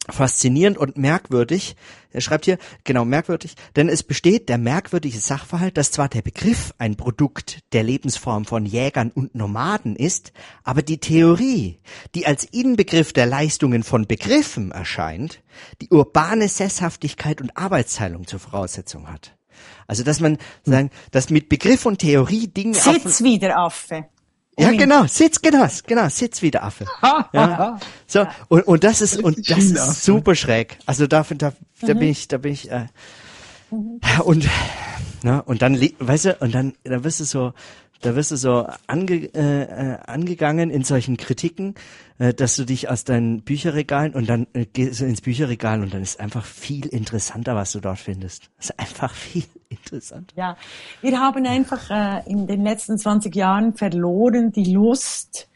faszinierend 0.09 0.77
und 0.77 0.97
merkwürdig. 0.97 1.75
Er 2.11 2.21
schreibt 2.21 2.45
hier, 2.45 2.57
genau 2.83 3.03
merkwürdig, 3.05 3.55
denn 3.75 3.89
es 3.89 4.03
besteht 4.03 4.47
der 4.47 4.57
merkwürdige 4.57 5.19
Sachverhalt, 5.19 5.77
dass 5.77 5.91
zwar 5.91 6.07
der 6.07 6.21
Begriff 6.21 6.73
ein 6.77 6.95
Produkt 6.95 7.59
der 7.73 7.83
Lebensform 7.83 8.45
von 8.45 8.65
Jägern 8.65 9.11
und 9.11 9.35
Nomaden 9.35 9.95
ist, 9.95 10.31
aber 10.63 10.81
die 10.81 10.99
Theorie, 10.99 11.79
die 12.13 12.25
als 12.25 12.45
Inbegriff 12.45 13.11
der 13.11 13.25
Leistungen 13.25 13.83
von 13.83 14.07
Begriffen 14.07 14.71
erscheint, 14.71 15.41
die 15.81 15.89
urbane 15.89 16.47
Sesshaftigkeit 16.47 17.41
und 17.41 17.57
Arbeitsteilung 17.57 18.27
zur 18.27 18.39
Voraussetzung 18.39 19.11
hat. 19.11 19.35
Also 19.87 20.03
dass 20.03 20.19
man 20.19 20.37
sagen, 20.63 20.91
dass 21.11 21.29
mit 21.29 21.49
Begriff 21.49 21.85
und 21.85 21.99
Theorie 21.99 22.47
Dinge 22.47 22.75
Sitz 22.75 23.23
wieder 23.23 23.57
Affe. 23.57 24.05
Ja, 24.57 24.71
genau, 24.71 25.05
Sitz, 25.05 25.41
genau, 25.41 25.67
genau, 25.85 26.07
Sitz 26.09 26.41
wie 26.41 26.51
der 26.51 26.63
Affe. 26.63 26.85
ja. 27.33 27.77
So, 28.07 28.25
und, 28.47 28.61
und 28.63 28.83
das 28.83 29.01
ist, 29.01 29.21
und 29.21 29.49
das 29.49 29.65
ist 29.65 30.05
super 30.05 30.33
schräg. 30.35 30.77
Also 30.85 31.07
da, 31.07 31.25
da, 31.29 31.53
da 31.81 31.93
mhm. 31.93 31.99
bin 31.99 32.09
ich, 32.09 32.27
da 32.27 32.37
bin 32.37 32.53
ich, 32.53 32.71
äh, 32.71 32.85
und, 34.23 34.47
na, 35.23 35.39
und 35.39 35.61
dann, 35.61 35.79
weißt 35.99 36.25
du, 36.25 36.37
und 36.39 36.55
dann, 36.55 36.73
da 36.83 37.03
wirst 37.03 37.19
du 37.19 37.25
so, 37.25 37.53
da 38.05 38.15
wirst 38.15 38.31
du 38.31 38.35
so 38.35 38.67
ange, 38.87 39.33
äh, 39.33 39.63
äh, 39.63 39.97
angegangen 40.05 40.69
in 40.69 40.83
solchen 40.83 41.17
Kritiken, 41.17 41.75
äh, 42.19 42.33
dass 42.33 42.55
du 42.55 42.65
dich 42.65 42.89
aus 42.89 43.03
deinen 43.03 43.41
Bücherregalen 43.41 44.13
und 44.13 44.29
dann 44.29 44.47
äh, 44.53 44.65
gehst 44.65 45.01
du 45.01 45.05
ins 45.05 45.21
Bücherregal 45.21 45.81
und 45.81 45.93
dann 45.93 46.01
ist 46.01 46.19
einfach 46.19 46.45
viel 46.45 46.85
interessanter, 46.85 47.55
was 47.55 47.71
du 47.71 47.79
dort 47.79 47.99
findest. 47.99 48.49
Das 48.57 48.69
ist 48.69 48.79
einfach 48.79 49.13
viel 49.15 49.45
interessanter. 49.69 50.35
Ja, 50.37 50.57
wir 51.01 51.19
haben 51.19 51.45
einfach 51.45 51.89
äh, 51.89 52.29
in 52.29 52.47
den 52.47 52.63
letzten 52.63 52.97
20 52.97 53.35
Jahren 53.35 53.73
verloren 53.73 54.51
die 54.51 54.71
Lust, 54.71 55.49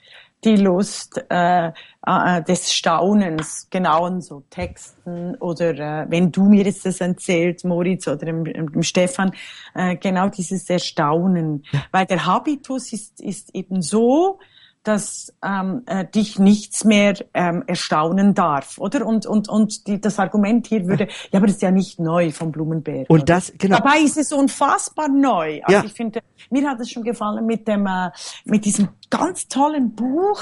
die 0.44 0.56
Lust 0.56 1.24
äh, 1.30 1.72
äh, 2.06 2.44
des 2.44 2.74
Staunens, 2.74 3.68
genau 3.70 4.08
in 4.08 4.22
so 4.22 4.44
Texten 4.50 5.36
oder 5.36 6.04
äh, 6.04 6.06
wenn 6.10 6.32
du 6.32 6.46
mir 6.46 6.64
jetzt 6.64 6.86
das 6.86 7.02
erzählst, 7.02 7.66
Moritz 7.66 8.08
oder 8.08 8.26
dem, 8.26 8.46
dem 8.46 8.84
Stefan, 8.84 9.32
äh, 9.76 9.96
genau 9.98 10.30
dieses 10.30 10.70
Erstaunen. 10.70 11.64
Ja. 11.72 11.84
Weil 11.92 12.06
der 12.06 12.26
Habitus 12.26 12.94
ist, 12.94 13.20
ist 13.22 13.54
eben 13.54 13.82
so, 13.82 14.40
dass 14.84 15.34
ähm, 15.44 15.84
äh, 15.88 16.06
dich 16.06 16.40
nichts 16.40 16.86
mehr 16.86 17.14
ähm, 17.34 17.64
erstaunen 17.68 18.34
darf, 18.34 18.78
oder? 18.78 19.06
Und 19.06 19.26
und 19.26 19.50
und 19.50 19.88
die, 19.88 20.00
das 20.00 20.20
Argument 20.20 20.68
hier 20.68 20.88
würde, 20.88 21.08
ja. 21.32 21.38
aber 21.38 21.48
das 21.48 21.58
ist 21.58 21.62
ja 21.62 21.72
nicht 21.72 22.00
neu 22.00 22.32
vom 22.32 22.52
Blumenberg. 22.52 23.10
Und 23.10 23.18
oder? 23.18 23.26
das 23.26 23.54
genau. 23.58 23.78
Dabei 23.78 24.00
ist 24.00 24.18
es 24.18 24.32
unfassbar 24.32 25.10
neu. 25.10 25.62
Also 25.64 25.80
ja. 25.80 25.84
ich 25.86 25.94
finde, 25.94 26.22
mir 26.50 26.68
hat 26.70 26.80
es 26.80 26.90
schon 26.90 27.04
gefallen 27.04 27.46
mit 27.46 27.68
dem 27.68 27.86
äh, 27.88 28.10
mit 28.46 28.64
diesem 28.66 28.90
ganz 29.10 29.48
tollen 29.48 29.96
Buch 29.96 30.42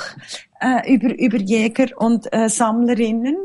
äh, 0.60 0.94
über 0.94 1.18
über 1.18 1.38
Jäger 1.38 1.88
und 1.98 2.32
äh, 2.32 2.50
Sammlerinnen. 2.50 3.38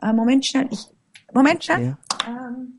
Äh, 0.00 0.12
Moment 0.12 0.46
schnell, 0.46 0.68
ich 0.70 0.86
Moment 1.32 1.64
schnell. 1.64 1.96
Ja. 2.26 2.28
Ähm, 2.28 2.77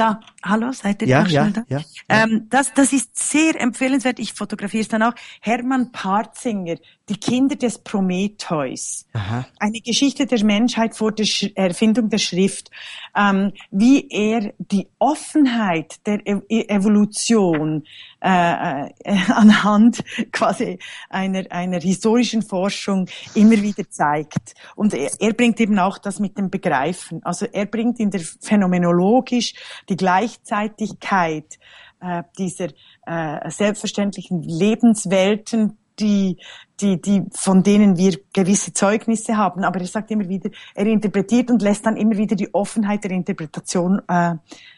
Da, 0.00 0.18
hallo, 0.42 0.72
seid 0.72 1.02
ihr 1.02 1.08
ja, 1.08 1.24
da 1.24 1.28
ja, 1.28 1.50
da? 1.50 1.64
Ja, 1.68 1.80
ähm, 2.08 2.46
das, 2.48 2.72
das 2.72 2.94
ist 2.94 3.18
sehr 3.18 3.60
empfehlenswert. 3.60 4.18
Ich 4.18 4.32
fotografiere 4.32 4.80
es 4.80 4.88
dann 4.88 5.02
auch. 5.02 5.12
Hermann 5.42 5.92
Parzinger, 5.92 6.76
die 7.10 7.18
Kinder 7.18 7.56
des 7.56 7.78
Prometheus. 7.78 9.04
Aha. 9.12 9.44
Eine 9.58 9.80
Geschichte 9.80 10.26
der 10.26 10.42
Menschheit 10.44 10.96
vor 10.96 11.12
der 11.12 11.24
Sch 11.24 11.50
Erfindung 11.56 12.08
der 12.08 12.18
Schrift, 12.18 12.70
ähm, 13.16 13.52
wie 13.70 14.08
er 14.08 14.54
die 14.58 14.86
Offenheit 15.00 16.06
der 16.06 16.24
e 16.24 16.66
Evolution 16.68 17.82
äh, 18.22 18.86
äh, 18.86 18.90
anhand 19.34 20.04
quasi 20.30 20.78
einer, 21.08 21.44
einer 21.50 21.80
historischen 21.80 22.42
Forschung 22.42 23.08
immer 23.34 23.60
wieder 23.60 23.90
zeigt. 23.90 24.54
Und 24.76 24.94
er, 24.94 25.10
er 25.18 25.32
bringt 25.32 25.60
eben 25.60 25.78
auch 25.80 25.98
das 25.98 26.20
mit 26.20 26.38
dem 26.38 26.48
Begreifen. 26.48 27.20
Also 27.24 27.46
er 27.46 27.66
bringt 27.66 27.98
in 27.98 28.10
der 28.10 28.20
phänomenologisch 28.20 29.54
die 29.88 29.96
Gleichzeitigkeit 29.96 31.58
äh, 32.00 32.22
dieser 32.38 32.68
äh, 33.06 33.50
selbstverständlichen 33.50 34.42
Lebenswelten, 34.42 35.76
die, 36.00 36.38
die, 36.80 37.00
die, 37.00 37.22
von 37.32 37.62
denen 37.62 37.96
wir 37.96 38.18
gewisse 38.32 38.72
Zeugnisse 38.72 39.36
haben. 39.36 39.64
Aber 39.64 39.80
er 39.80 39.86
sagt 39.86 40.10
immer 40.10 40.28
wieder, 40.28 40.50
er 40.74 40.86
interpretiert 40.86 41.50
und 41.50 41.62
lässt 41.62 41.86
dann 41.86 41.96
immer 41.96 42.16
wieder 42.16 42.36
die 42.36 42.52
Offenheit 42.54 43.04
der 43.04 43.12
Interpretation 43.12 44.00
äh, 44.08 44.34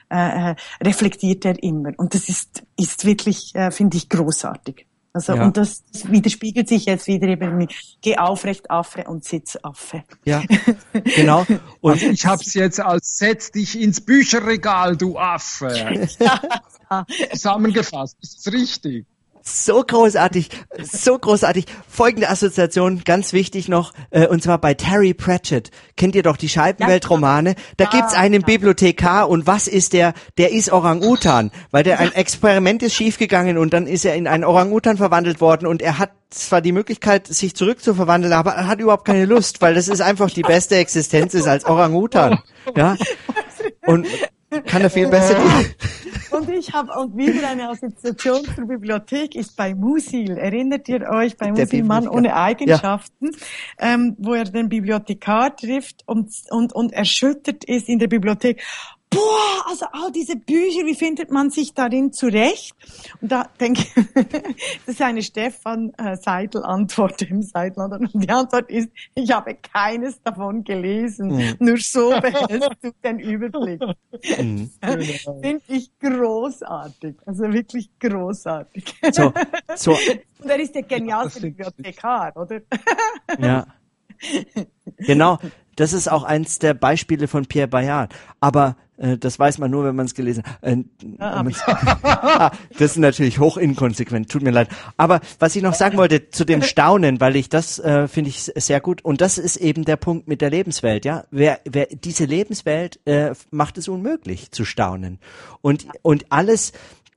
äh, 0.08 0.54
reflektiert 0.82 1.44
er 1.44 1.62
immer. 1.62 1.92
Und 1.96 2.14
das 2.14 2.28
ist, 2.28 2.62
ist 2.76 3.04
wirklich, 3.04 3.54
äh, 3.54 3.70
finde 3.70 3.96
ich, 3.96 4.08
großartig. 4.08 4.86
Also, 5.14 5.34
ja. 5.34 5.44
und 5.44 5.58
das 5.58 5.84
widerspiegelt 6.04 6.68
sich 6.68 6.86
jetzt 6.86 7.06
wieder 7.06 7.28
eben 7.28 7.58
mit 7.58 7.74
Geh 8.00 8.16
aufrecht, 8.16 8.70
Affe 8.70 9.04
und 9.04 9.24
Sitz, 9.24 9.58
Affe. 9.62 10.04
Ja, 10.24 10.42
genau. 11.16 11.44
Und 11.82 11.92
also 11.92 12.06
ich 12.06 12.24
habe 12.24 12.42
es 12.42 12.54
jetzt 12.54 12.80
als 12.80 13.18
Setz 13.18 13.50
dich 13.50 13.78
ins 13.78 14.00
Bücherregal, 14.00 14.96
du 14.96 15.18
Affe. 15.18 16.08
Zusammengefasst, 17.32 18.16
ist 18.22 18.38
es 18.46 18.52
richtig? 18.52 19.06
So 19.44 19.82
großartig, 19.82 20.50
so 20.82 21.18
großartig. 21.18 21.66
Folgende 21.88 22.30
Assoziation, 22.30 23.02
ganz 23.04 23.32
wichtig 23.32 23.68
noch, 23.68 23.92
äh, 24.10 24.26
und 24.26 24.42
zwar 24.42 24.58
bei 24.58 24.74
Terry 24.74 25.14
Pratchett. 25.14 25.70
Kennt 25.96 26.14
ihr 26.14 26.22
doch 26.22 26.36
die 26.36 26.48
Scheibenweltromane? 26.48 27.56
Da 27.76 27.86
gibt's 27.86 28.14
einen 28.14 28.42
Bibliothekar 28.42 29.28
und 29.28 29.46
was 29.46 29.66
ist 29.66 29.92
der? 29.94 30.14
Der 30.38 30.52
ist 30.52 30.72
Orang-Utan, 30.72 31.50
weil 31.70 31.82
der 31.82 31.98
ein 31.98 32.12
Experiment 32.12 32.82
ist 32.82 32.94
schiefgegangen 32.94 33.58
und 33.58 33.72
dann 33.72 33.86
ist 33.86 34.04
er 34.04 34.14
in 34.14 34.28
einen 34.28 34.44
Orang-Utan 34.44 34.96
verwandelt 34.96 35.40
worden 35.40 35.66
und 35.66 35.82
er 35.82 35.98
hat 35.98 36.10
zwar 36.30 36.60
die 36.60 36.72
Möglichkeit, 36.72 37.26
sich 37.26 37.54
zurückzuverwandeln, 37.56 38.32
aber 38.32 38.52
er 38.52 38.66
hat 38.68 38.80
überhaupt 38.80 39.04
keine 39.04 39.26
Lust, 39.26 39.60
weil 39.60 39.74
das 39.74 39.88
ist 39.88 40.00
einfach 40.00 40.30
die 40.30 40.42
beste 40.42 40.76
Existenz 40.76 41.34
ist 41.34 41.48
als 41.48 41.66
Orang-Utan. 41.66 42.38
Ja? 42.76 42.96
Und 43.86 44.06
kann 44.60 44.82
er 44.82 44.90
viel 44.90 45.08
besser. 45.08 45.36
und 46.30 46.48
ich 46.48 46.72
habe 46.72 46.92
und 46.92 47.16
wieder 47.16 47.48
eine 47.48 47.68
Assoziation 47.68 48.44
zur 48.54 48.66
Bibliothek 48.66 49.34
ist 49.34 49.56
bei 49.56 49.74
Musil. 49.74 50.36
Erinnert 50.36 50.88
ihr 50.88 51.08
euch 51.08 51.36
bei 51.36 51.50
Musil 51.50 51.84
Mann 51.84 52.08
ohne 52.08 52.34
Eigenschaften, 52.34 53.30
ja. 53.80 53.94
ähm, 53.94 54.16
wo 54.18 54.34
er 54.34 54.44
den 54.44 54.68
Bibliothekar 54.68 55.56
trifft 55.56 56.02
und, 56.06 56.30
und, 56.50 56.72
und 56.74 56.92
erschüttert 56.92 57.64
ist 57.64 57.88
in 57.88 57.98
der 57.98 58.08
Bibliothek 58.08 58.62
boah, 59.12 59.66
also 59.68 59.86
all 59.92 60.10
diese 60.10 60.36
Bücher, 60.36 60.84
wie 60.86 60.94
findet 60.94 61.30
man 61.30 61.50
sich 61.50 61.74
darin 61.74 62.12
zurecht? 62.12 62.74
Und 63.20 63.30
da 63.30 63.48
denke 63.60 63.82
ich, 63.82 63.94
das 64.86 64.94
ist 64.94 65.02
eine 65.02 65.22
Stefan 65.22 65.92
äh, 65.98 66.16
Seidel 66.16 66.64
Antwort 66.64 67.22
im 67.22 67.42
Seidel. 67.42 67.82
Und 67.82 68.10
die 68.14 68.30
Antwort 68.30 68.70
ist, 68.70 68.88
ich 69.14 69.30
habe 69.30 69.54
keines 69.54 70.20
davon 70.22 70.64
gelesen. 70.64 71.28
Mhm. 71.28 71.56
Nur 71.58 71.76
so 71.78 72.10
behältst 72.10 72.70
du 72.82 72.90
den 73.04 73.18
Überblick. 73.18 73.80
Mhm. 74.38 74.70
Finde 75.42 75.62
ich 75.68 75.90
großartig. 75.98 77.16
Also 77.26 77.52
wirklich 77.52 77.90
großartig. 77.98 78.94
So, 79.10 79.32
so. 79.74 79.92
Und 79.92 80.48
er 80.48 80.60
ist 80.60 80.74
der 80.74 80.82
genialste 80.82 81.40
Bibliothekar, 81.40 82.36
oder? 82.36 82.60
Ja. 83.38 83.66
Genau. 84.98 85.38
Das 85.76 85.92
ist 85.92 86.10
auch 86.10 86.24
eins 86.24 86.58
der 86.58 86.74
Beispiele 86.74 87.28
von 87.28 87.46
Pierre 87.46 87.68
Bayard. 87.68 88.14
Aber 88.40 88.76
äh, 88.91 88.91
das 89.18 89.38
weiß 89.38 89.58
man 89.58 89.70
nur, 89.70 89.84
wenn 89.84 89.96
man 89.96 90.06
es 90.06 90.14
gelesen 90.14 90.44
hat. 90.44 90.58
Äh, 90.62 90.84
ah, 91.18 91.44
ah, 92.02 92.50
das 92.78 92.92
ist 92.92 92.96
natürlich 92.98 93.38
hoch 93.38 93.56
inkonsequent, 93.56 94.30
tut 94.30 94.42
mir 94.42 94.50
leid. 94.50 94.68
Aber 94.96 95.20
was 95.38 95.56
ich 95.56 95.62
noch 95.62 95.74
sagen 95.74 95.96
wollte 95.96 96.30
zu 96.30 96.44
dem 96.44 96.62
Staunen, 96.62 97.20
weil 97.20 97.36
ich 97.36 97.48
das 97.48 97.78
äh, 97.78 98.06
finde 98.06 98.30
ich 98.30 98.42
sehr 98.42 98.80
gut 98.80 99.04
und 99.04 99.20
das 99.20 99.38
ist 99.38 99.56
eben 99.56 99.84
der 99.84 99.96
Punkt 99.96 100.28
mit 100.28 100.40
der 100.40 100.50
Lebenswelt, 100.50 101.04
ja. 101.04 101.24
Wer, 101.30 101.60
wer 101.68 101.86
diese 101.86 102.24
Lebenswelt 102.24 103.00
äh, 103.04 103.32
macht 103.50 103.78
es 103.78 103.88
unmöglich 103.88 104.52
zu 104.52 104.64
staunen 104.64 105.18
und 105.60 105.86
und 106.02 106.26
alles 106.30 106.72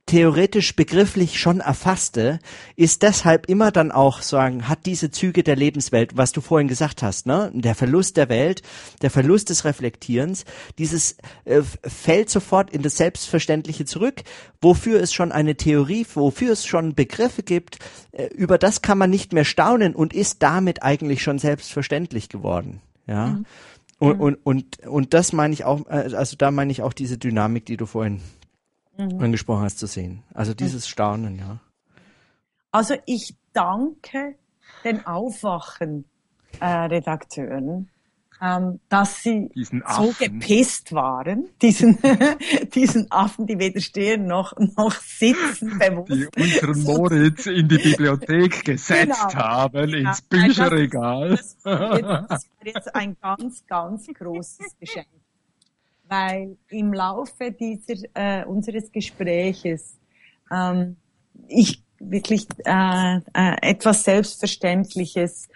theoretisch 0.06 0.76
begrifflich 0.76 1.38
schon 1.38 1.58
erfasste, 1.58 2.38
ist 2.76 3.02
deshalb 3.02 3.48
immer 3.48 3.72
dann 3.72 3.90
auch 3.90 4.22
sagen, 4.22 4.68
hat 4.68 4.86
diese 4.86 5.10
Züge 5.10 5.42
der 5.42 5.56
Lebenswelt, 5.56 6.16
was 6.16 6.30
du 6.30 6.40
vorhin 6.40 6.68
gesagt 6.68 7.02
hast, 7.02 7.26
ne? 7.26 7.50
Der 7.52 7.74
Verlust 7.74 8.16
der 8.16 8.28
Welt, 8.28 8.62
der 9.02 9.10
Verlust 9.10 9.50
des 9.50 9.64
Reflektierens, 9.64 10.44
dieses 10.78 11.16
äh, 11.44 11.62
fällt 11.82 12.30
sofort 12.30 12.70
in 12.70 12.82
das 12.82 12.96
Selbstverständliche 12.96 13.84
zurück, 13.84 14.22
wofür 14.60 15.00
es 15.00 15.12
schon 15.12 15.32
eine 15.32 15.56
Theorie, 15.56 16.06
wofür 16.14 16.52
es 16.52 16.64
schon 16.64 16.94
Begriffe 16.94 17.42
gibt, 17.42 17.78
äh, 18.12 18.26
über 18.26 18.58
das 18.58 18.82
kann 18.82 18.98
man 18.98 19.10
nicht 19.10 19.32
mehr 19.32 19.44
staunen 19.44 19.96
und 19.96 20.14
ist 20.14 20.40
damit 20.40 20.84
eigentlich 20.84 21.20
schon 21.20 21.40
selbstverständlich 21.40 22.28
geworden, 22.28 22.80
ja? 23.08 23.26
Mhm. 23.26 23.46
Und, 23.98 24.20
und, 24.20 24.36
und, 24.44 24.86
und 24.86 25.14
das 25.14 25.32
meine 25.32 25.54
ich 25.54 25.64
auch, 25.64 25.86
äh, 25.88 26.14
also 26.14 26.36
da 26.36 26.50
meine 26.50 26.70
ich 26.70 26.82
auch 26.82 26.92
diese 26.92 27.18
Dynamik, 27.18 27.64
die 27.64 27.78
du 27.78 27.86
vorhin 27.86 28.20
mhm. 28.96 29.20
angesprochen 29.20 29.62
hast, 29.62 29.78
zu 29.78 29.86
sehen. 29.86 30.24
Also 30.34 30.52
dieses 30.54 30.88
Staunen, 30.88 31.38
ja. 31.38 31.60
Also 32.70 32.94
ich 33.06 33.34
danke 33.52 34.36
den 34.84 35.04
Aufwachen-Redakteuren, 35.06 37.88
äh, 37.88 37.90
ähm, 38.38 38.80
dass 38.90 39.22
sie 39.22 39.50
so 39.54 40.14
gepisst 40.18 40.92
waren, 40.92 41.48
diesen, 41.62 41.98
diesen 42.74 43.10
Affen, 43.10 43.46
die 43.46 43.58
weder 43.58 43.80
stehen 43.80 44.26
noch, 44.26 44.52
noch 44.76 44.92
sitzen, 44.92 45.78
bewusst. 45.78 46.10
Die 46.10 46.28
unseren 46.38 46.82
Moritz 46.82 47.46
in 47.46 47.66
die 47.66 47.78
Bibliothek 47.78 48.62
gesetzt 48.64 49.28
genau. 49.30 49.34
haben, 49.34 49.90
genau. 49.90 50.10
ins 50.10 50.20
Bücherregal. 50.20 51.30
Das, 51.30 51.56
das, 51.62 52.26
das 52.28 52.44
ist 52.44 52.50
jetzt 52.62 52.94
ein 52.94 53.16
ganz, 53.22 53.66
ganz 53.66 54.06
großes 54.06 54.76
Geschenk 54.78 55.08
weil 56.08 56.56
im 56.68 56.92
Laufe 56.92 57.52
dieser 57.52 58.04
äh, 58.14 58.44
unseres 58.44 58.92
Gespräches 58.92 59.98
ähm, 60.50 60.96
ich 61.48 61.82
wirklich 61.98 62.46
äh, 62.64 63.16
äh, 63.16 63.56
etwas 63.62 64.04
Selbstverständliches 64.04 65.48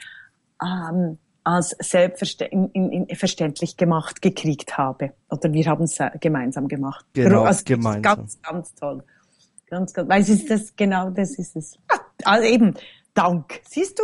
ähm, 0.63 1.19
als 1.43 1.77
selbstverständlich 1.81 3.77
gemacht 3.77 4.21
gekriegt 4.23 4.77
habe. 4.77 5.13
Oder 5.31 5.53
wir 5.53 5.67
haben 5.67 5.85
es 5.85 5.99
gemeinsam 6.21 6.69
gemacht. 6.69 7.07
Genau, 7.15 7.43
also 7.45 7.63
gemeinsam. 7.65 8.03
Ganz, 8.03 8.41
ganz 8.43 8.75
toll. 8.75 9.03
Ganz, 9.67 9.93
ganz, 9.95 10.09
weil 10.09 10.23
es 10.23 10.29
ist 10.29 10.51
das, 10.51 10.75
genau 10.77 11.11
das 11.11 11.39
ist 11.39 11.57
es. 11.57 11.79
Also 12.25 12.47
eben, 12.47 12.75
Dank. 13.15 13.61
Siehst 13.69 13.99
du, 13.99 14.03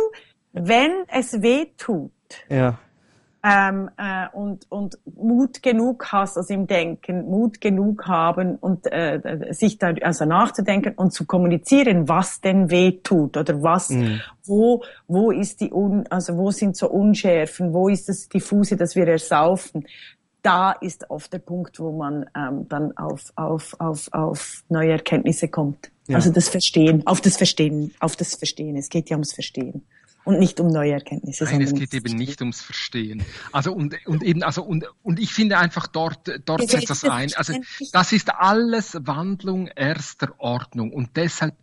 wenn 0.51 0.91
es 1.07 1.41
weh 1.41 1.67
tut, 1.77 2.11
ja 2.49 2.79
ähm, 3.43 3.89
äh, 3.97 4.27
und, 4.33 4.69
und 4.69 4.97
Mut 5.15 5.61
genug 5.61 6.11
hast, 6.11 6.37
also 6.37 6.53
im 6.53 6.67
Denken, 6.67 7.29
Mut 7.29 7.61
genug 7.61 8.07
haben 8.07 8.55
und 8.55 8.91
äh, 8.91 9.49
sich 9.51 9.77
da 9.77 9.93
also 10.01 10.25
nachzudenken 10.25 10.93
und 10.95 11.13
zu 11.13 11.25
kommunizieren, 11.25 12.09
was 12.09 12.41
denn 12.41 12.69
weh 12.69 12.99
tut 13.03 13.37
oder 13.37 13.61
was, 13.61 13.89
mhm. 13.89 14.21
wo, 14.45 14.83
wo 15.07 15.31
ist 15.31 15.61
die 15.61 15.71
Un, 15.71 16.07
also 16.09 16.37
wo 16.37 16.51
sind 16.51 16.75
so 16.75 16.89
Unschärfen, 16.89 17.73
wo 17.73 17.89
ist 17.89 18.09
das 18.09 18.27
diffuse, 18.27 18.75
dass 18.75 18.95
wir 18.95 19.07
ersaufen. 19.07 19.85
Da 20.41 20.71
ist 20.71 21.09
oft 21.09 21.33
der 21.33 21.39
Punkt, 21.39 21.79
wo 21.79 21.91
man 21.91 22.25
ähm, 22.35 22.67
dann 22.69 22.95
auf, 22.97 23.33
auf, 23.35 23.75
auf, 23.79 24.07
auf 24.13 24.63
neue 24.69 24.91
Erkenntnisse 24.91 25.47
kommt. 25.47 25.91
Ja. 26.07 26.15
Also 26.15 26.31
das 26.31 26.49
Verstehen, 26.49 27.05
auf 27.05 27.21
das 27.21 27.37
Verstehen, 27.37 27.93
auf 27.99 28.15
das 28.15 28.35
Verstehen. 28.35 28.77
Es 28.77 28.89
geht 28.89 29.09
ja 29.09 29.15
ums 29.15 29.33
Verstehen 29.33 29.83
und 30.27 30.39
nicht 30.39 30.59
um 30.59 30.67
neue 30.67 30.91
Erkenntnisse. 30.91 31.45
Nein, 31.45 31.61
es 31.61 31.73
geht 31.73 31.93
eben 31.93 32.17
nicht 32.17 32.41
ums 32.41 32.61
Verstehen. 32.61 33.23
Also 33.53 33.71
und, 33.71 33.95
und 34.05 34.23
eben, 34.23 34.43
also 34.43 34.61
und, 34.61 34.85
und 35.01 35.19
ich 35.19 35.33
finde 35.33 35.57
einfach 35.57 35.87
dort, 35.87 36.29
dort 36.43 36.69
setzt 36.69 36.89
das 36.89 37.05
ein. 37.05 37.33
Also 37.35 37.53
das 37.93 38.11
ist 38.11 38.33
alles 38.33 38.97
Wandlung 38.99 39.67
erster 39.67 40.33
Ordnung 40.37 40.91
und 40.91 41.15
deshalb 41.15 41.55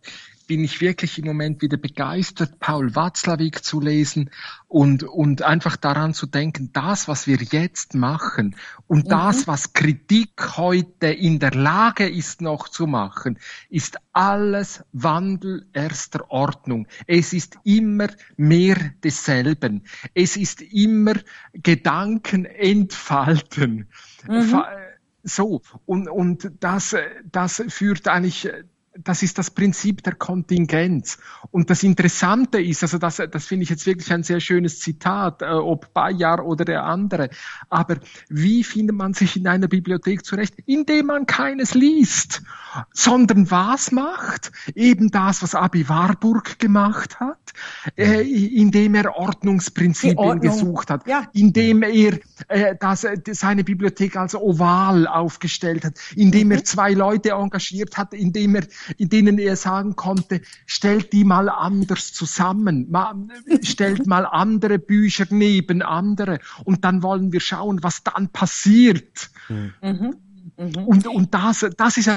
bin 0.47 0.63
ich 0.63 0.81
wirklich 0.81 1.17
im 1.17 1.25
Moment 1.25 1.61
wieder 1.61 1.77
begeistert, 1.77 2.59
Paul 2.59 2.95
Watzlawick 2.95 3.63
zu 3.63 3.79
lesen 3.79 4.29
und, 4.67 5.03
und 5.03 5.41
einfach 5.41 5.77
daran 5.77 6.13
zu 6.13 6.25
denken, 6.25 6.71
das, 6.73 7.07
was 7.07 7.27
wir 7.27 7.37
jetzt 7.37 7.95
machen 7.95 8.55
und 8.87 9.05
mhm. 9.05 9.09
das, 9.09 9.47
was 9.47 9.73
Kritik 9.73 10.57
heute 10.57 11.07
in 11.07 11.39
der 11.39 11.51
Lage 11.51 12.07
ist 12.07 12.41
noch 12.41 12.69
zu 12.69 12.87
machen, 12.87 13.39
ist 13.69 13.97
alles 14.13 14.83
Wandel 14.91 15.67
erster 15.73 16.29
Ordnung. 16.29 16.87
Es 17.07 17.33
ist 17.33 17.57
immer 17.63 18.07
mehr 18.37 18.77
desselben. 19.03 19.85
Es 20.13 20.37
ist 20.37 20.61
immer 20.61 21.15
Gedanken 21.53 22.45
entfalten. 22.45 23.87
Mhm. 24.27 24.63
So, 25.27 25.63
und, 25.85 26.07
und 26.07 26.51
das, 26.59 26.95
das 27.31 27.63
führt 27.69 28.07
eigentlich 28.07 28.47
das 29.03 29.23
ist 29.23 29.37
das 29.37 29.51
Prinzip 29.51 30.03
der 30.03 30.15
Kontingenz. 30.15 31.17
Und 31.51 31.69
das 31.69 31.83
Interessante 31.83 32.61
ist, 32.61 32.83
also 32.83 32.97
das, 32.97 33.21
das 33.31 33.45
finde 33.45 33.63
ich 33.63 33.69
jetzt 33.69 33.85
wirklich 33.85 34.11
ein 34.11 34.23
sehr 34.23 34.39
schönes 34.39 34.79
Zitat, 34.79 35.41
äh, 35.41 35.45
ob 35.45 35.93
Bayar 35.93 36.45
oder 36.45 36.65
der 36.65 36.83
andere. 36.83 37.29
Aber 37.69 37.97
wie 38.29 38.63
findet 38.63 38.95
man 38.95 39.13
sich 39.13 39.35
in 39.37 39.47
einer 39.47 39.67
Bibliothek 39.67 40.25
zurecht? 40.25 40.55
Indem 40.65 41.07
man 41.07 41.25
keines 41.25 41.73
liest, 41.73 42.41
sondern 42.93 43.51
was 43.51 43.91
macht? 43.91 44.51
Eben 44.75 45.11
das, 45.11 45.43
was 45.43 45.55
Abi 45.55 45.89
Warburg 45.89 46.59
gemacht 46.59 47.19
hat, 47.19 47.53
äh, 47.97 48.21
indem 48.21 48.95
er 48.95 49.15
Ordnungsprinzipien 49.15 50.17
Ordnung. 50.17 50.53
gesucht 50.53 50.89
hat, 50.89 51.07
ja. 51.07 51.27
indem 51.33 51.83
er 51.83 52.19
äh, 52.47 52.75
das, 52.79 53.05
seine 53.31 53.63
Bibliothek 53.63 54.15
als 54.15 54.35
oval 54.35 55.07
aufgestellt 55.07 55.85
hat, 55.85 55.99
indem 56.15 56.47
mhm. 56.47 56.53
er 56.53 56.63
zwei 56.63 56.93
Leute 56.93 57.31
engagiert 57.31 57.97
hat, 57.97 58.13
indem 58.13 58.55
er 58.55 58.67
in 58.97 59.09
denen 59.09 59.37
er 59.37 59.55
sagen 59.55 59.95
konnte, 59.95 60.41
stellt 60.65 61.13
die 61.13 61.23
mal 61.23 61.49
anders 61.49 62.13
zusammen, 62.13 62.93
stellt 63.61 64.07
mal 64.07 64.25
andere 64.25 64.79
Bücher 64.79 65.25
neben 65.29 65.81
andere 65.81 66.39
und 66.63 66.85
dann 66.85 67.03
wollen 67.03 67.31
wir 67.31 67.39
schauen, 67.39 67.83
was 67.83 68.03
dann 68.03 68.29
passiert. 68.29 69.29
Mhm. 69.49 70.15
Mhm. 70.57 70.77
Und, 70.85 71.07
und 71.07 71.33
das, 71.33 71.65
das 71.77 71.97
ist 71.97 72.09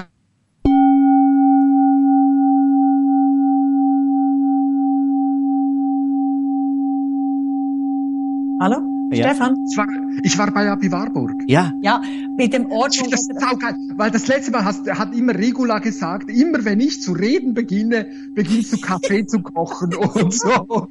Hallo? 8.61 8.79
Ja. 9.13 9.31
Stefan? 9.31 9.57
Ich 9.71 9.77
war, 9.77 9.87
ich 10.23 10.39
war 10.39 10.51
bei 10.53 10.69
Abi 10.69 10.91
Warburg. 10.91 11.43
Ja. 11.47 11.73
Ja, 11.81 12.03
mit 12.39 12.53
dem 12.53 12.71
Ordnung. 12.71 13.11
Das 13.11 13.25
saugeil, 13.25 13.75
weil 13.97 14.11
das 14.11 14.27
letzte 14.29 14.53
Mal 14.53 14.65
hast, 14.65 14.89
hat 14.89 15.15
immer 15.15 15.35
Regula 15.35 15.81
gesagt, 15.81 16.31
immer 16.31 16.65
wenn 16.65 16.81
ich 16.81 17.03
zu 17.03 17.13
reden 17.13 17.53
beginne, 17.53 18.07
beginnst 18.35 18.73
du 18.73 18.81
Kaffee 18.81 19.27
zu 19.27 19.43
kochen 19.43 19.95
und 19.95 20.33
so. 20.33 20.89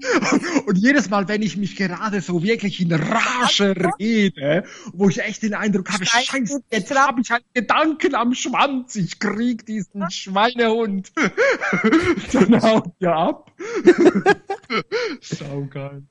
Und 0.65 0.78
jedes 0.78 1.10
Mal, 1.10 1.28
wenn 1.30 1.41
ich 1.41 1.57
mich 1.57 1.76
gerade 1.76 2.22
so 2.22 2.44
wirklich 2.44 2.82
in 2.82 2.91
Rage 2.91 3.74
rede, 3.99 4.65
wo 4.94 5.10
ich 5.10 5.22
echt 5.22 5.41
den 5.41 5.53
Eindruck 5.53 5.90
habe, 5.91 6.06
scheiße, 6.06 6.61
jetzt 6.69 6.94
habe 6.94 7.22
ich 7.22 7.32
einen 7.32 7.44
Gedanken 7.53 8.14
am 8.14 8.34
Schwanz, 8.34 8.95
ich 8.95 9.18
krieg 9.18 9.65
diesen 9.65 10.11
Schweinehund. 10.11 11.11
Dann 12.34 12.61
haut 12.61 12.91
ihr 12.99 13.15
ab. 13.15 13.52
Saugeil. 15.22 16.03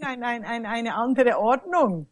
Nein, 0.00 0.20
nein, 0.20 0.42
nein 0.42 0.66
eine 0.66 0.94
andere 0.94 1.38
Ordnung. 1.38 2.08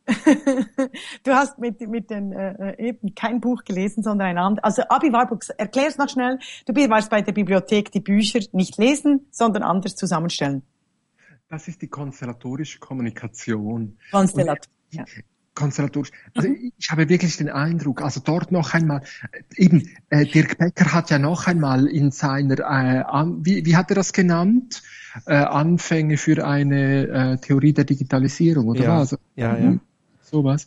du 1.25 1.35
hast 1.35 1.59
mit, 1.59 1.81
mit 1.81 2.04
den, 2.11 2.33
äh, 2.33 2.73
äh, 2.73 2.89
eben 2.89 3.15
kein 3.15 3.41
Buch 3.41 3.65
gelesen, 3.65 4.03
sondern 4.03 4.29
ein 4.29 4.39
anderes. 4.39 4.65
Also 4.65 4.83
Abi 4.89 5.13
Warburg, 5.13 5.45
erklär's 5.59 5.99
noch 5.99 6.09
schnell. 6.09 6.39
Du 6.67 6.75
warst 6.75 7.11
bei 7.11 7.23
der 7.23 7.33
Bibliothek 7.33 7.91
die 7.93 8.01
Bücher 8.01 8.41
nicht 8.53 8.79
lesen, 8.79 9.27
sondern 9.31 9.63
anders 9.63 9.97
zusammenstellen. 9.97 10.63
Das 11.49 11.69
ist 11.69 11.83
die 11.83 11.89
konstellatorische 11.89 12.79
Kommunikation. 12.79 13.99
Konstellatorisch. 14.11 14.69
Ja 14.91 15.05
konstellatorisch. 15.55 16.11
Also 16.35 16.49
mhm. 16.49 16.73
ich 16.77 16.91
habe 16.91 17.09
wirklich 17.09 17.37
den 17.37 17.49
Eindruck, 17.49 18.03
also 18.03 18.21
dort 18.25 18.53
noch 18.53 18.75
einmal, 18.75 19.03
eben, 19.57 19.89
äh, 20.11 20.27
Dirk 20.27 20.59
Becker 20.59 20.93
hat 20.93 21.11
ja 21.11 21.19
noch 21.19 21.47
einmal 21.47 21.87
in 21.87 22.11
seiner, 22.11 22.59
äh, 22.59 23.03
an, 23.05 23.45
wie, 23.45 23.65
wie 23.65 23.77
hat 23.77 23.91
er 23.91 23.97
das 23.97 24.13
genannt? 24.13 24.83
Äh, 25.27 25.35
Anfänge 25.35 26.17
für 26.17 26.45
eine 26.45 27.07
äh, 27.07 27.37
Theorie 27.39 27.73
der 27.73 27.85
Digitalisierung, 27.85 28.67
oder 28.67 28.83
ja. 28.83 29.01
was? 29.01 29.17
Ja, 29.37 29.57
ja. 29.57 29.71
Mhm. 29.71 29.81
Sowas. 30.35 30.67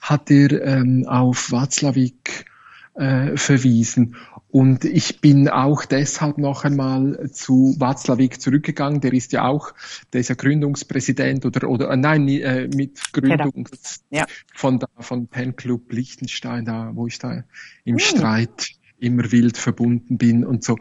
Hat 0.00 0.30
er 0.30 0.62
ähm, 0.64 1.04
auf 1.08 1.50
Watzlawick 1.50 2.46
äh, 2.94 3.36
verwiesen. 3.36 4.14
Und 4.50 4.84
ich 4.84 5.20
bin 5.20 5.48
auch 5.48 5.84
deshalb 5.84 6.38
noch 6.38 6.64
einmal 6.64 7.30
zu 7.32 7.76
Václavík 7.78 8.38
zurückgegangen. 8.38 9.00
Der 9.00 9.12
ist 9.12 9.32
ja 9.32 9.44
auch, 9.46 9.74
der 10.12 10.20
ist 10.20 10.28
ja 10.28 10.36
Gründungspräsident 10.36 11.44
oder, 11.44 11.68
oder 11.68 11.90
äh, 11.90 11.96
nein, 11.96 12.28
äh, 12.28 12.68
mit 12.68 13.12
Gründung 13.12 13.68
ja. 14.10 14.24
von, 14.54 14.78
da, 14.78 14.86
von 15.00 15.26
Pen 15.26 15.56
Club 15.56 15.92
Liechtenstein, 15.92 16.64
da, 16.64 16.92
wo 16.94 17.08
ich 17.08 17.18
da 17.18 17.44
im 17.84 17.96
hm. 17.96 17.98
Streit 17.98 18.70
immer 18.98 19.30
wild 19.32 19.58
verbunden 19.58 20.16
bin 20.16 20.44
und 20.44 20.62
so. 20.64 20.76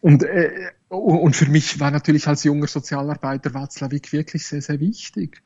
Und, 0.00 0.22
äh, 0.22 0.70
und 0.88 1.34
für 1.34 1.46
mich 1.46 1.80
war 1.80 1.90
natürlich 1.90 2.26
als 2.26 2.44
junger 2.44 2.68
Sozialarbeiter 2.68 3.50
Václavík 3.50 4.12
wirklich 4.12 4.46
sehr, 4.46 4.62
sehr 4.62 4.80
wichtig. 4.80 5.42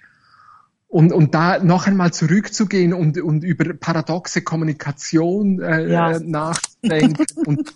Und, 0.94 1.12
und 1.12 1.34
da 1.34 1.58
noch 1.58 1.88
einmal 1.88 2.12
zurückzugehen 2.12 2.94
und, 2.94 3.20
und 3.20 3.42
über 3.42 3.74
paradoxe 3.74 4.42
Kommunikation 4.42 5.60
äh, 5.60 5.90
ja. 5.90 6.20
nachzudenken 6.20 7.26
und, 7.46 7.74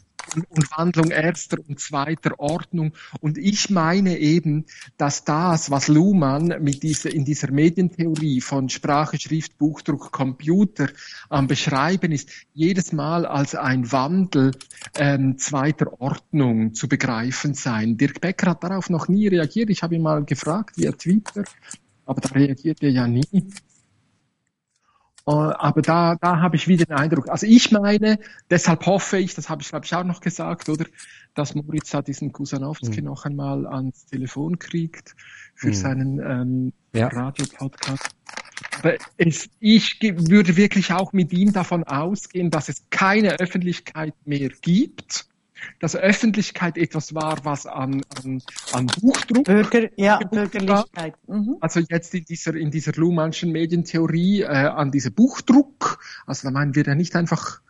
und 0.50 0.70
Wandlung 0.76 1.10
erster 1.10 1.58
und 1.66 1.80
zweiter 1.80 2.38
Ordnung. 2.38 2.92
Und 3.18 3.36
ich 3.36 3.70
meine 3.70 4.18
eben, 4.18 4.66
dass 4.98 5.24
das, 5.24 5.68
was 5.68 5.88
Luhmann 5.88 6.58
mit 6.60 6.84
dieser, 6.84 7.12
in 7.12 7.24
dieser 7.24 7.50
Medientheorie 7.50 8.40
von 8.40 8.68
Sprache, 8.68 9.18
Schrift, 9.18 9.58
Buchdruck, 9.58 10.12
Computer 10.12 10.86
am 11.28 11.48
Beschreiben 11.48 12.12
ist, 12.12 12.30
jedes 12.54 12.92
Mal 12.92 13.26
als 13.26 13.56
ein 13.56 13.90
Wandel 13.90 14.52
ähm, 14.96 15.38
zweiter 15.38 16.00
Ordnung 16.00 16.72
zu 16.72 16.86
begreifen 16.86 17.54
sein. 17.54 17.96
Dirk 17.96 18.20
Becker 18.20 18.50
hat 18.50 18.62
darauf 18.62 18.90
noch 18.90 19.08
nie 19.08 19.26
reagiert. 19.26 19.70
Ich 19.70 19.82
habe 19.82 19.96
ihn 19.96 20.02
mal 20.02 20.24
gefragt 20.24 20.76
via 20.76 20.92
Twitter, 20.92 21.42
aber 22.08 22.20
da 22.20 22.30
reagiert 22.30 22.82
er 22.82 22.90
ja 22.90 23.06
nie. 23.06 23.26
Äh, 25.26 25.30
aber 25.30 25.82
da, 25.82 26.16
da 26.16 26.40
habe 26.40 26.56
ich 26.56 26.68
wieder 26.68 26.86
den 26.86 26.96
Eindruck. 26.96 27.28
Also 27.28 27.46
ich 27.46 27.70
meine, 27.70 28.18
deshalb 28.48 28.86
hoffe 28.86 29.18
ich, 29.18 29.34
das 29.34 29.50
habe 29.50 29.60
ich 29.60 29.68
glaube 29.68 29.84
ich 29.84 29.94
auch 29.94 30.04
noch 30.04 30.20
gesagt, 30.20 30.70
oder, 30.70 30.86
dass 31.34 31.54
Moritz 31.54 31.90
da 31.90 32.00
diesen 32.00 32.32
Kusanowski 32.32 33.02
mhm. 33.02 33.08
noch 33.08 33.26
einmal 33.26 33.66
ans 33.66 34.06
Telefon 34.06 34.58
kriegt 34.58 35.14
für 35.54 35.68
mhm. 35.68 35.74
seinen 35.74 36.18
ähm, 36.18 36.72
ja. 36.94 37.08
Radiopodcast. 37.08 38.08
Aber 38.78 38.94
es, 39.18 39.50
ich 39.60 39.98
würde 40.00 40.56
wirklich 40.56 40.92
auch 40.92 41.12
mit 41.12 41.32
ihm 41.32 41.52
davon 41.52 41.84
ausgehen, 41.84 42.50
dass 42.50 42.70
es 42.70 42.84
keine 42.88 43.38
Öffentlichkeit 43.38 44.14
mehr 44.24 44.48
gibt 44.48 45.28
dass 45.80 45.96
Öffentlichkeit 45.96 46.76
etwas 46.76 47.14
war, 47.14 47.44
was 47.44 47.66
an, 47.66 48.02
an, 48.22 48.42
an 48.72 48.86
Buchdruck. 49.00 49.44
Bürger, 49.44 49.88
ja, 49.96 50.18
Bürgerlichkeit. 50.18 51.14
Mhm. 51.26 51.56
Also 51.60 51.80
jetzt 51.80 52.14
in 52.14 52.24
dieser, 52.24 52.54
in 52.54 52.70
dieser 52.70 52.92
Luhmannschen 52.92 53.52
Medientheorie 53.52 54.42
äh, 54.42 54.46
an 54.46 54.90
diese 54.90 55.10
Buchdruck. 55.10 55.98
Also 56.26 56.48
da 56.48 56.52
meinen 56.52 56.74
wir 56.74 56.84
ja 56.84 56.94
nicht 56.94 57.16
einfach 57.16 57.60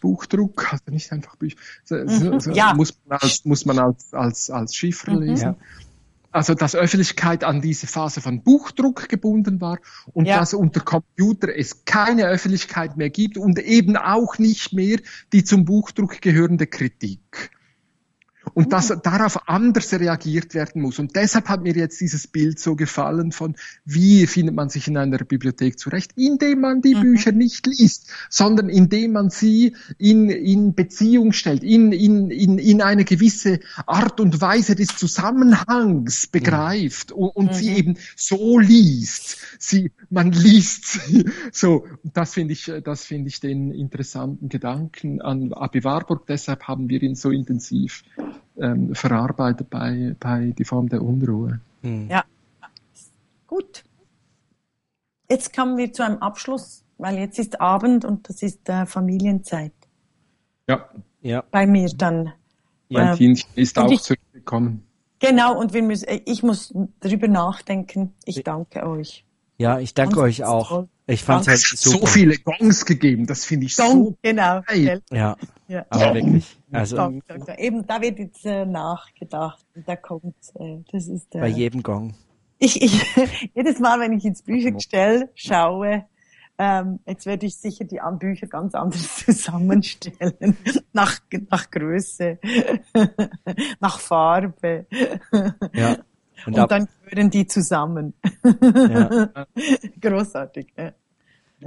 Buchdruck, 0.00 0.72
also 0.72 0.84
nicht 0.90 1.12
einfach 1.12 1.36
Bücher. 1.36 1.56
Mhm. 1.88 2.40
So, 2.40 2.50
ja. 2.50 2.74
Muss 2.74 2.98
man 3.06 3.18
als, 3.20 3.44
muss 3.44 3.64
man 3.64 3.78
als, 3.78 4.12
als, 4.12 4.50
als 4.50 4.74
Chiffre 4.74 5.12
mhm. 5.12 5.22
lesen. 5.22 5.44
Ja 5.44 5.56
also 6.34 6.54
dass 6.54 6.74
Öffentlichkeit 6.74 7.44
an 7.44 7.60
diese 7.60 7.86
Phase 7.86 8.20
von 8.20 8.42
Buchdruck 8.42 9.08
gebunden 9.08 9.60
war 9.60 9.78
und 10.12 10.26
ja. 10.26 10.38
dass 10.40 10.52
unter 10.52 10.80
Computer 10.80 11.48
es 11.56 11.84
keine 11.84 12.26
Öffentlichkeit 12.26 12.96
mehr 12.96 13.08
gibt 13.08 13.38
und 13.38 13.58
eben 13.60 13.96
auch 13.96 14.38
nicht 14.38 14.72
mehr 14.72 14.98
die 15.32 15.44
zum 15.44 15.64
Buchdruck 15.64 16.20
gehörende 16.20 16.66
Kritik 16.66 17.50
und 18.54 18.72
dass 18.72 18.90
mhm. 18.90 19.00
darauf 19.02 19.48
anders 19.48 19.92
reagiert 19.92 20.54
werden 20.54 20.80
muss. 20.80 20.98
Und 20.98 21.16
deshalb 21.16 21.48
hat 21.48 21.62
mir 21.62 21.74
jetzt 21.74 22.00
dieses 22.00 22.26
Bild 22.26 22.58
so 22.58 22.76
gefallen 22.76 23.32
von, 23.32 23.56
wie 23.84 24.26
findet 24.26 24.54
man 24.54 24.68
sich 24.68 24.88
in 24.88 24.96
einer 24.96 25.18
Bibliothek 25.18 25.78
zurecht, 25.78 26.12
indem 26.16 26.60
man 26.60 26.80
die 26.80 26.94
mhm. 26.94 27.00
Bücher 27.00 27.32
nicht 27.32 27.66
liest, 27.66 28.10
sondern 28.30 28.68
indem 28.68 29.12
man 29.12 29.30
sie 29.30 29.76
in, 29.98 30.30
in 30.30 30.74
Beziehung 30.74 31.32
stellt, 31.32 31.64
in, 31.64 31.92
in, 31.92 32.30
in, 32.30 32.58
in 32.58 32.80
eine 32.80 33.04
gewisse 33.04 33.60
Art 33.86 34.20
und 34.20 34.40
Weise 34.40 34.76
des 34.76 34.88
Zusammenhangs 34.96 36.28
begreift 36.28 37.12
und, 37.12 37.30
und 37.30 37.50
mhm. 37.50 37.54
sie 37.54 37.70
eben 37.70 37.96
so 38.16 38.58
liest. 38.58 39.38
Sie, 39.58 39.92
man 40.10 40.32
liest 40.32 40.86
sie. 40.86 41.24
So, 41.52 41.86
das 42.04 42.34
finde 42.34 42.52
ich, 42.52 42.72
das 42.84 43.04
finde 43.04 43.28
ich 43.28 43.40
den 43.40 43.72
interessanten 43.72 44.48
Gedanken 44.48 45.20
an 45.20 45.52
Abi 45.52 45.82
Warburg. 45.84 46.26
Deshalb 46.26 46.64
haben 46.64 46.88
wir 46.88 47.02
ihn 47.02 47.14
so 47.14 47.30
intensiv 47.30 48.04
ähm, 48.58 48.94
verarbeitet 48.94 49.70
bei, 49.70 50.14
bei 50.18 50.54
die 50.56 50.64
Form 50.64 50.88
der 50.88 51.02
Unruhe. 51.02 51.60
Mhm. 51.82 52.08
Ja, 52.10 52.24
gut. 53.46 53.84
Jetzt 55.30 55.54
kommen 55.54 55.76
wir 55.76 55.92
zu 55.92 56.04
einem 56.04 56.18
Abschluss, 56.18 56.84
weil 56.98 57.18
jetzt 57.18 57.38
ist 57.38 57.60
Abend 57.60 58.04
und 58.04 58.28
das 58.28 58.42
ist 58.42 58.68
äh, 58.68 58.86
Familienzeit. 58.86 59.72
Ja. 60.68 60.88
ja. 61.22 61.44
Bei 61.50 61.66
mir 61.66 61.88
dann. 61.96 62.32
Mein 62.88 63.14
äh, 63.14 63.16
Kind 63.16 63.46
ist 63.54 63.78
auch 63.78 63.90
ich, 63.90 64.02
zurückgekommen. 64.02 64.86
Genau, 65.18 65.58
und 65.58 65.72
wir 65.72 65.82
müssen, 65.82 66.06
ich 66.26 66.42
muss 66.42 66.74
darüber 67.00 67.28
nachdenken. 67.28 68.12
Ich 68.24 68.42
danke 68.44 68.86
euch. 68.86 69.24
Ja, 69.56 69.78
ich 69.78 69.94
danke 69.94 70.16
Ganz 70.16 70.24
euch 70.24 70.44
auch. 70.44 70.86
Ich 71.06 71.22
fand 71.22 71.46
halt 71.46 71.58
super. 71.58 71.98
so 71.98 72.06
viele 72.06 72.38
Gongs 72.38 72.86
gegeben, 72.86 73.26
das 73.26 73.44
finde 73.44 73.66
ich 73.66 73.76
Gong, 73.76 74.04
so 74.04 74.16
genau. 74.22 74.62
Geil. 74.66 75.02
Ja, 75.10 75.36
ja. 75.68 75.84
aber 75.90 76.14
wirklich. 76.14 76.56
Also 76.74 76.96
Gong, 76.96 77.22
Eben, 77.58 77.86
da 77.86 78.00
wird 78.00 78.18
jetzt 78.18 78.44
äh, 78.44 78.64
nachgedacht 78.66 79.64
da 79.86 79.96
kommt, 79.96 80.34
äh, 80.54 80.78
das 80.92 81.08
ist 81.08 81.34
äh, 81.34 81.40
bei 81.40 81.48
jedem 81.48 81.82
Gong. 81.82 82.14
Ich, 82.58 82.80
ich 82.80 83.02
jedes 83.54 83.78
Mal, 83.80 84.00
wenn 84.00 84.12
ich 84.12 84.24
ins 84.24 84.42
Büchergestell 84.42 85.30
schaue, 85.34 86.04
ähm, 86.56 87.00
jetzt 87.06 87.26
werde 87.26 87.46
ich 87.46 87.56
sicher 87.56 87.84
die 87.84 88.00
Bücher 88.18 88.46
ganz 88.46 88.74
anders 88.74 89.16
zusammenstellen. 89.24 90.56
nach, 90.92 91.18
nach 91.50 91.70
Größe, 91.70 92.38
nach 93.80 93.98
Farbe. 93.98 94.86
Ja. 95.72 95.96
Und, 96.46 96.58
Und 96.58 96.70
dann 96.70 96.88
gehören 97.04 97.30
die 97.30 97.46
zusammen. 97.46 98.14
Ja. 98.44 99.46
Großartig. 100.00 100.66
Ja. 100.76 100.92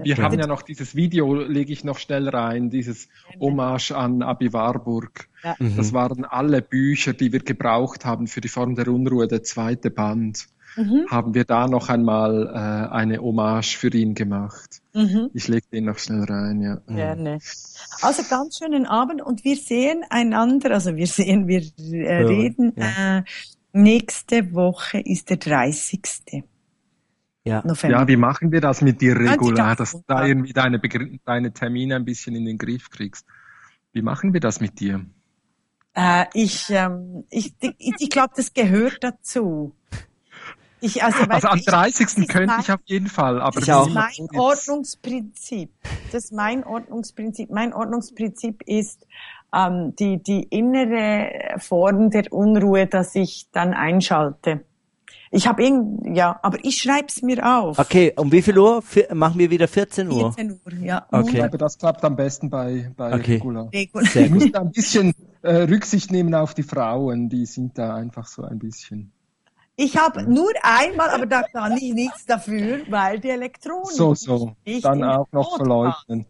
Wir 0.04 0.18
haben 0.18 0.40
ja 0.40 0.48
noch 0.48 0.62
dieses 0.62 0.96
Video, 0.96 1.34
lege 1.36 1.74
ich 1.74 1.84
noch 1.84 1.98
schnell 1.98 2.30
rein, 2.30 2.70
dieses 2.70 3.08
Hommage 3.40 3.92
an 3.92 4.22
Abi 4.22 4.54
Warburg. 4.54 5.28
Ja. 5.44 5.56
Das 5.60 5.94
waren 5.94 6.26
alle 6.26 6.62
Bücher, 6.62 7.14
die 7.14 7.32
wir 7.32 7.40
gebraucht 7.40 8.06
haben 8.06 8.28
für 8.28 8.42
die 8.42 8.50
Form 8.50 8.76
der 8.76 8.88
Unruhe, 8.88 9.28
der 9.28 9.44
zweite 9.44 9.90
Band 9.90 10.48
mhm. 10.78 11.06
haben 11.10 11.34
wir 11.34 11.44
da 11.44 11.68
noch 11.68 11.90
einmal 11.90 12.48
äh, 12.48 12.94
eine 12.94 13.18
Hommage 13.20 13.78
für 13.78 13.94
ihn 13.94 14.14
gemacht. 14.14 14.82
Mhm. 14.94 15.30
Ich 15.34 15.48
lege 15.48 15.66
den 15.72 15.86
noch 15.86 15.98
schnell 15.98 16.24
rein, 16.24 16.62
ja. 16.62 16.76
Gerne. 16.88 17.40
Also 18.02 18.24
ganz 18.30 18.58
schönen 18.58 18.86
Abend 18.86 19.22
und 19.22 19.44
wir 19.44 19.58
sehen 19.58 20.04
einander, 20.10 20.72
also 20.72 20.96
wir 20.96 21.08
sehen, 21.08 21.48
wir 21.48 21.64
äh, 21.78 22.24
reden. 22.24 22.74
Ja. 22.76 23.20
Äh, 23.20 23.24
nächste 23.74 24.54
Woche 24.54 25.00
ist 25.00 25.30
der 25.30 25.38
30. 25.38 26.44
Ja. 27.48 27.62
November. 27.66 28.00
ja, 28.00 28.08
wie 28.08 28.18
machen 28.18 28.52
wir 28.52 28.62
das 28.62 28.82
mit 28.82 29.02
dir 29.02 29.18
regular, 29.18 29.76
dass 29.76 29.94
du 29.94 30.04
da 30.06 30.26
irgendwie 30.26 30.54
deine, 30.54 30.82
deine 31.24 31.54
Termine 31.54 31.96
ein 31.96 32.06
bisschen 32.06 32.36
in 32.36 32.46
den 32.46 32.58
Griff 32.58 32.90
kriegst? 32.90 33.26
Wie 33.94 34.02
machen 34.02 34.34
wir 34.34 34.42
das 34.42 34.60
mit 34.60 34.80
dir? 34.80 35.06
Äh, 35.94 36.26
ich 36.34 36.70
ähm, 36.70 37.24
ich, 37.30 37.54
ich, 37.60 37.96
ich 38.00 38.10
glaube, 38.10 38.34
das 38.36 38.54
gehört 38.54 38.98
dazu. 39.02 39.74
Ich, 40.80 41.04
also, 41.04 41.24
also 41.24 41.48
am 41.48 41.60
30. 41.60 42.08
Ich, 42.18 42.28
könnte 42.28 42.48
mein, 42.48 42.60
ich 42.60 42.72
auf 42.72 42.82
jeden 42.86 43.08
Fall, 43.08 43.42
aber 43.42 43.62
das 43.62 43.88
ist 43.88 43.94
mein 43.94 44.30
Ordnungsprinzip. 44.36 45.72
Das 46.12 46.26
ist 46.26 46.34
mein 46.34 46.64
Ordnungsprinzip. 46.64 47.50
Mein 47.50 47.74
Ordnungsprinzip 47.74 48.62
ist 48.64 49.08
ähm, 49.56 49.96
die, 49.96 50.22
die 50.22 50.44
innere 50.44 51.58
Form 51.58 52.12
der 52.12 52.32
Unruhe, 52.32 52.86
dass 52.86 53.16
ich 53.16 53.48
dann 53.52 53.74
einschalte. 53.74 54.66
Ich 55.32 55.48
habe 55.48 55.64
irgend, 55.64 56.16
ja, 56.16 56.40
aber 56.42 56.58
ich 56.64 56.82
schreib's 56.82 57.22
mir 57.22 57.46
auf. 57.46 57.80
Okay, 57.80 58.14
um 58.16 58.32
wie 58.32 58.42
viel 58.42 58.58
Uhr? 58.58 58.82
Vier, 58.82 59.14
machen 59.14 59.40
wir 59.40 59.50
wieder 59.50 59.68
14 59.68 60.10
Uhr? 60.10 60.34
14 60.34 60.52
Uhr, 60.52 60.74
ja. 60.82 61.06
Okay. 61.12 61.42
Aber 61.42 61.58
das 61.58 61.78
klappt 61.78 62.04
am 62.06 62.16
besten 62.16 62.50
bei, 62.50 62.92
bei 62.96 63.14
okay. 63.14 63.36
Regula. 63.36 63.70
Wir 63.72 64.30
müssen 64.30 64.56
ein 64.56 64.72
bisschen 64.72 65.14
äh, 65.42 65.64
Rücksicht 65.64 66.12
nehmen 66.12 66.34
auf 66.34 66.54
die 66.54 66.64
Frauen, 66.64 67.30
die 67.30 67.46
sind 67.46 67.78
da 67.78 67.96
einfach 67.96 68.28
so 68.28 68.44
ein 68.44 68.60
bisschen. 68.60 69.12
Ich 69.76 69.96
habe 69.96 70.24
nur 70.24 70.52
einmal, 70.64 71.10
aber 71.10 71.28
da 71.28 71.44
kann 71.44 71.78
ich 71.78 71.94
nichts 71.94 72.26
dafür, 72.26 72.80
weil 72.90 73.20
die 73.20 73.30
Elektronik. 73.30 73.92
So, 73.92 74.16
so. 74.16 74.56
Dann 74.82 75.04
auch 75.04 75.28
noch 75.32 75.56
verleugnen. 75.58 76.26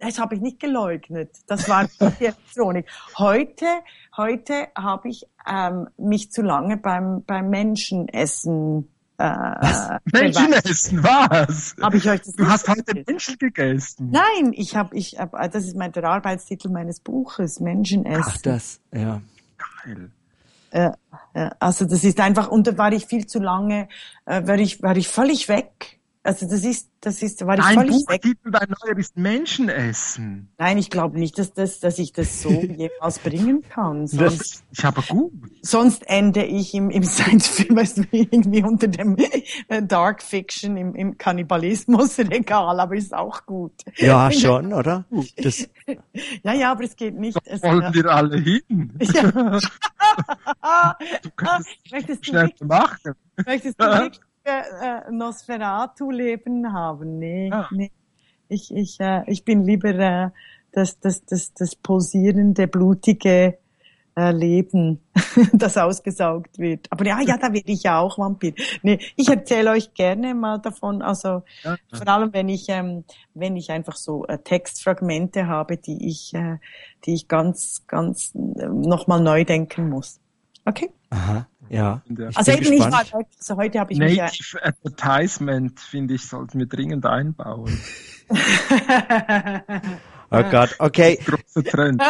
Das 0.00 0.18
habe 0.18 0.34
ich 0.34 0.40
nicht 0.40 0.58
geleugnet. 0.58 1.30
Das 1.46 1.68
war 1.68 1.86
die 2.00 2.24
Elektronik. 2.24 2.86
Heute, 3.18 3.66
heute 4.16 4.68
habe 4.76 5.08
ich 5.08 5.26
ähm, 5.46 5.88
mich 5.96 6.32
zu 6.32 6.42
lange 6.42 6.76
beim 6.76 7.22
beim 7.24 7.50
Menschenessen 7.50 8.88
äh, 9.18 9.24
was? 9.24 9.90
Menschenessen, 10.12 11.02
was? 11.02 11.76
Hab 11.80 11.94
ich 11.94 12.08
euch 12.08 12.22
das 12.22 12.34
du 12.34 12.48
hast 12.48 12.66
heute 12.68 13.04
Menschen 13.06 13.36
gegessen. 13.38 14.10
Nein, 14.10 14.52
ich 14.54 14.76
habe, 14.76 14.96
ich 14.96 15.18
hab, 15.18 15.32
das 15.52 15.66
ist 15.66 15.76
mein, 15.76 15.92
der 15.92 16.04
Arbeitstitel 16.04 16.70
meines 16.70 17.00
Buches, 17.00 17.60
Menschenessen. 17.60 18.24
Ach, 18.26 18.38
das, 18.38 18.80
ja. 18.94 19.20
Geil. 19.84 20.10
Äh, 20.70 20.90
äh, 21.34 21.50
also 21.58 21.84
das 21.84 22.02
ist 22.04 22.18
einfach, 22.18 22.48
und 22.48 22.66
da 22.66 22.78
war 22.78 22.92
ich 22.92 23.06
viel 23.06 23.26
zu 23.26 23.40
lange, 23.40 23.88
äh, 24.24 24.46
war 24.46 24.58
ich, 24.58 24.82
war 24.82 24.96
ich 24.96 25.08
völlig 25.08 25.48
weg. 25.48 25.99
Also 26.22 26.46
das 26.46 26.64
ist, 26.64 26.90
das 27.00 27.22
ist, 27.22 27.46
war 27.46 27.56
ich 27.56 27.64
Dein 27.64 27.74
völlig 27.76 28.04
Buchtitel, 28.04 28.50
dein 28.50 28.68
neuer 28.68 28.98
ist 28.98 29.16
Menschenessen. 29.16 30.52
Nein, 30.58 30.76
ich 30.76 30.90
glaube 30.90 31.18
nicht, 31.18 31.38
dass, 31.38 31.54
das, 31.54 31.80
dass 31.80 31.98
ich 31.98 32.12
das 32.12 32.42
so 32.42 32.50
jemals 32.60 33.18
bringen 33.20 33.62
kann. 33.66 34.06
Sonst, 34.06 34.38
das, 34.38 34.64
ich 34.70 34.84
habe 34.84 35.00
gut. 35.08 35.32
Sonst 35.62 36.06
ende 36.08 36.44
ich 36.44 36.74
im, 36.74 36.90
im 36.90 37.04
Science-Film, 37.04 37.74
weißt 37.74 37.98
du, 37.98 38.02
irgendwie 38.12 38.62
unter 38.62 38.88
dem 38.88 39.16
äh, 39.68 39.82
Dark 39.82 40.22
Fiction, 40.22 40.76
im, 40.76 40.94
im 40.94 41.16
Kannibalismus-Regal, 41.16 42.78
aber 42.78 42.96
ist 42.96 43.14
auch 43.14 43.46
gut. 43.46 43.72
Ja, 43.96 44.30
schon, 44.30 44.74
oder? 44.74 45.06
Das 45.38 45.66
ja, 46.42 46.52
ja, 46.52 46.72
aber 46.72 46.84
es 46.84 46.96
geht 46.96 47.18
nicht. 47.18 47.38
Da 47.38 47.40
es, 47.46 47.62
wollen 47.62 47.94
wir 47.94 48.06
alle 48.06 48.38
hin. 48.38 48.92
Ja. 50.60 50.96
du 51.22 51.30
kannst 51.36 51.68
möchtest 51.90 52.26
schnell 52.26 52.50
du 52.58 52.66
machen. 52.66 53.14
Möchtest 53.46 53.80
du 53.80 53.86
wirklich 53.86 54.20
äh, 54.44 55.10
Nosferatu-Leben 55.10 56.72
haben. 56.72 57.18
Nee, 57.18 57.48
ja. 57.48 57.68
nee. 57.70 57.90
Ich, 58.48 58.74
ich, 58.74 58.98
äh, 59.00 59.22
ich 59.26 59.44
bin 59.44 59.64
lieber 59.64 59.90
äh, 59.90 60.30
das, 60.72 60.98
das, 61.00 61.24
das, 61.24 61.54
das 61.54 61.76
pulsierende, 61.76 62.66
blutige 62.66 63.58
äh, 64.16 64.32
Leben, 64.32 65.00
das 65.52 65.76
ausgesaugt 65.76 66.58
wird. 66.58 66.86
Aber 66.90 67.06
ja, 67.06 67.20
ja, 67.20 67.36
da 67.36 67.52
werde 67.52 67.70
ich 67.70 67.84
ja 67.84 67.98
auch 67.98 68.18
Vampir. 68.18 68.54
Nee, 68.82 68.98
ich 69.16 69.28
erzähle 69.28 69.70
euch 69.70 69.94
gerne 69.94 70.34
mal 70.34 70.58
davon. 70.58 71.02
Also 71.02 71.42
ja. 71.62 71.76
vor 71.92 72.08
allem, 72.08 72.32
wenn 72.32 72.48
ich, 72.48 72.66
ähm, 72.68 73.04
wenn 73.34 73.56
ich 73.56 73.70
einfach 73.70 73.96
so 73.96 74.26
äh, 74.26 74.38
Textfragmente 74.38 75.46
habe, 75.46 75.76
die 75.76 76.08
ich, 76.08 76.34
äh, 76.34 76.58
die 77.04 77.14
ich 77.14 77.28
ganz, 77.28 77.84
ganz 77.86 78.34
äh, 78.34 78.66
nochmal 78.66 79.20
neu 79.20 79.44
denken 79.44 79.88
muss. 79.88 80.20
Okay? 80.64 80.90
Aha. 81.10 81.46
Ja. 81.70 82.02
Also 82.34 82.50
eben 82.50 82.68
nicht 82.68 82.90
mal, 82.90 83.04
also 83.12 83.56
heute 83.56 83.78
habe 83.78 83.92
ich 83.92 83.98
Native 83.98 84.22
mich 84.22 84.52
ja 84.52 84.60
Advertisement, 84.62 85.78
finde 85.78 86.14
ich, 86.14 86.26
sollten 86.26 86.58
wir 86.58 86.66
dringend 86.66 87.06
einbauen. 87.06 87.80
oh 90.30 90.42
Gott, 90.50 90.74
okay. 90.80 91.16
Großer 91.24 91.62
Trend. 91.62 92.02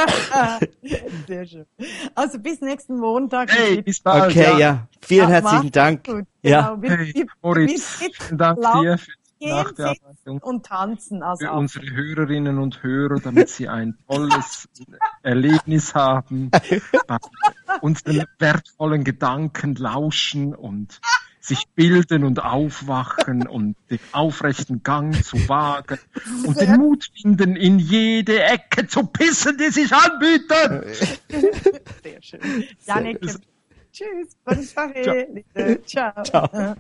Sehr 1.27 1.45
schön. 1.45 1.67
Also 2.15 2.39
bis 2.39 2.63
nächsten 2.63 2.97
Montag. 2.97 3.53
Hey, 3.53 3.83
bis 3.83 4.01
bald. 4.01 4.31
Okay, 4.31 4.45
ja. 4.45 4.59
ja. 4.59 4.89
Vielen 5.03 5.29
ja, 5.29 5.35
herzlichen 5.35 5.73
Dank. 5.73 6.07
Gut. 6.07 6.25
Ja. 6.41 6.75
Genau. 6.75 6.97
Hey, 6.97 7.27
Moritz, 7.43 7.97
vielen 7.97 8.39
Dank 8.39 8.61
dir 8.61 8.97
für 8.97 9.20
Nachbearbeitung. 9.41 10.39
Und 10.41 10.67
tanzen. 10.67 11.23
Also 11.23 11.47
für 11.47 11.53
unsere 11.53 11.91
Hörerinnen 11.91 12.59
und 12.59 12.83
Hörer, 12.83 13.21
damit 13.21 13.49
sie 13.49 13.69
ein 13.69 13.97
tolles 14.07 14.69
Erlebnis 15.23 15.95
haben, 15.95 16.51
unseren 17.81 18.25
wertvollen 18.39 19.05
Gedanken 19.05 19.75
lauschen 19.77 20.55
und 20.55 21.01
sich 21.41 21.67
bilden 21.75 22.25
und 22.25 22.43
aufwachen 22.43 23.47
und 23.47 23.77
den 23.91 23.99
aufrechten 24.13 24.83
Gang 24.83 25.25
zu 25.25 25.49
wagen 25.49 25.99
und 26.47 26.61
den 26.61 26.77
Mut 26.77 27.11
finden, 27.21 27.57
in 27.57 27.79
jede 27.79 28.43
Ecke 28.43 28.87
zu 28.87 29.07
pissen, 29.07 29.57
die 29.57 29.71
sich 29.71 29.91
anbietet. 29.93 30.97
Sehr 32.03 32.23
schön. 32.23 32.65
Janik, 32.85 33.21
tschüss. 33.91 34.37
Bonne 34.45 34.63
Soirée. 34.63 35.83
Ciao. 35.87 36.23
Ciao. 36.25 36.77